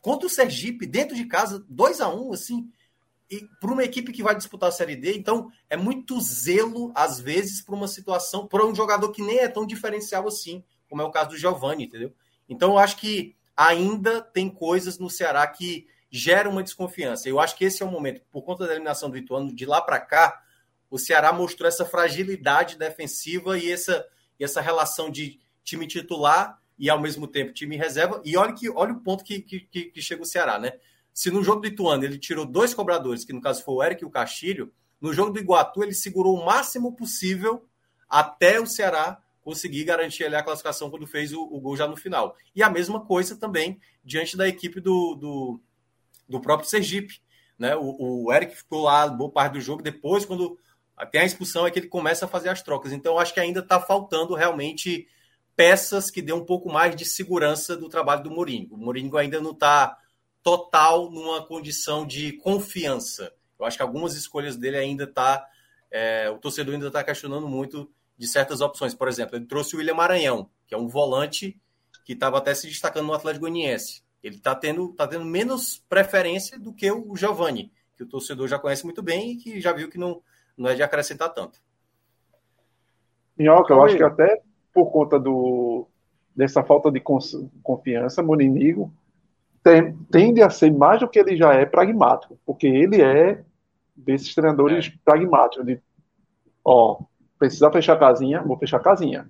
[0.00, 2.68] contra o Sergipe, dentro de casa, 2 a 1 um, assim,
[3.30, 7.18] e para uma equipe que vai disputar a Série D, então é muito zelo, às
[7.18, 11.04] vezes, para uma situação, para um jogador que nem é tão diferencial assim, como é
[11.06, 12.12] o caso do Giovani, entendeu?
[12.46, 17.26] Então eu acho que ainda tem coisas no Ceará que geram uma desconfiança.
[17.30, 19.80] Eu acho que esse é o momento, por conta da eliminação do Ituano, de lá
[19.80, 20.42] para cá,
[20.90, 24.06] o Ceará mostrou essa fragilidade defensiva e essa,
[24.38, 28.20] e essa relação de time titular e ao mesmo tempo time reserva.
[28.22, 30.74] E olha que olha o ponto que, que, que, chega o Ceará, né?
[31.14, 34.02] Se no jogo do Ituano ele tirou dois cobradores, que no caso foi o Eric
[34.02, 37.66] e o Castilho, no jogo do Iguatu ele segurou o máximo possível
[38.10, 41.96] até o Ceará conseguir garantir ali a classificação quando fez o, o, gol já no
[41.96, 42.36] final.
[42.54, 45.60] E a mesma coisa também diante da equipe do, do,
[46.28, 47.20] do próprio Sergipe.
[47.58, 47.76] Né?
[47.76, 50.58] O, o Eric ficou lá boa parte do jogo, depois, quando
[51.10, 52.92] tem a expulsão, é que ele começa a fazer as trocas.
[52.92, 55.08] Então, acho que ainda está faltando realmente
[55.56, 58.68] peças que dê um pouco mais de segurança do trabalho do Mourinho.
[58.72, 59.98] O Mourinho ainda não está
[60.42, 63.32] total numa condição de confiança.
[63.58, 65.46] Eu acho que algumas escolhas dele ainda está.
[65.90, 67.90] É, o torcedor ainda está questionando muito
[68.22, 68.94] de certas opções.
[68.94, 71.60] Por exemplo, ele trouxe o William Maranhão, que é um volante
[72.04, 74.04] que estava até se destacando no Atlético Goianiense.
[74.22, 78.60] Ele está tendo, tá tendo menos preferência do que o Giovani, que o torcedor já
[78.60, 80.22] conhece muito bem e que já viu que não,
[80.56, 81.58] não é de acrescentar tanto.
[83.36, 84.40] Minhoca, eu acho que até
[84.72, 85.88] por conta do,
[86.34, 87.02] dessa falta de
[87.60, 88.94] confiança, Moninigo
[89.64, 93.42] tem, tende a ser mais do que ele já é pragmático, porque ele é
[93.96, 94.98] desses treinadores é.
[95.04, 95.82] pragmáticos, de
[96.64, 97.00] ó,
[97.42, 99.26] precisa fechar a casinha, vou fechar a casinha.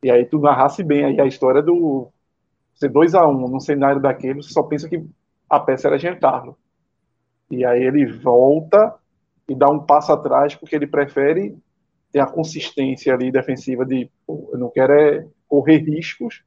[0.00, 2.08] E aí tu narrasse bem aí a história do
[2.76, 5.04] ser 2 a 1 um, num cenário daquele, você só pensa que
[5.50, 6.56] a peça era Giancarlo.
[7.50, 8.94] E aí ele volta
[9.48, 11.58] e dá um passo atrás porque ele prefere
[12.12, 16.44] ter a consistência ali defensiva de pô, eu não quero é correr riscos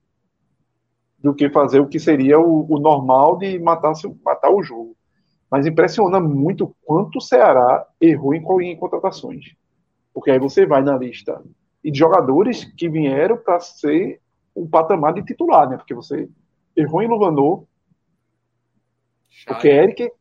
[1.19, 3.91] do que fazer o que seria o, o normal de matar,
[4.23, 4.95] matar o jogo.
[5.49, 9.53] Mas impressiona muito quanto o Ceará errou em, em contratações.
[10.13, 11.41] Porque aí você vai na lista
[11.83, 14.21] e de jogadores que vieram para ser
[14.55, 15.77] um patamar de titular, né?
[15.77, 16.29] Porque você
[16.75, 17.63] errou em Luvanor,
[19.47, 20.11] porque Eric,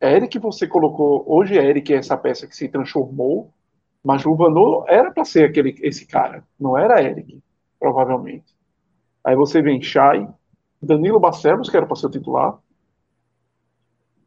[0.00, 3.52] Eric você colocou, hoje Eric é essa peça que se transformou
[4.06, 7.42] mas o Vanô era para ser aquele, esse cara, não era Eric,
[7.76, 8.54] provavelmente.
[9.24, 10.28] Aí você vem Chay,
[10.80, 12.56] Danilo Barcelos, que era para ser o titular,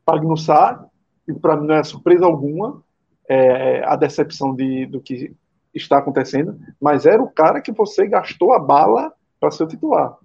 [0.04, 0.86] Pagnussar,
[1.26, 2.84] e para mim não é surpresa alguma
[3.30, 5.36] é, a decepção de, do que
[5.74, 10.18] está acontecendo, mas era o cara que você gastou a bala para ser o titular.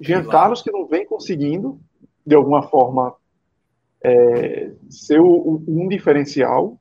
[0.00, 1.78] Jean Carlos, que não vem conseguindo,
[2.26, 3.14] de alguma forma,
[4.02, 6.78] é, ser o, um diferencial.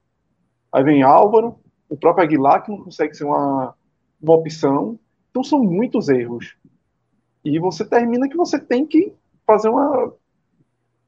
[0.72, 3.76] Aí vem Álvaro, o próprio Aguilar, que não consegue ser uma,
[4.22, 4.98] uma opção.
[5.30, 6.56] Então são muitos erros.
[7.46, 9.14] E você termina que você tem que
[9.46, 10.14] fazer uma,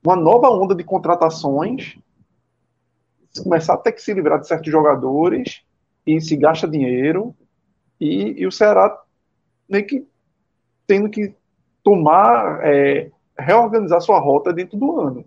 [0.03, 1.97] uma nova onda de contratações,
[3.43, 5.61] começar a ter que se livrar de certos jogadores
[6.05, 7.35] e se gasta dinheiro.
[7.99, 8.97] E, e o Ceará
[9.69, 10.05] meio que
[10.87, 11.33] tendo que
[11.83, 15.25] tomar, é, reorganizar sua rota dentro do ano.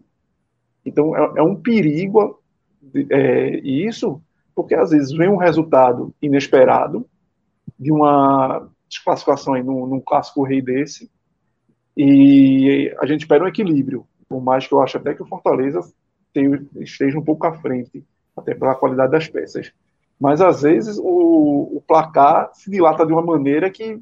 [0.85, 2.41] Então é, é um perigo
[3.11, 4.21] é, isso,
[4.55, 7.07] porque às vezes vem um resultado inesperado
[7.79, 11.11] de uma desclassificação aí num, num clássico rei desse,
[11.97, 15.81] e a gente espera um equilíbrio, por mais que eu acho até que o Fortaleza
[16.77, 18.05] esteja um pouco à frente,
[18.37, 19.73] até pela qualidade das peças.
[20.21, 24.01] Mas às vezes o, o placar se dilata de uma maneira que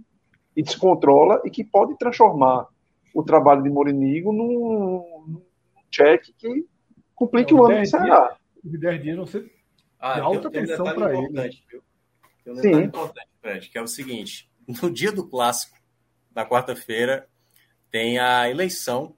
[0.57, 2.67] e descontrola e que pode transformar
[3.15, 5.43] o trabalho de Morinigo num, num
[5.91, 6.67] check que
[7.15, 8.37] complique o ano do Ceará.
[8.65, 9.51] Os 10 dias não ser
[9.99, 11.63] ah, de alta tem, tensão um para ele.
[11.71, 11.83] Viu?
[12.45, 12.83] Tem um detalhe Sim.
[12.83, 14.51] importante, Fred, que é o seguinte:
[14.83, 15.77] no dia do clássico,
[16.35, 17.29] na quarta-feira,
[17.91, 19.15] tem a eleição.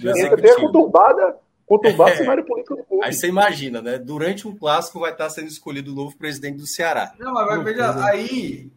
[0.00, 1.38] Tem a conturbada,
[1.78, 3.04] conturbada é, cenário político do clube.
[3.04, 3.98] Aí você imagina, né?
[3.98, 7.12] Durante um clássico vai estar sendo escolhido o novo presidente do Ceará.
[7.18, 8.70] Não, mas veja, aí.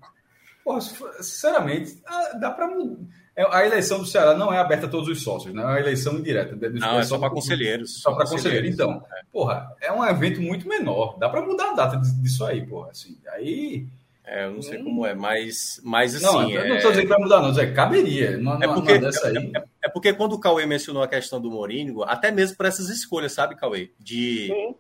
[0.64, 2.98] Porra, sinceramente, ah, dá para mudar.
[3.36, 5.62] É, a eleição do Ceará não é aberta a todos os sócios, né?
[5.62, 6.56] É uma eleição indireta.
[6.72, 8.02] Não, é só para conselheiros.
[8.02, 8.74] Só para conselheiros.
[8.74, 9.22] Então, é.
[9.32, 11.18] porra, é um evento muito menor.
[11.20, 12.92] Dá para mudar a data disso aí, porra.
[12.92, 13.86] Assim, aí
[14.28, 14.86] é, eu não sei hum.
[14.86, 16.26] como é, mas, mas assim.
[16.26, 16.94] Não, eu não estou é...
[16.94, 18.38] dizendo que vai mudar, não, é caberia.
[18.38, 22.32] Não, é, porque, é, é, porque quando o Cauê mencionou a questão do Mourinho, até
[22.32, 23.92] mesmo para essas escolhas, sabe, Cauê?
[24.00, 24.76] De Sim.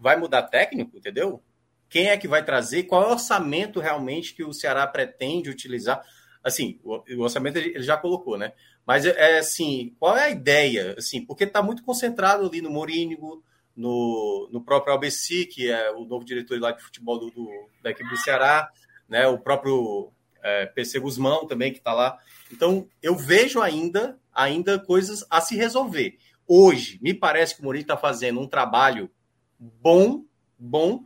[0.00, 1.40] vai mudar técnico, entendeu?
[1.88, 2.82] Quem é que vai trazer?
[2.82, 6.04] Qual é o orçamento realmente que o Ceará pretende utilizar?
[6.42, 8.52] Assim, o, o orçamento ele, já colocou, né?
[8.84, 10.96] Mas é assim, qual é a ideia?
[10.98, 13.40] Assim, porque está muito concentrado ali no Mourinho,
[13.76, 17.48] no, no próprio Albeci, que é o novo diretor lá de futebol do, do
[17.82, 18.68] da equipe do Ceará,
[19.08, 19.28] né?
[19.28, 20.10] o próprio
[20.42, 22.18] é, PC Guzmão também, que está lá.
[22.52, 26.18] Então, eu vejo ainda, ainda coisas a se resolver.
[26.46, 29.10] Hoje, me parece que o Mourinho está fazendo um trabalho
[29.58, 30.24] bom,
[30.58, 31.04] bom,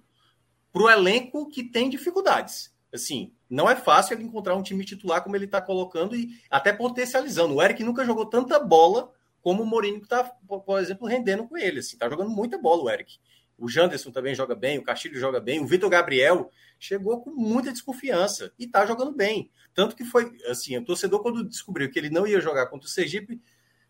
[0.72, 2.74] para o elenco que tem dificuldades.
[2.92, 6.72] Assim, não é fácil ele encontrar um time titular como ele está colocando e até
[6.72, 7.54] potencializando.
[7.54, 9.12] O Eric nunca jogou tanta bola
[9.42, 11.80] como o Mourinho está, por exemplo, rendendo com ele.
[11.80, 13.18] Assim, tá jogando muita bola o Eric.
[13.58, 17.72] O Janderson também joga bem, o Castilho joga bem, o Vitor Gabriel chegou com muita
[17.72, 19.50] desconfiança e tá jogando bem.
[19.74, 22.90] Tanto que foi assim, o torcedor, quando descobriu que ele não ia jogar contra o
[22.90, 23.40] Sergipe,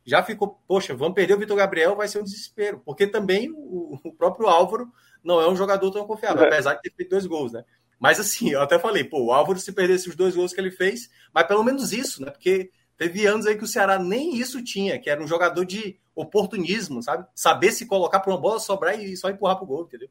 [0.05, 2.83] já ficou, poxa, vamos perder o Vitor Gabriel, vai ser um desespero.
[2.85, 6.47] Porque também o, o, próprio Álvaro não é um jogador tão confiável, é.
[6.47, 7.65] apesar de ter feito dois gols, né?
[7.99, 10.71] Mas assim, eu até falei, pô, o Álvaro se perdesse os dois gols que ele
[10.71, 12.31] fez, mas pelo menos isso, né?
[12.31, 15.99] Porque Teve anos aí que o Ceará nem isso tinha, que era um jogador de
[16.15, 17.27] oportunismo, sabe?
[17.35, 20.09] Saber se colocar para uma bola, sobrar e só empurrar para o gol, entendeu?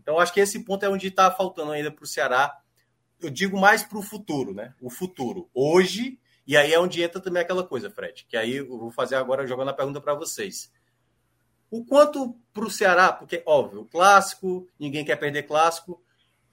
[0.00, 2.58] Então, acho que esse ponto é onde está faltando ainda para o Ceará.
[3.20, 4.74] Eu digo mais para o futuro, né?
[4.80, 5.48] O futuro.
[5.54, 9.14] Hoje, e aí é onde entra também aquela coisa, Fred, que aí eu vou fazer
[9.14, 10.72] agora jogando a pergunta para vocês.
[11.70, 16.02] O quanto para o Ceará, porque, óbvio, clássico, ninguém quer perder clássico,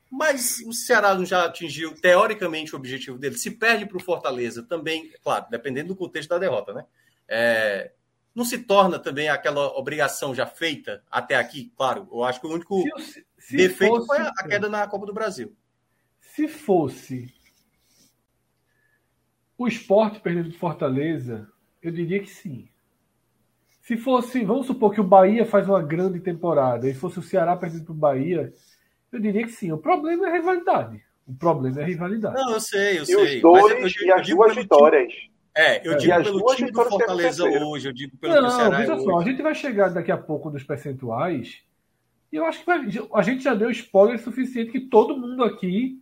[0.10, 3.38] mas o Ceará não já atingiu, teoricamente, o objetivo dele.
[3.38, 6.86] Se perde para o Fortaleza também, claro, dependendo do contexto da derrota, né?
[7.28, 7.92] É,
[8.34, 11.72] não se torna também aquela obrigação já feita até aqui?
[11.76, 15.06] Claro, eu acho que o único se, se defeito fosse, foi a queda na Copa
[15.06, 15.56] do Brasil.
[16.20, 17.34] Se fosse
[19.58, 21.48] o esporte perdendo Fortaleza,
[21.82, 22.70] eu diria que sim.
[23.82, 27.58] Se fosse, vamos supor que o Bahia faz uma grande temporada e fosse o Ceará
[27.58, 28.54] perdendo para o Bahia,
[29.12, 29.72] eu diria que sim.
[29.72, 31.04] O problema é a rivalidade.
[31.28, 32.36] O problema é a rivalidade.
[32.36, 33.36] Não, eu sei, eu e sei.
[33.38, 35.12] Os dois, eu, eu, e as duas vitórias.
[35.12, 35.29] Time...
[35.60, 35.98] É, eu é.
[35.98, 39.42] digo pelo time do Fortaleza hoje, eu digo pelo não, Ceará veja só, a gente
[39.42, 41.62] vai chegar daqui a pouco nos percentuais
[42.32, 46.02] e eu acho que vai, a gente já deu spoiler suficiente que todo mundo aqui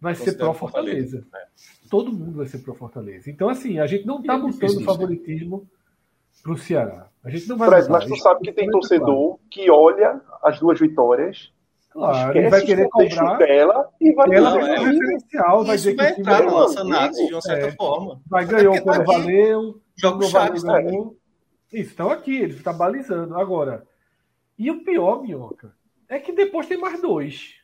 [0.00, 1.22] vai ser pró-Fortaleza.
[1.22, 1.26] Fortaleza.
[1.34, 1.88] É.
[1.90, 3.30] Todo mundo vai ser pró-Fortaleza.
[3.30, 4.84] Então, assim, a gente não está botando né?
[4.84, 5.68] favoritismo
[6.42, 7.08] para o Ceará.
[7.24, 10.78] A gente não vai Fred, mas tu sabe que tem torcedor que olha as duas
[10.78, 11.52] vitórias
[11.94, 16.20] Claro, ele vai querer cobrar dela e vai ela é referencial, vai dizer vai que
[16.20, 18.20] entrar na nossa análise de uma certa é, forma.
[18.26, 21.16] Vai ganhar quando tá valeu, jogo valeu, ganhou.
[21.72, 23.36] Isso, estão aqui, eles estão balizando.
[23.36, 23.86] Agora,
[24.58, 25.72] e o pior, Minhoca,
[26.08, 27.54] é que depois tem mais dois.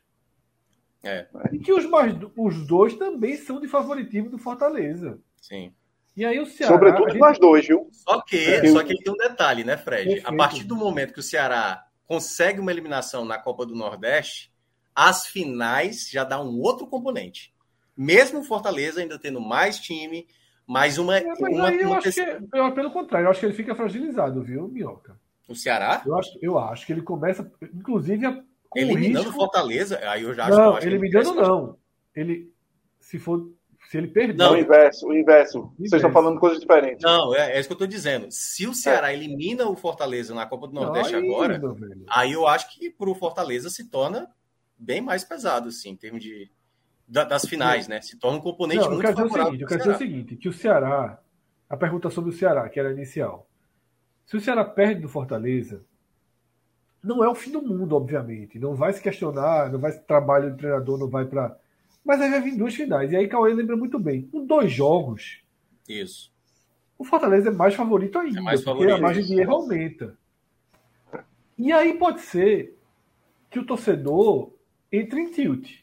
[1.03, 1.27] É.
[1.51, 5.19] E que os, mais, os dois também são de favoritismo do Fortaleza.
[5.41, 5.73] Sim.
[6.17, 6.73] E aí o Ceará.
[6.73, 7.19] Sobretudo gente...
[7.19, 7.89] nós dois, viu?
[7.91, 10.05] Só que, é, só que tem um detalhe, né, Fred?
[10.05, 10.29] Perfeito.
[10.29, 14.53] A partir do momento que o Ceará consegue uma eliminação na Copa do Nordeste,
[14.93, 17.55] as finais já dá um outro componente.
[17.97, 20.27] Mesmo o Fortaleza ainda tendo mais time,
[20.67, 21.19] Mas uma.
[21.19, 22.21] É, uma, eu uma acho que,
[22.53, 25.19] eu, pelo contrário, eu acho que ele fica fragilizado, viu, Minhoca?
[25.49, 26.03] O Ceará?
[26.05, 28.43] Eu acho, eu acho que ele começa, inclusive, a,
[28.75, 29.41] Eliminando risco...
[29.41, 31.79] Fortaleza, aí eu já acho Não, que eu acho eliminando que ele- não.
[32.15, 32.53] Ele,
[33.01, 33.53] se for,
[33.91, 35.73] se ele perder, Não, o inverso, o inverso.
[35.77, 37.03] Vocês estão falando coisas diferentes.
[37.03, 38.29] Não, é, é isso que eu tô dizendo.
[38.31, 42.05] Se o Ceará elimina o Fortaleza na Copa do Nordeste Aí, agora, velho.
[42.09, 44.31] aí eu acho que pro Fortaleza se torna
[44.79, 46.49] bem mais pesado, assim, em termos de.
[47.05, 48.01] da- das finais, né?
[48.01, 49.99] Se torna um componente Não, eu muito quero dizer o seguinte, eu quero dizer o
[49.99, 51.21] seguinte, que o Ceará,
[51.69, 53.49] a pergunta sobre o Ceará, que era inicial.
[54.25, 55.85] Se o Ceará perde do Fortaleza,
[57.03, 58.57] não é o fim do mundo, obviamente.
[58.57, 61.59] Não vai se questionar, não vai trabalho do treinador, não vai para.
[62.05, 63.13] Mas aí vai vir duas finais.
[63.13, 64.23] E aí Cauê lembra muito bem.
[64.23, 65.43] Com dois jogos,
[65.89, 66.33] Isso.
[66.99, 70.19] o Fortaleza é mais favorito ainda, É mais porque favorito, a margem de erro aumenta.
[71.59, 72.77] E aí pode ser
[73.51, 74.53] que o torcedor
[74.91, 75.81] entre em tilt.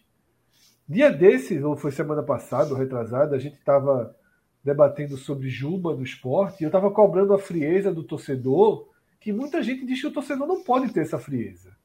[0.87, 4.15] Dia desses, ou foi semana passada, ou retrasada, a gente estava
[4.63, 8.89] debatendo sobre Juba no esporte, e eu estava cobrando a frieza do torcedor,
[9.19, 11.75] que muita gente diz que o torcedor não pode ter essa frieza.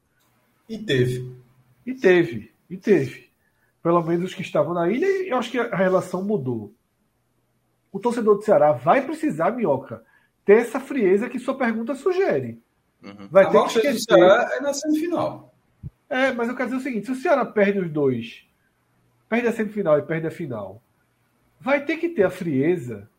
[0.67, 1.33] E teve.
[1.85, 3.29] E teve, e teve.
[3.83, 6.73] Pelo menos os que estavam na ilha, e eu acho que a relação mudou.
[7.91, 10.01] O torcedor do Ceará vai precisar, Minhoca,
[10.45, 12.59] ter essa frieza que sua pergunta sugere.
[13.03, 13.27] Uhum.
[13.29, 14.15] Vai a ter que marcha do esquecer.
[14.15, 15.53] Ceará é na semifinal.
[16.09, 18.47] É, mas eu quero dizer o seguinte: se o Ceará perde os dois,
[19.27, 20.81] perde a semifinal e perde a final,
[21.59, 23.09] vai ter que ter a frieza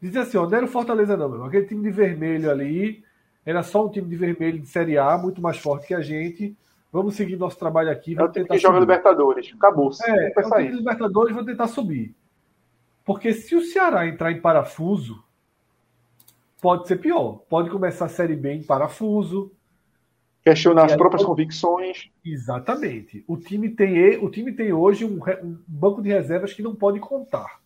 [0.00, 1.44] de dizer assim: ó, não era o Fortaleza, não, meu.
[1.44, 3.04] Aquele time de vermelho ali
[3.44, 6.56] era só um time de vermelho de Série A, muito mais forte que a gente.
[6.90, 8.12] Vamos seguir nosso trabalho aqui.
[8.12, 8.78] É o Vamos time tentar que joga.
[8.80, 9.52] Libertadores.
[9.54, 9.90] Acabou.
[10.06, 12.14] É, é o time Libertadores, vou tentar subir.
[13.04, 15.22] Porque se o Ceará entrar em parafuso,
[16.60, 17.38] pode ser pior.
[17.48, 19.52] Pode começar a Série B em parafuso.
[20.42, 22.10] Questionar as próprias pode- convicções.
[22.24, 23.22] Exatamente.
[23.26, 26.74] O time tem, o time tem hoje um, re- um banco de reservas que não
[26.74, 27.60] pode contar.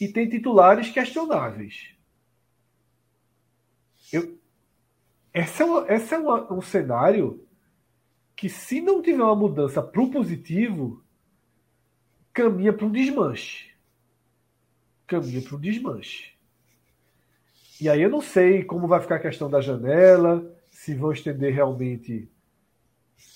[0.00, 1.92] E tem titulares questionáveis.
[4.12, 4.38] Eu,
[5.32, 6.18] essa é, essa é
[6.52, 7.44] um cenário
[8.38, 11.02] que, se não tiver uma mudança para o positivo,
[12.32, 13.74] caminha para um desmanche.
[15.08, 16.34] Caminha para um desmanche.
[17.80, 21.52] E aí eu não sei como vai ficar a questão da janela, se vão estender
[21.52, 22.30] realmente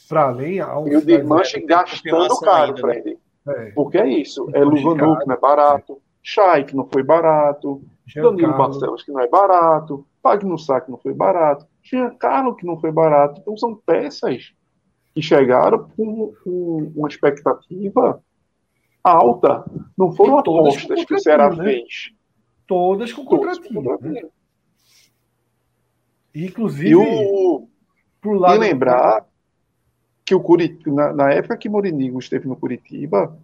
[0.08, 0.58] para além.
[0.58, 2.80] E o desmanche gastando caro, né?
[2.80, 3.18] Fred.
[3.48, 4.48] É, Porque é isso.
[4.50, 5.18] É caro.
[5.18, 6.00] que não é barato.
[6.22, 7.82] Chay, que não foi barato.
[8.14, 10.06] Danilo Barcelos, que não é barato.
[10.22, 11.66] Pagnussá, que não foi barato.
[11.82, 13.40] Giancarlo, que não foi barato.
[13.40, 14.52] Então são peças
[15.14, 18.22] que chegaram com, com uma expectativa
[19.02, 19.64] alta.
[19.96, 21.64] Não foram apostas que o Ceará né?
[21.64, 22.12] fez.
[22.66, 24.14] todas com Todas com contratinho.
[24.14, 24.28] né?
[26.34, 27.68] Inclusive, E, o,
[28.24, 29.26] lado e lembrar
[30.24, 33.36] que o Curitiba, na, na época que Morinigo esteve no Curitiba,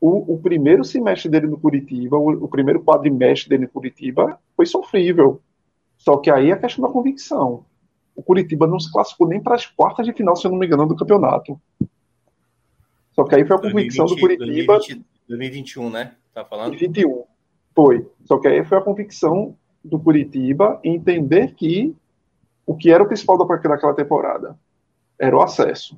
[0.00, 4.66] o, o primeiro semestre dele no Curitiba, o, o primeiro quadrimestre dele no Curitiba, foi
[4.66, 5.40] sofrível.
[5.96, 7.64] Só que aí é a questão da convicção.
[8.14, 10.66] O Curitiba não se classificou nem para as quartas de final, se eu não me
[10.66, 11.60] engano, do campeonato.
[13.12, 16.14] Só que aí foi a convicção do 2020, Curitiba 2020, 2021, né?
[16.32, 16.74] Tá falando?
[16.74, 17.24] em 21.
[17.74, 18.08] Foi.
[18.24, 21.94] Só que aí foi a convicção do Curitiba entender que
[22.66, 24.58] o que era o principal da- daquela temporada
[25.18, 25.96] era o acesso.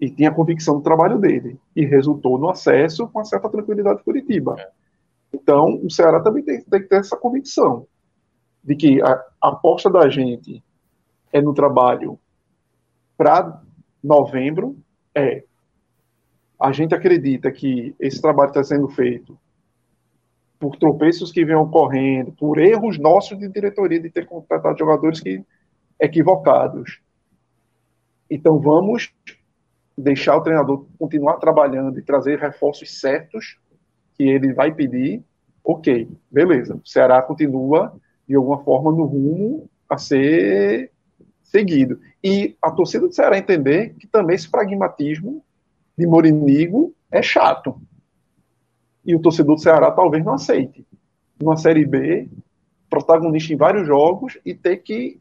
[0.00, 1.58] E tinha a convicção do trabalho dele.
[1.76, 4.56] E resultou no acesso com uma certa tranquilidade do Curitiba.
[5.32, 7.86] Então, o Ceará também tem, tem que ter essa convicção
[8.62, 10.62] de que a, a aposta da gente
[11.32, 12.18] é no trabalho
[13.16, 13.62] para
[14.02, 14.76] novembro.
[15.14, 15.44] É.
[16.60, 19.38] A gente acredita que esse trabalho está sendo feito
[20.60, 25.44] por tropeços que vêm ocorrendo, por erros nossos de diretoria de ter contratado jogadores que
[25.98, 27.00] equivocados.
[28.30, 29.12] Então vamos
[29.98, 33.58] deixar o treinador continuar trabalhando e trazer reforços certos
[34.14, 35.20] que ele vai pedir.
[35.64, 36.76] Ok, beleza.
[36.76, 37.92] O Ceará continua
[38.28, 40.91] de alguma forma no rumo a ser
[41.52, 42.00] seguido.
[42.24, 45.44] E a torcida do Ceará entender que também esse pragmatismo
[45.96, 47.78] de Morinigo é chato
[49.04, 50.86] e o torcedor do Ceará talvez não aceite.
[51.40, 52.28] Numa Série B,
[52.88, 55.20] protagonista em vários jogos e ter que,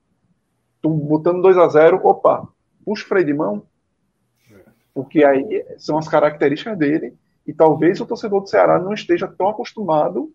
[0.84, 2.48] botando 2 a 0 opa,
[2.86, 3.64] puxa o freio de mão.
[4.94, 7.14] Porque aí são as características dele
[7.46, 10.32] e talvez o torcedor do Ceará não esteja tão acostumado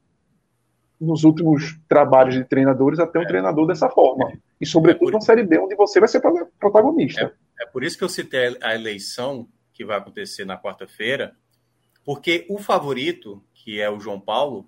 [1.00, 4.32] nos últimos trabalhos de treinadores a ter um treinador dessa forma.
[4.60, 7.34] E sobretudo na Série B, onde você vai ser pro- protagonista.
[7.60, 11.36] É por isso que eu citei a eleição que vai acontecer na quarta-feira,
[12.04, 14.66] porque o favorito, que é o João Paulo,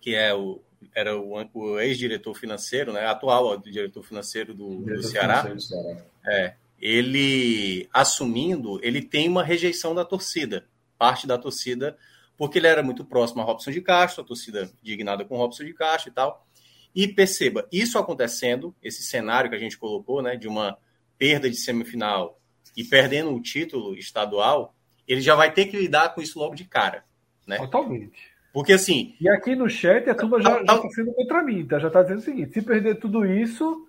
[0.00, 0.60] que é o,
[0.94, 5.82] era o, o ex-diretor financeiro, né, atual ó, diretor financeiro do, do Diretor Ceará, financeiro
[5.82, 6.00] do Ceará.
[6.26, 10.64] é, ele assumindo, ele tem uma rejeição da torcida,
[10.98, 11.96] parte da torcida,
[12.42, 15.72] porque ele era muito próximo a Robson de Castro, a torcida dignada com Robson de
[15.72, 16.44] Castro e tal.
[16.92, 20.76] E perceba, isso acontecendo, esse cenário que a gente colocou, né, de uma
[21.16, 22.40] perda de semifinal
[22.76, 24.74] e perdendo o título estadual,
[25.06, 27.04] ele já vai ter que lidar com isso logo de cara,
[27.46, 27.58] né?
[27.58, 28.32] Totalmente.
[28.52, 29.14] Porque assim.
[29.20, 31.78] E aqui no chat a turma já está sendo contra mim, tá?
[31.78, 33.86] Já está dizendo o seguinte: se perder tudo isso,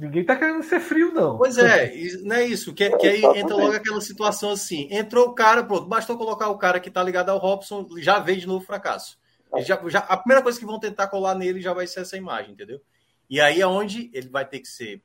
[0.00, 1.36] ninguém está querendo ser frio, não.
[1.36, 2.72] Pois é, não é isso.
[2.72, 6.58] Que, que aí entra logo aquela situação assim: entrou o cara, pronto, bastou colocar o
[6.58, 9.18] cara que está ligado ao Robson, já veio de novo fracasso.
[9.58, 12.52] Já, já, a primeira coisa que vão tentar colar nele já vai ser essa imagem,
[12.52, 12.80] entendeu?
[13.28, 15.02] E aí é onde ele vai ter que ser.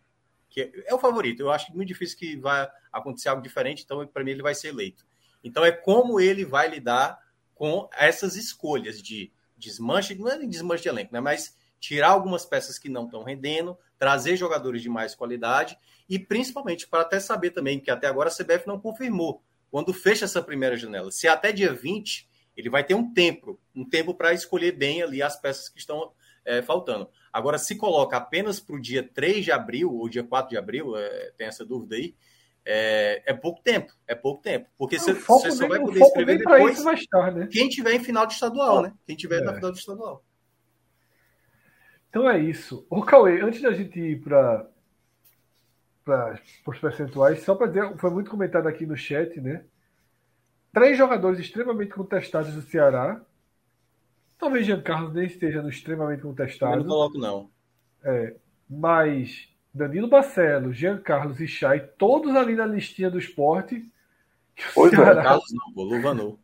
[0.49, 1.41] Que é o favorito.
[1.41, 4.69] Eu acho muito difícil que vai acontecer algo diferente, então para mim ele vai ser
[4.69, 5.05] eleito.
[5.43, 7.19] Então é como ele vai lidar
[7.53, 11.19] com essas escolhas de desmanche, não é desmanche de elenco, né?
[11.19, 15.77] mas tirar algumas peças que não estão rendendo, trazer jogadores de mais qualidade
[16.09, 20.25] e principalmente para até saber também que até agora a CBF não confirmou quando fecha
[20.25, 21.11] essa primeira janela.
[21.11, 25.21] Se até dia 20 ele vai ter um tempo, um tempo para escolher bem ali
[25.21, 26.11] as peças que estão
[26.43, 27.07] é, faltando.
[27.31, 30.97] Agora, se coloca apenas para o dia 3 de abril ou dia 4 de abril,
[30.97, 32.15] é, tem essa dúvida aí,
[32.65, 34.67] é, é, pouco tempo, é pouco tempo.
[34.75, 37.47] Porque você, você só vai poder escrever depois estar, né?
[37.51, 38.93] quem tiver em final de estadual, né?
[39.05, 39.43] Quem tiver é.
[39.43, 40.23] na final de estadual.
[42.15, 42.87] Então é isso.
[42.89, 44.65] O Cauê, antes da gente ir para
[46.05, 49.65] para os percentuais, só para dizer, foi muito comentado aqui no chat, né?
[50.71, 53.19] Três jogadores extremamente contestados do Ceará.
[54.37, 56.75] Talvez Jean Carlos nem esteja no extremamente contestado.
[56.75, 57.49] Eu não coloco, não.
[58.01, 58.35] É,
[58.69, 63.91] mas Danilo Barcelos, Jean Carlos e Chay, todos ali na listinha do esporte.
[64.73, 65.19] Pois é, Ceará...
[65.19, 66.39] é, Carlos não, pô, Luvanu.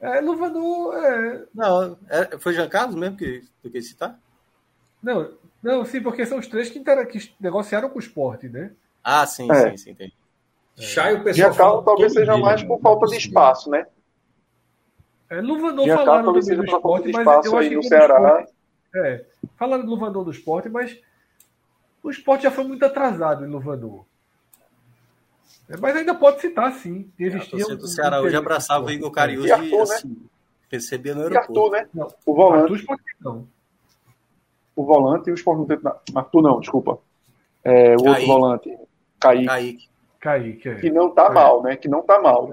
[0.00, 1.46] É, Luvanu é.
[1.54, 4.18] Não, é, foi Jean Carlos mesmo que tu quis citar?
[5.02, 5.32] Não,
[5.62, 7.06] não, sim, porque são os três que, inter...
[7.06, 8.72] que negociaram com o esporte, né?
[9.02, 9.70] Ah, sim, é.
[9.70, 10.14] sim, sim, entendi.
[10.78, 10.82] É.
[10.82, 11.54] Chay, o pessoal.
[11.54, 13.86] Carlos talvez seja mais por falta de espaço, né?
[15.28, 18.40] É, Luvanor falaram talvez seja do esporte, mas eu acho que no Ceará.
[18.40, 18.52] Esporte,
[18.94, 19.24] é,
[19.56, 20.98] falaram do Luvanor do esporte, mas
[22.02, 24.04] o esporte já foi muito atrasado em Luvador.
[25.68, 27.10] É, mas ainda pode citar, sim.
[27.18, 30.16] Existia é, um, Ceará hoje abraçava o Igor Cariús e, Arthur, assim, né?
[30.70, 31.50] recebia no aeroporto.
[31.50, 31.88] Arthur, né?
[31.94, 32.72] Não, o volante.
[32.72, 33.48] Arthur, não.
[34.74, 35.82] O volante e o esporte não teve.
[36.14, 36.98] Arthur não, desculpa.
[37.64, 38.08] É, o Kaique.
[38.08, 38.78] outro volante.
[39.20, 39.46] Kaique.
[39.46, 39.88] Kaique.
[40.20, 40.74] Kaique é.
[40.76, 41.30] Que não tá é.
[41.30, 41.76] mal, né?
[41.76, 42.52] Que não tá mal.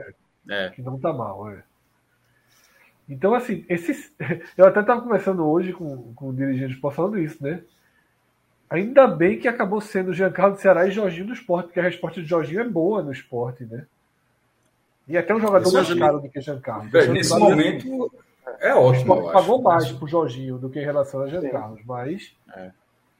[0.49, 0.69] É.
[0.69, 1.64] Que não tá mal, é.
[3.07, 4.14] Então, assim, esses.
[4.57, 7.64] Eu até estava conversando hoje com, com o dirigente do esporte falando isso, né?
[8.69, 12.22] Ainda bem que acabou sendo Giancarlo do Ceará e Jorginho do esporte, porque a resposta
[12.22, 13.88] de Jorginho é boa no esporte, né?
[15.07, 16.88] E até um jogador mais caro do que Giancarlo.
[17.11, 18.11] Nesse momento
[18.59, 19.13] é ótimo.
[19.13, 22.35] O pagou mais pro Jorginho do que em relação a Giancarlo, mas.
[22.55, 22.71] É.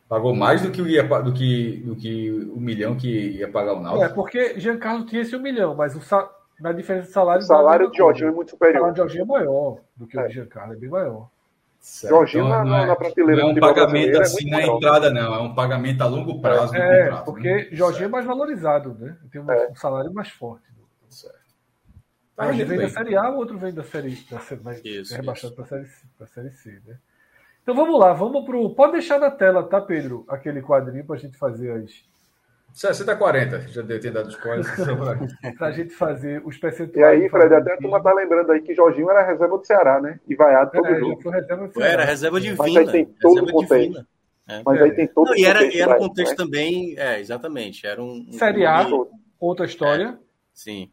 [0.08, 3.80] Pagou mais do que, ia, do, que, do que o milhão que ia pagar o
[3.80, 4.04] Náutico.
[4.04, 6.28] É, porque Giancarlo tinha esse um milhão, mas o sa...
[6.60, 7.44] na diferença de salário.
[7.44, 8.78] O salário de Jorginho é muito superior.
[8.78, 10.24] O salário de Jorginho é maior do que é.
[10.24, 11.30] o de Giancarlo, é bem maior.
[11.80, 12.12] Certo.
[12.12, 15.10] Jorginho então, na, é, na, prateleira não é um pagamento é assim é na entrada,
[15.10, 15.34] não.
[15.34, 16.76] É um pagamento a longo prazo.
[16.76, 17.68] É, contrato, porque né?
[17.72, 18.04] Jorginho certo.
[18.04, 19.16] é mais valorizado, né?
[19.32, 19.70] Tem um, é.
[19.70, 20.66] um salário mais forte.
[21.08, 21.39] Certo.
[22.40, 22.78] Tá um vem bem.
[22.78, 25.88] da Série A, o outro vem da Série da vai isso, rebaixado para a série,
[26.18, 26.98] pra série C, né?
[27.62, 28.74] Então vamos lá, vamos pro.
[28.74, 30.24] Pode deixar na tela, tá, Pedro?
[30.30, 32.02] Aquele quadrinho para a gente fazer as
[32.72, 34.66] 60 a 40, já deu ter dado spoiler.
[35.58, 37.20] para a gente fazer os percentuais.
[37.20, 40.00] E aí, Fred, até a turma tá lembrando aí que Jorginho era reserva do Ceará,
[40.00, 40.18] né?
[40.26, 41.30] E vaiado todo é, jogo.
[41.30, 41.92] Reserva do Ceará.
[41.92, 42.64] Era reserva divina.
[42.64, 44.08] Mas aí tem todo o contexto.
[44.48, 44.62] É.
[44.66, 45.78] Mas aí tem todo Não, e era, contexto.
[45.78, 46.38] E era um contexto né?
[46.38, 47.86] também, é, exatamente.
[47.86, 48.88] Era um, um Série A,
[49.38, 50.18] outra história.
[50.18, 50.18] É,
[50.54, 50.90] sim.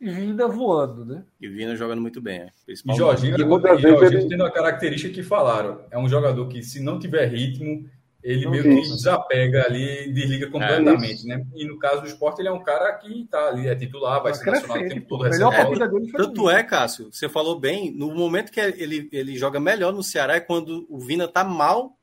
[0.00, 1.24] E Vinda voando, né?
[1.40, 2.40] E Vinda jogando muito bem.
[2.40, 2.50] É.
[2.68, 4.28] E Jorginho, e Jorginho ele...
[4.28, 5.80] tem uma característica que falaram.
[5.90, 7.88] É um jogador que, se não tiver ritmo,
[8.26, 11.46] ele meio que desapega ali, desliga completamente, é né?
[11.54, 14.32] E no caso do esporte, ele é um cara que tá ali, é titular, vai,
[14.32, 15.30] vai ser nacional o tempo todo.
[15.30, 19.36] Melhor partida dele foi Tanto é, Cássio, você falou bem, no momento que ele, ele
[19.36, 21.95] joga melhor no Ceará é quando o Vina tá mal,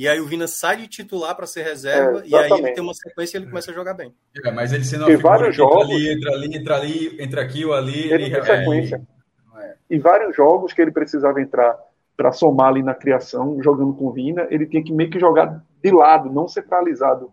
[0.00, 2.82] e aí o Vina sai de titular para ser reserva, é, e aí ele tem
[2.82, 4.14] uma sequência e ele começa a jogar bem.
[4.42, 7.74] É, mas ele sendo uma vários jogos, ali, entra ali, entra ali, entra aqui ou
[7.74, 8.10] ali.
[8.10, 9.06] Ele, ele tem sequência.
[9.58, 9.74] É.
[9.90, 11.78] E vários jogos que ele precisava entrar
[12.16, 15.90] para somar ali na criação, jogando com Vina, ele tinha que meio que jogar de
[15.90, 17.30] lado, não centralizado,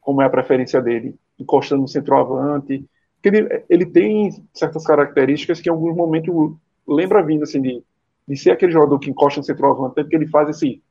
[0.00, 2.84] como é a preferência dele, encostando no centroavante.
[3.22, 6.34] Ele, ele tem certas características que em alguns momentos
[6.88, 7.84] lembra vindo assim, de,
[8.26, 10.82] de ser aquele jogador que encosta no centroavante, tanto que ele faz esse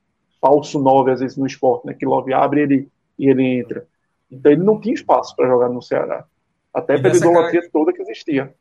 [0.42, 1.94] falso 9 às vezes no esporte, né?
[1.94, 3.86] Que Love abre ele, e ele entra.
[4.32, 6.26] Então ele não tinha espaço para jogar no Ceará.
[6.74, 7.72] Até pela idolatria cara...
[7.72, 8.54] toda que existia.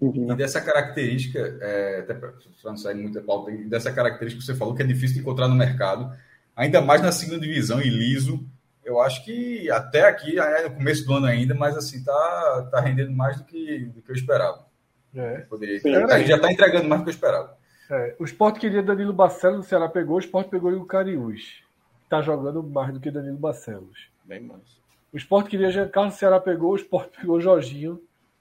[0.00, 4.74] E dessa característica, é, até para não sair muita pauta, dessa característica que você falou
[4.74, 6.14] que é difícil de encontrar no mercado,
[6.54, 8.44] ainda mais na segunda divisão e liso.
[8.84, 12.80] Eu acho que até aqui, é no começo do ano ainda, mas assim, tá, tá
[12.80, 14.66] rendendo mais do que, do que eu esperava.
[15.14, 15.38] É.
[15.40, 15.80] Poderia.
[15.80, 15.94] Sim.
[15.94, 17.56] A gente já está entregando mais do que eu esperava.
[17.90, 21.62] É, o Sport queria Danilo Barcelos, o Ceará pegou, o Sport pegou o Cariús.
[22.08, 24.08] Tá jogando mais do que Danilo Barcelos.
[24.24, 24.62] Bem mais.
[25.12, 28.00] O Sport queria Jean Carlos, o Ceará pegou, o Sport pegou o Jorginho.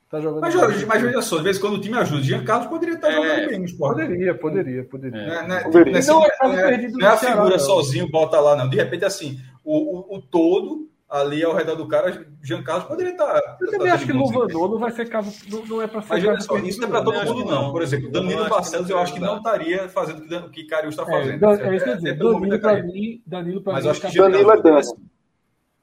[0.09, 0.67] Tá jogando Mas, mais.
[0.71, 2.21] Jorge, mas veja só, de vez em quando o time ajuda.
[2.23, 3.15] Jean Carlos poderia estar É.
[3.15, 4.01] jogando bem no esporte.
[4.01, 5.17] Poderia, poderia, poderia.
[5.19, 5.25] É.
[5.27, 5.91] Não é, não é, Poderia.
[5.93, 7.59] não é, Não é caso não é- perdido não é a figura não.
[7.59, 8.69] sozinho, bota lá, não.
[8.69, 13.11] De repente, assim, o, o, o todo ali ao redor do cara, Jean Carlos poderia
[13.11, 13.57] estar.
[13.61, 15.31] Eu também acho que Luvanor não vai ser caso.
[15.49, 17.45] Não, não é pra ser Mas olha só, isso não é para todo acho mundo,
[17.49, 17.61] não.
[17.63, 17.71] não.
[17.71, 20.97] Por exemplo, Danilo Barcelos, eu acho que não estaria fazendo o que o que Carius
[20.97, 21.39] está É, fazendo.
[21.39, 22.09] Dan- é isso que eu ia dizer.
[22.09, 22.93] É pelo Danilo, pra Carius.
[22.93, 24.81] mim, Danilo, pra Mas mim, eu acho que tá- Jean Danilo é dano.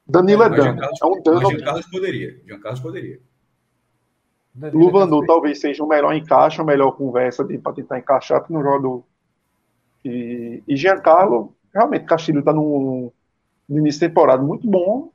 [0.06, 0.78] Danilo é dano.
[0.80, 1.50] Carlos- É um dano.
[1.50, 2.40] Jean Carlos poderia.
[2.46, 3.20] Jean Carlos poderia.
[4.62, 8.62] É Luvanu talvez seja o melhor encaixe, a melhor conversa para tentar encaixar, porque não
[8.62, 9.04] joga do.
[10.04, 13.10] E, e Giancarlo, realmente, Castilho está num,
[13.68, 15.11] no início de temporada muito bom.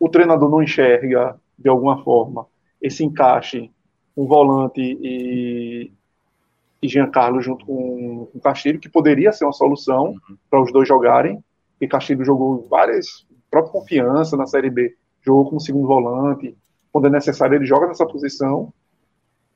[0.00, 2.46] O treinador não enxerga, de alguma forma,
[2.80, 3.70] esse encaixe
[4.16, 5.92] com volante e,
[6.82, 10.14] e Giancarlo junto com, com Castilho, que poderia ser uma solução
[10.48, 11.44] para os dois jogarem.
[11.78, 16.56] E Castilho jogou várias, própria confiança na Série B, jogou como segundo volante.
[16.90, 18.72] Quando é necessário ele joga nessa posição,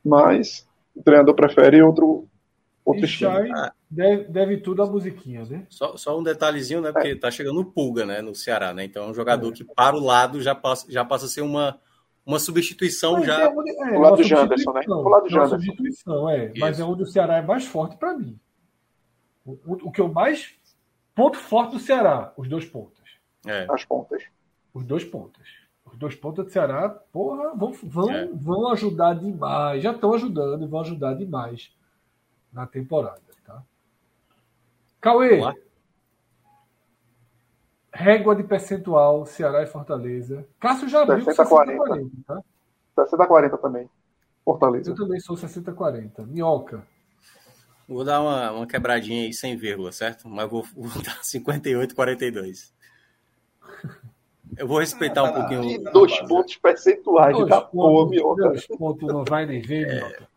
[0.05, 2.28] mas o treinador prefere outro
[2.84, 3.32] outro estilo.
[3.32, 3.50] Chay
[3.90, 5.66] deve, deve tudo à musiquinha, né?
[5.70, 6.92] Só, só um detalhezinho, né?
[6.92, 8.20] Porque tá chegando o Pulga, né?
[8.20, 8.84] No Ceará, né?
[8.84, 11.78] Então é um jogador que para o lado já passa, já passa a ser uma,
[12.26, 13.42] uma substituição Mas já.
[13.42, 14.80] é onde- é, O lado uma do Janderson, né?
[14.88, 15.48] O lado do É uma Janderson.
[15.56, 16.52] substituição, é.
[16.58, 16.82] Mas Isso.
[16.82, 18.38] é onde o Ceará é mais forte para mim.
[19.44, 20.54] O, o- o que eu mais.
[21.14, 23.04] Ponto forte do Ceará, os dois pontas.
[23.46, 23.66] É.
[23.70, 24.22] As pontas.
[24.72, 25.46] Os dois pontas.
[25.86, 28.26] Os dois pontas do Ceará, porra, vão, vão, É.
[28.32, 29.80] vão ajudar demais.
[29.82, 31.70] Já estão ajudando e vão ajudar demais
[32.55, 33.20] na temporada.
[33.44, 33.62] Tá?
[35.00, 35.55] Cauê, Vamos lá.
[37.92, 40.47] régua de percentual, Ceará e Fortaleza.
[40.58, 42.42] Cássio já abriu 60, 60-40, tá?
[42.97, 43.91] 60 40 também.
[44.44, 44.91] Fortaleza.
[44.91, 46.26] Eu também sou 60-40.
[46.26, 46.86] Minhoca.
[47.89, 50.28] Vou dar uma, uma quebradinha aí sem vírgula, certo?
[50.28, 52.73] Mas vou, vou dar 58, 42.
[54.57, 55.65] Eu vou respeitar um pouquinho.
[55.65, 58.42] E dois pontos percentuais Dois da porra, pontos, Mioca.
[58.49, 60.07] dois pontos não vai nem ver, Minhoca.
[60.07, 60.28] É, Essa,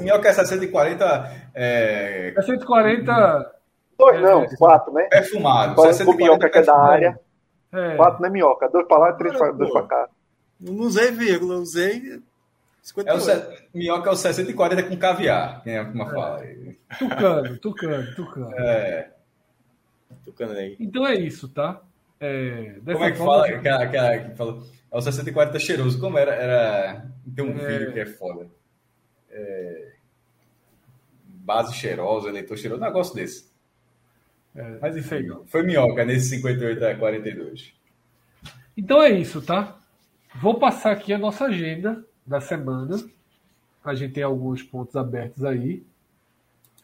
[0.00, 3.52] Minhoca é 60 e 40 é, É 140.
[3.98, 4.56] Dois não, É.
[4.56, 5.04] quatro, né?
[5.04, 5.74] perfumado.
[5.74, 6.92] Quatro 60 pro 40 Minhoca que é da perfumado.
[6.92, 7.20] área.
[7.72, 8.68] É, Quatro, né, Minhoca?
[8.68, 10.08] Dois pra lá e três pra, Olha, dois pra cá.
[10.60, 13.20] Não usei vírgula, usei É o 58.
[13.22, 16.42] se- Minhoca é o 60 e 40 com caviar, quem é como fala.
[16.98, 18.52] tucano, tucano, tucano.
[18.58, 19.10] É,
[20.24, 20.76] Tocando aí.
[20.78, 21.80] Então é isso, tá?
[22.20, 23.46] É, dessa como é que fala?
[23.48, 24.62] Aquela, aquela que falou,
[24.92, 25.98] é o 60 e 40 cheiroso.
[26.00, 26.32] Como era?
[26.34, 27.66] era tem um É.
[27.66, 28.46] vídeo que é foda.
[29.32, 29.92] É,
[31.26, 33.50] base cheirosa, eleitor cheiroso, um negócio desse.
[34.54, 35.46] É, Mas enfim, não.
[35.46, 37.74] foi Minhoca nesse 58 a 42.
[38.76, 39.78] Então é isso, tá?
[40.40, 42.96] Vou passar aqui a nossa agenda da semana.
[43.84, 45.82] A gente tem alguns pontos abertos aí.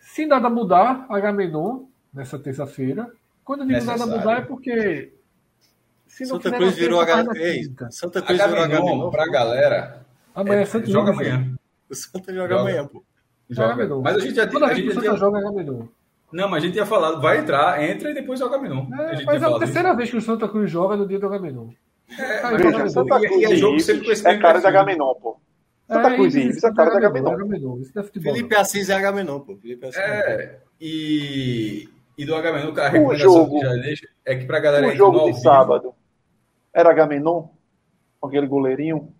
[0.00, 3.10] Se nada mudar, Agamenon nessa terça-feira.
[3.44, 4.18] Quando eu digo nada Necessário.
[4.18, 5.12] mudar é porque.
[6.06, 7.90] Se não Santa Cruz virou terça, H.
[7.90, 11.57] Santa Cruz virou Agamenon, pra galera, Amanhã é, é, Santos joga amanhã.
[11.90, 12.60] O Santa joga Joga.
[12.60, 13.02] amanhã, pô.
[13.50, 13.72] Joga.
[13.72, 14.00] Agamenon.
[14.02, 14.66] Mas a gente já Toda tinha.
[14.66, 15.86] A vez que gente o já Santa tinha joga Agamenon.
[16.32, 18.86] não, mas a gente tinha falado, vai entrar, entra e depois joga Agamenon.
[18.92, 21.18] É, a mas é a falado terceira vez que o Santa Cruz joga no dia
[21.18, 21.68] do Agamenon.
[22.10, 22.88] É, joga Veja, Agamenon.
[22.90, 24.80] Santa E- e Cruz é jogo sempre com esse é cara de perfil.
[24.80, 25.36] Agamenon, pô.
[25.88, 26.90] Santa Cruz e Ibis é cara.
[27.80, 28.34] Isso é futebol.
[28.34, 29.56] Felipe Assis é Agamenon, pô.
[29.56, 29.98] Felipe Assis.
[29.98, 33.58] É, e, e do Agamenon, a O recomendação jogo.
[33.60, 35.94] que já deixa é que pra galera O jogo de sábado
[36.74, 37.44] era Agamenon?
[38.20, 39.14] Com aquele goleirinho?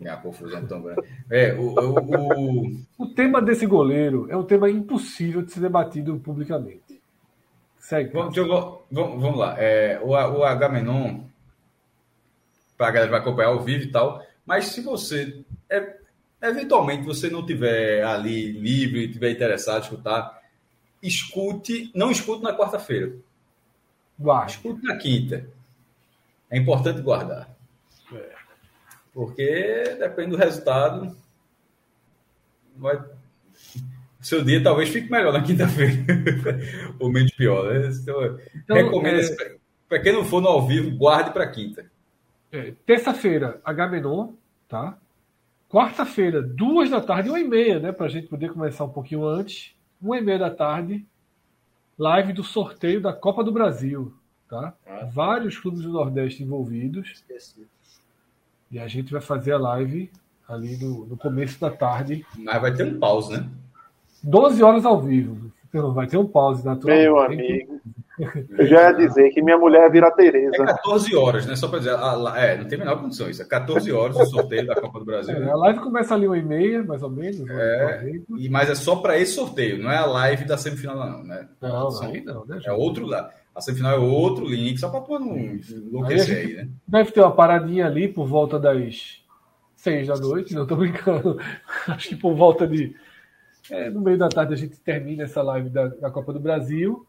[0.00, 1.02] É uma confusão tão grande.
[1.30, 6.16] É, o, o, o- O tema desse goleiro é um tema impossível de ser debatido
[6.20, 7.00] publicamente.
[7.78, 8.10] Segue.
[8.12, 8.46] vamos, eu-
[8.90, 9.54] vamos, vamos lá.
[9.58, 11.20] É, o, o Agamenon,
[12.76, 15.96] pra galera que vai acompanhar ao vivo e tal, mas se você, é,
[16.42, 20.40] eventualmente, você não tiver ali livre, tiver interessado em escutar,
[21.02, 23.12] escute, não escute na quarta-feira.
[24.18, 24.52] Guarde.
[24.52, 25.48] Escute na quinta.
[26.50, 27.48] É importante guardar.
[29.12, 31.16] Porque depende do resultado.
[32.76, 32.98] Vai...
[34.20, 35.94] Seu dia talvez fique melhor na quinta-feira.
[36.98, 37.72] Ou menos pior.
[37.72, 37.88] Né?
[38.02, 41.90] Então, Então, recomendo é, esse- Para quem não for no ao vivo, guarde para quinta.
[42.52, 44.32] é, Terça-feira, Agamenon,
[44.68, 44.98] tá?
[45.68, 47.92] Quarta-feira, duas da tarde, uma e meia, né?
[47.92, 49.74] Pra gente poder começar um pouquinho antes.
[50.00, 51.06] Uma e meia da tarde,
[51.96, 54.12] live do sorteio da Copa do Brasil,
[54.48, 54.74] tá?
[54.86, 55.08] Ah.
[55.12, 57.22] Vários clubes do Nordeste envolvidos.
[58.70, 60.10] E a gente vai fazer a live
[60.48, 63.46] ali no, no começo da tarde, Mas vai ter um pause, né?
[64.22, 65.50] 12 horas ao vivo.
[65.68, 66.96] Então, vai ter um pause natural.
[66.96, 67.80] Meu Tem que- amigo.
[68.58, 70.56] Eu já ia dizer que minha mulher vira Tereza.
[70.62, 71.54] É 14 horas, né?
[71.54, 71.94] Só para dizer.
[71.94, 73.40] A, é, não tem a menor condição isso.
[73.42, 75.36] É 14 horas o sorteio da Copa do Brasil.
[75.36, 77.38] É, a live começa ali uma e meia, mais ou menos.
[77.38, 77.54] né?
[77.54, 81.22] É, e, mas é só para esse sorteio, não é a live da semifinal, não,
[81.22, 81.46] né?
[81.62, 82.58] Não, São- aí não, né?
[82.64, 83.30] É outro lá.
[83.58, 86.68] A semifinal é outro link, só para tu não enlouquecer aí, né?
[86.86, 89.20] Deve ter uma paradinha ali por volta das
[89.74, 91.40] seis da noite, não tô brincando.
[91.88, 92.94] Acho que por volta de.
[93.68, 97.04] é, no meio da tarde a gente termina essa live da, da Copa do Brasil.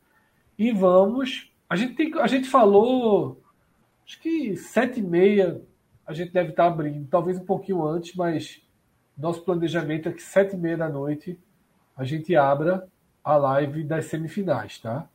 [0.57, 1.51] E vamos.
[1.69, 3.39] A gente, tem, a gente falou.
[4.03, 5.61] Acho que sete e meia
[6.03, 8.59] a gente deve estar abrindo, talvez um pouquinho antes, mas
[9.15, 11.37] nosso planejamento é que sete e meia da noite
[11.95, 12.87] a gente abra
[13.23, 15.07] a live das semifinais, tá?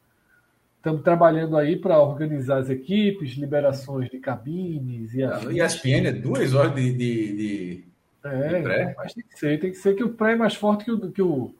[0.84, 5.56] Estamos trabalhando aí para organizar as equipes, liberações de cabines e A afins.
[5.56, 6.92] ESPN é duas horas de.
[6.92, 7.84] de, de-
[8.22, 8.94] É, de pré?
[8.94, 11.10] mas tem que ser, tem que ser que o pré é mais forte que o,
[11.10, 11.54] que o,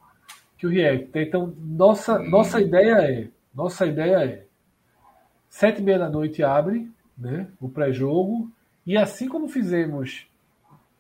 [0.59, 1.09] que o React.
[1.19, 4.45] Então, nossa, nossa ideia é, nossa ideia é,
[5.49, 8.53] sete e meia da noite abre, né, o pré-jogo,
[8.87, 10.27] e assim como fizemos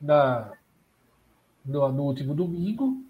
[0.01, 0.51] na,
[1.62, 3.03] no, no último domingo,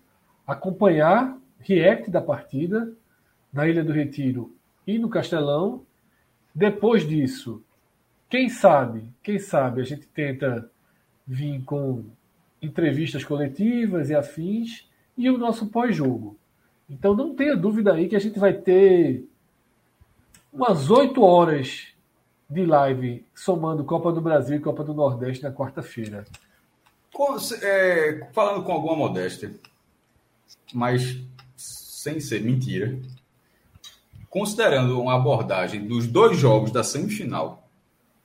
[0.45, 2.93] acompanhar React da partida
[3.53, 4.53] na Ilha do Retiro
[4.87, 5.83] e no Castelão.
[6.55, 7.63] Depois disso,
[8.29, 10.71] quem sabe, quem sabe a gente tenta
[11.27, 12.05] vir com
[12.61, 16.37] entrevistas coletivas e afins e o nosso pós-jogo.
[16.89, 19.25] Então não tenha dúvida aí que a gente vai ter
[20.53, 21.89] umas oito horas
[22.49, 26.25] de live somando Copa do Brasil e Copa do Nordeste na quarta-feira.
[27.63, 29.55] É, falando com alguma modéstia,
[30.73, 31.21] mas
[31.57, 32.99] sem ser mentira,
[34.35, 37.69] considerando uma abordagem dos dois jogos da semifinal,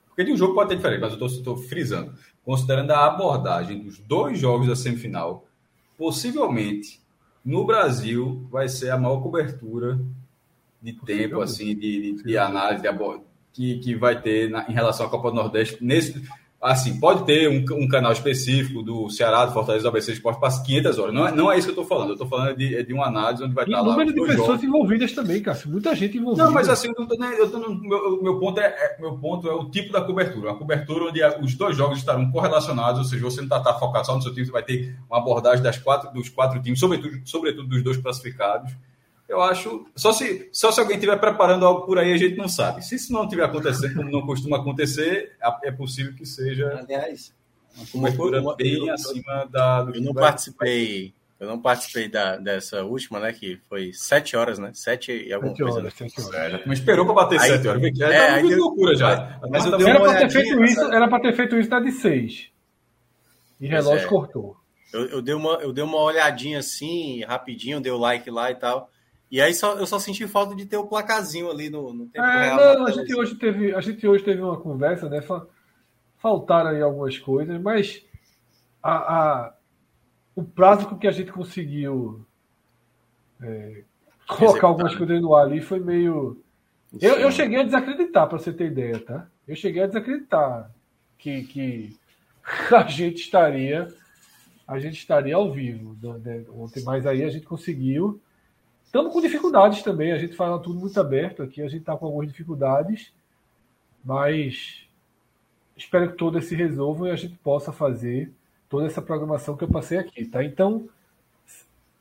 [0.08, 4.00] porque de um jogo pode ter diferente, mas eu estou frisando, considerando a abordagem dos
[4.00, 5.46] dois jogos da semifinal,
[5.96, 7.00] possivelmente
[7.46, 10.00] no Brasil vai ser a maior cobertura
[10.82, 13.24] de tempo, assim, de, de, de análise, de abo-
[13.54, 16.28] que, que vai ter na- em relação à Copa do Nordeste nesse
[16.62, 20.50] Assim, pode ter um, um canal específico do Ceará, do Fortaleza, do ABC Esporte para
[20.50, 21.14] as 500 horas.
[21.14, 22.10] Não é, não é isso que eu estou falando.
[22.10, 24.20] Eu estou falando de, é de uma análise onde vai E estar lá número de
[24.20, 24.64] pessoas jogos.
[24.66, 25.70] envolvidas também, Cássio.
[25.70, 26.44] Muita gente envolvida.
[26.44, 29.18] Não, mas assim, eu tô, nem- eu tô no- meu, meu ponto é, é- meu
[29.18, 30.50] ponto é o tipo da cobertura.
[30.50, 34.06] Uma cobertura onde a- os dois jogos estarão correlacionados, ou seja, você não está focado
[34.06, 37.22] só no seu time, você vai ter uma abordagem das quatro, dos quatro times, sobretudo,
[37.24, 38.74] sobretudo dos dois classificados.
[39.30, 39.86] Eu acho.
[39.96, 42.84] Só se, só se alguém estiver preparando algo por aí, a gente não sabe.
[42.84, 47.32] Se isso não estiver acontecendo, como não costuma acontecer, é possível que seja Aliás,
[47.78, 49.84] uma cobertura uma- bem eu- acima da.
[49.84, 51.14] do eu não participei.
[51.40, 53.32] Eu não participei da, dessa última, né?
[53.32, 54.72] Que foi sete horas, né?
[54.74, 55.80] Sete e alguma Sete coisa.
[55.80, 56.54] horas, sete horas.
[56.62, 57.82] É, me esperou para bater Aí- sete horas.
[57.98, 59.40] Já é, tá aí loucura já.
[59.50, 62.48] Mas Era para ter feito isso, essa- era para ter feito isso na de seis.
[63.62, 64.10] E relógio é.
[64.10, 64.58] cortou.
[64.92, 68.56] Eu, eu dei uma, eu dei uma olhadinha assim, rapidinho, dei o like lá e
[68.56, 68.90] tal.
[69.32, 72.26] E aí só, eu só senti falta de ter o placazinho ali no, no tempo
[72.26, 72.58] É, real.
[72.80, 75.22] não, a gente, hoje teve, a gente hoje teve uma conversa, né?
[75.22, 75.46] fa-
[76.18, 78.04] Faltaram aí algumas coisas, mas
[78.84, 79.56] a, a-
[80.36, 82.26] o prazo com que a gente conseguiu
[83.42, 83.84] é,
[84.28, 86.42] colocar algumas coisas no ar ali foi meio.
[87.02, 89.28] Eu, eu cheguei a desacreditar, para você ter ideia, tá?
[89.48, 90.72] Eu cheguei a desacreditar
[91.18, 91.98] que, que
[92.76, 93.94] a gente estaria
[94.68, 98.22] a gente estaria ao vivo né, ontem, mas aí a gente conseguiu.
[98.90, 102.08] Estamos com dificuldades também, a gente fala tudo muito aberto aqui, a gente está com
[102.08, 103.14] algumas dificuldades,
[104.04, 104.84] mas
[105.78, 108.34] espero que todas se resolvam e a gente possa fazer
[108.68, 110.44] toda essa programação que eu passei aqui, tá?
[110.44, 110.90] Então,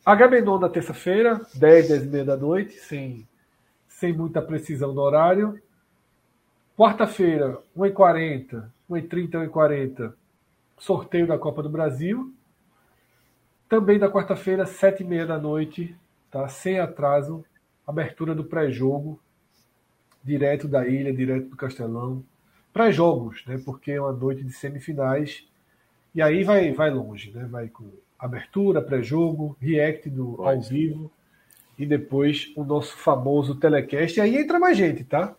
[0.02, 3.28] HB na terça-feira, 10, 10 e meia da noite, sem,
[3.86, 5.60] sem muita precisão no horário.
[6.75, 10.15] Quarta-feira, 1h40, 1h30, 1h40,
[10.78, 12.33] sorteio da Copa do Brasil.
[13.68, 15.94] Também da quarta-feira, 7h30 da noite,
[16.31, 16.48] tá?
[16.48, 17.44] sem atraso,
[17.86, 19.20] abertura do pré-jogo,
[20.23, 22.24] direto da ilha, direto do Castelão.
[22.73, 23.60] Pré-jogos, né?
[23.65, 25.47] porque é uma noite de semifinais.
[26.15, 27.44] E aí vai, vai longe, né?
[27.44, 31.10] vai com abertura, pré-jogo, react do, ao vivo
[31.78, 34.18] e depois o nosso famoso telecast.
[34.18, 35.34] E aí entra mais gente, tá?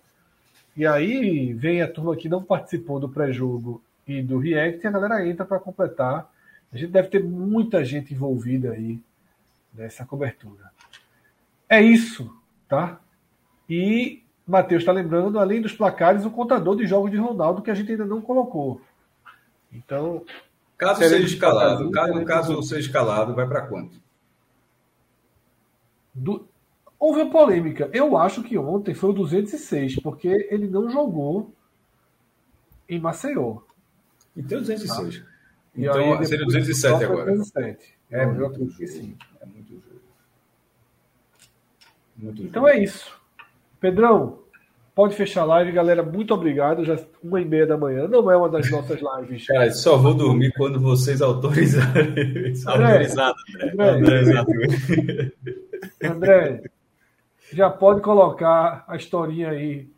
[0.76, 4.92] E aí vem a turma que não participou do pré-jogo e do React e a
[4.92, 6.32] galera entra para completar.
[6.72, 9.00] A gente deve ter muita gente envolvida aí
[9.74, 10.72] nessa cobertura.
[11.70, 12.34] É isso,
[12.68, 13.00] tá?
[13.70, 17.76] E Matheus está lembrando, além dos placares, o contador de jogos de Ronaldo que a
[17.76, 18.82] gente ainda não colocou.
[19.72, 20.26] Então,
[20.78, 24.00] Caso seja escalado, caso, caso seja escalado, vai para quanto?
[26.14, 26.48] do-
[27.00, 27.90] houve uma polêmica.
[27.94, 31.54] Eu acho que ontem foi o 206, porque ele não jogou
[32.88, 33.60] em Maceió.
[34.36, 35.24] Então 206.
[35.76, 37.32] E Então aí, seria depois 207 só foi agora.
[37.32, 37.94] 207.
[38.12, 39.16] É, eu acredito que sim.
[42.20, 42.68] É muito Então jogo.
[42.74, 43.12] é isso.
[43.80, 44.40] Pedrão,
[44.94, 46.04] pode fechar a live, galera.
[46.04, 46.84] Muito obrigado.
[46.84, 48.08] Já uma e meia da manhã.
[48.08, 49.46] Não é uma das nossas lives.
[49.48, 52.54] Cara, só vou dormir quando vocês autorizarem.
[52.66, 53.90] Autorizado, André.
[53.90, 54.52] André, Autorizado.
[56.04, 56.64] André,
[57.54, 59.90] já pode colocar a historinha aí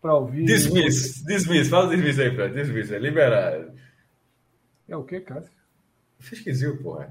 [0.00, 0.44] para ouvir.
[0.44, 2.54] Dismiss, dismiss, fala dismiss aí, Fred.
[2.54, 3.72] Dismiss, é liberado.
[4.88, 5.50] É o que, Cássio?
[6.32, 7.10] Esquisito, porra.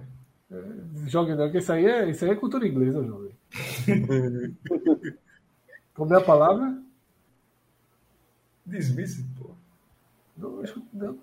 [1.07, 3.24] Jogue não, que isso aí é, isso aí é cultura inglesa, jovem.
[5.93, 6.77] Como é a palavra?
[8.65, 9.55] Dismiss, porra.
[10.37, 11.19] Não, não.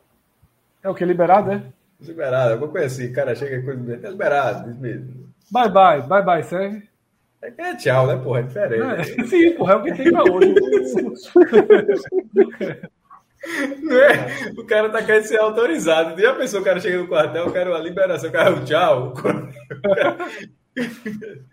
[0.82, 1.04] É o que?
[1.04, 1.62] Liberado, é?
[2.00, 3.12] Liberado, alguma coisa assim.
[3.12, 3.94] Cara, chega coisa.
[3.94, 5.02] É liberado, dismiss.
[5.50, 6.88] Bye bye, bye bye, serve.
[7.42, 8.40] É que é tchau, né, porra?
[8.40, 9.20] É diferente.
[9.20, 10.54] É, sim, porra, é o que tem pra hoje.
[13.82, 14.52] Não é?
[14.56, 16.20] O cara tá querendo ser autorizado.
[16.20, 19.12] Já pensou o cara chega no quartel, eu quero a liberação, o cara, tchau.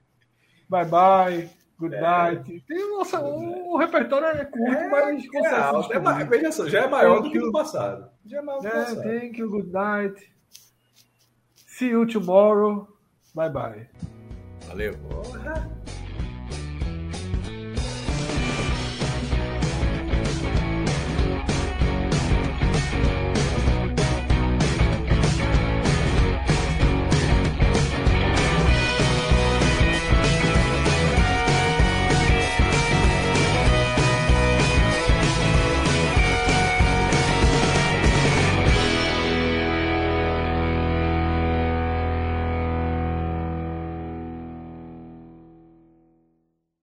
[0.69, 2.63] bye bye, good night.
[2.67, 5.25] Tem, nossa, o, o repertório é curto, É, mas
[5.91, 6.21] é.
[6.21, 8.09] É veja só, já é maior do que no passado.
[8.25, 9.03] Já é maior do que no É, passado.
[9.03, 10.31] thank you, good night.
[11.67, 12.87] See you tomorrow.
[13.33, 13.89] Bye bye.
[14.67, 14.97] Valeu.
[14.97, 15.78] Porra.